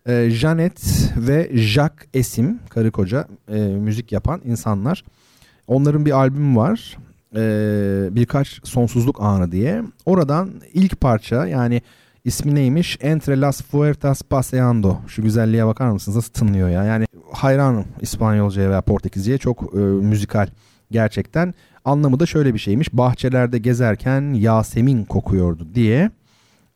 e, 0.07 0.29
Janet 0.29 0.81
ve 1.17 1.49
Jacques 1.53 2.09
Esim, 2.13 2.59
karı 2.69 2.91
koca 2.91 3.27
e, 3.47 3.59
müzik 3.59 4.11
yapan 4.11 4.41
insanlar. 4.45 5.03
Onların 5.67 6.05
bir 6.05 6.11
albümü 6.11 6.57
var. 6.57 6.97
E, 7.35 7.41
birkaç 8.15 8.67
sonsuzluk 8.67 9.21
anı 9.21 9.51
diye. 9.51 9.83
Oradan 10.05 10.51
ilk 10.73 11.01
parça 11.01 11.47
yani 11.47 11.81
İsmi 12.27 12.55
neymiş? 12.55 12.97
Entre 13.01 13.41
las 13.41 13.61
Fuertas 13.61 14.21
Paseando. 14.21 14.95
Şu 15.07 15.21
güzelliğe 15.21 15.65
bakar 15.65 15.89
mısınız? 15.89 16.15
Nasıl 16.15 16.33
tınlıyor 16.33 16.69
ya? 16.69 16.83
Yani 16.83 17.05
hayranım 17.31 17.85
İspanyolcaya 18.01 18.69
veya 18.69 18.81
Portekizce'ye. 18.81 19.37
Çok 19.37 19.73
e, 19.73 19.77
müzikal 19.77 20.47
gerçekten. 20.91 21.53
Anlamı 21.85 22.19
da 22.19 22.25
şöyle 22.25 22.53
bir 22.53 22.59
şeymiş. 22.59 22.93
Bahçelerde 22.93 23.57
gezerken 23.57 24.33
Yasemin 24.33 25.05
kokuyordu 25.05 25.67
diye 25.75 26.11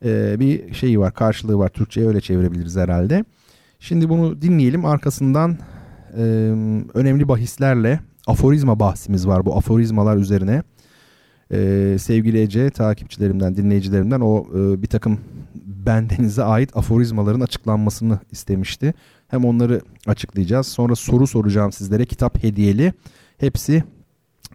e, 0.04 0.40
bir 0.40 0.74
şeyi 0.74 1.00
var. 1.00 1.14
Karşılığı 1.14 1.58
var. 1.58 1.68
Türkçe'ye 1.68 2.06
öyle 2.06 2.20
çevirebiliriz 2.20 2.76
herhalde. 2.76 3.24
Şimdi 3.80 4.08
bunu 4.08 4.42
dinleyelim. 4.42 4.84
Arkasından 4.84 5.58
e, 6.16 6.22
önemli 6.94 7.28
bahislerle 7.28 8.00
aforizma 8.26 8.80
bahsimiz 8.80 9.26
var. 9.26 9.46
Bu 9.46 9.56
aforizmalar 9.56 10.16
üzerine 10.16 10.62
ee, 11.52 11.96
sevgili 11.98 12.40
Ece 12.40 12.70
takipçilerimden, 12.70 13.56
dinleyicilerimden 13.56 14.20
o 14.20 14.46
e, 14.54 14.82
bir 14.82 14.86
takım 14.86 15.20
bendenize 15.86 16.42
ait 16.42 16.76
aforizmaların 16.76 17.40
açıklanmasını 17.40 18.18
istemişti. 18.30 18.94
Hem 19.28 19.44
onları 19.44 19.80
açıklayacağız. 20.06 20.66
Sonra 20.66 20.94
soru 20.94 21.26
soracağım 21.26 21.72
sizlere 21.72 22.04
kitap 22.04 22.42
hediyeli. 22.44 22.92
Hepsi 23.38 23.84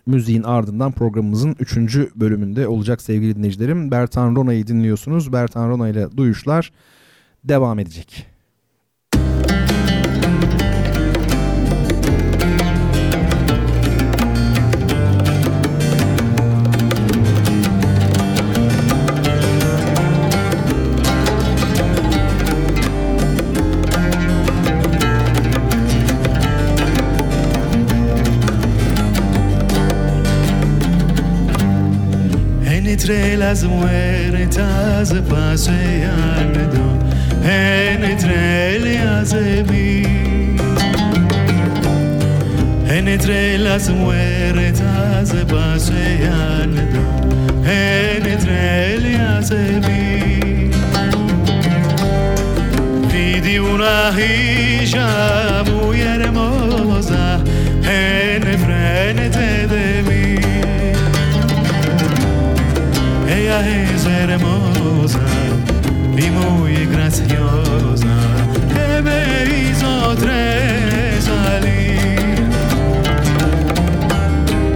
müziğin 0.06 0.44
ardından 0.44 0.92
programımızın 0.92 1.56
3. 1.60 1.78
bölümünde 2.16 2.68
olacak 2.68 3.02
sevgili 3.02 3.36
dinleyicilerim. 3.36 3.92
Bertan 3.92 4.36
Rona'yı 4.36 4.68
dinliyorsunuz. 4.68 5.34
Bertan 5.34 5.70
Rona 5.70 5.90
ile 5.90 6.18
duyuşlar 6.18 6.72
devam 7.44 7.80
edecek. 7.80 8.37
Entre 33.10 33.38
las 33.38 33.64
muertas 33.64 35.14
paseando 35.30 36.60
entre 37.42 38.76
ellas 38.76 39.30
de 39.32 39.64
mí 39.64 40.58
entre 42.90 43.60
las 43.60 43.90
muertas 43.90 45.34
paseando 45.48 46.82
entre 47.64 48.96
ellas 48.96 49.50
de 49.52 49.80
mí 49.88 50.70
vi 53.42 53.58
una 53.58 54.12
hija 54.20 55.64
muy 55.64 56.02
hermosa 56.02 56.57
ella 63.48 63.62
es 63.94 64.06
hermosa 64.06 65.20
y 66.18 66.30
muy 66.32 66.86
graciosa 66.88 68.14
que 68.74 69.02
me 69.02 69.22
hizo 69.46 70.16
salir. 71.22 72.36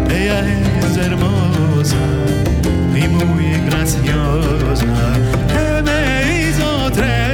Ella 0.10 0.40
es 0.80 0.98
hermosa 0.98 2.04
y 2.96 3.08
muy 3.10 3.60
graciosa 3.68 4.86
que 5.54 5.82
me 5.88 6.02
hizo 6.48 6.70
salir. 6.96 7.32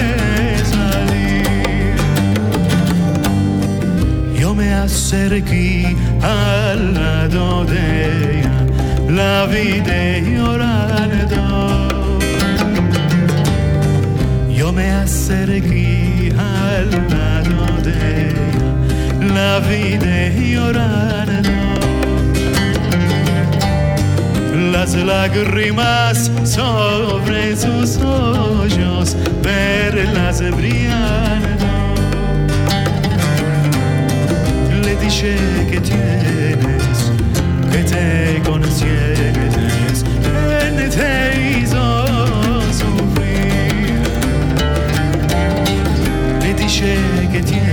essere 4.85 5.41
qui 5.43 5.95
alla 6.21 7.27
dodea 7.27 8.65
la 9.09 9.45
vide 9.45 10.39
ora 10.41 10.46
sergi 15.07 16.29
al 16.37 16.89
lado 17.09 17.81
de 17.81 18.33
la 19.33 19.59
vida 19.59 20.29
llorando. 20.35 21.49
Las 24.71 24.93
lágrimas 24.95 26.29
sobre 26.43 27.55
sus 27.55 27.97
ojos, 27.97 29.15
verlas 29.41 30.41
brillando. 30.55 31.67
Le 34.83 34.95
dije 34.97 35.37
que 35.71 35.79
tienes, 35.79 37.11
que 37.71 37.83
te 37.83 38.41
conocieres, 38.49 40.03
que 40.77 40.89
te 40.89 41.26
noche 46.79 47.27
que. 47.31 47.66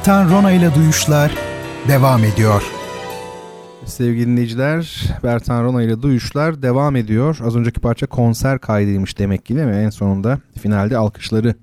Bertan 0.00 0.30
Rona 0.30 0.52
ile 0.52 0.74
Duyuşlar 0.74 1.32
devam 1.88 2.24
ediyor. 2.24 2.62
Sevgili 3.84 4.26
dinleyiciler, 4.26 5.04
Bertan 5.24 5.64
Rona 5.64 5.82
ile 5.82 6.02
Duyuşlar 6.02 6.62
devam 6.62 6.96
ediyor. 6.96 7.38
Az 7.44 7.56
önceki 7.56 7.80
parça 7.80 8.06
konser 8.06 8.58
kaydıymış 8.58 9.18
demek 9.18 9.46
ki 9.46 9.56
değil 9.56 9.66
mi? 9.66 9.76
En 9.76 9.90
sonunda 9.90 10.38
finalde 10.60 10.96
alkışları 10.96 11.54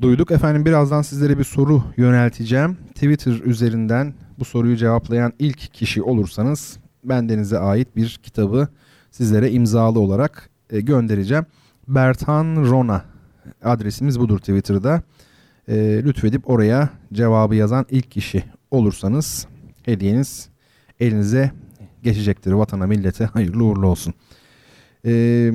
duyduk. 0.00 0.30
Efendim 0.30 0.64
birazdan 0.64 1.02
sizlere 1.02 1.38
bir 1.38 1.44
soru 1.44 1.82
yönelteceğim. 1.96 2.76
Twitter 2.94 3.32
üzerinden 3.32 4.14
bu 4.38 4.44
soruyu 4.44 4.76
cevaplayan 4.76 5.32
ilk 5.38 5.74
kişi 5.74 6.02
olursanız 6.02 6.78
bendenize 7.04 7.58
ait 7.58 7.96
bir 7.96 8.20
kitabı 8.22 8.68
sizlere 9.10 9.50
imzalı 9.50 10.00
olarak 10.00 10.50
e, 10.70 10.80
göndereceğim. 10.80 11.46
Bertan 11.88 12.56
Rona 12.56 13.04
adresimiz 13.64 14.20
budur 14.20 14.38
Twitter'da. 14.38 15.02
E, 15.68 15.74
lütfedip 16.04 16.50
oraya 16.50 16.88
cevabı 17.12 17.54
yazan 17.54 17.86
ilk 17.90 18.10
kişi 18.10 18.44
olursanız 18.70 19.46
hediyeniz 19.82 20.48
elinize 21.00 21.50
geçecektir. 22.02 22.52
Vatana 22.52 22.86
millete 22.86 23.24
hayırlı 23.24 23.64
uğurlu 23.64 23.86
olsun. 23.86 24.14
Ee, 25.06 25.52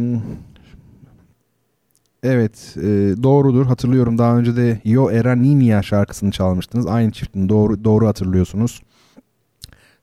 evet 2.24 2.76
e, 2.78 2.84
doğrudur 3.24 3.66
hatırlıyorum 3.66 4.18
daha 4.18 4.38
önce 4.38 4.56
de 4.56 4.82
Yo 4.86 5.12
Era 5.12 5.34
Niña 5.34 5.84
şarkısını 5.84 6.32
çalmıştınız. 6.32 6.88
Aynı 6.88 7.12
çiftin 7.12 7.50
doğru, 7.50 7.84
doğru 7.84 8.08
hatırlıyorsunuz. 8.08 8.82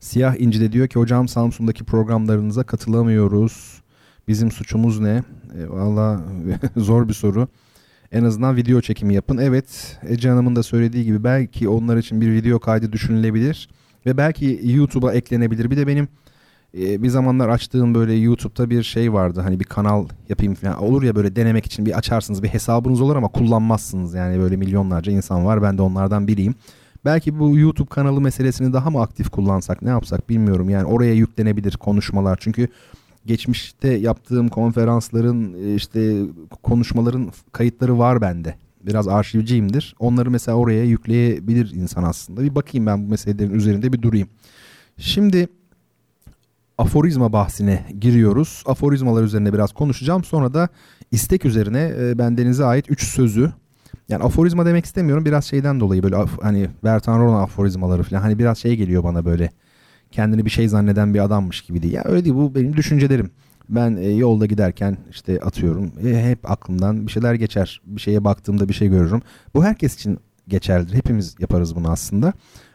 Siyah 0.01 0.41
İnci 0.41 0.61
de 0.61 0.73
diyor 0.73 0.89
ki 0.89 0.99
hocam 0.99 1.29
Samsun'daki 1.29 1.85
programlarınıza 1.85 2.63
katılamıyoruz. 2.63 3.83
Bizim 4.29 4.51
suçumuz 4.51 5.01
ne? 5.01 5.23
E, 5.59 5.69
Valla 5.69 6.21
zor 6.77 7.09
bir 7.09 7.15
soru. 7.15 7.49
En 8.13 8.25
azından 8.25 8.57
video 8.57 8.81
çekimi 8.81 9.15
yapın. 9.15 9.39
Evet 9.39 9.99
Ece 10.09 10.29
Hanım'ın 10.29 10.57
da 10.57 10.63
söylediği 10.63 11.05
gibi 11.05 11.25
belki 11.25 11.69
onlar 11.69 11.97
için 11.97 12.21
bir 12.21 12.33
video 12.33 12.59
kaydı 12.59 12.93
düşünülebilir. 12.93 13.69
Ve 14.07 14.17
belki 14.17 14.61
YouTube'a 14.63 15.13
eklenebilir. 15.13 15.71
Bir 15.71 15.77
de 15.77 15.87
benim 15.87 16.09
e, 16.79 17.03
bir 17.03 17.09
zamanlar 17.09 17.49
açtığım 17.49 17.95
böyle 17.95 18.15
YouTube'da 18.15 18.71
bir 18.71 18.83
şey 18.83 19.13
vardı. 19.13 19.41
Hani 19.41 19.61
bir 19.61 19.65
kanal 19.65 20.09
yapayım 20.29 20.55
falan. 20.55 20.83
Olur 20.83 21.03
ya 21.03 21.15
böyle 21.15 21.37
denemek 21.37 21.67
için 21.67 21.87
bir 21.87 21.99
açarsınız. 21.99 22.43
Bir 22.43 22.49
hesabınız 22.49 23.01
olur 23.01 23.17
ama 23.17 23.29
kullanmazsınız. 23.29 24.15
Yani 24.15 24.39
böyle 24.39 24.57
milyonlarca 24.57 25.13
insan 25.13 25.45
var. 25.45 25.63
Ben 25.63 25.79
de 25.79 25.83
onlardan 25.83 26.29
biriyim. 26.29 26.55
Belki 27.05 27.39
bu 27.39 27.59
YouTube 27.59 27.89
kanalı 27.89 28.21
meselesini 28.21 28.73
daha 28.73 28.91
mı 28.91 29.01
aktif 29.01 29.31
kullansak 29.31 29.83
ne 29.83 29.91
yapsak 29.91 30.29
bilmiyorum. 30.29 30.69
Yani 30.69 30.85
oraya 30.85 31.13
yüklenebilir 31.13 31.77
konuşmalar. 31.77 32.39
Çünkü 32.41 32.69
geçmişte 33.27 33.89
yaptığım 33.89 34.49
konferansların 34.49 35.55
e, 35.65 35.75
işte 35.75 36.23
konuşmaların 36.63 37.33
kayıtları 37.53 37.99
var 37.99 38.21
bende. 38.21 38.55
Biraz 38.87 39.09
arşivciyimdir. 39.09 39.95
Onları 39.99 40.31
mesela 40.31 40.57
oraya 40.57 40.85
yükleyebilir 40.85 41.73
insan 41.75 42.03
aslında. 42.03 42.43
Bir 42.43 42.55
bakayım 42.55 42.87
ben 42.87 43.05
bu 43.05 43.11
meselelerin 43.11 43.55
üzerinde 43.55 43.93
bir 43.93 44.03
durayım. 44.03 44.29
Şimdi 44.99 45.49
aforizma 46.79 47.33
bahsine 47.33 47.87
giriyoruz. 48.01 48.63
Aforizmalar 48.67 49.23
üzerine 49.23 49.53
biraz 49.53 49.73
konuşacağım. 49.73 50.25
Sonra 50.25 50.55
da 50.55 50.69
istek 51.11 51.45
üzerine 51.45 51.93
e, 52.01 52.19
bendenize 52.19 52.65
ait 52.65 52.91
3 52.91 53.05
sözü 53.05 53.53
yani 54.09 54.25
aforizma 54.25 54.67
demek 54.67 54.85
istemiyorum 54.85 55.25
biraz 55.25 55.45
şeyden 55.45 55.81
dolayı 55.81 56.03
böyle 56.03 56.17
hani 56.43 56.69
Bertan 56.85 57.21
Rona 57.21 57.43
aforizmaları 57.43 58.03
falan 58.03 58.21
hani 58.21 58.39
biraz 58.39 58.59
şey 58.59 58.77
geliyor 58.77 59.05
bana 59.05 59.25
böyle 59.25 59.51
kendini 60.11 60.45
bir 60.45 60.51
şey 60.51 60.69
zanneden 60.69 61.15
bir 61.15 61.25
adammış 61.25 61.61
gibi 61.61 61.83
değil. 61.83 61.95
Ya 61.95 62.03
öyle 62.05 62.25
değil 62.25 62.37
bu 62.37 62.55
benim 62.55 62.77
düşüncelerim. 62.77 63.31
Ben 63.69 63.97
e, 63.97 64.11
yolda 64.11 64.47
giderken 64.47 64.97
işte 65.11 65.41
atıyorum 65.41 65.93
e, 66.07 66.23
hep 66.31 66.51
aklımdan 66.51 67.07
bir 67.07 67.13
şeyler 67.13 67.35
geçer. 67.35 67.81
Bir 67.85 68.01
şeye 68.01 68.25
baktığımda 68.25 68.69
bir 68.69 68.75
şey 68.75 68.89
görürüm. 68.89 69.23
Bu 69.55 69.65
herkes 69.65 69.95
için 69.95 70.19
geçerlidir. 70.49 70.95
Hepimiz 70.95 71.35
yaparız 71.41 71.77
bunu 71.77 71.91
aslında. 71.91 72.33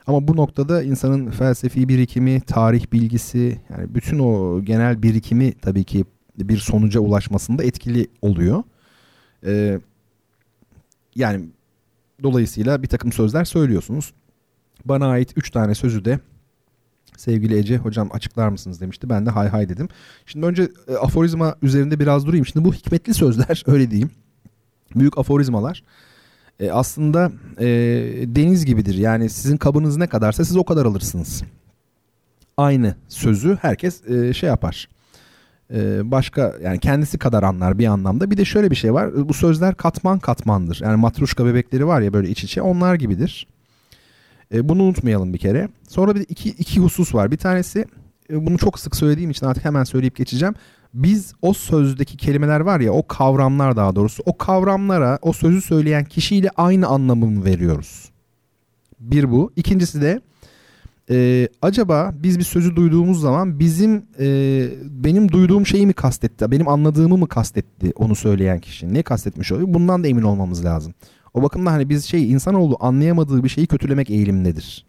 Ama 0.07 0.27
bu 0.27 0.37
noktada 0.37 0.83
insanın 0.83 1.31
felsefi 1.31 1.89
birikimi, 1.89 2.41
tarih 2.41 2.91
bilgisi 2.93 3.59
yani 3.69 3.95
bütün 3.95 4.19
o 4.19 4.61
genel 4.61 5.03
birikimi 5.03 5.53
tabii 5.53 5.83
ki 5.83 6.05
bir 6.37 6.57
sonuca 6.57 6.99
ulaşmasında 6.99 7.63
etkili 7.63 8.07
oluyor. 8.21 8.63
Ee, 9.45 9.79
yani 11.15 11.45
dolayısıyla 12.23 12.83
bir 12.83 12.87
takım 12.87 13.11
sözler 13.11 13.45
söylüyorsunuz. 13.45 14.13
Bana 14.85 15.07
ait 15.07 15.33
3 15.35 15.51
tane 15.51 15.75
sözü 15.75 16.05
de 16.05 16.19
sevgili 17.17 17.57
Ece 17.57 17.77
hocam 17.77 18.09
açıklar 18.13 18.49
mısınız 18.49 18.81
demişti. 18.81 19.09
Ben 19.09 19.25
de 19.25 19.29
hay 19.29 19.47
hay 19.47 19.69
dedim. 19.69 19.89
Şimdi 20.25 20.45
önce 20.45 20.69
e, 20.87 20.95
aforizma 20.95 21.55
üzerinde 21.61 21.99
biraz 21.99 22.25
durayım. 22.25 22.45
Şimdi 22.45 22.65
bu 22.65 22.73
hikmetli 22.73 23.13
sözler 23.13 23.63
öyle 23.67 23.91
diyeyim. 23.91 24.09
Büyük 24.95 25.17
aforizmalar 25.17 25.83
e, 26.59 26.71
aslında 26.71 27.31
e, 27.59 27.65
deniz 28.27 28.65
gibidir. 28.65 28.95
Yani 28.95 29.29
sizin 29.29 29.57
kabınız 29.57 29.97
ne 29.97 30.07
kadarsa 30.07 30.45
siz 30.45 30.57
o 30.57 30.63
kadar 30.63 30.85
alırsınız. 30.85 31.43
Aynı 32.57 32.95
sözü 33.07 33.57
herkes 33.61 34.07
e, 34.09 34.33
şey 34.33 34.49
yapar. 34.49 34.89
e, 35.73 36.11
başka 36.11 36.55
yani 36.63 36.79
kendisi 36.79 37.17
kadar 37.17 37.43
anlar 37.43 37.79
bir 37.79 37.85
anlamda. 37.85 38.31
Bir 38.31 38.37
de 38.37 38.45
şöyle 38.45 38.71
bir 38.71 38.75
şey 38.75 38.93
var. 38.93 39.29
Bu 39.29 39.33
sözler 39.33 39.75
katman 39.75 40.19
katmandır. 40.19 40.79
Yani 40.83 40.95
matruşka 40.95 41.45
bebekleri 41.45 41.87
var 41.87 42.01
ya 42.01 42.13
böyle 42.13 42.29
iç 42.29 42.43
içe 42.43 42.61
onlar 42.61 42.95
gibidir. 42.95 43.47
E, 44.53 44.69
bunu 44.69 44.83
unutmayalım 44.83 45.33
bir 45.33 45.37
kere. 45.37 45.69
Sonra 45.87 46.15
bir 46.15 46.25
iki, 46.29 46.49
iki 46.49 46.79
husus 46.79 47.15
var. 47.15 47.31
Bir 47.31 47.37
tanesi 47.37 47.85
e, 48.29 48.45
bunu 48.45 48.57
çok 48.57 48.79
sık 48.79 48.95
söylediğim 48.95 49.31
için 49.31 49.45
artık 49.45 49.65
hemen 49.65 49.83
söyleyip 49.83 50.15
geçeceğim. 50.15 50.55
Biz 50.93 51.33
o 51.41 51.53
sözdeki 51.53 52.17
kelimeler 52.17 52.59
var 52.59 52.79
ya 52.79 52.93
o 52.93 53.07
kavramlar 53.07 53.75
daha 53.75 53.95
doğrusu 53.95 54.23
o 54.25 54.37
kavramlara 54.37 55.19
o 55.21 55.33
sözü 55.33 55.61
söyleyen 55.61 56.05
kişiyle 56.05 56.49
aynı 56.55 56.87
anlamı 56.87 57.45
veriyoruz. 57.45 58.11
Bir 58.99 59.31
bu. 59.31 59.51
İkincisi 59.55 60.01
de 60.01 60.21
e, 61.09 61.47
acaba 61.61 62.13
biz 62.15 62.39
bir 62.39 62.43
sözü 62.43 62.75
duyduğumuz 62.75 63.21
zaman 63.21 63.59
bizim 63.59 64.05
e, 64.19 64.25
benim 64.83 65.31
duyduğum 65.31 65.67
şeyi 65.67 65.87
mi 65.87 65.93
kastetti, 65.93 66.51
benim 66.51 66.67
anladığımı 66.67 67.17
mı 67.17 67.27
kastetti 67.27 67.91
onu 67.95 68.15
söyleyen 68.15 68.59
kişi? 68.59 68.93
Ne 68.93 69.03
kastetmiş 69.03 69.51
oluyor? 69.51 69.73
Bundan 69.73 70.03
da 70.03 70.07
emin 70.07 70.21
olmamız 70.21 70.65
lazım. 70.65 70.93
O 71.33 71.43
bakımdan 71.43 71.71
hani 71.71 71.89
biz 71.89 72.05
şey 72.05 72.31
insanoğlu 72.31 72.77
anlayamadığı 72.79 73.43
bir 73.43 73.49
şeyi 73.49 73.67
kötülemek 73.67 74.09
eğilimdedir. 74.09 74.85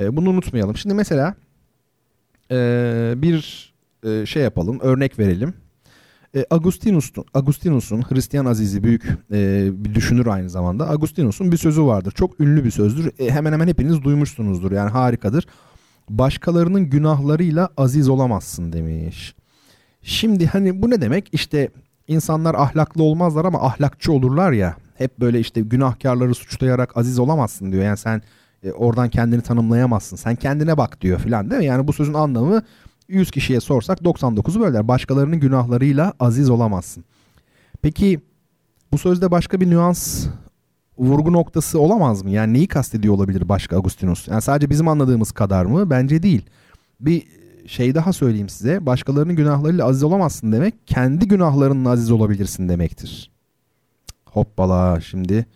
E, 0.00 0.16
bunu 0.16 0.30
unutmayalım. 0.30 0.76
Şimdi 0.76 0.94
mesela 0.94 1.34
e, 2.50 3.14
bir 3.16 3.72
e, 4.06 4.26
şey 4.26 4.42
yapalım, 4.42 4.80
örnek 4.80 5.18
verelim. 5.18 5.54
E, 6.36 6.46
Agustinus'un, 6.50 7.24
Agustinus'un 7.34 8.02
Hristiyan 8.02 8.44
azizi 8.44 8.84
büyük 8.84 9.04
e, 9.32 9.68
bir 9.84 9.94
düşünür 9.94 10.26
aynı 10.26 10.50
zamanda. 10.50 10.90
Agustinus'un 10.90 11.52
bir 11.52 11.56
sözü 11.56 11.84
vardır. 11.84 12.12
Çok 12.12 12.40
ünlü 12.40 12.64
bir 12.64 12.70
sözdür. 12.70 13.12
E, 13.18 13.30
hemen 13.30 13.52
hemen 13.52 13.68
hepiniz 13.68 14.02
duymuşsunuzdur. 14.02 14.72
Yani 14.72 14.90
harikadır. 14.90 15.46
Başkalarının 16.10 16.90
günahlarıyla 16.90 17.68
aziz 17.76 18.08
olamazsın 18.08 18.72
demiş. 18.72 19.34
Şimdi 20.02 20.46
hani 20.46 20.82
bu 20.82 20.90
ne 20.90 21.00
demek? 21.00 21.28
İşte 21.32 21.68
insanlar 22.08 22.54
ahlaklı 22.54 23.02
olmazlar 23.02 23.44
ama 23.44 23.62
ahlakçı 23.62 24.12
olurlar 24.12 24.52
ya. 24.52 24.76
Hep 24.94 25.20
böyle 25.20 25.40
işte 25.40 25.60
günahkarları 25.60 26.34
suçlayarak 26.34 26.96
aziz 26.96 27.18
olamazsın 27.18 27.72
diyor. 27.72 27.84
Yani 27.84 27.96
sen 27.96 28.22
e, 28.62 28.72
oradan 28.72 29.08
kendini 29.08 29.42
tanımlayamazsın. 29.42 30.16
Sen 30.16 30.36
kendine 30.36 30.76
bak 30.76 31.00
diyor 31.00 31.18
filan 31.18 31.50
değil 31.50 31.60
mi? 31.60 31.66
Yani 31.66 31.88
bu 31.88 31.92
sözün 31.92 32.14
anlamı 32.14 32.62
100 33.08 33.30
kişiye 33.30 33.60
sorsak 33.60 33.98
99'u 33.98 34.60
böyleler. 34.60 34.88
Başkalarının 34.88 35.40
günahlarıyla 35.40 36.12
aziz 36.20 36.50
olamazsın. 36.50 37.04
Peki 37.82 38.20
bu 38.92 38.98
sözde 38.98 39.30
başka 39.30 39.60
bir 39.60 39.70
nüans 39.70 40.26
vurgu 40.98 41.32
noktası 41.32 41.80
olamaz 41.80 42.22
mı? 42.22 42.30
Yani 42.30 42.52
neyi 42.52 42.66
kastediyor 42.66 43.14
olabilir 43.14 43.48
başka 43.48 43.76
Agustinus? 43.76 44.28
Yani 44.28 44.42
sadece 44.42 44.70
bizim 44.70 44.88
anladığımız 44.88 45.32
kadar 45.32 45.64
mı? 45.64 45.90
Bence 45.90 46.22
değil. 46.22 46.46
Bir 47.00 47.26
şey 47.66 47.94
daha 47.94 48.12
söyleyeyim 48.12 48.48
size. 48.48 48.86
Başkalarının 48.86 49.36
günahlarıyla 49.36 49.86
aziz 49.86 50.02
olamazsın 50.02 50.52
demek 50.52 50.86
kendi 50.86 51.28
günahlarının 51.28 51.84
aziz 51.84 52.10
olabilirsin 52.10 52.68
demektir. 52.68 53.33
Hoppala 54.34 55.00
şimdi 55.00 55.46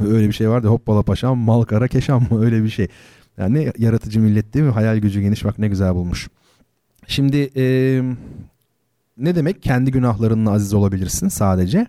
öyle 0.00 0.28
bir 0.28 0.32
şey 0.32 0.50
vardı 0.50 0.68
hoppala 0.68 1.02
paşam 1.02 1.38
mal 1.38 1.62
kara 1.62 1.88
keşam 1.88 2.22
mı 2.30 2.44
öyle 2.44 2.64
bir 2.64 2.68
şey. 2.68 2.88
Yani 3.38 3.54
ne 3.54 3.72
yaratıcı 3.78 4.20
millet 4.20 4.54
değil 4.54 4.64
mi? 4.64 4.70
Hayal 4.70 4.96
gücü 4.96 5.20
geniş 5.20 5.44
bak 5.44 5.58
ne 5.58 5.68
güzel 5.68 5.94
bulmuş. 5.94 6.28
Şimdi 7.06 7.50
e, 7.56 7.64
ne 9.18 9.34
demek 9.34 9.62
kendi 9.62 9.90
günahlarınla 9.90 10.50
aziz 10.50 10.74
olabilirsin 10.74 11.28
sadece? 11.28 11.86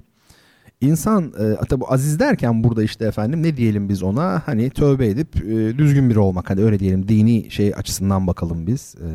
İnsan 0.82 1.34
e, 1.40 1.66
tabi 1.66 1.86
aziz 1.86 2.20
derken 2.20 2.64
burada 2.64 2.84
işte 2.84 3.06
efendim 3.06 3.44
ne 3.44 3.58
diyelim 3.58 3.90
biz 3.90 4.04
ona 4.04 4.42
hani 4.46 4.70
tövbe 4.70 5.08
edip 5.08 5.36
e, 5.36 5.78
düzgün 5.78 6.10
biri 6.10 6.20
olmak 6.20 6.50
hani 6.50 6.62
öyle 6.62 6.80
diyelim 6.80 7.08
dini 7.08 7.52
şey 7.52 7.74
açısından 7.76 8.28
bakalım 8.28 8.68
biz 8.68 8.96
e, 8.96 9.08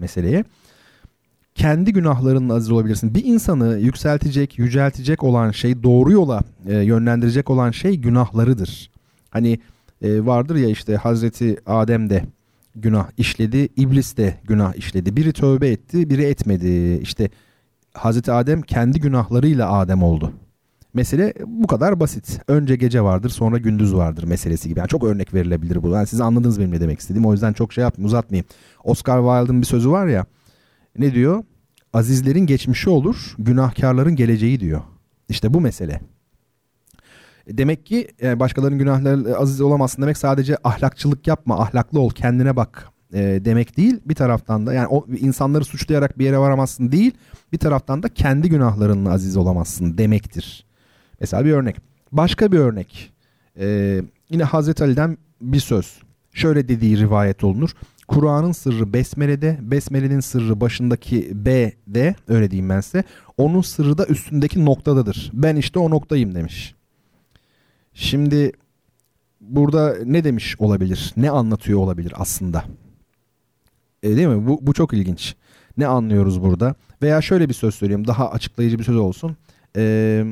meseleye. 0.00 0.44
Kendi 1.56 1.92
günahlarınla 1.92 2.54
aziz 2.54 2.70
olabilirsin. 2.70 3.14
Bir 3.14 3.24
insanı 3.24 3.78
yükseltecek, 3.78 4.58
yüceltecek 4.58 5.22
olan 5.22 5.50
şey, 5.50 5.82
doğru 5.82 6.12
yola 6.12 6.42
e, 6.68 6.74
yönlendirecek 6.74 7.50
olan 7.50 7.70
şey 7.70 7.96
günahlarıdır. 7.96 8.90
Hani 9.30 9.58
e, 10.02 10.26
vardır 10.26 10.56
ya 10.56 10.68
işte 10.68 10.96
Hazreti 10.96 11.56
Adem 11.66 12.10
de 12.10 12.24
günah 12.74 13.06
işledi, 13.18 13.68
iblis 13.76 14.16
de 14.16 14.34
günah 14.44 14.74
işledi. 14.74 15.16
Biri 15.16 15.32
tövbe 15.32 15.68
etti, 15.68 16.10
biri 16.10 16.22
etmedi. 16.22 17.00
İşte 17.02 17.30
Hazreti 17.94 18.32
Adem 18.32 18.62
kendi 18.62 19.00
günahlarıyla 19.00 19.72
Adem 19.72 20.02
oldu. 20.02 20.32
Mesele 20.94 21.34
bu 21.46 21.66
kadar 21.66 22.00
basit. 22.00 22.40
Önce 22.48 22.76
gece 22.76 23.02
vardır 23.02 23.30
sonra 23.30 23.58
gündüz 23.58 23.94
vardır 23.94 24.24
meselesi 24.24 24.68
gibi. 24.68 24.78
Yani 24.78 24.88
çok 24.88 25.04
örnek 25.04 25.34
verilebilir 25.34 25.82
bu. 25.82 25.88
Yani 25.88 26.06
siz 26.06 26.20
anladınız 26.20 26.58
benim 26.60 26.70
ne 26.70 26.80
demek 26.80 27.00
istediğim. 27.00 27.26
O 27.26 27.32
yüzden 27.32 27.52
çok 27.52 27.72
şey 27.72 27.82
yapmayayım 27.82 28.06
uzatmayayım. 28.06 28.46
Oscar 28.84 29.18
Wilde'ın 29.18 29.60
bir 29.60 29.66
sözü 29.66 29.90
var 29.90 30.06
ya. 30.06 30.26
Ne 30.98 31.14
diyor? 31.14 31.44
Azizlerin 31.92 32.46
geçmişi 32.46 32.90
olur, 32.90 33.34
günahkarların 33.38 34.16
geleceği 34.16 34.60
diyor. 34.60 34.80
İşte 35.28 35.54
bu 35.54 35.60
mesele. 35.60 36.00
Demek 37.48 37.86
ki 37.86 38.08
yani 38.22 38.40
başkalarının 38.40 38.78
günahları 38.78 39.36
aziz 39.36 39.60
olamazsın 39.60 40.02
demek 40.02 40.16
sadece 40.16 40.56
ahlakçılık 40.64 41.26
yapma, 41.26 41.60
ahlaklı 41.60 42.00
ol, 42.00 42.10
kendine 42.10 42.56
bak 42.56 42.88
e, 43.12 43.40
demek 43.44 43.76
değil. 43.76 44.00
Bir 44.06 44.14
taraftan 44.14 44.66
da 44.66 44.74
yani 44.74 44.86
o 44.86 45.06
insanları 45.20 45.64
suçlayarak 45.64 46.18
bir 46.18 46.24
yere 46.24 46.38
varamazsın 46.38 46.92
değil. 46.92 47.12
Bir 47.52 47.58
taraftan 47.58 48.02
da 48.02 48.08
kendi 48.08 48.48
günahlarınla 48.48 49.12
aziz 49.12 49.36
olamazsın 49.36 49.98
demektir. 49.98 50.66
Mesela 51.20 51.44
bir 51.44 51.52
örnek. 51.52 51.76
Başka 52.12 52.52
bir 52.52 52.58
örnek. 52.58 53.12
E, 53.58 54.00
yine 54.30 54.44
Hazreti 54.44 54.84
Ali'den 54.84 55.18
bir 55.40 55.60
söz. 55.60 56.02
Şöyle 56.32 56.68
dediği 56.68 56.98
rivayet 56.98 57.44
olunur. 57.44 57.70
Kur'an'ın 58.08 58.52
sırrı 58.52 58.92
Besmele'de, 58.92 59.58
Besmele'nin 59.62 60.20
sırrı 60.20 60.60
başındaki 60.60 61.30
B'de, 61.44 62.14
öyle 62.28 62.50
diyeyim 62.50 62.68
ben 62.70 62.80
size. 62.80 63.04
Onun 63.36 63.60
sırrı 63.60 63.98
da 63.98 64.06
üstündeki 64.06 64.64
noktadadır. 64.64 65.30
Ben 65.34 65.56
işte 65.56 65.78
o 65.78 65.90
noktayım 65.90 66.34
demiş. 66.34 66.74
Şimdi 67.94 68.52
burada 69.40 69.96
ne 70.04 70.24
demiş 70.24 70.56
olabilir? 70.58 71.12
Ne 71.16 71.30
anlatıyor 71.30 71.78
olabilir 71.78 72.12
aslında? 72.16 72.64
E, 74.02 74.16
değil 74.16 74.28
mi? 74.28 74.46
Bu, 74.46 74.58
bu 74.62 74.72
çok 74.72 74.92
ilginç. 74.92 75.34
Ne 75.76 75.86
anlıyoruz 75.86 76.42
burada? 76.42 76.74
Veya 77.02 77.22
şöyle 77.22 77.48
bir 77.48 77.54
söz 77.54 77.74
söyleyeyim. 77.74 78.06
Daha 78.06 78.30
açıklayıcı 78.30 78.78
bir 78.78 78.84
söz 78.84 78.96
olsun. 78.96 79.36
Ee, 79.76 80.24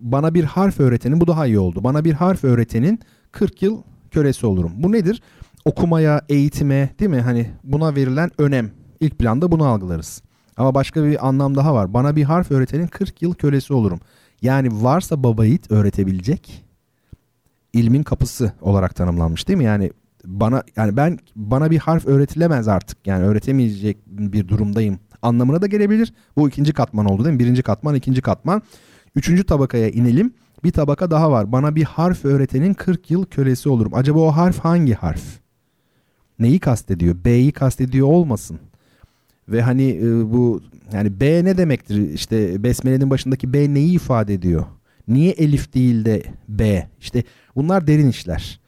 bana 0.00 0.34
bir 0.34 0.44
harf 0.44 0.80
öğretenin 0.80 1.20
bu 1.20 1.26
daha 1.26 1.46
iyi 1.46 1.58
oldu. 1.58 1.84
Bana 1.84 2.04
bir 2.04 2.12
harf 2.12 2.44
öğretenin 2.44 3.00
40 3.32 3.62
yıl 3.62 3.82
kölesi 4.10 4.46
olurum. 4.46 4.72
Bu 4.76 4.92
nedir? 4.92 5.22
Okumaya, 5.64 6.22
eğitime 6.28 6.90
değil 7.00 7.10
mi? 7.10 7.20
Hani 7.20 7.50
buna 7.64 7.96
verilen 7.96 8.30
önem. 8.38 8.70
İlk 9.00 9.18
planda 9.18 9.50
bunu 9.50 9.64
algılarız. 9.66 10.22
Ama 10.56 10.74
başka 10.74 11.04
bir 11.04 11.28
anlam 11.28 11.54
daha 11.54 11.74
var. 11.74 11.94
Bana 11.94 12.16
bir 12.16 12.24
harf 12.24 12.50
öğretenin 12.50 12.86
40 12.86 13.22
yıl 13.22 13.34
kölesi 13.34 13.74
olurum. 13.74 14.00
Yani 14.42 14.82
varsa 14.82 15.22
baba 15.22 15.44
yiğit 15.44 15.70
öğretebilecek 15.70 16.64
ilmin 17.72 18.02
kapısı 18.02 18.52
olarak 18.60 18.94
tanımlanmış 18.94 19.48
değil 19.48 19.56
mi? 19.56 19.64
Yani 19.64 19.90
bana 20.24 20.62
yani 20.76 20.96
ben 20.96 21.18
bana 21.36 21.70
bir 21.70 21.78
harf 21.78 22.06
öğretilemez 22.06 22.68
artık. 22.68 23.06
Yani 23.06 23.24
öğretemeyecek 23.24 23.98
bir 24.06 24.48
durumdayım 24.48 24.98
anlamına 25.22 25.62
da 25.62 25.66
gelebilir. 25.66 26.12
Bu 26.36 26.48
ikinci 26.48 26.72
katman 26.72 27.06
oldu 27.06 27.24
değil 27.24 27.34
mi? 27.34 27.40
Birinci 27.40 27.62
katman, 27.62 27.94
ikinci 27.94 28.22
katman. 28.22 28.62
Üçüncü 29.14 29.44
tabakaya 29.44 29.88
inelim. 29.88 30.34
Bir 30.64 30.72
tabaka 30.72 31.10
daha 31.10 31.30
var. 31.30 31.52
Bana 31.52 31.76
bir 31.76 31.84
harf 31.84 32.24
öğretenin 32.24 32.74
40 32.74 33.10
yıl 33.10 33.24
kölesi 33.26 33.68
olurum. 33.68 33.94
Acaba 33.94 34.20
o 34.20 34.30
harf 34.30 34.58
hangi 34.58 34.94
harf? 34.94 35.43
Neyi 36.38 36.58
kastediyor? 36.58 37.16
B'yi 37.24 37.52
kastediyor 37.52 38.08
olmasın. 38.08 38.58
Ve 39.48 39.62
hani 39.62 39.90
e, 39.90 40.32
bu 40.32 40.60
yani 40.92 41.20
B 41.20 41.44
ne 41.44 41.58
demektir? 41.58 42.12
İşte 42.12 42.62
besmelenin 42.62 43.10
başındaki 43.10 43.52
B 43.52 43.74
neyi 43.74 43.94
ifade 43.94 44.34
ediyor? 44.34 44.64
Niye 45.08 45.30
elif 45.32 45.74
değil 45.74 46.04
de 46.04 46.22
B? 46.48 46.88
İşte 47.00 47.24
bunlar 47.56 47.86
derin 47.86 48.08
işler. 48.08 48.60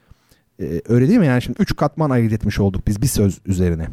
Ee, 0.61 0.83
öyle 0.89 1.09
değil 1.09 1.19
mi? 1.19 1.27
Yani 1.27 1.43
şimdi 1.43 1.63
üç 1.63 1.77
katman 1.77 2.11
ayırt 2.11 2.33
etmiş 2.33 2.61
olduk 2.61 2.87
biz 2.87 3.03
bir 3.03 3.07
söz 3.07 3.41
üzerine. 3.47 3.87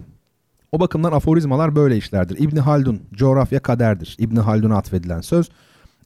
O 0.72 0.80
bakımdan 0.80 1.12
aforizmalar 1.12 1.76
böyle 1.76 1.98
işlerdir. 1.98 2.38
İbni 2.40 2.60
Haldun, 2.60 3.02
coğrafya 3.14 3.60
kaderdir. 3.60 4.16
İbni 4.20 4.40
Haldun'a 4.40 4.78
atfedilen 4.78 5.22
söz. 5.22 5.50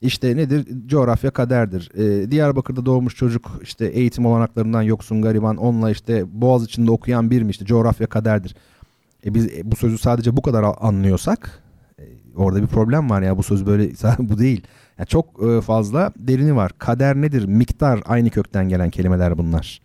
İşte 0.02 0.38
nedir? 0.38 0.68
Coğrafya 0.88 1.32
kaderdir. 1.32 1.92
Ee, 1.98 2.32
Diyarbakır'da 2.32 2.86
doğmuş 2.86 3.16
çocuk 3.16 3.60
işte 3.64 3.86
eğitim 3.86 4.26
olanaklarından 4.26 4.82
yoksun 4.82 5.22
gariban 5.22 5.58
onunla 5.58 5.92
işte 5.92 6.42
boğaz 6.42 6.64
içinde 6.64 6.92
okuyan 6.92 7.32
bir 7.32 7.42
mi 7.42 7.50
işte 7.50 7.66
coğrafya 7.66 8.08
kaderdir. 8.08 8.56
E 9.26 9.34
biz 9.34 9.50
bu 9.64 9.76
sözü 9.76 9.98
sadece 9.98 10.38
bu 10.38 10.42
kadar 10.42 10.66
anlıyorsak 10.80 11.64
e, 12.00 12.04
orada 12.36 12.62
bir 12.62 12.68
problem 12.68 13.10
var 13.10 13.22
ya 13.22 13.38
bu 13.38 13.44
söz 13.44 13.66
böyle 13.66 13.90
bu 14.20 14.40
değil. 14.40 14.62
Yani 14.98 15.08
çok 15.08 15.44
e, 15.44 15.62
fazla 15.62 16.12
derini 16.18 16.56
var. 16.56 16.72
Kader 16.78 17.16
nedir? 17.16 17.46
Miktar 17.46 18.02
aynı 18.06 18.30
kökten 18.30 18.70
gelen 18.70 18.90
kelimeler 18.90 19.38
bunlar. 19.38 19.82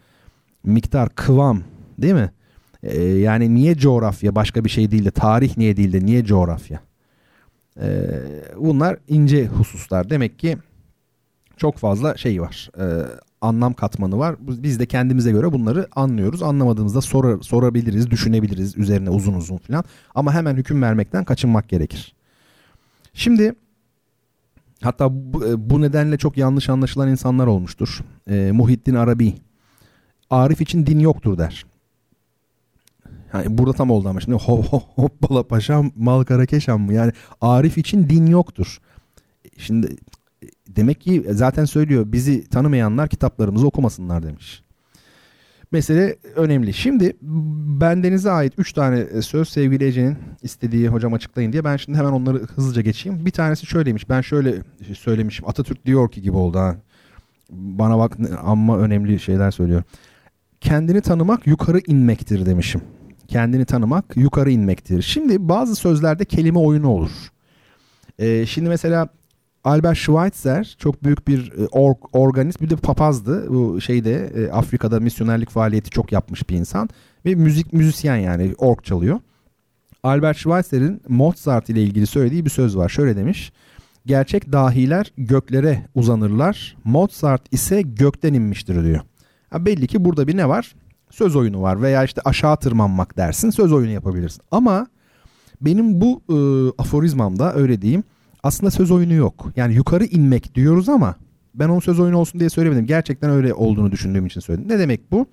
Miktar, 0.64 1.08
kıvam 1.08 1.62
değil 1.98 2.14
mi? 2.14 2.30
Ee, 2.82 3.02
yani 3.02 3.54
niye 3.54 3.76
coğrafya 3.76 4.34
başka 4.34 4.64
bir 4.64 4.70
şey 4.70 4.90
değil 4.90 5.04
de 5.04 5.10
tarih 5.10 5.56
niye 5.56 5.76
değil 5.76 5.92
de 5.92 6.06
niye 6.06 6.24
coğrafya? 6.24 6.80
Ee, 7.80 8.20
bunlar 8.56 8.96
ince 9.08 9.46
hususlar. 9.46 10.10
Demek 10.10 10.38
ki 10.38 10.58
çok 11.56 11.76
fazla 11.76 12.16
şey 12.16 12.40
var. 12.40 12.70
Ee, 12.78 13.06
anlam 13.40 13.74
katmanı 13.74 14.18
var. 14.18 14.36
Biz 14.40 14.78
de 14.78 14.86
kendimize 14.86 15.32
göre 15.32 15.52
bunları 15.52 15.88
anlıyoruz. 15.96 16.42
Anlamadığımızda 16.42 17.00
sorar, 17.00 17.40
sorabiliriz, 17.40 18.10
düşünebiliriz 18.10 18.76
üzerine 18.76 19.10
uzun 19.10 19.34
uzun 19.34 19.56
falan. 19.56 19.84
Ama 20.14 20.34
hemen 20.34 20.56
hüküm 20.56 20.82
vermekten 20.82 21.24
kaçınmak 21.24 21.68
gerekir. 21.68 22.14
Şimdi 23.14 23.54
hatta 24.82 25.08
bu, 25.12 25.46
e, 25.46 25.70
bu 25.70 25.80
nedenle 25.80 26.18
çok 26.18 26.36
yanlış 26.36 26.68
anlaşılan 26.68 27.08
insanlar 27.08 27.46
olmuştur. 27.46 28.00
E, 28.30 28.52
Muhittin 28.52 28.94
Arabi 28.94 29.34
Arif 30.30 30.60
için 30.60 30.86
din 30.86 30.98
yoktur 30.98 31.38
der. 31.38 31.66
Yani 33.34 33.58
burada 33.58 33.72
tam 33.72 33.90
oldu 33.90 34.08
ama 34.08 34.20
şimdi 34.20 34.38
hop 34.38 34.64
hop 34.64 34.82
hoppala 34.94 35.42
paşam 35.42 35.90
mal 35.96 36.24
karakeşam 36.24 36.80
mı? 36.82 36.94
Yani 36.94 37.12
Arif 37.40 37.78
için 37.78 38.08
din 38.08 38.26
yoktur. 38.26 38.78
Şimdi 39.58 39.96
demek 40.68 41.00
ki 41.00 41.24
zaten 41.30 41.64
söylüyor 41.64 42.12
bizi 42.12 42.48
tanımayanlar 42.48 43.08
kitaplarımızı 43.08 43.66
okumasınlar 43.66 44.22
demiş. 44.22 44.62
Mesele 45.72 46.16
önemli. 46.36 46.72
Şimdi 46.72 47.16
bendenize 47.80 48.30
ait 48.30 48.52
3 48.58 48.72
tane 48.72 49.22
söz 49.22 49.48
sevgili 49.48 49.84
Ece'nin 49.84 50.18
istediği 50.42 50.88
hocam 50.88 51.14
açıklayın 51.14 51.52
diye 51.52 51.64
ben 51.64 51.76
şimdi 51.76 51.98
hemen 51.98 52.12
onları 52.12 52.38
hızlıca 52.38 52.82
geçeyim. 52.82 53.26
Bir 53.26 53.30
tanesi 53.30 53.66
şöyleymiş. 53.66 54.08
Ben 54.08 54.20
şöyle 54.20 54.54
söylemişim. 54.98 55.48
Atatürk 55.48 55.86
diyor 55.86 56.10
ki 56.10 56.22
gibi 56.22 56.36
oldu 56.36 56.58
ha. 56.58 56.76
Bana 57.50 57.98
bak 57.98 58.16
amma 58.44 58.78
önemli 58.78 59.20
şeyler 59.20 59.50
söylüyor. 59.50 59.82
Kendini 60.60 61.00
tanımak 61.00 61.46
yukarı 61.46 61.80
inmektir 61.86 62.46
demişim. 62.46 62.80
Kendini 63.32 63.64
tanımak 63.64 64.16
yukarı 64.16 64.50
inmektir. 64.50 65.02
Şimdi 65.02 65.48
bazı 65.48 65.76
sözlerde 65.76 66.24
kelime 66.24 66.58
oyunu 66.58 66.88
olur. 66.88 67.10
Ee, 68.18 68.46
şimdi 68.46 68.68
mesela 68.68 69.08
Albert 69.64 69.96
Schweitzer 69.96 70.76
çok 70.78 71.04
büyük 71.04 71.28
bir 71.28 71.52
e, 71.52 71.66
org, 71.66 71.96
organist 72.12 72.60
bir 72.62 72.70
de 72.70 72.76
papazdı. 72.76 73.48
Bu 73.48 73.80
şeyde 73.80 74.32
e, 74.36 74.50
Afrika'da 74.50 75.00
misyonerlik 75.00 75.50
faaliyeti 75.50 75.90
çok 75.90 76.12
yapmış 76.12 76.48
bir 76.50 76.56
insan 76.56 76.88
ve 77.26 77.34
müzik 77.34 77.72
müzisyen 77.72 78.16
yani 78.16 78.54
org 78.58 78.84
çalıyor. 78.84 79.20
Albert 80.02 80.36
Schweitzer'in 80.36 81.02
Mozart 81.08 81.68
ile 81.68 81.82
ilgili 81.82 82.06
söylediği 82.06 82.44
bir 82.44 82.50
söz 82.50 82.76
var. 82.76 82.88
Şöyle 82.88 83.16
demiş. 83.16 83.52
Gerçek 84.06 84.52
dahiler 84.52 85.12
göklere 85.16 85.86
uzanırlar. 85.94 86.76
Mozart 86.84 87.42
ise 87.54 87.82
gökten 87.82 88.34
inmiştir 88.34 88.84
diyor. 88.84 89.00
Ha 89.50 89.66
belli 89.66 89.86
ki 89.86 90.04
burada 90.04 90.28
bir 90.28 90.36
ne 90.36 90.48
var? 90.48 90.74
Söz 91.12 91.36
oyunu 91.36 91.62
var 91.62 91.82
veya 91.82 92.04
işte 92.04 92.20
aşağı 92.24 92.56
tırmanmak 92.56 93.16
dersin. 93.16 93.50
Söz 93.50 93.72
oyunu 93.72 93.90
yapabilirsin. 93.90 94.42
Ama 94.50 94.86
benim 95.60 96.00
bu 96.00 96.22
e, 96.28 96.36
aforizmamda 96.82 97.54
öyle 97.54 97.82
diyeyim 97.82 98.04
aslında 98.42 98.70
söz 98.70 98.90
oyunu 98.90 99.12
yok. 99.12 99.52
Yani 99.56 99.74
yukarı 99.74 100.04
inmek 100.04 100.54
diyoruz 100.54 100.88
ama 100.88 101.16
ben 101.54 101.68
onun 101.68 101.80
söz 101.80 102.00
oyunu 102.00 102.16
olsun 102.16 102.40
diye 102.40 102.50
söylemedim. 102.50 102.86
Gerçekten 102.86 103.30
öyle 103.30 103.54
olduğunu 103.54 103.92
düşündüğüm 103.92 104.26
için 104.26 104.40
söyledim. 104.40 104.68
Ne 104.68 104.78
demek 104.78 105.12
bu? 105.12 105.26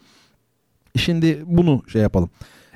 Şimdi 0.96 1.44
bunu 1.46 1.82
şey 1.88 2.02
yapalım. 2.02 2.30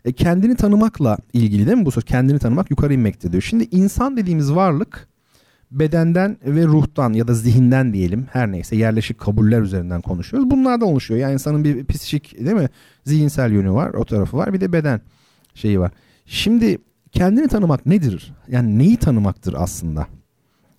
E, 0.06 0.12
kendini 0.12 0.56
tanımakla 0.56 1.18
ilgili 1.34 1.66
değil 1.66 1.78
mi 1.78 1.86
bu 1.86 1.92
söz? 1.92 2.04
Kendini 2.04 2.40
tanımak 2.40 2.72
yukarı 2.72 2.94
inmektir 2.94 3.32
diyor. 3.32 3.44
Şimdi 3.44 3.68
insan 3.72 4.18
dediğimiz 4.18 4.56
varlık 4.56 5.08
bedenden 5.80 6.38
ve 6.46 6.66
ruhtan 6.66 7.14
ya 7.14 7.28
da 7.28 7.34
zihinden 7.34 7.94
diyelim 7.94 8.28
her 8.32 8.52
neyse 8.52 8.76
yerleşik 8.76 9.18
kabuller 9.18 9.62
üzerinden 9.62 10.02
konuşuyoruz. 10.02 10.52
Bunlardan 10.52 10.88
oluşuyor. 10.88 11.20
Yani 11.20 11.34
insanın 11.34 11.64
bir 11.64 11.86
psikik 11.86 12.40
değil 12.40 12.56
mi? 12.56 12.70
Zihinsel 13.06 13.52
yönü 13.52 13.72
var, 13.72 13.94
o 13.94 14.06
tarafı 14.06 14.38
var. 14.38 14.54
Bir 14.54 14.62
de 14.62 14.74
beden 14.74 15.02
şeyi 15.56 15.80
var. 15.80 15.92
Şimdi 16.26 16.78
kendini 17.12 17.48
tanımak 17.48 17.86
nedir? 17.86 18.34
Yani 18.48 18.80
neyi 18.80 18.98
tanımaktır 18.98 19.56
aslında? 19.58 20.08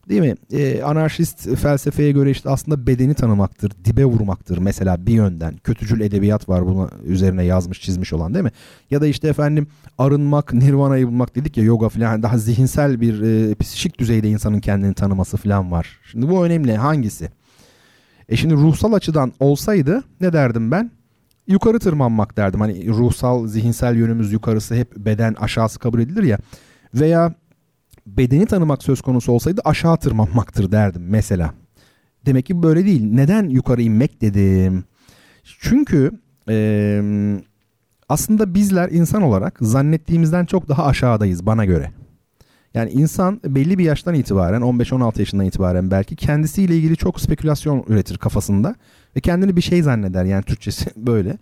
Değil 0.09 0.21
mi? 0.21 0.35
Ee, 0.53 0.83
anarşist 0.83 1.57
felsefeye 1.57 2.13
göre 2.13 2.31
işte 2.31 2.51
aslında 2.51 2.87
bedeni 2.87 3.15
tanımaktır, 3.15 3.73
dibe 3.85 4.05
vurmaktır 4.05 4.59
mesela 4.59 5.07
bir 5.07 5.13
yönden. 5.13 5.57
Kötücül 5.57 6.01
edebiyat 6.01 6.49
var 6.49 6.67
bunu 6.67 6.91
üzerine 7.05 7.45
yazmış 7.45 7.81
çizmiş 7.81 8.13
olan 8.13 8.35
değil 8.35 8.45
mi? 8.45 8.53
Ya 8.91 9.01
da 9.01 9.07
işte 9.07 9.29
efendim 9.29 9.67
arınmak, 9.99 10.53
nirvanayı 10.53 11.07
bulmak 11.07 11.37
dedik 11.37 11.57
ya 11.57 11.65
yoga 11.65 11.89
falan 11.89 12.23
daha 12.23 12.39
zihinsel 12.39 13.01
bir 13.01 13.23
e, 13.23 13.55
psikik 13.55 13.99
düzeyde 13.99 14.29
insanın 14.29 14.61
kendini 14.61 14.95
tanıması 14.95 15.37
falan 15.37 15.73
var. 15.73 15.99
Şimdi 16.11 16.29
bu 16.29 16.47
önemli 16.47 16.77
hangisi? 16.77 17.31
E 18.29 18.37
şimdi 18.37 18.55
ruhsal 18.55 18.93
açıdan 18.93 19.33
olsaydı 19.41 20.03
ne 20.21 20.33
derdim 20.33 20.71
ben? 20.71 20.91
Yukarı 21.47 21.79
tırmanmak 21.79 22.37
derdim. 22.37 22.61
Hani 22.61 22.89
ruhsal, 22.89 23.47
zihinsel 23.47 23.97
yönümüz 23.97 24.33
yukarısı 24.33 24.75
hep 24.75 24.97
beden 24.97 25.35
aşağısı 25.35 25.79
kabul 25.79 26.01
edilir 26.01 26.23
ya. 26.23 26.39
Veya 26.95 27.35
bedeni 28.07 28.47
tanımak 28.47 28.83
söz 28.83 29.01
konusu 29.01 29.33
olsaydı 29.33 29.61
aşağı 29.65 29.97
tırmanmaktır 29.97 30.73
derdim 30.73 31.03
mesela. 31.09 31.55
Demek 32.27 32.47
ki 32.47 32.63
böyle 32.63 32.85
değil. 32.85 33.03
Neden 33.05 33.49
yukarı 33.49 33.83
inmek 33.83 34.21
dedim? 34.21 34.85
Çünkü 35.61 36.11
e, 36.49 37.03
aslında 38.09 38.55
bizler 38.55 38.91
insan 38.91 39.23
olarak 39.23 39.59
zannettiğimizden 39.61 40.45
çok 40.45 40.69
daha 40.69 40.87
aşağıdayız 40.87 41.47
bana 41.47 41.65
göre. 41.65 41.91
Yani 42.75 42.91
insan 42.91 43.41
belli 43.45 43.79
bir 43.79 43.85
yaştan 43.85 44.15
itibaren 44.15 44.63
15-16 44.63 45.19
yaşından 45.19 45.47
itibaren 45.47 45.91
belki 45.91 46.17
kendisiyle 46.17 46.77
ilgili 46.77 46.97
çok 46.97 47.21
spekülasyon 47.21 47.85
üretir 47.89 48.19
kafasında 48.19 48.75
ve 49.17 49.21
kendini 49.21 49.57
bir 49.57 49.61
şey 49.61 49.83
zanneder 49.83 50.25
yani 50.25 50.43
Türkçesi 50.43 50.91
böyle 50.97 51.39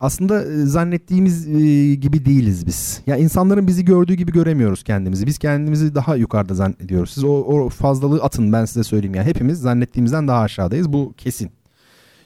aslında 0.00 0.44
e, 0.44 0.56
zannettiğimiz 0.56 1.48
e, 1.48 1.94
gibi 1.94 2.24
değiliz 2.24 2.66
biz. 2.66 3.02
Ya 3.06 3.14
yani 3.14 3.24
insanların 3.24 3.66
bizi 3.66 3.84
gördüğü 3.84 4.14
gibi 4.14 4.32
göremiyoruz 4.32 4.82
kendimizi. 4.82 5.26
Biz 5.26 5.38
kendimizi 5.38 5.94
daha 5.94 6.16
yukarıda 6.16 6.54
zannediyoruz. 6.54 7.10
Siz 7.10 7.24
o, 7.24 7.28
o 7.28 7.68
fazlalığı 7.68 8.22
atın 8.22 8.52
ben 8.52 8.64
size 8.64 8.84
söyleyeyim. 8.84 9.14
Yani 9.14 9.26
hepimiz 9.26 9.60
zannettiğimizden 9.60 10.28
daha 10.28 10.40
aşağıdayız. 10.42 10.92
Bu 10.92 11.14
kesin. 11.16 11.50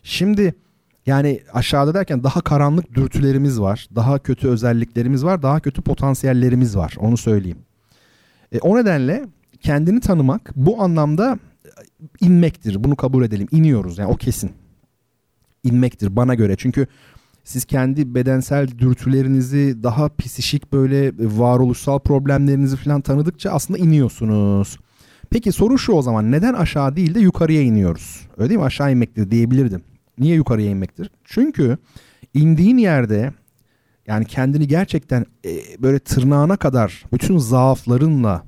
Şimdi 0.02 0.54
yani 1.06 1.40
aşağıda 1.52 1.94
derken 1.94 2.22
daha 2.22 2.40
karanlık 2.40 2.94
dürtülerimiz 2.94 3.60
var. 3.60 3.88
Daha 3.94 4.18
kötü 4.18 4.48
özelliklerimiz 4.48 5.24
var. 5.24 5.42
Daha 5.42 5.60
kötü 5.60 5.82
potansiyellerimiz 5.82 6.76
var. 6.76 6.94
Onu 6.98 7.16
söyleyeyim. 7.16 7.58
E, 8.52 8.58
o 8.58 8.76
nedenle 8.76 9.24
kendini 9.60 10.00
tanımak 10.00 10.52
bu 10.56 10.82
anlamda 10.82 11.38
inmektir. 12.20 12.84
Bunu 12.84 12.96
kabul 12.96 13.24
edelim. 13.24 13.48
İniyoruz 13.50 13.98
yani 13.98 14.10
o 14.10 14.16
kesin. 14.16 14.52
İnmektir 15.64 16.16
bana 16.16 16.34
göre. 16.34 16.56
Çünkü 16.58 16.86
siz 17.50 17.64
kendi 17.64 18.14
bedensel 18.14 18.68
dürtülerinizi 18.78 19.82
daha 19.82 20.16
psişik 20.16 20.72
böyle 20.72 21.12
varoluşsal 21.18 21.98
problemlerinizi 21.98 22.76
falan 22.76 23.00
tanıdıkça 23.00 23.50
aslında 23.50 23.78
iniyorsunuz. 23.78 24.78
Peki 25.30 25.52
soru 25.52 25.78
şu 25.78 25.92
o 25.92 26.02
zaman 26.02 26.32
neden 26.32 26.54
aşağı 26.54 26.96
değil 26.96 27.14
de 27.14 27.20
yukarıya 27.20 27.62
iniyoruz? 27.62 28.28
Öyle 28.36 28.48
değil 28.48 28.60
mi? 28.60 28.66
Aşağı 28.66 28.92
inmektir 28.92 29.30
diyebilirdim. 29.30 29.82
Niye 30.18 30.34
yukarıya 30.34 30.70
inmektir? 30.70 31.10
Çünkü 31.24 31.78
indiğin 32.34 32.78
yerde 32.78 33.32
yani 34.06 34.24
kendini 34.24 34.68
gerçekten 34.68 35.26
e, 35.44 35.50
böyle 35.82 35.98
tırnağına 35.98 36.56
kadar 36.56 37.04
bütün 37.12 37.38
zaaflarınla 37.38 38.44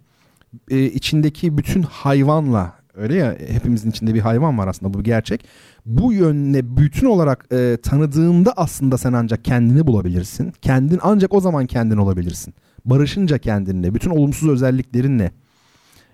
e, 0.71 0.85
içindeki 0.85 1.59
bütün 1.59 1.83
hayvanla 1.83 2.82
öyle 2.95 3.15
ya 3.15 3.37
hepimizin 3.49 3.91
içinde 3.91 4.15
bir 4.15 4.21
hayvan 4.21 4.59
var 4.59 4.69
aslında 4.69 4.95
bu 4.95 4.99
bir 4.99 5.05
gerçek 5.05 5.45
bu 5.87 6.13
yönle 6.13 6.77
bütün 6.77 7.07
olarak 7.07 7.47
e, 7.53 7.79
tanıdığında 7.83 8.53
aslında 8.57 8.99
sen 8.99 9.13
ancak 9.13 9.45
kendini 9.45 9.87
bulabilirsin. 9.87 10.53
Kendin 10.63 10.99
ancak 11.03 11.35
o 11.35 11.41
zaman 11.41 11.67
kendin 11.67 11.97
olabilirsin. 11.97 12.55
Barışınca 12.85 13.39
kendinle, 13.39 13.95
bütün 13.95 14.11
olumsuz 14.11 14.49
özelliklerinle, 14.49 15.31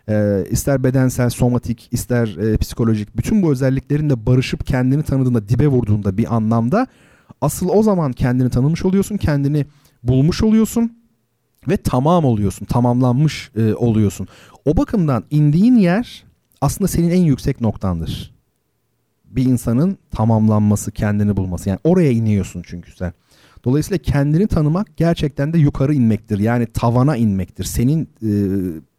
e, 0.09 0.45
ister 0.51 0.85
bedensel, 0.85 1.31
somatik, 1.31 1.89
ister 1.93 2.37
e, 2.37 2.57
psikolojik, 2.57 3.17
bütün 3.17 3.43
bu 3.43 3.53
özelliklerinle 3.53 4.27
barışıp 4.27 4.67
kendini 4.67 5.03
tanıdığında, 5.03 5.49
dibe 5.49 5.67
vurduğunda 5.67 6.17
bir 6.19 6.35
anlamda 6.37 6.87
asıl 7.41 7.69
o 7.69 7.83
zaman 7.83 8.13
kendini 8.13 8.51
tanımış 8.51 8.85
oluyorsun, 8.85 9.17
kendini 9.17 9.67
bulmuş 10.03 10.43
oluyorsun 10.43 10.99
ve 11.69 11.77
tamam 11.77 12.25
oluyorsun, 12.25 12.67
tamamlanmış 12.67 13.51
e, 13.57 13.75
oluyorsun. 13.75 14.29
O 14.65 14.77
bakımdan 14.77 15.25
indiğin 15.31 15.77
yer 15.77 16.28
aslında 16.61 16.89
senin 16.89 17.11
en 17.11 17.23
yüksek 17.23 17.61
noktandır 17.61 18.39
bir 19.31 19.45
insanın 19.45 19.99
tamamlanması, 20.11 20.93
kendini 20.93 21.37
bulması. 21.37 21.69
Yani 21.69 21.79
oraya 21.85 22.11
iniyorsun 22.11 22.63
çünkü 22.67 22.97
sen. 22.97 23.13
Dolayısıyla 23.65 23.99
kendini 23.99 24.47
tanımak 24.47 24.97
gerçekten 24.97 25.53
de 25.53 25.59
yukarı 25.59 25.95
inmektir. 25.95 26.39
Yani 26.39 26.67
tavana 26.67 27.17
inmektir. 27.17 27.65
Senin 27.65 28.03
e, 28.03 28.31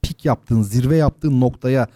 pik 0.02 0.26
yaptığın, 0.26 0.62
zirve 0.62 0.98
yaptığın 0.98 1.42
noktaya 1.42 1.88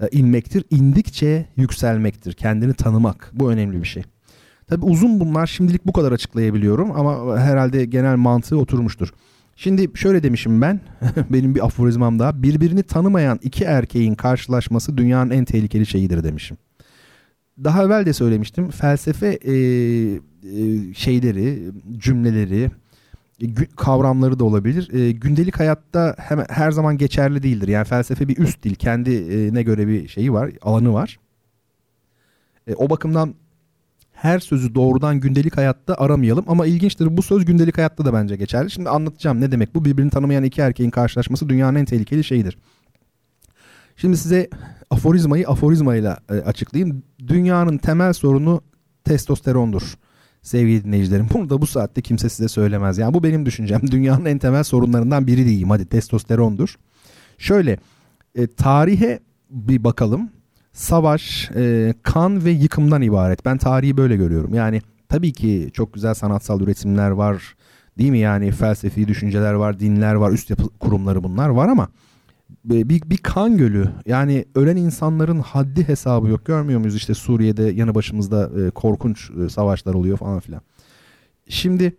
e, 0.00 0.08
inmektir. 0.12 0.64
İndikçe 0.70 1.46
yükselmektir. 1.56 2.32
Kendini 2.32 2.74
tanımak. 2.74 3.30
Bu 3.34 3.50
önemli 3.50 3.80
bir 3.80 3.86
şey. 3.86 4.02
Tabi 4.66 4.84
uzun 4.84 5.20
bunlar 5.20 5.46
şimdilik 5.46 5.86
bu 5.86 5.92
kadar 5.92 6.12
açıklayabiliyorum 6.12 6.92
ama 6.92 7.38
herhalde 7.38 7.84
genel 7.84 8.16
mantığı 8.16 8.58
oturmuştur. 8.58 9.12
Şimdi 9.62 9.90
şöyle 9.94 10.22
demişim 10.22 10.60
ben, 10.60 10.80
benim 11.30 11.54
bir 11.54 11.64
aforizmam 11.64 12.18
daha. 12.18 12.42
Birbirini 12.42 12.82
tanımayan 12.82 13.38
iki 13.42 13.64
erkeğin 13.64 14.14
karşılaşması 14.14 14.96
dünyanın 14.96 15.30
en 15.30 15.44
tehlikeli 15.44 15.86
şeyidir 15.86 16.24
demişim 16.24 16.56
daha 17.64 17.84
evvel 17.84 18.06
de 18.06 18.12
söylemiştim. 18.12 18.70
Felsefe 18.70 19.28
e, 19.28 19.52
e, 19.52 20.94
şeyleri, 20.94 21.70
cümleleri, 21.96 22.70
e, 23.42 23.46
kavramları 23.76 24.38
da 24.38 24.44
olabilir. 24.44 24.94
E, 24.94 25.12
gündelik 25.12 25.60
hayatta 25.60 26.16
hemen 26.18 26.46
her 26.48 26.70
zaman 26.70 26.98
geçerli 26.98 27.42
değildir. 27.42 27.68
Yani 27.68 27.84
felsefe 27.84 28.28
bir 28.28 28.38
üst 28.38 28.62
dil, 28.62 28.74
kendine 28.74 29.62
göre 29.62 29.86
bir 29.86 30.08
şeyi 30.08 30.32
var, 30.32 30.50
alanı 30.62 30.92
var. 30.92 31.18
E, 32.66 32.74
o 32.74 32.90
bakımdan 32.90 33.34
her 34.22 34.38
sözü 34.38 34.74
doğrudan 34.74 35.20
gündelik 35.20 35.56
hayatta 35.56 35.94
aramayalım 35.94 36.44
ama 36.48 36.66
ilginçtir 36.66 37.16
bu 37.16 37.22
söz 37.22 37.44
gündelik 37.44 37.78
hayatta 37.78 38.04
da 38.04 38.12
bence 38.12 38.36
geçerli. 38.36 38.70
Şimdi 38.70 38.88
anlatacağım 38.88 39.40
ne 39.40 39.52
demek 39.52 39.74
bu 39.74 39.84
birbirini 39.84 40.10
tanımayan 40.10 40.44
iki 40.44 40.60
erkeğin 40.60 40.90
karşılaşması 40.90 41.48
dünyanın 41.48 41.78
en 41.78 41.84
tehlikeli 41.84 42.24
şeyidir. 42.24 42.58
Şimdi 43.96 44.16
size 44.16 44.48
aforizmayı 44.90 45.48
aforizmayla 45.48 46.18
e, 46.30 46.34
açıklayayım. 46.34 47.02
Dünyanın 47.28 47.78
temel 47.78 48.12
sorunu 48.12 48.60
testosterondur 49.04 49.94
sevgili 50.42 50.84
dinleyicilerim. 50.84 51.28
Bunu 51.34 51.50
da 51.50 51.60
bu 51.60 51.66
saatte 51.66 52.02
kimse 52.02 52.28
size 52.28 52.48
söylemez. 52.48 52.98
Yani 52.98 53.14
bu 53.14 53.22
benim 53.22 53.46
düşüncem. 53.46 53.80
Dünyanın 53.90 54.24
en 54.24 54.38
temel 54.38 54.64
sorunlarından 54.64 55.26
biri 55.26 55.44
diyeyim. 55.44 55.70
Hadi 55.70 55.86
testosterondur. 55.86 56.76
Şöyle 57.38 57.78
e, 58.34 58.46
tarihe 58.46 59.20
bir 59.50 59.84
bakalım. 59.84 60.30
Savaş, 60.72 61.50
e, 61.56 61.94
kan 62.02 62.44
ve 62.44 62.50
yıkımdan 62.50 63.02
ibaret. 63.02 63.44
Ben 63.44 63.58
tarihi 63.58 63.96
böyle 63.96 64.16
görüyorum. 64.16 64.54
Yani 64.54 64.80
tabii 65.08 65.32
ki 65.32 65.70
çok 65.72 65.94
güzel 65.94 66.14
sanatsal 66.14 66.60
üretimler 66.60 67.10
var. 67.10 67.56
Değil 67.98 68.10
mi 68.10 68.18
yani 68.18 68.50
felsefi 68.50 69.08
düşünceler 69.08 69.52
var, 69.52 69.80
dinler 69.80 70.14
var, 70.14 70.32
üst 70.32 70.50
yapı 70.50 70.68
kurumları 70.68 71.24
bunlar 71.24 71.48
var 71.48 71.68
ama 71.68 71.88
bir, 72.64 73.10
bir 73.10 73.16
kan 73.16 73.56
gölü 73.56 73.90
yani 74.06 74.44
ölen 74.54 74.76
insanların 74.76 75.38
haddi 75.38 75.88
hesabı 75.88 76.28
yok 76.28 76.46
görmüyor 76.46 76.80
muyuz 76.80 76.96
işte 76.96 77.14
Suriye'de 77.14 77.62
yanı 77.62 77.94
başımızda 77.94 78.50
e, 78.60 78.70
korkunç 78.70 79.30
e, 79.30 79.48
savaşlar 79.48 79.94
oluyor 79.94 80.16
falan 80.16 80.40
filan. 80.40 80.62
Şimdi 81.48 81.96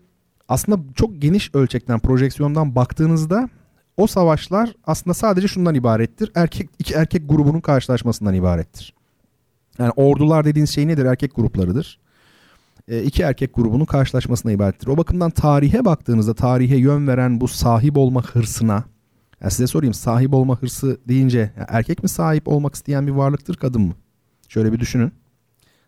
aslında 0.47 0.79
çok 0.95 1.21
geniş 1.21 1.55
ölçekten 1.55 1.99
projeksiyondan 1.99 2.75
baktığınızda 2.75 3.49
o 3.97 4.07
savaşlar 4.07 4.73
aslında 4.83 5.13
sadece 5.13 5.47
şundan 5.47 5.75
ibarettir. 5.75 6.31
Erkek 6.35 6.69
iki 6.79 6.93
erkek 6.93 7.29
grubunun 7.29 7.61
karşılaşmasından 7.61 8.33
ibarettir. 8.33 8.93
Yani 9.79 9.91
ordular 9.95 10.45
dediğiniz 10.45 10.69
şey 10.69 10.87
nedir? 10.87 11.05
Erkek 11.05 11.35
gruplarıdır. 11.35 11.99
E, 12.87 13.03
iki 13.03 13.23
erkek 13.23 13.55
grubunun 13.55 13.85
karşılaşmasına 13.85 14.51
ibarettir. 14.51 14.87
O 14.87 14.97
bakımdan 14.97 15.31
tarihe 15.31 15.85
baktığınızda 15.85 16.33
tarihe 16.33 16.75
yön 16.75 17.07
veren 17.07 17.41
bu 17.41 17.47
sahip 17.47 17.97
olma 17.97 18.23
hırsına 18.23 18.83
yani 19.41 19.51
size 19.51 19.67
sorayım 19.67 19.93
sahip 19.93 20.33
olma 20.33 20.61
hırsı 20.61 20.97
deyince 21.07 21.51
erkek 21.67 22.03
mi 22.03 22.09
sahip 22.09 22.47
olmak 22.47 22.75
isteyen 22.75 23.07
bir 23.07 23.11
varlıktır 23.11 23.55
kadın 23.55 23.81
mı? 23.81 23.93
Şöyle 24.47 24.73
bir 24.73 24.79
düşünün. 24.79 25.11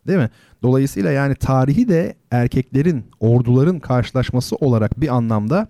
Değil 0.07 0.19
mi? 0.19 0.29
Dolayısıyla 0.63 1.11
yani 1.11 1.35
tarihi 1.35 1.89
de 1.89 2.15
erkeklerin, 2.31 3.05
orduların 3.19 3.79
karşılaşması 3.79 4.55
olarak 4.55 5.01
bir 5.01 5.15
anlamda 5.15 5.67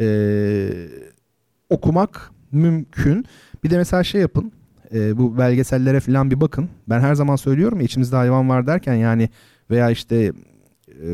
ee, 0.00 0.70
okumak 1.70 2.30
mümkün. 2.52 3.24
Bir 3.64 3.70
de 3.70 3.76
mesela 3.76 4.04
şey 4.04 4.20
yapın. 4.20 4.52
E, 4.94 5.18
bu 5.18 5.38
belgesellere 5.38 6.00
falan 6.00 6.30
bir 6.30 6.40
bakın. 6.40 6.68
Ben 6.88 7.00
her 7.00 7.14
zaman 7.14 7.36
söylüyorum 7.36 7.78
ya 7.78 7.84
içimizde 7.84 8.16
hayvan 8.16 8.48
var 8.48 8.66
derken 8.66 8.94
yani 8.94 9.28
veya 9.70 9.90
işte 9.90 10.32
e, 10.88 11.08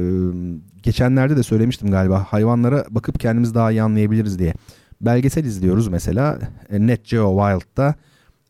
geçenlerde 0.83 1.37
de 1.37 1.43
söylemiştim 1.43 1.91
galiba 1.91 2.25
hayvanlara 2.29 2.85
bakıp 2.91 3.21
kendimiz 3.21 3.55
daha 3.55 3.71
iyi 3.71 3.83
anlayabiliriz 3.83 4.39
diye 4.39 4.55
belgesel 5.01 5.45
izliyoruz 5.45 5.89
mesela 5.89 6.39
e, 6.71 6.87
Net 6.87 7.09
Geo 7.09 7.39
Wild'da 7.39 7.95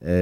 e, 0.06 0.14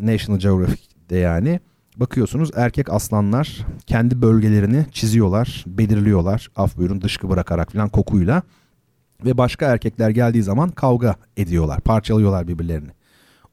National 0.00 0.38
Geographic'de 0.38 1.16
yani 1.16 1.60
bakıyorsunuz 1.96 2.50
erkek 2.56 2.92
aslanlar 2.92 3.66
kendi 3.86 4.22
bölgelerini 4.22 4.86
çiziyorlar, 4.92 5.64
belirliyorlar. 5.66 6.48
Af 6.56 6.76
buyurun 6.76 7.00
dışkı 7.00 7.28
bırakarak 7.28 7.72
falan 7.72 7.88
kokuyla 7.88 8.42
ve 9.24 9.38
başka 9.38 9.66
erkekler 9.66 10.10
geldiği 10.10 10.42
zaman 10.42 10.70
kavga 10.70 11.16
ediyorlar, 11.36 11.80
parçalıyorlar 11.80 12.48
birbirlerini. 12.48 12.90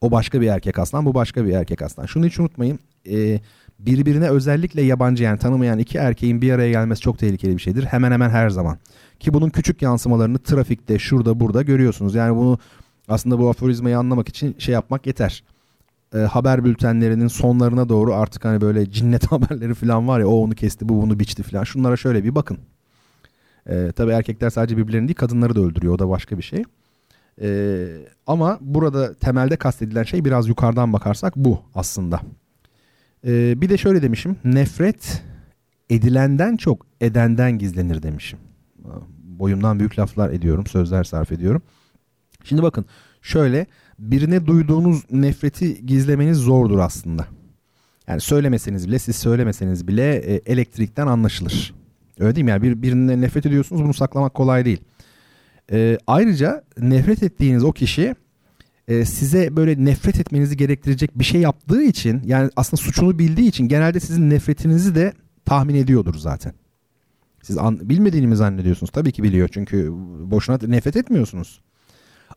O 0.01 0.11
başka 0.11 0.41
bir 0.41 0.47
erkek 0.47 0.79
aslan, 0.79 1.05
bu 1.05 1.13
başka 1.13 1.45
bir 1.45 1.51
erkek 1.51 1.81
aslan. 1.81 2.05
Şunu 2.05 2.25
hiç 2.25 2.39
unutmayın. 2.39 2.79
E, 3.09 3.39
birbirine 3.79 4.29
özellikle 4.29 4.81
yabancı 4.81 5.23
yani 5.23 5.39
tanımayan 5.39 5.79
iki 5.79 5.97
erkeğin 5.97 6.41
bir 6.41 6.51
araya 6.51 6.69
gelmesi 6.69 7.01
çok 7.01 7.19
tehlikeli 7.19 7.57
bir 7.57 7.61
şeydir. 7.61 7.85
Hemen 7.85 8.11
hemen 8.11 8.29
her 8.29 8.49
zaman. 8.49 8.77
Ki 9.19 9.33
bunun 9.33 9.49
küçük 9.49 9.81
yansımalarını 9.81 10.39
trafikte 10.39 10.99
şurada 10.99 11.39
burada 11.39 11.61
görüyorsunuz. 11.61 12.15
Yani 12.15 12.35
bunu 12.35 12.59
aslında 13.07 13.39
bu 13.39 13.49
aforizmayı 13.49 13.97
anlamak 13.97 14.29
için 14.29 14.55
şey 14.59 14.73
yapmak 14.73 15.07
yeter. 15.07 15.43
E, 16.15 16.17
haber 16.17 16.65
bültenlerinin 16.65 17.27
sonlarına 17.27 17.89
doğru 17.89 18.13
artık 18.13 18.45
hani 18.45 18.61
böyle 18.61 18.91
cinnet 18.91 19.25
haberleri 19.31 19.73
falan 19.73 20.07
var 20.07 20.19
ya 20.19 20.27
o 20.27 20.43
onu 20.43 20.55
kesti 20.55 20.89
bu 20.89 21.01
bunu 21.01 21.19
biçti 21.19 21.43
falan. 21.43 21.63
Şunlara 21.63 21.97
şöyle 21.97 22.23
bir 22.23 22.35
bakın. 22.35 22.57
E, 23.67 23.91
tabii 23.95 24.11
erkekler 24.11 24.49
sadece 24.49 24.77
birbirlerini 24.77 25.07
değil 25.07 25.15
kadınları 25.15 25.55
da 25.55 25.61
öldürüyor 25.61 25.93
o 25.93 25.99
da 25.99 26.09
başka 26.09 26.37
bir 26.37 26.43
şey. 26.43 26.63
E, 27.41 27.87
ama 28.27 28.57
burada 28.61 29.13
temelde 29.13 29.55
kastedilen 29.55 30.03
şey 30.03 30.25
biraz 30.25 30.47
yukarıdan 30.47 30.93
bakarsak 30.93 31.35
bu 31.35 31.59
aslında. 31.75 32.21
E, 33.27 33.61
bir 33.61 33.69
de 33.69 33.77
şöyle 33.77 34.01
demişim 34.01 34.35
nefret 34.43 35.23
edilenden 35.89 36.57
çok 36.57 36.85
edenden 37.01 37.57
gizlenir 37.57 38.03
demişim 38.03 38.39
boyumdan 39.39 39.79
büyük 39.79 39.99
laflar 39.99 40.29
ediyorum, 40.29 40.67
sözler 40.67 41.03
sarf 41.03 41.31
ediyorum. 41.31 41.61
Şimdi 42.43 42.63
bakın 42.63 42.85
şöyle 43.21 43.65
birine 43.99 44.45
duyduğunuz 44.45 45.03
nefreti 45.11 45.85
gizlemeniz 45.85 46.37
zordur 46.37 46.79
aslında. 46.79 47.25
Yani 48.07 48.21
söylemeseniz 48.21 48.87
bile 48.87 48.99
siz 48.99 49.15
söylemeseniz 49.15 49.87
bile 49.87 50.15
e, 50.15 50.33
elektrikten 50.33 51.07
anlaşılır. 51.07 51.73
Öyle 52.19 52.35
değil 52.35 52.45
mi? 52.45 52.49
Yani 52.49 52.61
bir, 52.61 52.81
birine 52.81 53.21
nefret 53.21 53.45
ediyorsunuz 53.45 53.83
bunu 53.83 53.93
saklamak 53.93 54.33
kolay 54.33 54.65
değil. 54.65 54.81
E, 55.71 55.97
ayrıca 56.07 56.63
nefret 56.77 57.23
ettiğiniz 57.23 57.63
o 57.63 57.71
kişi 57.71 58.15
e, 58.87 59.05
size 59.05 59.55
böyle 59.55 59.85
nefret 59.85 60.19
etmenizi 60.19 60.57
gerektirecek 60.57 61.19
bir 61.19 61.23
şey 61.23 61.41
yaptığı 61.41 61.83
için 61.83 62.21
yani 62.25 62.49
aslında 62.55 62.81
suçunu 62.81 63.19
bildiği 63.19 63.47
için 63.47 63.67
genelde 63.67 63.99
sizin 63.99 64.29
nefretinizi 64.29 64.95
de 64.95 65.13
tahmin 65.45 65.75
ediyordur 65.75 66.15
zaten. 66.15 66.53
Siz 67.43 67.57
an, 67.57 67.89
bilmediğini 67.89 68.27
mi 68.27 68.35
zannediyorsunuz? 68.35 68.91
Tabii 68.91 69.11
ki 69.11 69.23
biliyor 69.23 69.49
çünkü 69.51 69.91
boşuna 70.31 70.59
nefret 70.67 70.95
etmiyorsunuz. 70.95 71.61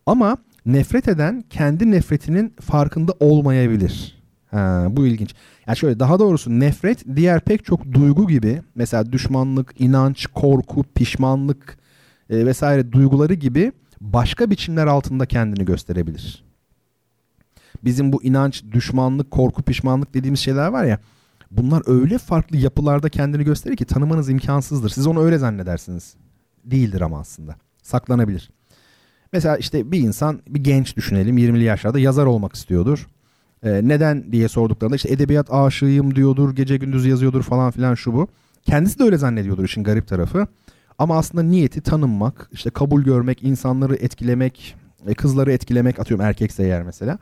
Ama 0.06 0.36
nefret 0.66 1.08
eden 1.08 1.44
kendi 1.50 1.90
nefretinin 1.90 2.54
farkında 2.60 3.12
olmayabilir. 3.20 4.22
Ha, 4.50 4.86
bu 4.90 5.06
ilginç. 5.06 5.34
Yani 5.66 5.76
şöyle 5.76 6.00
daha 6.00 6.18
doğrusu 6.18 6.60
nefret 6.60 7.16
diğer 7.16 7.40
pek 7.40 7.64
çok 7.64 7.92
duygu 7.92 8.28
gibi 8.28 8.62
mesela 8.74 9.12
düşmanlık, 9.12 9.74
inanç, 9.78 10.26
korku, 10.26 10.84
pişmanlık 10.94 11.78
e, 12.30 12.46
vesaire 12.46 12.92
duyguları 12.92 13.34
gibi 13.34 13.72
başka 14.00 14.50
biçimler 14.50 14.86
altında 14.86 15.26
kendini 15.26 15.64
gösterebilir. 15.64 16.44
Bizim 17.84 18.12
bu 18.12 18.22
inanç, 18.22 18.64
düşmanlık, 18.72 19.30
korku, 19.30 19.62
pişmanlık 19.62 20.14
dediğimiz 20.14 20.40
şeyler 20.40 20.68
var 20.68 20.84
ya 20.84 20.98
bunlar 21.50 21.82
öyle 21.86 22.18
farklı 22.18 22.56
yapılarda 22.56 23.08
kendini 23.08 23.44
gösterir 23.44 23.76
ki 23.76 23.84
tanımanız 23.84 24.28
imkansızdır. 24.28 24.90
Siz 24.90 25.06
onu 25.06 25.20
öyle 25.20 25.38
zannedersiniz. 25.38 26.14
Değildir 26.64 27.00
ama 27.00 27.20
aslında. 27.20 27.56
Saklanabilir. 27.82 28.50
Mesela 29.32 29.56
işte 29.56 29.92
bir 29.92 30.00
insan 30.00 30.42
bir 30.48 30.64
genç 30.64 30.96
düşünelim 30.96 31.38
20'li 31.38 31.64
yaşlarda 31.64 31.98
yazar 31.98 32.26
olmak 32.26 32.54
istiyordur. 32.54 33.06
Ee, 33.62 33.80
neden 33.88 34.32
diye 34.32 34.48
sorduklarında 34.48 34.96
işte 34.96 35.12
edebiyat 35.12 35.52
aşığıyım 35.52 36.14
diyordur, 36.14 36.56
gece 36.56 36.76
gündüz 36.76 37.06
yazıyordur 37.06 37.42
falan 37.42 37.70
filan 37.70 37.94
şu 37.94 38.12
bu. 38.12 38.28
Kendisi 38.62 38.98
de 38.98 39.04
öyle 39.04 39.16
zannediyordur 39.16 39.64
işin 39.64 39.84
garip 39.84 40.08
tarafı. 40.08 40.46
Ama 40.98 41.18
aslında 41.18 41.42
niyeti 41.42 41.80
tanınmak, 41.80 42.48
işte 42.52 42.70
kabul 42.70 43.02
görmek, 43.02 43.42
insanları 43.42 43.94
etkilemek, 43.94 44.76
e, 45.06 45.14
kızları 45.14 45.52
etkilemek 45.52 45.98
atıyorum 45.98 46.26
erkekse 46.26 46.62
eğer 46.62 46.82
mesela. 46.82 47.18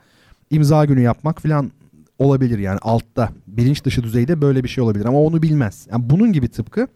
imza 0.51 0.85
günü 0.85 1.01
yapmak 1.01 1.43
filan 1.43 1.71
olabilir 2.19 2.59
yani 2.59 2.79
altta 2.83 3.31
bilinç 3.47 3.85
dışı 3.85 4.03
düzeyde 4.03 4.43
böyle 4.43 4.65
bir 4.65 4.69
şey 4.69 4.85
olabilir 4.85 5.05
ama 5.05 5.21
onu 5.21 5.43
bilmez. 5.43 5.87
Yani 5.91 6.11
bunun 6.11 6.33
gibi 6.33 6.49
tıpkı 6.49 6.89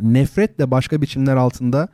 nefret 0.00 0.58
de 0.58 0.70
başka 0.70 1.02
biçimler 1.02 1.36
altında 1.36 1.88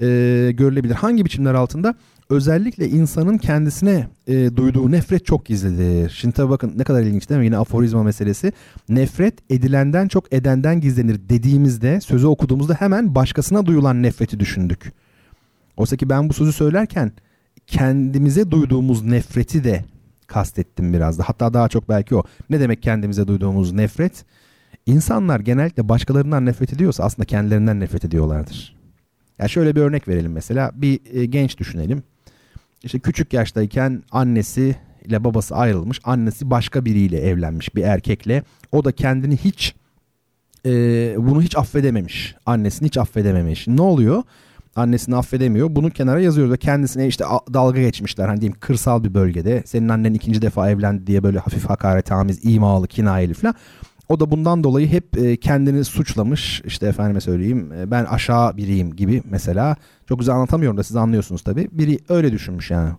e, 0.00 0.06
görülebilir. 0.54 0.94
Hangi 0.94 1.24
biçimler 1.24 1.54
altında? 1.54 1.94
Özellikle 2.30 2.88
insanın 2.88 3.38
kendisine 3.38 4.08
e, 4.26 4.56
duyduğu 4.56 4.90
nefret 4.90 5.26
çok 5.26 5.46
gizlidir. 5.46 6.10
Şimdi 6.10 6.34
tabii 6.34 6.50
bakın 6.50 6.72
ne 6.76 6.84
kadar 6.84 7.02
ilginç 7.02 7.28
değil 7.30 7.38
mi? 7.38 7.44
Yine 7.44 7.56
aforizma 7.56 8.02
meselesi. 8.02 8.52
Nefret 8.88 9.34
edilenden 9.50 10.08
çok 10.08 10.32
edenden 10.32 10.80
gizlenir 10.80 11.20
dediğimizde, 11.28 12.00
sözü 12.00 12.26
okuduğumuzda 12.26 12.74
hemen 12.74 13.14
başkasına 13.14 13.66
duyulan 13.66 14.02
nefreti 14.02 14.40
düşündük. 14.40 14.92
Oysa 15.76 15.96
ki 15.96 16.10
ben 16.10 16.28
bu 16.28 16.32
sözü 16.32 16.52
söylerken 16.52 17.12
kendimize 17.66 18.50
duyduğumuz 18.50 19.02
nefreti 19.02 19.64
de 19.64 19.84
kastettim 20.26 20.92
biraz 20.92 21.18
da. 21.18 21.22
Hatta 21.26 21.54
daha 21.54 21.68
çok 21.68 21.88
belki 21.88 22.14
o. 22.16 22.22
Ne 22.50 22.60
demek 22.60 22.82
kendimize 22.82 23.26
duyduğumuz 23.26 23.72
nefret? 23.72 24.24
İnsanlar 24.86 25.40
genellikle 25.40 25.88
başkalarından 25.88 26.46
nefret 26.46 26.72
ediyorsa 26.72 27.04
aslında 27.04 27.26
kendilerinden 27.26 27.80
nefret 27.80 28.04
ediyorlardır. 28.04 28.73
Yani 29.38 29.50
şöyle 29.50 29.76
bir 29.76 29.80
örnek 29.80 30.08
verelim 30.08 30.32
mesela. 30.32 30.70
Bir 30.74 31.00
e, 31.12 31.24
genç 31.24 31.58
düşünelim. 31.58 32.02
İşte 32.82 32.98
küçük 32.98 33.32
yaştayken 33.32 34.02
annesi 34.10 34.76
ile 35.04 35.24
babası 35.24 35.56
ayrılmış. 35.56 36.00
Annesi 36.04 36.50
başka 36.50 36.84
biriyle 36.84 37.20
evlenmiş 37.20 37.74
bir 37.74 37.82
erkekle. 37.82 38.42
O 38.72 38.84
da 38.84 38.92
kendini 38.92 39.36
hiç 39.36 39.74
e, 40.66 40.70
bunu 41.18 41.42
hiç 41.42 41.56
affedememiş. 41.56 42.34
Annesini 42.46 42.86
hiç 42.86 42.98
affedememiş. 42.98 43.68
Ne 43.68 43.82
oluyor? 43.82 44.22
annesini 44.76 45.16
affedemiyor. 45.16 45.68
Bunu 45.70 45.90
kenara 45.90 46.20
yazıyoruz 46.20 46.52
ve 46.52 46.56
kendisine 46.56 47.06
işte 47.06 47.24
dalga 47.54 47.80
geçmişler. 47.80 48.28
Hani 48.28 48.40
diyeyim 48.40 48.56
kırsal 48.60 49.04
bir 49.04 49.14
bölgede 49.14 49.62
senin 49.66 49.88
annen 49.88 50.14
ikinci 50.14 50.42
defa 50.42 50.70
evlendi 50.70 51.06
diye 51.06 51.22
böyle 51.22 51.38
hafif 51.38 51.64
hakaret 51.64 52.12
amiz, 52.12 52.44
imalı, 52.44 52.88
kinayeli 52.88 53.34
falan. 53.34 53.54
O 54.08 54.20
da 54.20 54.30
bundan 54.30 54.64
dolayı 54.64 54.88
hep 54.88 55.18
e, 55.18 55.36
kendini 55.36 55.84
suçlamış. 55.84 56.62
İşte 56.64 56.86
efendime 56.86 57.20
söyleyeyim 57.20 57.72
e, 57.72 57.90
ben 57.90 58.04
aşağı 58.04 58.56
biriyim 58.56 58.96
gibi 58.96 59.22
mesela. 59.30 59.76
Çok 60.08 60.18
güzel 60.18 60.34
anlatamıyorum 60.34 60.76
da 60.76 60.82
siz 60.82 60.96
anlıyorsunuz 60.96 61.42
tabii. 61.42 61.68
Biri 61.72 61.98
öyle 62.08 62.32
düşünmüş 62.32 62.70
yani. 62.70 62.90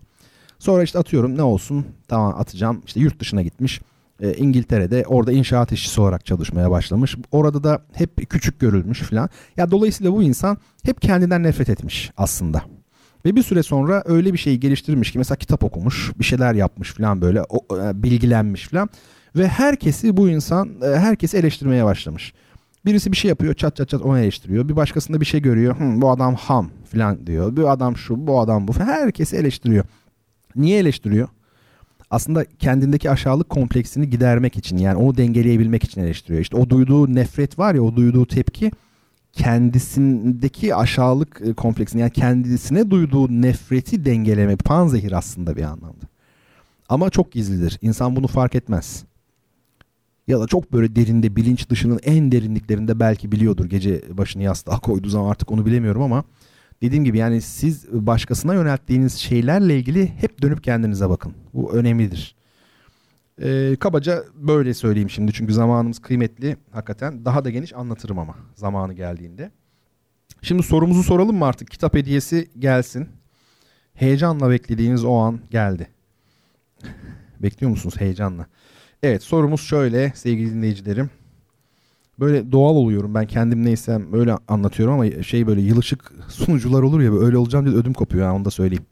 Sonra 0.58 0.82
işte 0.82 0.98
atıyorum 0.98 1.36
ne 1.36 1.42
olsun 1.42 1.86
tamam 2.08 2.34
atacağım 2.38 2.82
işte 2.86 3.00
yurt 3.00 3.20
dışına 3.20 3.42
gitmiş. 3.42 3.80
E, 4.20 4.34
İngiltere'de 4.34 5.04
orada 5.06 5.32
inşaat 5.32 5.72
işçisi 5.72 6.00
olarak 6.00 6.26
çalışmaya 6.26 6.70
başlamış. 6.70 7.16
Orada 7.32 7.64
da 7.64 7.82
hep 7.92 8.30
küçük 8.30 8.60
görülmüş 8.60 9.00
falan. 9.00 9.28
Ya 9.56 9.70
dolayısıyla 9.70 10.12
bu 10.12 10.22
insan 10.22 10.58
hep 10.84 11.02
kendinden 11.02 11.42
nefret 11.42 11.68
etmiş 11.68 12.10
aslında. 12.16 12.62
Ve 13.24 13.36
bir 13.36 13.42
süre 13.42 13.62
sonra 13.62 14.02
öyle 14.06 14.32
bir 14.32 14.38
şeyi 14.38 14.60
geliştirmiş 14.60 15.12
ki 15.12 15.18
mesela 15.18 15.36
kitap 15.36 15.64
okumuş, 15.64 16.12
bir 16.18 16.24
şeyler 16.24 16.54
yapmış 16.54 16.92
falan 16.92 17.20
böyle 17.20 17.42
o, 17.42 17.58
bilgilenmiş 17.94 18.68
falan. 18.68 18.88
Ve 19.36 19.48
herkesi 19.48 20.16
bu 20.16 20.28
insan 20.28 20.70
e, 20.82 20.86
herkesi 20.86 21.36
eleştirmeye 21.36 21.84
başlamış. 21.84 22.32
Birisi 22.84 23.12
bir 23.12 23.16
şey 23.16 23.28
yapıyor 23.28 23.54
çat 23.54 23.76
çat 23.76 23.88
çat 23.88 24.02
onu 24.02 24.18
eleştiriyor. 24.18 24.68
Bir 24.68 24.76
başkasında 24.76 25.20
bir 25.20 25.26
şey 25.26 25.42
görüyor. 25.42 25.80
Hı, 25.80 26.00
bu 26.00 26.10
adam 26.10 26.34
ham 26.34 26.70
falan 26.92 27.26
diyor. 27.26 27.56
Bu 27.56 27.70
adam 27.70 27.96
şu 27.96 28.26
bu 28.26 28.40
adam 28.40 28.68
bu. 28.68 28.74
Herkesi 28.74 29.36
eleştiriyor. 29.36 29.84
Niye 30.56 30.78
eleştiriyor? 30.78 31.28
Aslında 32.10 32.44
kendindeki 32.44 33.10
aşağılık 33.10 33.50
kompleksini 33.50 34.10
gidermek 34.10 34.56
için 34.56 34.76
yani 34.76 34.96
onu 34.96 35.16
dengeleyebilmek 35.16 35.84
için 35.84 36.00
eleştiriyor. 36.00 36.40
İşte 36.40 36.56
o 36.56 36.70
duyduğu 36.70 37.14
nefret 37.14 37.58
var 37.58 37.74
ya 37.74 37.82
o 37.82 37.96
duyduğu 37.96 38.26
tepki 38.26 38.70
kendisindeki 39.32 40.74
aşağılık 40.74 41.40
e, 41.44 41.52
kompleksini 41.52 42.00
yani 42.00 42.10
kendisine 42.10 42.90
duyduğu 42.90 43.42
nefreti 43.42 44.04
dengeleme 44.04 44.56
panzehir 44.56 45.12
aslında 45.12 45.56
bir 45.56 45.62
anlamda. 45.62 46.06
Ama 46.88 47.10
çok 47.10 47.32
gizlidir. 47.32 47.78
İnsan 47.82 48.16
bunu 48.16 48.26
fark 48.26 48.54
etmez. 48.54 49.04
Ya 50.26 50.40
da 50.40 50.46
çok 50.46 50.72
böyle 50.72 50.96
derinde 50.96 51.36
bilinç 51.36 51.70
dışının 51.70 52.00
en 52.02 52.32
derinliklerinde 52.32 53.00
belki 53.00 53.32
biliyordur 53.32 53.64
gece 53.64 54.02
başını 54.18 54.42
yastığa 54.42 54.78
koyduğu 54.78 55.08
zaman 55.08 55.30
artık 55.30 55.50
onu 55.52 55.66
bilemiyorum 55.66 56.02
ama 56.02 56.24
dediğim 56.82 57.04
gibi 57.04 57.18
yani 57.18 57.40
siz 57.40 57.92
başkasına 57.92 58.54
yönelttiğiniz 58.54 59.14
şeylerle 59.14 59.78
ilgili 59.78 60.06
hep 60.06 60.42
dönüp 60.42 60.64
kendinize 60.64 61.08
bakın. 61.08 61.34
Bu 61.54 61.72
önemlidir. 61.72 62.36
Ee, 63.42 63.76
kabaca 63.80 64.24
böyle 64.34 64.74
söyleyeyim 64.74 65.10
şimdi 65.10 65.32
çünkü 65.32 65.52
zamanımız 65.52 65.98
kıymetli 65.98 66.56
hakikaten. 66.72 67.24
Daha 67.24 67.44
da 67.44 67.50
geniş 67.50 67.72
anlatırım 67.74 68.18
ama 68.18 68.34
zamanı 68.54 68.92
geldiğinde. 68.92 69.50
Şimdi 70.42 70.62
sorumuzu 70.62 71.02
soralım 71.02 71.36
mı 71.36 71.44
artık? 71.44 71.70
Kitap 71.70 71.94
hediyesi 71.94 72.50
gelsin. 72.58 73.08
Heyecanla 73.94 74.50
beklediğiniz 74.50 75.04
o 75.04 75.14
an 75.14 75.40
geldi. 75.50 75.88
Bekliyor 77.42 77.70
musunuz 77.70 77.94
heyecanla? 77.98 78.46
Evet 79.02 79.22
sorumuz 79.22 79.60
şöyle 79.60 80.12
sevgili 80.14 80.54
dinleyicilerim. 80.54 81.10
Böyle 82.20 82.52
doğal 82.52 82.74
oluyorum 82.76 83.14
ben 83.14 83.26
kendim 83.26 83.64
neysem 83.64 84.14
öyle 84.14 84.36
anlatıyorum 84.48 84.94
ama 84.94 85.22
şey 85.22 85.46
böyle 85.46 85.60
yılışık 85.60 86.12
sunucular 86.28 86.82
olur 86.82 87.00
ya 87.00 87.18
öyle 87.18 87.38
olacağım 87.38 87.66
diye 87.66 87.76
ödüm 87.76 87.92
kopuyor 87.92 88.30
onu 88.30 88.44
da 88.44 88.50
söyleyeyim. 88.50 88.86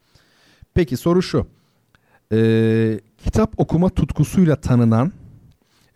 Peki 0.74 0.96
soru 0.96 1.22
şu. 1.22 1.46
Ee, 2.32 3.00
kitap 3.18 3.54
okuma 3.56 3.88
tutkusuyla 3.88 4.56
tanınan 4.56 5.12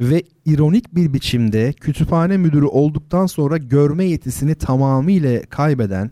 ve 0.01 0.23
ironik 0.47 0.95
bir 0.95 1.13
biçimde 1.13 1.73
kütüphane 1.73 2.37
müdürü 2.37 2.65
olduktan 2.67 3.27
sonra 3.27 3.57
görme 3.57 4.05
yetisini 4.05 4.55
tamamıyla 4.55 5.43
kaybeden 5.43 6.11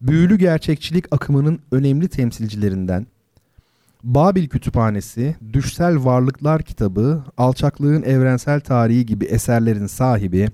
büyülü 0.00 0.38
gerçekçilik 0.38 1.04
akımının 1.10 1.58
önemli 1.72 2.08
temsilcilerinden 2.08 3.06
Babil 4.04 4.48
Kütüphanesi, 4.48 5.36
Düşsel 5.52 6.04
Varlıklar 6.04 6.62
kitabı, 6.62 7.24
Alçaklığın 7.36 8.02
Evrensel 8.02 8.60
Tarihi 8.60 9.06
gibi 9.06 9.24
eserlerin 9.24 9.86
sahibi 9.86 10.48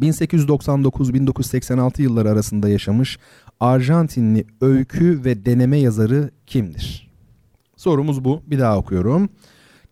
1899-1986 0.00 2.02
yılları 2.02 2.30
arasında 2.30 2.68
yaşamış 2.68 3.18
Arjantinli 3.60 4.44
öykü 4.60 5.24
ve 5.24 5.46
deneme 5.46 5.78
yazarı 5.78 6.30
kimdir? 6.46 7.10
Sorumuz 7.76 8.24
bu. 8.24 8.42
Bir 8.46 8.58
daha 8.58 8.78
okuyorum. 8.78 9.28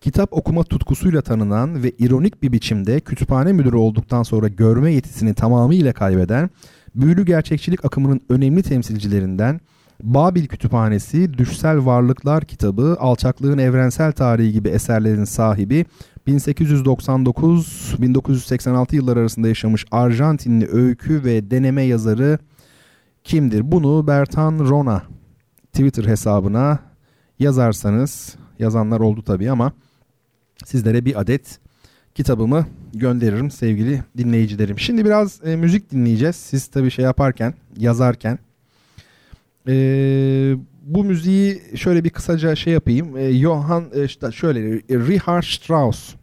Kitap 0.01 0.33
okuma 0.33 0.65
tutkusuyla 0.65 1.23
tanınan 1.23 1.83
ve 1.83 1.91
ironik 1.91 2.43
bir 2.43 2.53
biçimde 2.53 3.01
kütüphane 3.01 3.53
müdürü 3.53 3.77
olduktan 3.77 4.23
sonra 4.23 4.49
görme 4.49 4.93
yetisini 4.93 5.35
tamamıyla 5.35 5.93
kaybeden 5.93 6.51
büyülü 6.95 7.27
gerçekçilik 7.27 7.85
akımının 7.85 8.21
önemli 8.29 8.63
temsilcilerinden 8.63 9.61
Babil 10.03 10.47
Kütüphanesi, 10.47 11.39
Düşsel 11.39 11.87
Varlıklar 11.87 12.45
kitabı, 12.45 12.97
Alçaklığın 13.01 13.59
Evrensel 13.59 14.13
Tarihi 14.13 14.53
gibi 14.53 14.69
eserlerin 14.69 15.25
sahibi 15.25 15.87
1899-1986 16.27 18.97
yılları 18.97 19.21
arasında 19.21 19.49
yaşamış 19.49 19.87
Arjantinli 19.91 20.69
öykü 20.73 21.25
ve 21.25 21.51
deneme 21.51 21.83
yazarı 21.83 22.39
kimdir? 23.25 23.73
Bunu 23.73 24.07
Bertan 24.07 24.59
Rona 24.59 25.03
Twitter 25.73 26.05
hesabına 26.05 26.79
yazarsanız, 27.39 28.37
yazanlar 28.59 29.01
oldu 29.01 29.23
tabii 29.23 29.51
ama 29.51 29.73
sizlere 30.65 31.05
bir 31.05 31.21
adet 31.21 31.59
kitabımı 32.15 32.67
gönderirim 32.95 33.51
sevgili 33.51 34.03
dinleyicilerim. 34.17 34.79
Şimdi 34.79 35.05
biraz 35.05 35.41
e, 35.45 35.57
müzik 35.57 35.93
dinleyeceğiz. 35.93 36.37
Siz 36.37 36.67
tabii 36.67 36.91
şey 36.91 37.05
yaparken, 37.05 37.55
yazarken 37.77 38.39
ee, 39.69 40.57
bu 40.83 41.05
müziği 41.05 41.63
şöyle 41.75 42.05
bir 42.05 42.11
kısaca 42.11 42.57
şey 42.57 42.73
yapayım. 42.73 43.17
Ee, 43.17 43.33
Johann 43.33 43.85
e, 43.95 44.05
işte 44.05 44.33
şöyle 44.33 44.61
Richard 44.91 45.43
Strauss. 45.43 46.15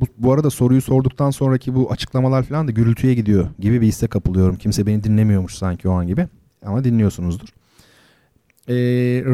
Bu, 0.00 0.04
bu 0.18 0.32
arada 0.32 0.50
soruyu 0.50 0.82
sorduktan 0.82 1.30
sonraki 1.30 1.74
bu 1.74 1.92
açıklamalar 1.92 2.42
falan 2.42 2.68
da 2.68 2.72
gürültüye 2.72 3.14
gidiyor 3.14 3.48
gibi 3.58 3.80
bir 3.80 3.86
hisse 3.86 4.06
kapılıyorum. 4.06 4.56
Kimse 4.56 4.86
beni 4.86 5.04
dinlemiyormuş 5.04 5.54
sanki 5.54 5.88
o 5.88 5.92
an 5.92 6.06
gibi. 6.06 6.28
Ama 6.62 6.84
dinliyorsunuzdur. 6.84 7.48
Ee, 8.68 8.74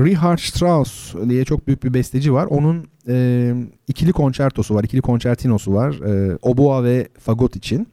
Richard 0.05 0.39
Strauss 0.39 1.15
diye 1.29 1.45
çok 1.45 1.67
büyük 1.67 1.85
bir 1.85 1.95
besteci 1.95 2.33
var. 2.33 2.47
Onun 2.47 2.87
e, 3.09 3.55
ikili 3.89 4.13
konçertosu 4.13 4.75
var, 4.75 4.85
ikili 4.85 5.01
konçertinosu 5.01 5.75
var. 5.75 5.95
E, 5.95 6.39
oboa 6.43 6.85
ve 6.85 7.09
fagot 7.19 7.57
için. 7.57 7.89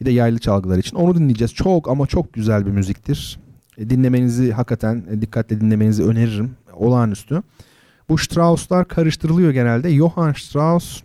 Bir 0.00 0.06
de 0.06 0.10
yaylı 0.10 0.38
çalgılar 0.38 0.78
için. 0.78 0.96
Onu 0.96 1.14
dinleyeceğiz. 1.14 1.54
Çok 1.54 1.88
ama 1.88 2.06
çok 2.06 2.32
güzel 2.32 2.66
bir 2.66 2.70
müziktir. 2.70 3.43
E, 3.78 3.90
dinlemenizi 3.90 4.52
hakikaten 4.52 5.04
e, 5.10 5.20
dikkatle 5.20 5.60
dinlemenizi 5.60 6.04
öneririm. 6.04 6.56
Olağanüstü. 6.72 7.42
Bu 8.08 8.18
Strauss'lar 8.18 8.88
karıştırılıyor 8.88 9.50
genelde. 9.50 9.96
Johann 9.96 10.32
Strauss 10.32 11.02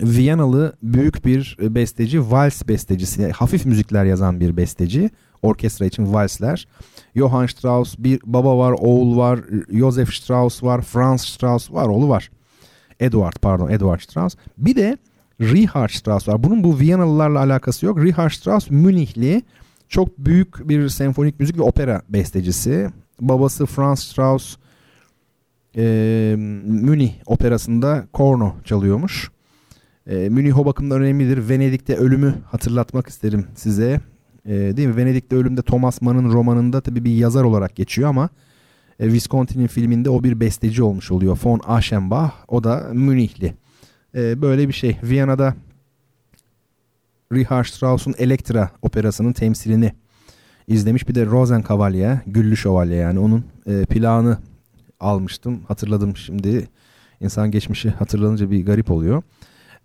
Viyanalı 0.00 0.76
büyük 0.82 1.24
bir 1.24 1.56
besteci, 1.60 2.30
vals 2.30 2.68
bestecisi, 2.68 3.30
hafif 3.30 3.66
müzikler 3.66 4.04
yazan 4.04 4.40
bir 4.40 4.56
besteci. 4.56 5.10
Orkestra 5.42 5.86
için 5.86 6.14
valsler. 6.14 6.66
Johann 7.16 7.46
Strauss 7.46 7.94
bir 7.98 8.20
baba 8.24 8.58
var, 8.58 8.72
oğul 8.78 9.16
var, 9.16 9.40
Joseph 9.70 10.12
Strauss 10.12 10.62
var, 10.62 10.82
Franz 10.82 11.20
Strauss 11.20 11.72
var, 11.72 11.88
oğlu 11.88 12.08
var. 12.08 12.30
Edward 13.00 13.36
pardon, 13.42 13.68
Edward 13.68 14.00
Strauss. 14.00 14.36
Bir 14.58 14.76
de 14.76 14.98
Richard 15.40 15.90
Strauss 15.90 16.28
var. 16.28 16.42
Bunun 16.42 16.64
bu 16.64 16.78
Viyanalılarla 16.78 17.38
alakası 17.38 17.86
yok. 17.86 18.04
Richard 18.04 18.30
Strauss 18.30 18.70
Münihli 18.70 19.42
çok 19.92 20.18
büyük 20.18 20.68
bir 20.68 20.88
senfonik 20.88 21.40
müzik 21.40 21.58
ve 21.58 21.62
opera 21.62 22.02
bestecisi. 22.08 22.90
Babası 23.20 23.66
Franz 23.66 24.00
Strauss 24.00 24.56
e, 25.76 26.34
Münih 26.64 27.12
operasında 27.26 28.06
korno 28.12 28.54
çalıyormuş. 28.64 29.30
E, 30.06 30.28
Münih 30.28 30.58
o 30.58 30.66
bakımdan 30.66 31.02
önemlidir. 31.02 31.48
Venedik'te 31.48 31.96
ölümü 31.96 32.34
hatırlatmak 32.50 33.08
isterim 33.08 33.46
size. 33.54 34.00
E, 34.46 34.52
değil 34.52 34.88
mi? 34.88 34.96
Venedik'te 34.96 35.36
ölümde 35.36 35.62
Thomas 35.62 36.02
Mann'ın 36.02 36.32
romanında 36.32 36.80
tabii 36.80 37.04
bir 37.04 37.14
yazar 37.14 37.44
olarak 37.44 37.76
geçiyor 37.76 38.08
ama 38.08 38.28
e, 39.00 39.12
Visconti'nin 39.12 39.66
filminde 39.66 40.10
o 40.10 40.24
bir 40.24 40.40
besteci 40.40 40.82
olmuş 40.82 41.10
oluyor. 41.10 41.38
Von 41.44 41.60
Aschenbach. 41.66 42.32
O 42.48 42.64
da 42.64 42.90
Münihli. 42.92 43.54
E, 44.14 44.42
böyle 44.42 44.68
bir 44.68 44.72
şey. 44.72 44.96
Viyana'da 45.02 45.54
Richard 47.32 47.64
Strauss'un 47.64 48.14
Elektra 48.18 48.70
operasının 48.82 49.32
temsilini 49.32 49.92
izlemiş. 50.68 51.08
Bir 51.08 51.14
de 51.14 51.26
Rosenkavalier, 51.26 52.18
Güllü 52.26 52.56
Şövalye 52.56 52.96
yani 52.96 53.18
onun 53.18 53.44
e, 53.66 53.84
plağını 53.84 54.38
almıştım. 55.00 55.60
Hatırladım 55.68 56.16
şimdi. 56.16 56.68
İnsan 57.20 57.50
geçmişi 57.50 57.90
hatırlanınca 57.90 58.50
bir 58.50 58.66
garip 58.66 58.90
oluyor. 58.90 59.22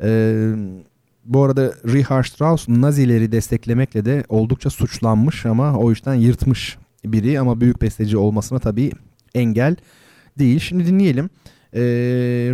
E, 0.03 0.10
bu 1.26 1.44
arada 1.44 1.74
Richard 1.86 2.26
Strauss 2.26 2.69
Nazileri 2.69 3.32
desteklemekle 3.32 4.06
de 4.06 4.24
oldukça 4.30 4.69
suçlanmış 4.69 5.45
ama 5.45 5.78
o 5.78 5.91
işten 5.91 6.14
yırtmış 6.14 6.78
biri 7.06 7.40
ama 7.40 7.61
büyük 7.61 7.82
besteci 7.82 8.18
olmasına 8.18 8.60
tabii 8.60 8.91
engel 9.36 9.76
değil. 10.40 10.60
Şimdi 10.60 10.86
dinleyelim 10.86 11.30
e, 11.78 11.82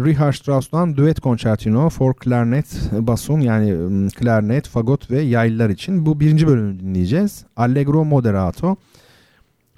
Richard 0.05 0.33
Strauss'tan 0.33 0.97
Duet 0.97 1.21
Concertino 1.21 1.89
for 1.89 2.13
Clarinet, 2.23 2.65
Basson 2.91 3.39
yani 3.39 4.09
klarnet, 4.11 4.67
fagot 4.67 5.11
ve 5.11 5.21
yaylılar 5.21 5.69
için. 5.69 6.05
Bu 6.05 6.19
birinci 6.19 6.47
bölümü 6.47 6.79
dinleyeceğiz. 6.79 7.45
Allegro 7.55 8.05
Moderato. 8.05 8.75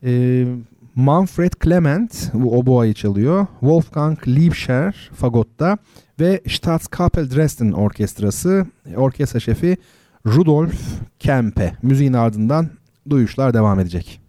E, 0.03 0.45
Manfred 0.95 1.53
Clement 1.63 2.31
bu 2.33 2.59
oboayı 2.59 2.93
çalıyor. 2.93 3.47
Wolfgang 3.59 4.27
Liebscher 4.27 5.11
fagotta 5.13 5.77
ve 6.19 6.41
Staatskapel 6.49 7.31
Dresden 7.31 7.71
orkestrası 7.71 8.65
orkestra 8.95 9.39
şefi 9.39 9.77
Rudolf 10.25 10.75
Kempe. 11.19 11.73
Müziğin 11.81 12.13
ardından 12.13 12.69
duyuşlar 13.09 13.53
devam 13.53 13.79
edecek. 13.79 14.24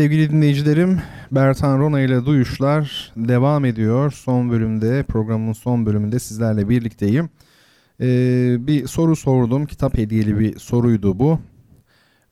Sevgili 0.00 0.30
dinleyicilerim, 0.30 1.00
Bertan 1.32 1.78
Rona 1.78 2.00
ile 2.00 2.26
Duyuşlar 2.26 3.12
devam 3.16 3.64
ediyor. 3.64 4.10
Son 4.10 4.50
bölümde, 4.50 5.02
programın 5.02 5.52
son 5.52 5.86
bölümünde 5.86 6.18
sizlerle 6.18 6.68
birlikteyim. 6.68 7.30
Ee, 8.00 8.56
bir 8.66 8.86
soru 8.86 9.16
sordum, 9.16 9.66
kitap 9.66 9.98
hediyeli 9.98 10.38
bir 10.38 10.58
soruydu 10.58 11.18
bu. 11.18 11.38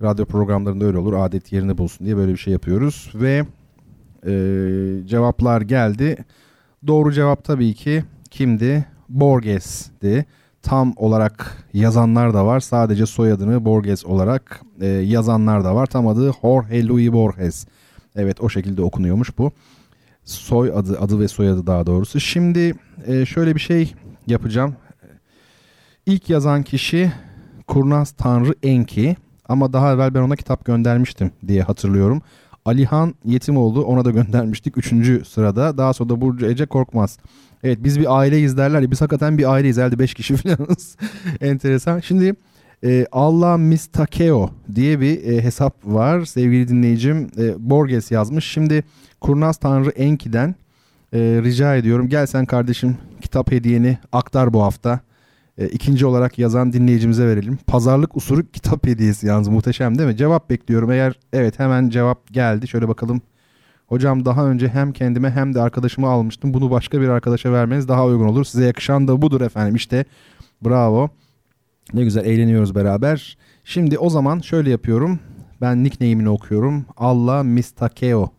Radyo 0.02 0.26
programlarında 0.26 0.84
öyle 0.84 0.98
olur, 0.98 1.12
adet 1.12 1.52
yerini 1.52 1.78
bulsun 1.78 2.06
diye 2.06 2.16
böyle 2.16 2.32
bir 2.32 2.38
şey 2.38 2.52
yapıyoruz. 2.52 3.12
Ve 3.14 3.46
e, 4.26 4.32
cevaplar 5.06 5.60
geldi. 5.60 6.24
Doğru 6.86 7.12
cevap 7.12 7.44
tabii 7.44 7.74
ki 7.74 8.04
kimdi? 8.30 8.86
Borges'ti 9.08 10.26
tam 10.62 10.92
olarak 10.96 11.64
yazanlar 11.74 12.34
da 12.34 12.46
var. 12.46 12.60
Sadece 12.60 13.06
soyadını 13.06 13.64
Borges 13.64 14.04
olarak 14.04 14.60
e, 14.80 14.86
yazanlar 14.86 15.64
da 15.64 15.74
var. 15.74 15.86
Tam 15.86 16.08
adı 16.08 16.32
Jorge 16.42 16.88
Luis 16.88 17.12
Borges. 17.12 17.66
Evet 18.16 18.40
o 18.40 18.48
şekilde 18.48 18.82
okunuyormuş 18.82 19.38
bu. 19.38 19.52
Soy 20.24 20.72
adı, 20.74 21.00
adı 21.00 21.20
ve 21.20 21.28
soyadı 21.28 21.66
daha 21.66 21.86
doğrusu. 21.86 22.20
Şimdi 22.20 22.74
e, 23.06 23.26
şöyle 23.26 23.54
bir 23.54 23.60
şey 23.60 23.94
yapacağım. 24.26 24.76
İlk 26.06 26.30
yazan 26.30 26.62
kişi 26.62 27.12
Kurnaz 27.66 28.10
Tanrı 28.10 28.54
Enki. 28.62 29.16
Ama 29.48 29.72
daha 29.72 29.92
evvel 29.92 30.14
ben 30.14 30.20
ona 30.20 30.36
kitap 30.36 30.64
göndermiştim 30.64 31.30
diye 31.46 31.62
hatırlıyorum. 31.62 32.22
Alihan 32.64 33.14
Yetimoğlu 33.24 33.84
ona 33.84 34.04
da 34.04 34.10
göndermiştik 34.10 34.78
3. 34.78 35.28
sırada. 35.28 35.78
Daha 35.78 35.92
sonra 35.92 36.08
da 36.08 36.20
Burcu 36.20 36.46
Ece 36.46 36.66
Korkmaz. 36.66 37.18
Evet 37.64 37.78
biz 37.84 38.00
bir 38.00 38.18
aileyiz 38.18 38.56
derler 38.56 38.80
ya 38.80 38.90
biz 38.90 39.00
hakikaten 39.00 39.38
bir 39.38 39.52
aileyiz 39.52 39.76
herhalde 39.76 39.98
5 39.98 40.14
kişi 40.14 40.36
falanız. 40.36 40.96
Enteresan. 41.40 42.00
Şimdi 42.00 42.34
e, 42.84 43.06
Allah 43.12 43.56
Mistakeo 43.56 44.50
diye 44.74 45.00
bir 45.00 45.24
e, 45.24 45.42
hesap 45.44 45.74
var 45.84 46.24
sevgili 46.24 46.68
dinleyicim. 46.68 47.30
E, 47.38 47.70
Borges 47.70 48.10
yazmış. 48.10 48.44
Şimdi 48.44 48.84
Kurnaz 49.20 49.56
Tanrı 49.56 49.90
Enki'den 49.90 50.54
e, 51.12 51.18
rica 51.18 51.76
ediyorum 51.76 52.08
gel 52.08 52.26
sen 52.26 52.46
kardeşim 52.46 52.96
kitap 53.20 53.52
hediyeni 53.52 53.98
aktar 54.12 54.52
bu 54.52 54.62
hafta. 54.62 55.00
E, 55.58 55.68
ikinci 55.68 56.06
olarak 56.06 56.38
yazan 56.38 56.72
dinleyicimize 56.72 57.26
verelim. 57.26 57.58
Pazarlık 57.66 58.16
usulü 58.16 58.46
kitap 58.52 58.86
hediyesi 58.86 59.26
yalnız 59.26 59.48
muhteşem 59.48 59.98
değil 59.98 60.08
mi? 60.08 60.16
Cevap 60.16 60.50
bekliyorum. 60.50 60.90
Eğer 60.90 61.18
evet 61.32 61.58
hemen 61.58 61.88
cevap 61.88 62.32
geldi. 62.32 62.68
Şöyle 62.68 62.88
bakalım 62.88 63.22
Hocam 63.88 64.24
daha 64.24 64.46
önce 64.46 64.68
hem 64.68 64.92
kendime 64.92 65.30
hem 65.30 65.54
de 65.54 65.60
arkadaşıma 65.60 66.10
almıştım. 66.10 66.54
Bunu 66.54 66.70
başka 66.70 67.00
bir 67.00 67.08
arkadaşa 67.08 67.52
vermeniz 67.52 67.88
daha 67.88 68.04
uygun 68.06 68.26
olur. 68.26 68.44
Size 68.44 68.64
yakışan 68.64 69.08
da 69.08 69.22
budur 69.22 69.40
efendim. 69.40 69.76
İşte 69.76 70.04
bravo. 70.64 71.08
Ne 71.94 72.04
güzel 72.04 72.24
eğleniyoruz 72.24 72.74
beraber. 72.74 73.38
Şimdi 73.64 73.98
o 73.98 74.10
zaman 74.10 74.38
şöyle 74.38 74.70
yapıyorum. 74.70 75.18
Ben 75.60 75.84
nickname'ini 75.84 76.28
okuyorum. 76.28 76.86
Allah 76.96 77.42
Mistakeo 77.42 78.30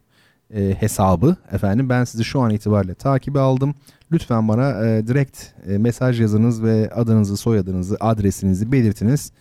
e, 0.54 0.76
hesabı 0.80 1.36
efendim. 1.52 1.90
Ben 1.90 2.04
sizi 2.04 2.24
şu 2.24 2.42
an 2.42 2.52
itibariyle 2.52 2.94
takibi 2.96 3.40
aldım. 3.40 3.76
Lütfen 4.12 4.48
bana 4.48 4.86
e, 4.86 5.08
direkt 5.08 5.44
e, 5.68 5.78
mesaj 5.78 6.22
yazınız 6.22 6.64
ve 6.64 6.90
adınızı, 6.96 7.38
soyadınızı, 7.38 7.98
adresinizi 8.00 8.72
belirtiniz. 8.72 9.32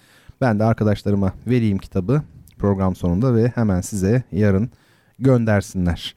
Ben 0.41 0.59
de 0.59 0.65
arkadaşlarıma 0.65 1.33
vereyim 1.47 1.79
kitabı 1.79 2.23
program 2.59 2.97
sonunda 2.97 3.35
ve 3.35 3.49
hemen 3.49 3.81
size 3.81 4.23
yarın 4.33 4.71
göndersinler. 5.19 6.15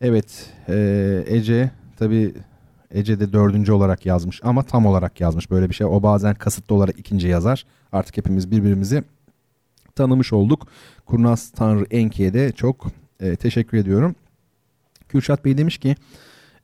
Evet 0.00 0.52
e, 0.68 1.24
Ece 1.26 1.70
tabi 1.96 2.34
Ece 2.90 3.20
de 3.20 3.32
dördüncü 3.32 3.72
olarak 3.72 4.06
yazmış 4.06 4.40
ama 4.42 4.62
tam 4.62 4.86
olarak 4.86 5.20
yazmış 5.20 5.50
böyle 5.50 5.68
bir 5.68 5.74
şey. 5.74 5.86
O 5.86 6.02
bazen 6.02 6.34
kasıtlı 6.34 6.74
olarak 6.74 6.98
ikinci 6.98 7.28
yazar. 7.28 7.66
Artık 7.92 8.16
hepimiz 8.16 8.50
birbirimizi 8.50 9.04
tanımış 9.94 10.32
olduk. 10.32 10.66
Kurnaz 11.06 11.50
Tanrı 11.50 11.86
Enki'ye 11.90 12.34
de 12.34 12.52
çok 12.52 12.86
e, 13.20 13.36
teşekkür 13.36 13.78
ediyorum. 13.78 14.14
Kürşat 15.08 15.44
Bey 15.44 15.58
demiş 15.58 15.78
ki 15.78 15.96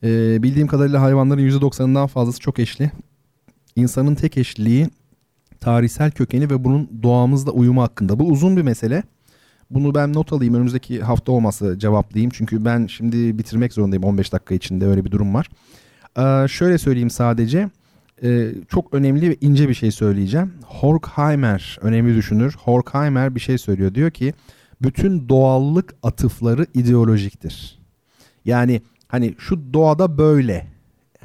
e, 0.03 0.43
bildiğim 0.43 0.67
kadarıyla 0.67 1.01
hayvanların 1.01 1.49
%90'ından 1.49 2.07
fazlası 2.07 2.39
çok 2.39 2.59
eşli. 2.59 2.91
İnsanın 3.75 4.15
tek 4.15 4.37
eşliliği 4.37 4.89
tarihsel 5.59 6.11
kökeni 6.11 6.49
ve 6.49 6.63
bunun 6.63 6.89
doğamızla 7.03 7.51
uyumu 7.51 7.81
hakkında. 7.81 8.19
Bu 8.19 8.27
uzun 8.27 8.57
bir 8.57 8.61
mesele. 8.61 9.03
Bunu 9.69 9.95
ben 9.95 10.13
not 10.13 10.33
alayım 10.33 10.53
önümüzdeki 10.53 11.01
hafta 11.01 11.31
olmasa 11.31 11.79
cevaplayayım. 11.79 12.31
Çünkü 12.35 12.65
ben 12.65 12.87
şimdi 12.87 13.37
bitirmek 13.37 13.73
zorundayım 13.73 14.03
15 14.03 14.33
dakika 14.33 14.55
içinde 14.55 14.85
öyle 14.85 15.05
bir 15.05 15.11
durum 15.11 15.33
var. 15.33 15.49
Ee, 16.17 16.47
şöyle 16.47 16.77
söyleyeyim 16.77 17.09
sadece. 17.09 17.69
Ee, 18.23 18.51
çok 18.69 18.93
önemli 18.93 19.29
ve 19.29 19.37
ince 19.41 19.69
bir 19.69 19.73
şey 19.73 19.91
söyleyeceğim. 19.91 20.53
Horkheimer 20.65 21.77
önemli 21.81 22.15
düşünür. 22.15 22.55
Horkheimer 22.63 23.35
bir 23.35 23.39
şey 23.39 23.57
söylüyor. 23.57 23.95
Diyor 23.95 24.11
ki 24.11 24.33
bütün 24.81 25.29
doğallık 25.29 25.95
atıfları 26.03 26.65
ideolojiktir. 26.73 27.79
Yani 28.45 28.81
hani 29.07 29.35
şu 29.37 29.73
doğada 29.73 30.17
böyle 30.17 30.67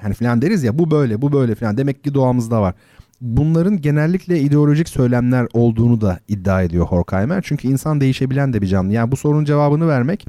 hani 0.01 0.15
falan 0.15 0.43
deriz 0.43 0.63
ya 0.65 0.79
bu 0.79 0.91
böyle 0.91 1.23
bu 1.23 1.33
böyle 1.33 1.55
falan 1.55 1.77
demek 1.77 2.05
ki 2.05 2.15
doğamızda 2.15 2.63
var. 2.63 2.75
Bunların 3.23 3.81
genellikle 3.81 4.41
ideolojik 4.41 4.89
söylemler 4.89 5.47
olduğunu 5.53 6.01
da 6.01 6.21
iddia 6.29 6.63
ediyor 6.63 6.87
Horkheimer. 6.87 7.43
Çünkü 7.47 7.69
insan 7.69 8.01
değişebilen 8.01 8.53
de 8.53 8.63
bir 8.63 8.67
canlı. 8.67 8.93
Yani 8.93 9.13
bu 9.13 9.17
sorunun 9.17 9.45
cevabını 9.45 9.89
vermek 9.89 10.27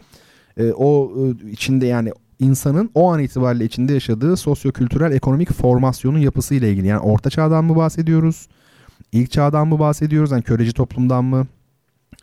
e, 0.57 0.71
o 0.71 1.11
e, 1.17 1.49
içinde 1.49 1.85
yani 1.85 2.11
insanın 2.39 2.89
o 2.93 3.11
an 3.11 3.19
itibariyle 3.19 3.65
içinde 3.65 3.93
yaşadığı 3.93 4.37
sosyokültürel 4.37 5.11
ekonomik 5.11 5.53
formasyonun 5.53 6.19
yapısıyla 6.19 6.67
ilgili. 6.67 6.87
Yani 6.87 6.99
orta 6.99 7.29
çağdan 7.29 7.65
mı 7.65 7.75
bahsediyoruz? 7.75 8.47
İlk 9.11 9.31
çağdan 9.31 9.67
mı 9.67 9.79
bahsediyoruz? 9.79 10.31
Yani 10.31 10.43
köleci 10.43 10.73
toplumdan 10.73 11.25
mı? 11.25 11.47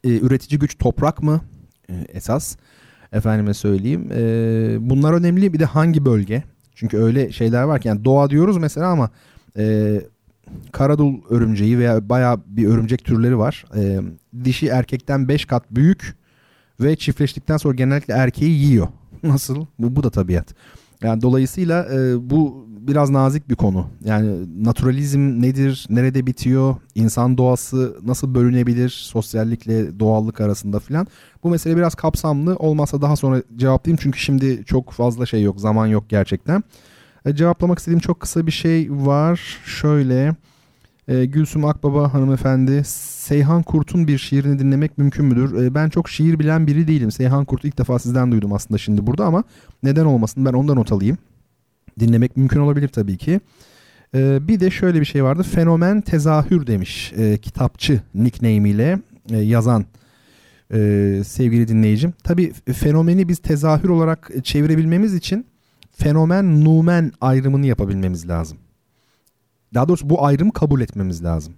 E, 0.05 0.19
üretici 0.19 0.59
güç 0.59 0.79
toprak 0.79 1.23
mı? 1.23 1.41
E, 1.89 1.95
esas 2.09 2.57
efendime 3.13 3.55
söyleyeyim. 3.55 4.09
E, 4.13 4.21
bunlar 4.81 5.13
önemli. 5.13 5.53
Bir 5.53 5.59
de 5.59 5.65
hangi 5.65 6.05
bölge? 6.05 6.43
Çünkü 6.75 6.99
öyle 6.99 7.33
şeyler 7.33 7.63
var 7.63 7.81
ki 7.81 7.89
yani 7.89 8.05
doğa 8.05 8.31
diyoruz 8.31 8.57
mesela 8.57 8.87
ama 8.87 9.11
e, 9.59 9.95
karadul 10.73 11.15
örümceği 11.31 11.79
veya 11.79 12.09
bayağı 12.09 12.41
bir 12.47 12.69
örümcek 12.69 13.05
türleri 13.05 13.39
var. 13.39 13.65
E, 13.77 14.01
dişi 14.45 14.69
erkekten 14.69 15.29
5 15.29 15.45
kat 15.45 15.71
büyük 15.71 16.17
ve 16.81 16.97
çiftleştikten 16.97 17.57
sonra 17.57 17.75
genellikle 17.75 18.15
erkeği 18.15 18.65
yiyor. 18.65 18.89
Nasıl? 19.23 19.67
Bu, 19.79 19.97
bu 19.97 20.03
da 20.03 20.11
tabiat. 20.11 20.55
Yani 21.03 21.23
dolayısıyla 21.23 21.87
e, 21.95 22.31
bu 22.31 22.67
biraz 22.81 23.11
nazik 23.11 23.51
bir 23.51 23.55
konu. 23.55 23.87
Yani 24.05 24.65
naturalizm 24.65 25.43
nedir, 25.43 25.87
nerede 25.91 26.27
bitiyor, 26.27 26.77
insan 26.95 27.39
doğası 27.39 27.97
nasıl 28.03 28.35
bölünebilir 28.35 28.89
sosyallikle 28.89 30.01
doğallık 30.01 30.41
arasında 30.41 30.79
filan. 30.79 31.07
Bu 31.45 31.51
mesele 31.51 31.77
biraz 31.77 31.95
kapsamlı 31.95 32.57
olmazsa 32.57 33.03
daha 33.03 33.17
sonra 33.17 33.43
cevaplayayım 33.57 33.99
çünkü 34.03 34.19
şimdi 34.19 34.65
çok 34.65 34.91
fazla 34.91 35.27
şey 35.27 35.43
yok, 35.43 35.61
zaman 35.61 35.87
yok 35.87 36.05
gerçekten. 36.09 36.63
E, 37.27 37.35
cevaplamak 37.35 37.79
istediğim 37.79 38.01
çok 38.01 38.21
kısa 38.21 38.47
bir 38.47 38.53
şey 38.53 38.89
var. 38.91 39.59
Şöyle 39.65 40.35
e, 41.09 41.25
Gülsüm 41.25 41.65
Akbaba 41.65 42.15
hanımefendi 42.15 42.83
Seyhan 42.85 43.63
Kurt'un 43.63 44.09
bir 44.09 44.19
şiirini 44.19 44.59
dinlemek 44.59 44.99
mümkün 44.99 45.25
müdür? 45.25 45.65
E, 45.65 45.75
ben 45.75 45.89
çok 45.89 46.09
şiir 46.09 46.39
bilen 46.39 46.67
biri 46.67 46.89
değilim. 46.89 47.11
Seyhan 47.11 47.45
Kurt'u 47.45 47.69
ilk 47.69 47.79
defa 47.79 47.99
sizden 47.99 48.33
duydum 48.33 48.53
aslında 48.53 48.79
şimdi 48.79 49.07
burada 49.07 49.25
ama 49.25 49.45
neden 49.83 50.05
olmasın 50.05 50.45
ben 50.45 50.53
ondan 50.53 50.77
not 50.77 50.93
alayım. 50.93 51.19
Dinlemek 52.01 52.37
mümkün 52.37 52.61
olabilir 52.61 52.89
tabii 52.89 53.17
ki. 53.17 53.41
E, 54.15 54.49
bir 54.49 54.61
de 54.61 54.71
şöyle 54.71 55.01
bir 55.01 55.07
şey 55.07 55.25
vardı. 55.25 55.43
Fenomen 55.43 56.01
tezahür 56.01 56.67
demiş 56.67 57.13
kitapçı 57.43 58.01
nickname 58.15 58.71
ile 58.71 58.99
yazan 59.31 59.85
sevgili 61.25 61.69
dinleyicim. 61.69 62.13
Tabii 62.25 62.53
fenomeni 62.73 63.29
biz 63.29 63.39
tezahür 63.39 63.89
olarak 63.89 64.31
çevirebilmemiz 64.45 65.15
için 65.15 65.47
fenomen 66.01 66.65
numen 66.65 67.13
ayrımını 67.21 67.67
yapabilmemiz 67.67 68.29
lazım. 68.29 68.59
Daha 69.75 69.89
doğrusu 69.89 70.11
bu 70.11 70.25
ayrımı 70.25 70.53
kabul 70.53 70.81
etmemiz 70.81 71.25
lazım. 71.25 71.55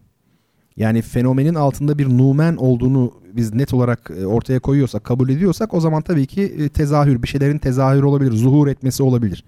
Yani 0.77 1.02
fenomenin 1.02 1.55
altında 1.55 1.98
bir 1.98 2.09
numen 2.09 2.56
olduğunu 2.56 3.12
biz 3.32 3.55
net 3.55 3.74
olarak 3.74 4.10
e, 4.19 4.27
ortaya 4.27 4.60
koyuyorsak, 4.60 5.05
kabul 5.05 5.28
ediyorsak 5.28 5.74
o 5.74 5.81
zaman 5.81 6.02
tabii 6.02 6.27
ki 6.27 6.43
e, 6.43 6.69
tezahür, 6.69 7.23
bir 7.23 7.28
şeylerin 7.28 7.59
tezahür 7.59 8.02
olabilir, 8.02 8.32
zuhur 8.32 8.69
etmesi 8.69 9.02
olabilir. 9.02 9.44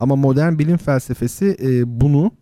Ama 0.00 0.16
modern 0.16 0.58
bilim 0.58 0.76
felsefesi 0.76 1.56
e, 1.62 2.00
bunu 2.00 2.32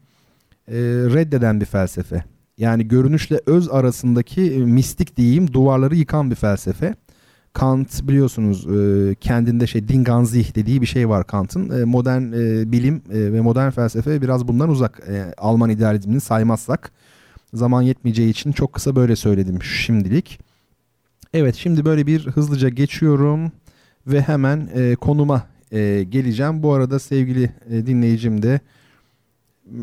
reddeden 1.15 1.61
bir 1.61 1.67
felsefe. 1.67 2.25
Yani 2.59 2.89
görünüşle 2.89 3.41
öz 3.47 3.69
arasındaki 3.69 4.41
mistik 4.51 5.17
diyeyim 5.17 5.53
duvarları 5.53 5.97
yıkan 5.97 6.31
bir 6.31 6.37
felsefe. 6.37 6.95
Kant 7.57 8.09
biliyorsunuz 8.09 8.67
e, 8.67 9.15
kendinde 9.15 9.67
şey 9.67 9.89
Dinganzih 9.89 10.55
dediği 10.55 10.83
bir 10.83 10.87
şey 10.87 11.09
var 11.09 11.27
Kant'ın. 11.27 11.81
E, 11.81 11.85
modern 11.85 12.33
e, 12.33 12.73
bilim 12.73 13.03
ve 13.09 13.41
modern 13.41 13.71
felsefe 13.71 14.23
biraz 14.23 14.49
bundan 14.49 14.69
uzak. 14.69 15.09
Alman 15.39 15.71
idealizmini 15.71 16.21
saymazsak 16.21 16.93
zaman 17.55 17.83
yetmeyeceği 17.83 18.31
için 18.31 18.53
çok 18.53 18.73
kısa 18.73 18.97
böyle 18.97 19.17
söyledim 19.17 19.63
şimdilik. 19.63 20.41
Evet 21.35 21.55
şimdi 21.55 21.85
böyle 21.85 22.07
bir 22.07 22.27
hızlıca 22.27 22.69
geçiyorum 22.69 23.53
ve 24.07 24.21
hemen 24.21 24.69
konuma 25.01 25.47
geleceğim. 26.11 26.63
Bu 26.63 26.73
arada 26.73 26.99
sevgili 26.99 27.51
dinleyicim 27.71 28.43
de 28.43 28.61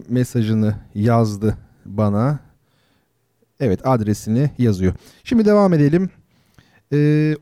mesajını 0.09 0.75
yazdı 0.95 1.57
bana. 1.85 2.39
Evet 3.59 3.87
adresini 3.87 4.51
yazıyor. 4.57 4.93
Şimdi 5.23 5.45
devam 5.45 5.73
edelim. 5.73 6.09
Ee, 6.93 7.35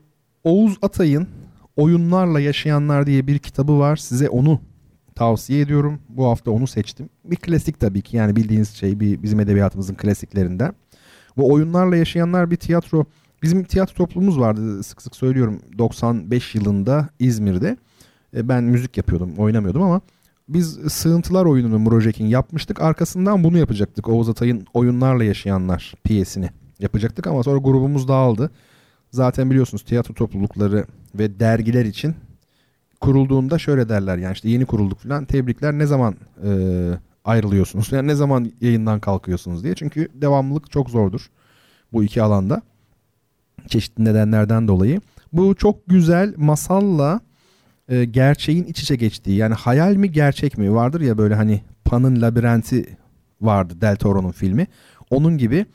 Oğuz 0.44 0.78
Atay'ın 0.82 1.28
Oyunlarla 1.76 2.40
Yaşayanlar 2.40 3.06
diye 3.06 3.26
bir 3.26 3.38
kitabı 3.38 3.78
var. 3.78 3.96
Size 3.96 4.28
onu 4.28 4.60
tavsiye 5.14 5.60
ediyorum. 5.60 6.00
Bu 6.08 6.26
hafta 6.26 6.50
onu 6.50 6.66
seçtim. 6.66 7.08
Bir 7.24 7.36
klasik 7.36 7.80
tabii 7.80 8.02
ki 8.02 8.16
yani 8.16 8.36
bildiğiniz 8.36 8.70
şey 8.70 9.00
bir 9.00 9.22
bizim 9.22 9.40
edebiyatımızın 9.40 9.94
klasiklerinden. 9.94 10.72
Bu 11.36 11.52
Oyunlarla 11.52 11.96
Yaşayanlar 11.96 12.50
bir 12.50 12.56
tiyatro. 12.56 13.04
Bizim 13.42 13.64
tiyatro 13.64 13.94
toplumumuz 13.94 14.38
vardı 14.38 14.82
sık 14.82 15.02
sık 15.02 15.16
söylüyorum 15.16 15.60
95 15.78 16.54
yılında 16.54 17.08
İzmir'de. 17.18 17.76
E, 18.36 18.48
ben 18.48 18.64
müzik 18.64 18.96
yapıyordum, 18.96 19.34
oynamıyordum 19.38 19.82
ama 19.82 20.00
biz 20.48 20.78
Sığıntılar 20.88 21.44
oyununu 21.44 21.78
Murojek'in 21.78 22.26
yapmıştık. 22.26 22.82
Arkasından 22.82 23.44
bunu 23.44 23.58
yapacaktık. 23.58 24.08
Oğuz 24.08 24.28
Atay'ın 24.28 24.66
Oyunlarla 24.74 25.24
Yaşayanlar 25.24 25.94
piyesini 26.04 26.50
yapacaktık 26.78 27.26
ama 27.26 27.42
sonra 27.42 27.58
grubumuz 27.58 28.08
dağıldı. 28.08 28.50
Zaten 29.12 29.50
biliyorsunuz 29.50 29.82
tiyatro 29.82 30.14
toplulukları 30.14 30.86
ve 31.14 31.40
dergiler 31.40 31.84
için 31.84 32.14
kurulduğunda 33.00 33.58
şöyle 33.58 33.88
derler 33.88 34.18
yani 34.18 34.32
işte 34.32 34.48
yeni 34.48 34.66
kurulduk 34.66 34.98
falan. 34.98 35.24
Tebrikler 35.24 35.72
ne 35.72 35.86
zaman 35.86 36.16
e, 36.44 36.50
ayrılıyorsunuz? 37.24 37.92
Yani 37.92 38.08
ne 38.08 38.14
zaman 38.14 38.52
yayından 38.60 39.00
kalkıyorsunuz 39.00 39.64
diye. 39.64 39.74
Çünkü 39.74 40.08
devamlılık 40.14 40.70
çok 40.70 40.90
zordur 40.90 41.30
bu 41.92 42.04
iki 42.04 42.22
alanda. 42.22 42.62
Çeşitli 43.68 44.04
nedenlerden 44.04 44.68
dolayı. 44.68 45.00
Bu 45.32 45.54
çok 45.54 45.86
güzel 45.86 46.34
masalla 46.36 47.20
e, 47.88 48.04
gerçeğin 48.04 48.64
iç 48.64 48.82
içe 48.82 48.96
geçtiği 48.96 49.36
yani 49.36 49.54
hayal 49.54 49.96
mi 49.96 50.12
gerçek 50.12 50.58
mi? 50.58 50.74
Vardır 50.74 51.00
ya 51.00 51.18
böyle 51.18 51.34
hani 51.34 51.62
Pan'ın 51.84 52.22
labirenti 52.22 52.96
vardı 53.40 53.74
Del 53.80 53.96
Toro'nun 53.96 54.32
filmi. 54.32 54.66
Onun 55.10 55.38
gibi 55.38 55.66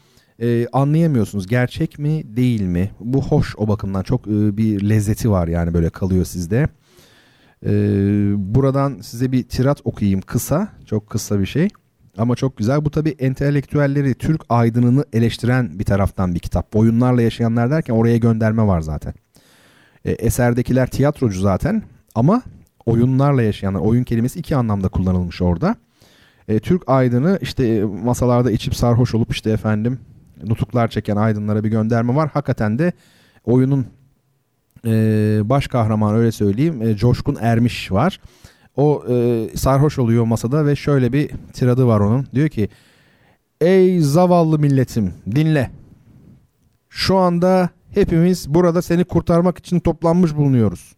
e, 0.42 0.68
anlayamıyorsunuz. 0.74 1.48
Gerçek 1.48 2.00
mi 2.00 2.36
değil 2.36 2.62
mi? 2.62 2.92
Bu 3.00 3.24
hoş 3.24 3.56
o 3.58 3.68
bakımdan 3.68 4.04
çok 4.04 4.28
e, 4.28 4.58
bir 4.58 4.90
lezzeti 4.90 5.32
var 5.32 5.48
yani 5.48 5.74
böyle 5.74 5.90
kalıyor 5.90 6.26
sizde. 6.26 6.68
E, 7.66 7.72
buradan 8.38 9.00
size 9.02 9.32
bir 9.32 9.44
tirat 9.44 9.82
okuyayım 9.84 10.22
kısa. 10.22 10.68
Çok 10.86 11.10
kısa 11.10 11.40
bir 11.40 11.46
şey. 11.46 11.68
Ama 12.18 12.36
çok 12.36 12.58
güzel. 12.58 12.86
Bu 12.86 12.92
tabi 12.92 13.10
entelektüelleri, 13.10 14.14
Türk 14.14 14.42
aydınını 14.50 15.06
eleştiren 15.14 15.80
bir 15.80 15.84
taraftan 15.84 16.36
bir 16.36 16.40
kitap. 16.40 16.76
Oyunlarla 16.76 17.22
yaşayanlar 17.22 17.72
derken 17.72 17.94
oraya 17.94 18.18
gönderme 18.18 18.68
var 18.68 18.82
zaten. 18.82 19.14
E, 20.06 20.12
eserdekiler 20.12 20.90
tiyatrocu 20.90 21.40
zaten 21.40 21.84
ama 22.16 22.42
oyunlarla 22.86 23.42
yaşayanlar. 23.42 23.80
Oyun 23.80 24.04
kelimesi 24.04 24.40
iki 24.40 24.56
anlamda 24.56 24.88
kullanılmış 24.88 25.42
orada. 25.42 25.76
Türk 26.64 26.84
aydını 26.88 27.40
işte 27.42 27.68
e, 27.68 27.84
masalarda 27.84 28.52
içip 28.52 28.76
sarhoş 28.76 29.16
olup 29.16 29.32
işte 29.32 29.52
efendim 29.52 30.00
nutuklar 30.44 30.88
çeken 30.88 31.16
aydınlara 31.16 31.64
bir 31.64 31.70
gönderme 31.70 32.16
var. 32.16 32.30
Hakikaten 32.34 32.80
de 32.80 32.94
oyunun 33.44 33.88
e, 34.86 34.92
baş 35.44 35.68
kahramanı 35.68 36.18
öyle 36.18 36.32
söyleyeyim 36.32 36.82
e, 36.82 36.96
Coşkun 36.96 37.38
Ermiş 37.42 37.92
var. 37.92 38.20
O 38.76 39.04
e, 39.10 39.48
sarhoş 39.56 40.00
oluyor 40.00 40.26
masada 40.26 40.66
ve 40.66 40.76
şöyle 40.76 41.14
bir 41.14 41.30
tiradı 41.54 41.88
var 41.88 42.00
onun. 42.00 42.28
Diyor 42.34 42.50
ki 42.50 42.70
ey 43.62 44.00
zavallı 44.00 44.60
milletim 44.60 45.14
dinle. 45.36 45.72
Şu 46.90 47.18
anda 47.18 47.70
hepimiz 47.94 48.54
burada 48.54 48.82
seni 48.82 49.04
kurtarmak 49.04 49.58
için 49.58 49.80
toplanmış 49.80 50.36
bulunuyoruz. 50.36 50.96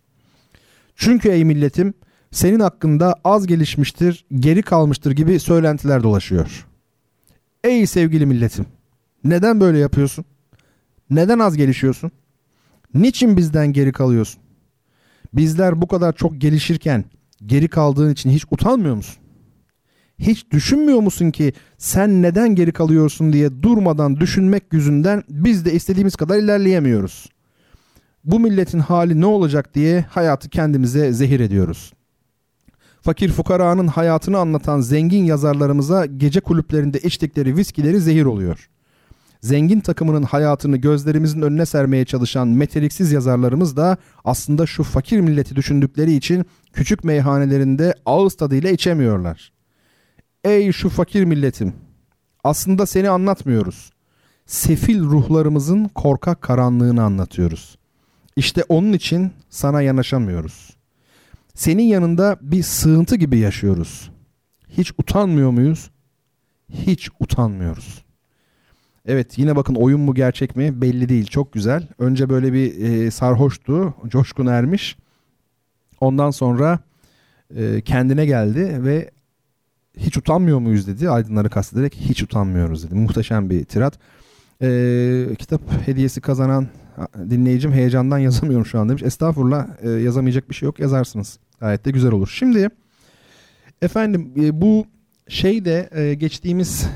Çünkü 0.95 1.30
ey 1.30 1.45
milletim 1.45 1.94
senin 2.32 2.60
hakkında 2.60 3.16
az 3.24 3.48
gelişmiştir, 3.48 4.26
geri 4.40 4.61
kalmıştır 4.61 5.11
gibi 5.11 5.40
söylentiler 5.40 6.03
dolaşıyor. 6.03 6.68
Ey 7.64 7.88
sevgili 7.88 8.26
milletim, 8.26 8.66
neden 9.24 9.60
böyle 9.60 9.78
yapıyorsun? 9.78 10.26
Neden 11.10 11.40
az 11.40 11.58
gelişiyorsun? 11.58 12.12
Niçin 12.94 13.38
bizden 13.38 13.74
geri 13.74 13.91
kalıyorsun? 13.91 14.41
Bizler 15.34 15.82
bu 15.82 15.88
kadar 15.88 16.14
çok 16.14 16.41
gelişirken 16.41 17.06
geri 17.46 17.68
kaldığın 17.68 18.14
için 18.14 18.30
hiç 18.30 18.46
utanmıyor 18.52 18.96
musun? 18.96 19.24
Hiç 20.20 20.52
düşünmüyor 20.52 21.00
musun 21.00 21.32
ki 21.32 21.54
sen 21.78 22.22
neden 22.22 22.56
geri 22.56 22.72
kalıyorsun 22.72 23.34
diye 23.34 23.64
durmadan 23.64 24.20
düşünmek 24.20 24.64
yüzünden 24.72 25.24
biz 25.30 25.66
de 25.66 25.74
istediğimiz 25.74 26.16
kadar 26.16 26.38
ilerleyemiyoruz. 26.38 27.30
Bu 28.24 28.40
milletin 28.40 28.80
hali 28.80 29.22
ne 29.22 29.26
olacak 29.26 29.76
diye 29.76 30.02
hayatı 30.02 30.50
kendimize 30.50 31.14
zehir 31.14 31.40
ediyoruz. 31.40 31.94
Fakir 33.02 33.32
fukaranın 33.32 33.88
hayatını 33.88 34.38
anlatan 34.38 34.82
zengin 34.82 35.24
yazarlarımıza 35.24 36.06
gece 36.06 36.40
kulüplerinde 36.40 37.00
içtikleri 37.00 37.56
viskileri 37.58 38.00
zehir 38.00 38.26
oluyor. 38.26 38.70
Zengin 39.41 39.80
takımının 39.80 40.24
hayatını 40.24 40.78
gözlerimizin 40.78 41.41
önüne 41.41 41.66
sermeye 41.66 42.06
çalışan 42.06 42.48
meteliksiz 42.48 43.11
yazarlarımız 43.11 43.78
da 43.78 43.98
aslında 44.26 44.66
şu 44.66 44.84
fakir 44.84 45.20
milleti 45.20 45.56
düşündükleri 45.56 46.14
için 46.14 46.45
küçük 46.74 47.03
meyhanelerinde 47.03 47.95
ağız 48.06 48.36
tadıyla 48.36 48.70
içemiyorlar. 48.70 49.52
Ey 50.44 50.72
şu 50.72 50.90
fakir 50.90 51.24
milletim! 51.24 51.74
Aslında 52.44 52.86
seni 52.86 53.10
anlatmıyoruz. 53.10 53.91
Sefil 54.45 55.03
ruhlarımızın 55.03 55.86
korkak 55.86 56.41
karanlığını 56.41 57.03
anlatıyoruz. 57.03 57.78
İşte 58.36 58.64
onun 58.70 58.94
için 58.94 59.32
sana 59.49 59.82
yanaşamıyoruz. 59.82 60.78
Senin 61.56 61.84
yanında 61.84 62.38
bir 62.41 62.64
sığıntı 62.64 63.16
gibi 63.16 63.38
yaşıyoruz. 63.38 64.11
Hiç 64.68 64.91
utanmıyor 64.98 65.52
muyuz? 65.52 65.91
Hiç 66.70 67.10
utanmıyoruz. 67.20 68.09
Evet 69.10 69.38
yine 69.38 69.56
bakın 69.56 69.76
oyun 69.76 69.99
mu 69.99 70.14
gerçek 70.14 70.56
mi 70.56 70.81
belli 70.81 71.10
değil 71.10 71.26
çok 71.26 71.53
güzel. 71.53 71.88
Önce 71.99 72.30
böyle 72.30 72.53
bir 72.53 72.81
e, 72.81 73.11
sarhoştu 73.11 73.94
coşkun 74.07 74.45
ermiş. 74.45 74.98
Ondan 76.02 76.31
sonra 76.31 76.80
e, 77.56 77.81
kendine 77.81 78.26
geldi 78.26 78.84
ve 78.84 79.11
hiç 79.98 80.18
utanmıyor 80.18 80.60
muyuz 80.60 80.88
dedi. 80.88 81.10
Aydınları 81.10 81.49
kastederek 81.49 81.95
hiç 81.95 82.23
utanmıyoruz 82.23 82.84
dedi. 82.84 82.95
Muhteşem 82.95 83.49
bir 83.49 83.65
tirat. 83.65 83.99
E, 84.61 85.36
kitap 85.40 85.61
hediyesi 85.88 86.22
kazanan 86.22 86.68
dinleyicim 87.30 87.72
heyecandan 87.72 88.18
yazamıyorum 88.27 88.65
şu 88.65 88.80
an 88.80 88.90
demiş. 88.90 89.03
Estağfurullah 89.03 89.68
e, 89.81 89.90
yazamayacak 89.90 90.49
bir 90.49 90.56
şey 90.56 90.65
yok 90.65 90.80
yazarsınız. 90.80 91.40
Gayet 91.60 91.86
de 91.86 91.91
güzel 91.91 92.11
olur. 92.11 92.31
Şimdi 92.36 92.69
efendim 93.81 94.34
e, 94.38 94.61
bu 94.61 94.86
şeyde 95.27 95.90
e, 95.91 96.14
geçtiğimiz 96.14 96.90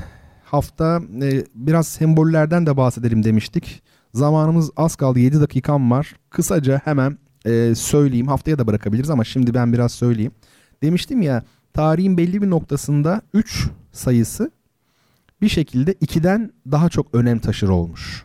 hafta 0.44 1.00
e, 1.22 1.44
biraz 1.54 1.88
sembollerden 1.88 2.66
de 2.66 2.76
bahsedelim 2.76 3.24
demiştik. 3.24 3.82
Zamanımız 4.14 4.70
az 4.76 4.96
kaldı 4.96 5.18
7 5.18 5.40
dakikam 5.40 5.90
var. 5.90 6.14
Kısaca 6.30 6.80
hemen 6.84 7.18
e, 7.46 7.74
söyleyeyim. 7.74 8.28
Haftaya 8.28 8.58
da 8.58 8.66
bırakabiliriz 8.66 9.10
ama 9.10 9.24
şimdi 9.24 9.54
ben 9.54 9.72
biraz 9.72 9.92
söyleyeyim. 9.92 10.32
Demiştim 10.82 11.22
ya 11.22 11.44
tarihin 11.74 12.16
belli 12.18 12.42
bir 12.42 12.50
noktasında 12.50 13.22
3 13.34 13.68
sayısı 13.92 14.50
bir 15.40 15.48
şekilde 15.48 15.92
2'den 15.92 16.52
daha 16.70 16.88
çok 16.88 17.14
önem 17.14 17.38
taşır 17.38 17.68
olmuş. 17.68 18.24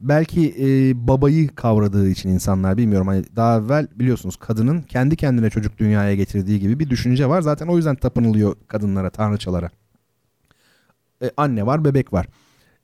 Belki 0.00 0.54
e, 0.60 0.66
babayı 1.08 1.54
kavradığı 1.54 2.08
için 2.08 2.28
insanlar 2.28 2.76
bilmiyorum. 2.76 3.06
Hani 3.06 3.24
daha 3.36 3.58
evvel 3.58 3.86
biliyorsunuz 3.96 4.36
kadının 4.36 4.82
kendi 4.82 5.16
kendine 5.16 5.50
çocuk 5.50 5.78
dünyaya 5.78 6.14
getirdiği 6.14 6.60
gibi 6.60 6.78
bir 6.78 6.90
düşünce 6.90 7.28
var. 7.28 7.40
Zaten 7.40 7.66
o 7.66 7.76
yüzden 7.76 7.96
tapınılıyor 7.96 8.56
kadınlara, 8.68 9.10
tanrıçalara. 9.10 9.70
E, 11.22 11.30
anne 11.36 11.66
var, 11.66 11.84
bebek 11.84 12.12
var. 12.12 12.26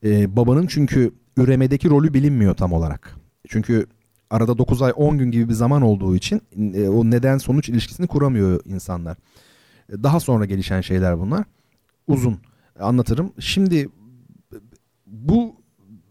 E, 0.05 0.37
babanın 0.37 0.67
çünkü 0.67 1.13
üremedeki 1.37 1.91
rolü 1.91 2.15
bilinmiyor 2.15 2.55
tam 2.55 2.73
olarak. 2.73 3.17
Çünkü 3.49 3.87
arada 4.31 4.59
9 4.59 4.83
ay 4.83 4.93
10 4.97 5.19
gün 5.19 5.31
gibi 5.31 5.49
bir 5.49 5.55
zaman 5.55 5.83
olduğu 5.83 6.17
için 6.17 6.43
e, 6.75 6.89
o 6.89 7.05
neden 7.05 7.39
sonuç 7.39 7.69
ilişkisini 7.69 8.07
kuramıyor 8.07 8.61
insanlar. 8.65 9.17
E, 9.93 10.03
daha 10.03 10.21
sonra 10.21 10.45
gelişen 10.45 10.81
şeyler 10.81 11.19
bunlar. 11.19 11.45
Uzun 12.07 12.39
anlatırım. 12.81 13.33
Şimdi 13.39 13.89
bu 15.07 15.57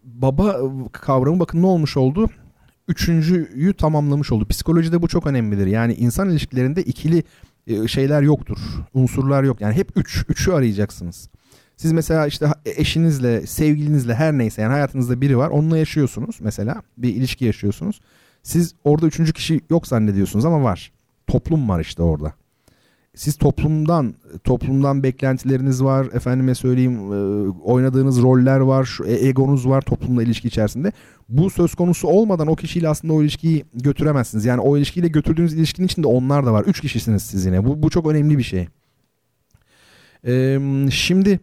baba 0.04 0.58
kavramı 0.92 1.40
bakın 1.40 1.62
ne 1.62 1.66
olmuş 1.66 1.98
oldu? 1.98 2.30
Üçüncüyü 2.88 3.74
tamamlamış 3.74 4.32
oldu. 4.32 4.46
Psikolojide 4.46 5.02
bu 5.02 5.08
çok 5.08 5.28
önemlidir. 5.28 5.68
Yani 5.68 5.94
insan 5.94 6.30
ilişkilerinde 6.30 6.84
ikili 6.84 7.24
e, 7.68 7.88
şeyler 7.88 8.22
yoktur. 8.22 8.58
Unsurlar 8.94 9.44
yok. 9.44 9.62
Yani 9.62 9.76
hep 9.76 9.92
üç. 9.96 10.26
Üçü 10.30 10.52
arayacaksınız. 10.52 11.30
Siz 11.82 11.92
mesela 11.92 12.28
işte 12.28 12.48
eşinizle, 12.66 13.48
sevgilinizle 13.48 14.16
her 14.16 14.34
neyse 14.34 14.62
yani 14.62 14.72
hayatınızda 14.72 15.22
biri 15.22 15.38
var. 15.38 15.50
Onunla 15.50 15.78
yaşıyorsunuz 15.78 16.38
mesela. 16.42 16.82
Bir 16.98 17.16
ilişki 17.16 17.46
yaşıyorsunuz. 17.46 18.02
Siz 18.44 18.76
orada 18.84 19.08
üçüncü 19.08 19.34
kişi 19.34 19.62
yok 19.70 19.88
zannediyorsunuz 19.88 20.46
ama 20.46 20.64
var. 20.64 20.92
Toplum 21.28 21.70
var 21.70 21.80
işte 21.80 22.04
orada 22.04 22.34
siz 23.16 23.36
toplumdan 23.36 24.16
toplumdan 24.44 25.04
beklentileriniz 25.04 25.84
var 25.84 26.08
efendime 26.14 26.56
söyleyeyim 26.56 26.94
e, 26.94 27.50
oynadığınız 27.64 28.22
roller 28.22 28.60
var 28.60 28.84
şu 28.84 29.06
e, 29.06 29.28
egonuz 29.28 29.68
var 29.68 29.82
toplumla 29.82 30.24
ilişki 30.24 30.48
içerisinde 30.48 30.92
bu 31.30 31.50
söz 31.50 31.76
konusu 31.76 32.08
olmadan 32.08 32.48
o 32.48 32.56
kişiyle 32.56 32.90
aslında 32.90 33.14
o 33.14 33.22
ilişkiyi 33.22 33.66
götüremezsiniz 33.74 34.46
yani 34.46 34.62
o 34.62 34.78
ilişkiyle 34.78 35.08
götürdüğünüz 35.08 35.54
ilişkinin 35.54 35.88
içinde 35.88 36.08
onlar 36.08 36.46
da 36.46 36.54
var 36.54 36.64
üç 36.64 36.82
kişisiniz 36.82 37.24
siz 37.24 37.46
yine 37.46 37.66
bu, 37.66 37.84
bu 37.84 37.90
çok 37.90 38.08
önemli 38.08 38.38
bir 38.38 38.44
şey 38.44 38.68
ee, 40.28 40.60
şimdi 40.92 41.40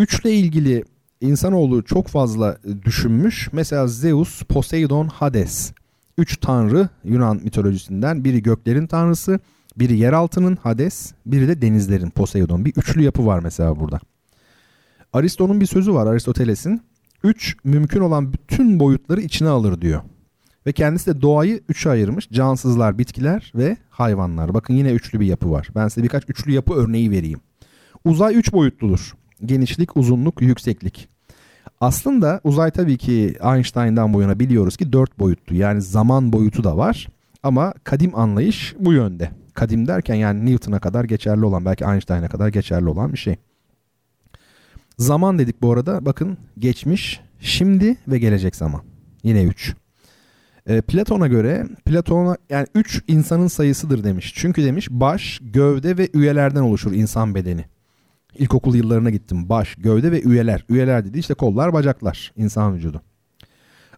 üçle 0.00 0.32
ilgili 0.32 0.84
insanoğlu 1.20 1.84
çok 1.84 2.08
fazla 2.08 2.58
düşünmüş 2.84 3.48
mesela 3.52 3.86
Zeus 3.86 4.42
Poseidon 4.42 5.06
Hades 5.06 5.72
üç 6.18 6.36
tanrı 6.36 6.88
Yunan 7.04 7.36
mitolojisinden 7.36 8.24
biri 8.24 8.42
göklerin 8.42 8.86
tanrısı 8.86 9.40
biri 9.76 9.98
yeraltının 9.98 10.56
Hades, 10.56 11.12
biri 11.26 11.48
de 11.48 11.62
denizlerin 11.62 12.10
Poseidon. 12.10 12.64
Bir 12.64 12.72
üçlü 12.76 13.02
yapı 13.02 13.26
var 13.26 13.40
mesela 13.42 13.80
burada. 13.80 14.00
Aristo'nun 15.12 15.60
bir 15.60 15.66
sözü 15.66 15.94
var 15.94 16.06
Aristoteles'in. 16.06 16.82
Üç 17.24 17.56
mümkün 17.64 18.00
olan 18.00 18.32
bütün 18.32 18.80
boyutları 18.80 19.20
içine 19.20 19.48
alır 19.48 19.80
diyor. 19.80 20.02
Ve 20.66 20.72
kendisi 20.72 21.14
de 21.14 21.22
doğayı 21.22 21.60
üçe 21.68 21.90
ayırmış. 21.90 22.28
Cansızlar, 22.30 22.98
bitkiler 22.98 23.52
ve 23.54 23.76
hayvanlar. 23.90 24.54
Bakın 24.54 24.74
yine 24.74 24.90
üçlü 24.90 25.20
bir 25.20 25.26
yapı 25.26 25.50
var. 25.50 25.68
Ben 25.74 25.88
size 25.88 26.02
birkaç 26.04 26.24
üçlü 26.28 26.52
yapı 26.52 26.74
örneği 26.74 27.10
vereyim. 27.10 27.40
Uzay 28.04 28.36
üç 28.36 28.52
boyutludur. 28.52 29.14
Genişlik, 29.44 29.96
uzunluk, 29.96 30.42
yükseklik. 30.42 31.08
Aslında 31.80 32.40
uzay 32.44 32.70
tabii 32.70 32.98
ki 32.98 33.34
Einstein'dan 33.44 34.14
bu 34.14 34.22
yana 34.22 34.40
biliyoruz 34.40 34.76
ki 34.76 34.92
dört 34.92 35.18
boyutlu. 35.18 35.56
Yani 35.56 35.82
zaman 35.82 36.32
boyutu 36.32 36.64
da 36.64 36.76
var. 36.76 37.08
Ama 37.42 37.74
kadim 37.84 38.18
anlayış 38.18 38.74
bu 38.78 38.92
yönde 38.92 39.30
kadim 39.54 39.86
derken 39.86 40.14
yani 40.14 40.46
Newton'a 40.46 40.78
kadar 40.78 41.04
geçerli 41.04 41.44
olan 41.44 41.64
belki 41.64 41.84
Einstein'a 41.84 42.28
kadar 42.28 42.48
geçerli 42.48 42.88
olan 42.88 43.12
bir 43.12 43.18
şey. 43.18 43.36
Zaman 44.98 45.38
dedik 45.38 45.62
bu 45.62 45.72
arada 45.72 46.06
bakın 46.06 46.38
geçmiş, 46.58 47.20
şimdi 47.40 47.96
ve 48.08 48.18
gelecek 48.18 48.56
zaman. 48.56 48.80
Yine 49.22 49.44
3. 49.44 49.74
E, 50.66 50.80
Platon'a 50.80 51.26
göre 51.26 51.66
Platon'a 51.84 52.36
yani 52.50 52.66
3 52.74 53.02
insanın 53.08 53.46
sayısıdır 53.46 54.04
demiş. 54.04 54.32
Çünkü 54.36 54.64
demiş 54.64 54.88
baş, 54.90 55.40
gövde 55.42 55.98
ve 55.98 56.08
üyelerden 56.14 56.60
oluşur 56.60 56.92
insan 56.92 57.34
bedeni. 57.34 57.64
İlkokul 58.38 58.74
yıllarına 58.74 59.10
gittim. 59.10 59.48
Baş, 59.48 59.74
gövde 59.74 60.12
ve 60.12 60.22
üyeler. 60.22 60.64
Üyeler 60.68 61.04
dedi 61.04 61.18
işte 61.18 61.34
kollar, 61.34 61.72
bacaklar, 61.72 62.32
insan 62.36 62.74
vücudu. 62.74 63.02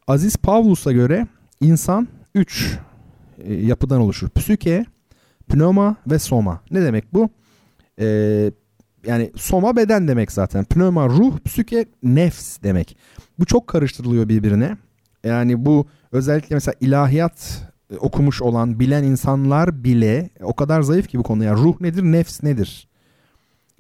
Aziz 0.07 0.37
Pavlus'a 0.37 0.93
göre 0.93 1.27
insan 1.61 2.09
3 2.35 2.79
e, 3.39 3.55
yapıdan 3.55 4.01
oluşur. 4.01 4.29
Psüke, 4.29 4.85
Pneuma 5.49 5.97
ve 6.07 6.19
soma. 6.19 6.61
Ne 6.71 6.83
demek 6.83 7.15
bu? 7.15 7.31
Ee, 8.01 8.51
yani 9.07 9.33
soma 9.37 9.77
beden 9.77 10.09
demek 10.09 10.33
zaten. 10.33 10.65
Pneuma 10.65 11.09
ruh, 11.09 11.39
psüke 11.45 11.87
nefs 12.03 12.63
demek. 12.63 12.97
Bu 13.39 13.45
çok 13.45 13.67
karıştırılıyor 13.67 14.29
birbirine. 14.29 14.77
Yani 15.25 15.65
bu 15.65 15.87
özellikle 16.13 16.55
mesela 16.57 16.75
ilahiyat 16.81 17.69
e, 17.91 17.97
okumuş 17.97 18.43
olan, 18.43 18.81
bilen 18.81 19.03
insanlar 19.03 19.85
bile 19.85 20.31
o 20.43 20.55
kadar 20.55 20.83
zayıf 20.83 21.09
ki 21.09 21.19
bu 21.19 21.23
konuda. 21.23 21.45
Yani 21.45 21.61
ruh 21.61 21.81
nedir, 21.81 22.03
nefs 22.03 22.43
nedir? 22.43 22.89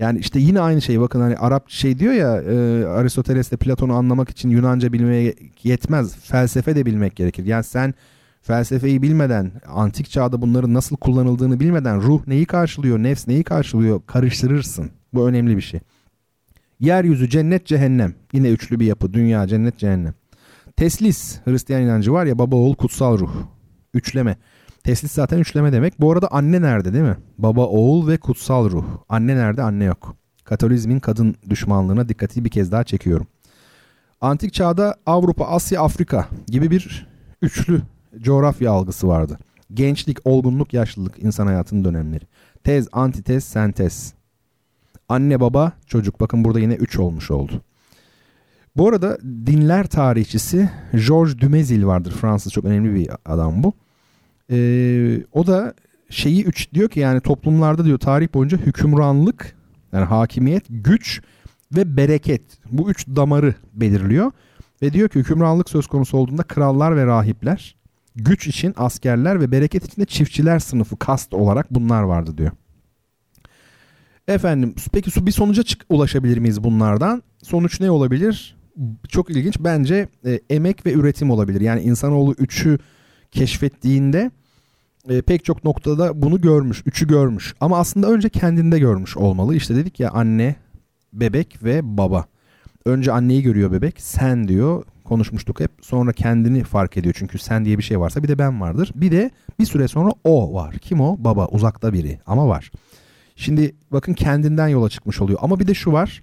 Yani 0.02 0.18
işte 0.18 0.38
yine 0.38 0.60
aynı 0.60 0.82
şey 0.82 1.00
bakın 1.00 1.20
hani 1.20 1.36
Arap 1.36 1.70
şey 1.70 1.98
diyor 1.98 2.12
ya 2.12 2.42
e, 2.42 2.84
Aristoteles'te 2.86 3.56
Platon'u 3.56 3.94
anlamak 3.94 4.30
için 4.30 4.50
Yunanca 4.50 4.92
bilmeye 4.92 5.34
yetmez. 5.62 6.16
Felsefe 6.16 6.76
de 6.76 6.86
bilmek 6.86 7.16
gerekir. 7.16 7.46
Yani 7.46 7.64
sen 7.64 7.94
felsefeyi 8.40 9.02
bilmeden, 9.02 9.52
antik 9.68 10.10
çağda 10.10 10.42
bunların 10.42 10.74
nasıl 10.74 10.96
kullanıldığını 10.96 11.60
bilmeden 11.60 12.02
ruh 12.02 12.26
neyi 12.26 12.46
karşılıyor, 12.46 12.98
nefs 12.98 13.28
neyi 13.28 13.44
karşılıyor 13.44 14.00
karıştırırsın. 14.06 14.90
Bu 15.14 15.28
önemli 15.28 15.56
bir 15.56 15.62
şey. 15.62 15.80
Yeryüzü 16.80 17.30
cennet 17.30 17.66
cehennem. 17.66 18.14
Yine 18.32 18.48
üçlü 18.50 18.80
bir 18.80 18.86
yapı. 18.86 19.12
Dünya 19.12 19.46
cennet 19.46 19.78
cehennem. 19.78 20.14
Teslis 20.76 21.40
Hristiyan 21.44 21.82
inancı 21.82 22.12
var 22.12 22.26
ya 22.26 22.38
baba 22.38 22.56
oğul 22.56 22.74
kutsal 22.74 23.18
ruh. 23.18 23.32
Üçleme. 23.94 24.36
Teslis 24.84 25.12
zaten 25.12 25.38
üçleme 25.38 25.72
demek. 25.72 26.00
Bu 26.00 26.12
arada 26.12 26.28
anne 26.28 26.62
nerede 26.62 26.92
değil 26.92 27.04
mi? 27.04 27.16
Baba 27.38 27.66
oğul 27.66 28.08
ve 28.08 28.16
kutsal 28.16 28.70
ruh. 28.70 28.84
Anne 29.08 29.36
nerede? 29.36 29.62
Anne 29.62 29.84
yok. 29.84 30.16
Katolizmin 30.44 31.00
kadın 31.00 31.34
düşmanlığına 31.50 32.08
dikkati 32.08 32.44
bir 32.44 32.50
kez 32.50 32.72
daha 32.72 32.84
çekiyorum. 32.84 33.26
Antik 34.20 34.52
çağda 34.52 34.96
Avrupa, 35.06 35.44
Asya, 35.44 35.82
Afrika 35.82 36.28
gibi 36.46 36.70
bir 36.70 37.06
üçlü 37.42 37.82
coğrafya 38.18 38.72
algısı 38.72 39.08
vardı. 39.08 39.38
Gençlik, 39.74 40.18
olgunluk, 40.24 40.72
yaşlılık 40.72 41.22
insan 41.22 41.46
hayatının 41.46 41.84
dönemleri. 41.84 42.24
Tez, 42.64 42.88
antitez, 42.92 43.44
sentez. 43.44 44.14
Anne, 45.08 45.40
baba, 45.40 45.72
çocuk. 45.86 46.20
Bakın 46.20 46.44
burada 46.44 46.60
yine 46.60 46.74
üç 46.74 46.98
olmuş 46.98 47.30
oldu. 47.30 47.62
Bu 48.76 48.88
arada 48.88 49.18
dinler 49.22 49.86
tarihçisi 49.86 50.70
Georges 51.08 51.36
Dumézil 51.36 51.86
vardır. 51.86 52.12
Fransız 52.20 52.52
çok 52.52 52.64
önemli 52.64 52.94
bir 52.94 53.10
adam 53.24 53.62
bu. 53.62 53.72
Ee, 54.52 55.24
o 55.32 55.46
da 55.46 55.74
şeyi 56.10 56.44
üç 56.44 56.72
diyor 56.72 56.88
ki 56.88 57.00
yani 57.00 57.20
toplumlarda 57.20 57.84
diyor 57.84 57.98
tarih 57.98 58.34
boyunca 58.34 58.58
hükümranlık 58.58 59.56
yani 59.92 60.04
hakimiyet, 60.04 60.64
güç 60.68 61.22
ve 61.76 61.96
bereket 61.96 62.42
bu 62.70 62.90
üç 62.90 63.06
damarı 63.08 63.54
belirliyor. 63.72 64.32
Ve 64.82 64.92
diyor 64.92 65.08
ki 65.08 65.18
hükümranlık 65.18 65.70
söz 65.70 65.86
konusu 65.86 66.16
olduğunda 66.16 66.42
krallar 66.42 66.96
ve 66.96 67.06
rahipler, 67.06 67.76
güç 68.16 68.46
için 68.46 68.74
askerler 68.76 69.40
ve 69.40 69.52
bereket 69.52 69.84
için 69.84 70.02
de 70.02 70.06
çiftçiler 70.06 70.58
sınıfı 70.58 70.96
kast 70.96 71.34
olarak 71.34 71.70
bunlar 71.70 72.02
vardı 72.02 72.38
diyor. 72.38 72.50
Efendim 74.28 74.74
peki 74.92 75.26
bir 75.26 75.32
sonuca 75.32 75.62
çık 75.62 75.84
ulaşabilir 75.88 76.38
miyiz 76.38 76.64
bunlardan? 76.64 77.22
Sonuç 77.42 77.80
ne 77.80 77.90
olabilir? 77.90 78.56
Çok 79.08 79.30
ilginç 79.30 79.56
bence 79.60 80.08
e, 80.24 80.40
emek 80.50 80.86
ve 80.86 80.92
üretim 80.92 81.30
olabilir. 81.30 81.60
Yani 81.60 81.80
insanoğlu 81.80 82.34
üçü 82.38 82.78
keşfettiğinde 83.30 84.30
e, 85.08 85.22
pek 85.22 85.44
çok 85.44 85.64
noktada 85.64 86.22
bunu 86.22 86.40
görmüş, 86.40 86.82
üçü 86.86 87.08
görmüş. 87.08 87.54
Ama 87.60 87.78
aslında 87.78 88.10
önce 88.10 88.28
kendinde 88.28 88.78
görmüş 88.78 89.16
olmalı. 89.16 89.54
İşte 89.54 89.76
dedik 89.76 90.00
ya 90.00 90.10
anne, 90.10 90.56
bebek 91.12 91.64
ve 91.64 91.80
baba. 91.98 92.24
Önce 92.84 93.12
anneyi 93.12 93.42
görüyor 93.42 93.72
bebek, 93.72 94.00
sen 94.00 94.48
diyor. 94.48 94.84
Konuşmuştuk 95.04 95.60
hep. 95.60 95.70
Sonra 95.80 96.12
kendini 96.12 96.64
fark 96.64 96.96
ediyor. 96.96 97.14
Çünkü 97.18 97.38
sen 97.38 97.64
diye 97.64 97.78
bir 97.78 97.82
şey 97.82 98.00
varsa 98.00 98.22
bir 98.22 98.28
de 98.28 98.38
ben 98.38 98.60
vardır. 98.60 98.92
Bir 98.94 99.12
de 99.12 99.30
bir 99.58 99.64
süre 99.64 99.88
sonra 99.88 100.10
o 100.24 100.54
var. 100.54 100.74
Kim 100.78 101.00
o? 101.00 101.16
Baba. 101.18 101.46
Uzakta 101.46 101.92
biri 101.92 102.20
ama 102.26 102.48
var. 102.48 102.70
Şimdi 103.36 103.74
bakın 103.90 104.14
kendinden 104.14 104.68
yola 104.68 104.88
çıkmış 104.88 105.20
oluyor. 105.20 105.38
Ama 105.42 105.60
bir 105.60 105.66
de 105.66 105.74
şu 105.74 105.92
var. 105.92 106.22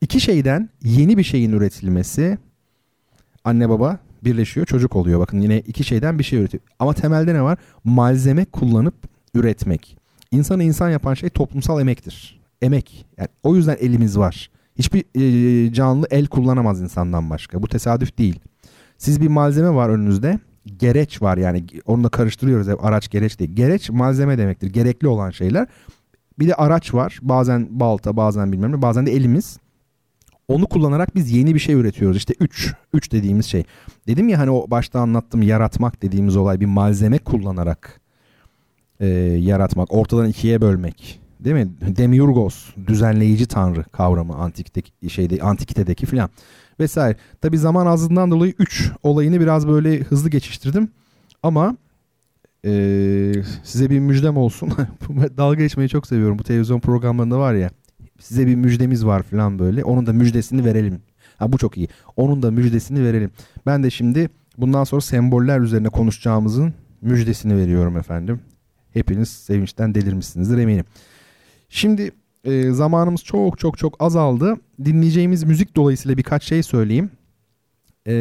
İki 0.00 0.20
şeyden 0.20 0.70
yeni 0.82 1.18
bir 1.18 1.22
şeyin 1.22 1.52
üretilmesi 1.52 2.38
anne 3.44 3.68
baba 3.68 3.98
birleşiyor 4.24 4.66
çocuk 4.66 4.96
oluyor. 4.96 5.20
Bakın 5.20 5.40
yine 5.40 5.58
iki 5.58 5.84
şeyden 5.84 6.18
bir 6.18 6.24
şey 6.24 6.38
üretiyor. 6.38 6.62
Ama 6.78 6.92
temelde 6.92 7.34
ne 7.34 7.42
var? 7.42 7.58
Malzeme 7.84 8.44
kullanıp 8.44 8.94
üretmek. 9.34 9.96
İnsanı 10.30 10.64
insan 10.64 10.88
yapan 10.90 11.14
şey 11.14 11.30
toplumsal 11.30 11.80
emektir. 11.80 12.40
Emek. 12.62 13.06
Yani 13.18 13.28
o 13.42 13.56
yüzden 13.56 13.76
elimiz 13.80 14.18
var. 14.18 14.50
Hiçbir 14.78 15.04
e, 15.14 15.72
canlı 15.72 16.06
el 16.10 16.26
kullanamaz 16.26 16.80
insandan 16.80 17.30
başka. 17.30 17.62
Bu 17.62 17.68
tesadüf 17.68 18.18
değil. 18.18 18.40
Siz 18.98 19.20
bir 19.20 19.28
malzeme 19.28 19.70
var 19.70 19.88
önünüzde. 19.88 20.38
Gereç 20.76 21.22
var 21.22 21.36
yani 21.36 21.64
onu 21.86 22.04
da 22.04 22.08
karıştırıyoruz 22.08 22.68
hep 22.68 22.84
araç 22.84 23.10
gereç 23.10 23.38
değil. 23.38 23.54
Gereç 23.54 23.90
malzeme 23.90 24.38
demektir. 24.38 24.70
Gerekli 24.70 25.08
olan 25.08 25.30
şeyler. 25.30 25.66
Bir 26.38 26.48
de 26.48 26.54
araç 26.54 26.94
var. 26.94 27.18
Bazen 27.22 27.68
balta 27.70 28.16
bazen 28.16 28.52
bilmem 28.52 28.72
ne 28.72 28.82
bazen 28.82 29.06
de 29.06 29.12
elimiz. 29.12 29.58
Onu 30.48 30.66
kullanarak 30.66 31.14
biz 31.14 31.32
yeni 31.32 31.54
bir 31.54 31.60
şey 31.60 31.74
üretiyoruz. 31.74 32.16
İşte 32.16 32.34
3. 32.40 32.74
3 32.92 33.12
dediğimiz 33.12 33.46
şey. 33.46 33.64
Dedim 34.06 34.28
ya 34.28 34.38
hani 34.38 34.50
o 34.50 34.70
başta 34.70 35.00
anlattım 35.00 35.42
yaratmak 35.42 36.02
dediğimiz 36.02 36.36
olay 36.36 36.60
bir 36.60 36.66
malzeme 36.66 37.18
kullanarak 37.18 38.00
e, 39.00 39.06
yaratmak. 39.40 39.94
Ortadan 39.94 40.28
ikiye 40.28 40.60
bölmek. 40.60 41.20
Değil 41.40 41.56
mi? 41.56 41.68
Demiurgos, 41.80 42.70
düzenleyici 42.86 43.46
tanrı 43.46 43.84
kavramı 43.84 44.34
antikteki 44.34 45.10
şeyde 45.10 45.42
antikitedeki 45.42 46.06
filan 46.06 46.30
vesaire. 46.80 47.16
Tabi 47.40 47.58
zaman 47.58 47.86
azlığından 47.86 48.30
dolayı 48.30 48.54
3 48.58 48.92
olayını 49.02 49.40
biraz 49.40 49.68
böyle 49.68 50.00
hızlı 50.00 50.30
geçiştirdim. 50.30 50.90
Ama 51.42 51.76
e, 52.64 53.32
size 53.64 53.90
bir 53.90 53.98
müjdem 53.98 54.36
olsun. 54.36 54.72
Dalga 55.36 55.54
geçmeyi 55.54 55.88
çok 55.88 56.06
seviyorum. 56.06 56.38
Bu 56.38 56.44
televizyon 56.44 56.80
programlarında 56.80 57.38
var 57.38 57.54
ya 57.54 57.70
size 58.18 58.46
bir 58.46 58.54
müjdemiz 58.54 59.06
var 59.06 59.22
falan 59.22 59.58
böyle. 59.58 59.84
Onun 59.84 60.06
da 60.06 60.12
müjdesini 60.12 60.64
verelim. 60.64 61.00
Ha 61.36 61.52
bu 61.52 61.58
çok 61.58 61.76
iyi. 61.76 61.88
Onun 62.16 62.42
da 62.42 62.50
müjdesini 62.50 63.04
verelim. 63.04 63.30
Ben 63.66 63.82
de 63.82 63.90
şimdi 63.90 64.28
bundan 64.58 64.84
sonra 64.84 65.00
semboller 65.00 65.60
üzerine 65.60 65.88
konuşacağımızın 65.88 66.74
müjdesini 67.02 67.56
veriyorum 67.56 67.96
efendim. 67.96 68.40
Hepiniz 68.92 69.28
sevinçten 69.28 69.94
delirmişsinizdir 69.94 70.58
eminim. 70.58 70.84
Şimdi 71.68 72.10
e, 72.44 72.70
zamanımız 72.70 73.24
çok 73.24 73.58
çok 73.58 73.78
çok 73.78 74.02
azaldı. 74.02 74.56
Dinleyeceğimiz 74.84 75.44
müzik 75.44 75.76
dolayısıyla 75.76 76.18
birkaç 76.18 76.44
şey 76.44 76.62
söyleyeyim. 76.62 77.10
E, 78.06 78.12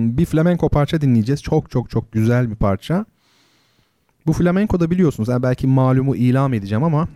bir 0.00 0.24
flamenco 0.24 0.68
parça 0.68 1.00
dinleyeceğiz. 1.00 1.42
Çok 1.42 1.70
çok 1.70 1.90
çok 1.90 2.12
güzel 2.12 2.50
bir 2.50 2.56
parça. 2.56 3.04
Bu 4.26 4.32
flamenco 4.32 4.80
da 4.80 4.90
biliyorsunuz. 4.90 5.28
Yani 5.28 5.42
belki 5.42 5.66
malumu 5.66 6.16
ilam 6.16 6.54
edeceğim 6.54 6.84
ama 6.84 7.08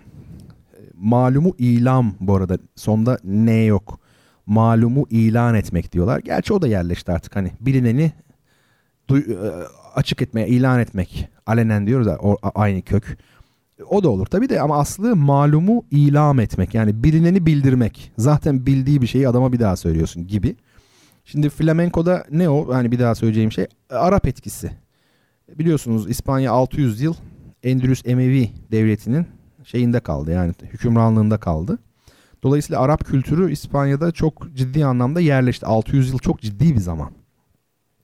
malumu 0.96 1.54
ilam 1.58 2.14
bu 2.20 2.36
arada 2.36 2.58
sonda 2.74 3.18
ne 3.24 3.62
yok. 3.62 4.00
Malumu 4.46 5.06
ilan 5.10 5.54
etmek 5.54 5.92
diyorlar. 5.92 6.20
Gerçi 6.20 6.52
o 6.52 6.62
da 6.62 6.68
yerleşti 6.68 7.12
artık 7.12 7.36
hani 7.36 7.52
bilineni 7.60 8.12
e, 9.10 9.16
açık 9.94 10.22
etmeye, 10.22 10.48
ilan 10.48 10.80
etmek. 10.80 11.28
Alenen 11.46 11.86
diyoruz 11.86 12.06
ya 12.06 12.18
o, 12.18 12.36
aynı 12.54 12.82
kök. 12.82 13.18
O 13.90 14.02
da 14.02 14.08
olur 14.08 14.26
tabii 14.26 14.48
de 14.48 14.60
ama 14.60 14.78
aslı 14.78 15.16
malumu 15.16 15.84
ilam 15.90 16.40
etmek. 16.40 16.74
Yani 16.74 17.04
bilineni 17.04 17.46
bildirmek. 17.46 18.12
Zaten 18.18 18.66
bildiği 18.66 19.02
bir 19.02 19.06
şeyi 19.06 19.28
adama 19.28 19.52
bir 19.52 19.60
daha 19.60 19.76
söylüyorsun 19.76 20.26
gibi. 20.26 20.56
Şimdi 21.24 21.48
flamenko'da 21.48 22.24
ne 22.30 22.48
o? 22.48 22.74
Hani 22.74 22.92
bir 22.92 22.98
daha 22.98 23.14
söyleyeceğim 23.14 23.52
şey 23.52 23.66
Arap 23.90 24.26
etkisi. 24.26 24.70
Biliyorsunuz 25.58 26.10
İspanya 26.10 26.52
600 26.52 27.00
yıl 27.00 27.14
Endülüs 27.62 28.02
Emevi 28.04 28.50
devletinin 28.70 29.26
şeyinde 29.66 30.00
kaldı 30.00 30.30
yani 30.30 30.54
hükümranlığında 30.62 31.38
kaldı. 31.38 31.78
Dolayısıyla 32.42 32.80
Arap 32.80 33.04
kültürü 33.04 33.52
İspanya'da 33.52 34.12
çok 34.12 34.54
ciddi 34.54 34.86
anlamda 34.86 35.20
yerleşti. 35.20 35.66
600 35.66 36.10
yıl 36.10 36.18
çok 36.18 36.40
ciddi 36.40 36.74
bir 36.74 36.80
zaman. 36.80 37.10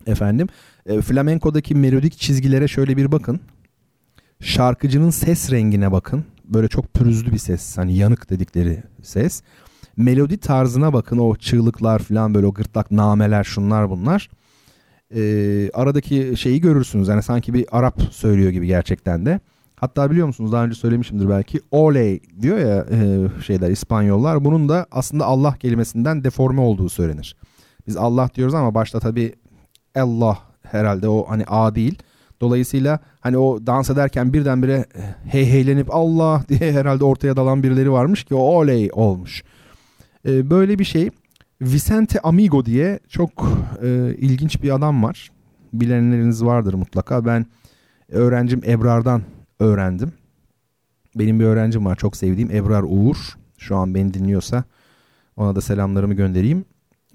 Efendim 0.06 0.48
e, 0.86 1.01
flamenko'daki 1.01 1.74
melodik 1.74 2.18
çizgilere 2.18 2.68
şöyle 2.68 2.97
bir 2.97 3.12
bakın. 3.12 3.40
Şarkıcının 4.40 5.10
ses 5.10 5.51
rengine 5.52 5.93
bakın. 5.93 6.24
Böyle 6.44 6.68
çok 6.68 6.94
pürüzlü 6.94 7.32
bir 7.32 7.39
ses. 7.39 7.78
Hani 7.78 7.97
yanık 7.97 8.30
dedikleri 8.30 8.82
ses. 9.02 9.43
Melodi 9.97 10.39
tarzına 10.39 10.93
bakın. 10.93 11.18
O 11.18 11.36
çığlıklar 11.36 11.98
falan 11.98 12.34
böyle 12.34 12.47
o 12.47 12.55
gırtlak 12.55 12.90
nameler 12.90 13.44
şunlar 13.44 13.90
bunlar. 13.90 14.30
E, 15.14 15.70
aradaki 15.74 16.34
şeyi 16.36 16.60
görürsünüz. 16.60 17.09
Yani 17.09 17.22
sanki 17.22 17.55
bir 17.55 17.66
Arap 17.72 18.02
söylüyor 18.10 18.51
gibi 18.51 18.66
gerçekten 18.66 19.26
de. 19.26 19.40
Hatta 19.82 20.10
biliyor 20.10 20.26
musunuz 20.26 20.52
daha 20.52 20.64
önce 20.64 20.74
söylemişimdir 20.74 21.28
belki. 21.28 21.60
Oley 21.70 22.20
diyor 22.40 22.59
ya 22.59 22.86
e, 22.90 23.28
şeyler 23.42 23.70
İspanyollar. 23.70 24.44
Bunun 24.44 24.68
da 24.68 24.86
aslında 24.90 25.24
Allah 25.26 25.54
kelimesinden 25.54 26.24
deforme 26.24 26.60
olduğu 26.60 26.88
söylenir. 26.88 27.36
Biz 27.86 27.96
Allah 27.96 28.30
diyoruz 28.34 28.54
ama 28.54 28.74
başta 28.74 29.00
tabii 29.00 29.32
Allah 29.94 30.38
herhalde 30.62 31.09
o 31.09 31.24
hani 31.28 31.44
A 31.46 31.74
değil. 31.74 31.98
Dolayısıyla 32.40 32.98
hani 33.20 33.38
o 33.38 33.66
dans 33.66 33.90
ederken 33.90 34.32
birdenbire 34.32 34.72
e, 34.72 35.00
hey 35.24 35.46
heylenip 35.52 35.94
Allah 35.94 36.44
diye 36.48 36.72
herhalde 36.72 37.04
ortaya 37.04 37.36
dalan 37.36 37.62
birileri 37.62 37.92
varmış 37.92 38.24
ki 38.24 38.34
o 38.34 38.40
oley 38.40 38.90
olmuş. 38.92 39.42
Ee, 40.26 40.50
böyle 40.50 40.78
bir 40.78 40.84
şey. 40.84 41.10
Vicente 41.60 42.20
Amigo 42.20 42.64
diye 42.64 43.00
çok 43.09 43.30
e, 43.82 44.14
ilginç 44.18 44.62
bir 44.62 44.74
adam 44.74 45.02
var. 45.02 45.30
Bilenleriniz 45.72 46.44
vardır 46.44 46.74
mutlaka. 46.74 47.26
Ben 47.26 47.46
öğrencim 48.09 48.60
Ebrar'dan 48.66 49.22
öğrendim. 49.62 50.12
Benim 51.14 51.40
bir 51.40 51.44
öğrencim 51.44 51.84
var 51.84 51.97
çok 51.97 52.16
sevdiğim 52.16 52.51
Ebrar 52.51 52.84
Uğur. 52.89 53.16
Şu 53.59 53.76
an 53.76 53.94
beni 53.94 54.14
dinliyorsa 54.14 54.64
ona 55.36 55.56
da 55.56 55.60
selamlarımı 55.60 56.14
göndereyim. 56.14 56.64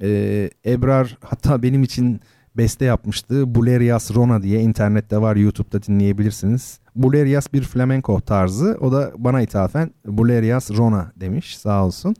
Ee, 0.01 0.49
Ebrar 0.65 1.17
hatta 1.21 1.63
benim 1.63 1.83
için 1.83 2.21
beste 2.57 2.85
yapmıştı. 2.85 3.55
Bulerias 3.55 4.15
Rona 4.15 4.43
diye 4.43 4.61
internette 4.61 5.21
var 5.21 5.35
YouTube'da 5.35 5.83
dinleyebilirsiniz. 5.83 6.79
Bulerias 6.95 7.53
bir 7.53 7.61
flamenco 7.63 8.21
tarzı. 8.21 8.77
O 8.81 8.91
da 8.91 9.11
bana 9.17 9.41
ithafen 9.41 9.91
Bulerias 10.05 10.71
Rona 10.71 11.11
demiş 11.15 11.57
sağ 11.57 11.85
olsun. 11.85 12.15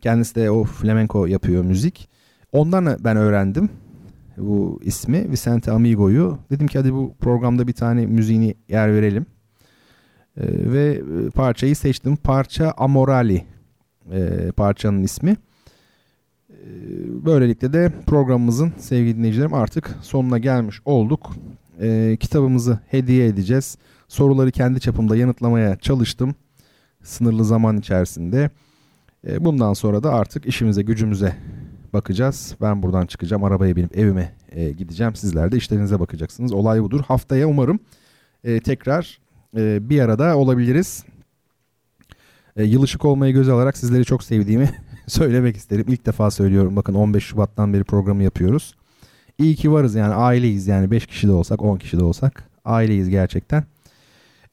Kendisi 0.00 0.34
de 0.34 0.50
o 0.50 0.64
flamenco 0.64 1.26
yapıyor 1.26 1.64
müzik. 1.64 2.08
Ondan 2.52 2.96
ben 3.04 3.16
öğrendim 3.16 3.68
bu 4.36 4.80
ismi 4.82 5.30
Vicente 5.30 5.70
Amigo'yu. 5.72 6.38
Dedim 6.50 6.66
ki 6.66 6.78
hadi 6.78 6.94
bu 6.94 7.14
programda 7.20 7.66
bir 7.66 7.72
tane 7.72 8.06
müziğini 8.06 8.54
yer 8.68 8.94
verelim. 8.94 9.26
Ee, 10.36 10.72
ve 10.72 11.02
parçayı 11.34 11.76
seçtim. 11.76 12.16
Parça 12.16 12.74
Amorali 12.76 13.44
e, 14.12 14.52
parçanın 14.56 15.02
ismi. 15.02 15.36
Ee, 16.50 16.54
böylelikle 17.24 17.72
de 17.72 17.92
programımızın 18.06 18.72
sevgili 18.78 19.16
dinleyicilerim 19.16 19.54
artık 19.54 19.98
sonuna 20.02 20.38
gelmiş 20.38 20.80
olduk. 20.84 21.30
Ee, 21.80 22.16
kitabımızı 22.20 22.78
hediye 22.88 23.26
edeceğiz. 23.26 23.78
Soruları 24.08 24.50
kendi 24.50 24.80
çapımda 24.80 25.16
yanıtlamaya 25.16 25.76
çalıştım. 25.76 26.34
Sınırlı 27.02 27.44
zaman 27.44 27.76
içerisinde. 27.76 28.50
Bundan 29.40 29.72
sonra 29.72 30.02
da 30.02 30.12
artık 30.12 30.46
işimize 30.46 30.82
gücümüze 30.82 31.36
bakacağız. 31.92 32.56
Ben 32.60 32.82
buradan 32.82 33.06
çıkacağım 33.06 33.44
arabaya 33.44 33.76
binip 33.76 33.96
evime 33.96 34.34
e, 34.52 34.70
gideceğim. 34.70 35.14
Sizler 35.14 35.52
de 35.52 35.56
işlerinize 35.56 36.00
bakacaksınız. 36.00 36.52
Olay 36.52 36.82
budur. 36.82 37.00
Haftaya 37.00 37.48
umarım 37.48 37.78
e, 38.44 38.60
tekrar 38.60 39.18
e, 39.56 39.90
bir 39.90 40.00
arada 40.00 40.36
olabiliriz. 40.36 41.04
E, 42.56 42.64
yılışık 42.64 43.04
olmayı 43.04 43.34
göze 43.34 43.52
alarak 43.52 43.76
sizleri 43.76 44.04
çok 44.04 44.22
sevdiğimi 44.22 44.70
söylemek 45.06 45.56
isterim. 45.56 45.84
İlk 45.88 46.06
defa 46.06 46.30
söylüyorum. 46.30 46.76
Bakın 46.76 46.94
15 46.94 47.24
Şubat'tan 47.24 47.72
beri 47.72 47.84
programı 47.84 48.22
yapıyoruz. 48.22 48.74
İyi 49.38 49.56
ki 49.56 49.72
varız 49.72 49.94
yani 49.94 50.14
aileyiz 50.14 50.66
yani 50.66 50.90
5 50.90 51.06
kişi 51.06 51.28
de 51.28 51.32
olsak 51.32 51.62
10 51.62 51.76
kişi 51.76 51.98
de 51.98 52.04
olsak 52.04 52.44
aileyiz 52.64 53.08
gerçekten. 53.08 53.64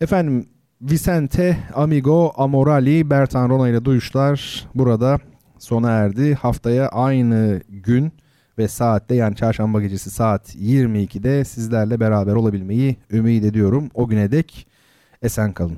Efendim 0.02 0.46
Vicente, 0.82 1.58
Amigo, 1.74 2.34
Amorali, 2.36 3.10
Bertan 3.10 3.50
Rona 3.50 3.70
ile 3.70 3.86
duyuşlar 3.86 4.68
burada 4.76 5.20
sona 5.60 5.92
erdi. 5.92 6.34
Haftaya 6.34 6.88
aynı 6.88 7.62
gün 7.70 8.12
ve 8.58 8.68
saatte 8.68 9.16
yani 9.16 9.36
çarşamba 9.36 9.82
gecesi 9.82 10.10
saat 10.10 10.56
22'de 10.56 11.46
sizlerle 11.46 12.00
beraber 12.00 12.34
olabilmeyi 12.34 12.96
ümit 13.12 13.46
ediyorum. 13.46 13.90
O 13.94 14.08
güne 14.08 14.32
dek 14.32 14.68
esen 15.22 15.54
kalın. 15.54 15.78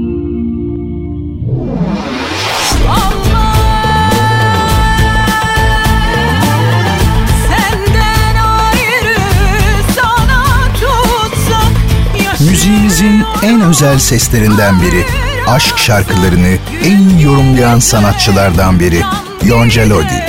En 13.43 13.61
özel 13.61 13.99
seslerinden 13.99 14.81
biri. 14.81 15.05
Aşk 15.47 15.77
şarkılarını 15.77 16.57
en 16.83 17.09
iyi 17.09 17.23
yorumlayan 17.23 17.79
sanatçılardan 17.79 18.79
biri. 18.79 19.01
Yonca 19.45 19.89
Lodi. 19.89 20.25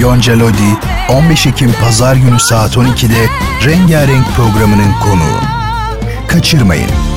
Yonca 0.00 0.38
Lodi 0.38 0.78
15 1.08 1.46
Ekim 1.46 1.72
Pazar 1.72 2.16
günü 2.16 2.40
saat 2.40 2.76
12'de 2.76 3.26
Rengarenk 3.64 4.26
programının 4.36 4.92
konuğu. 5.04 5.40
Kaçırmayın. 6.28 7.11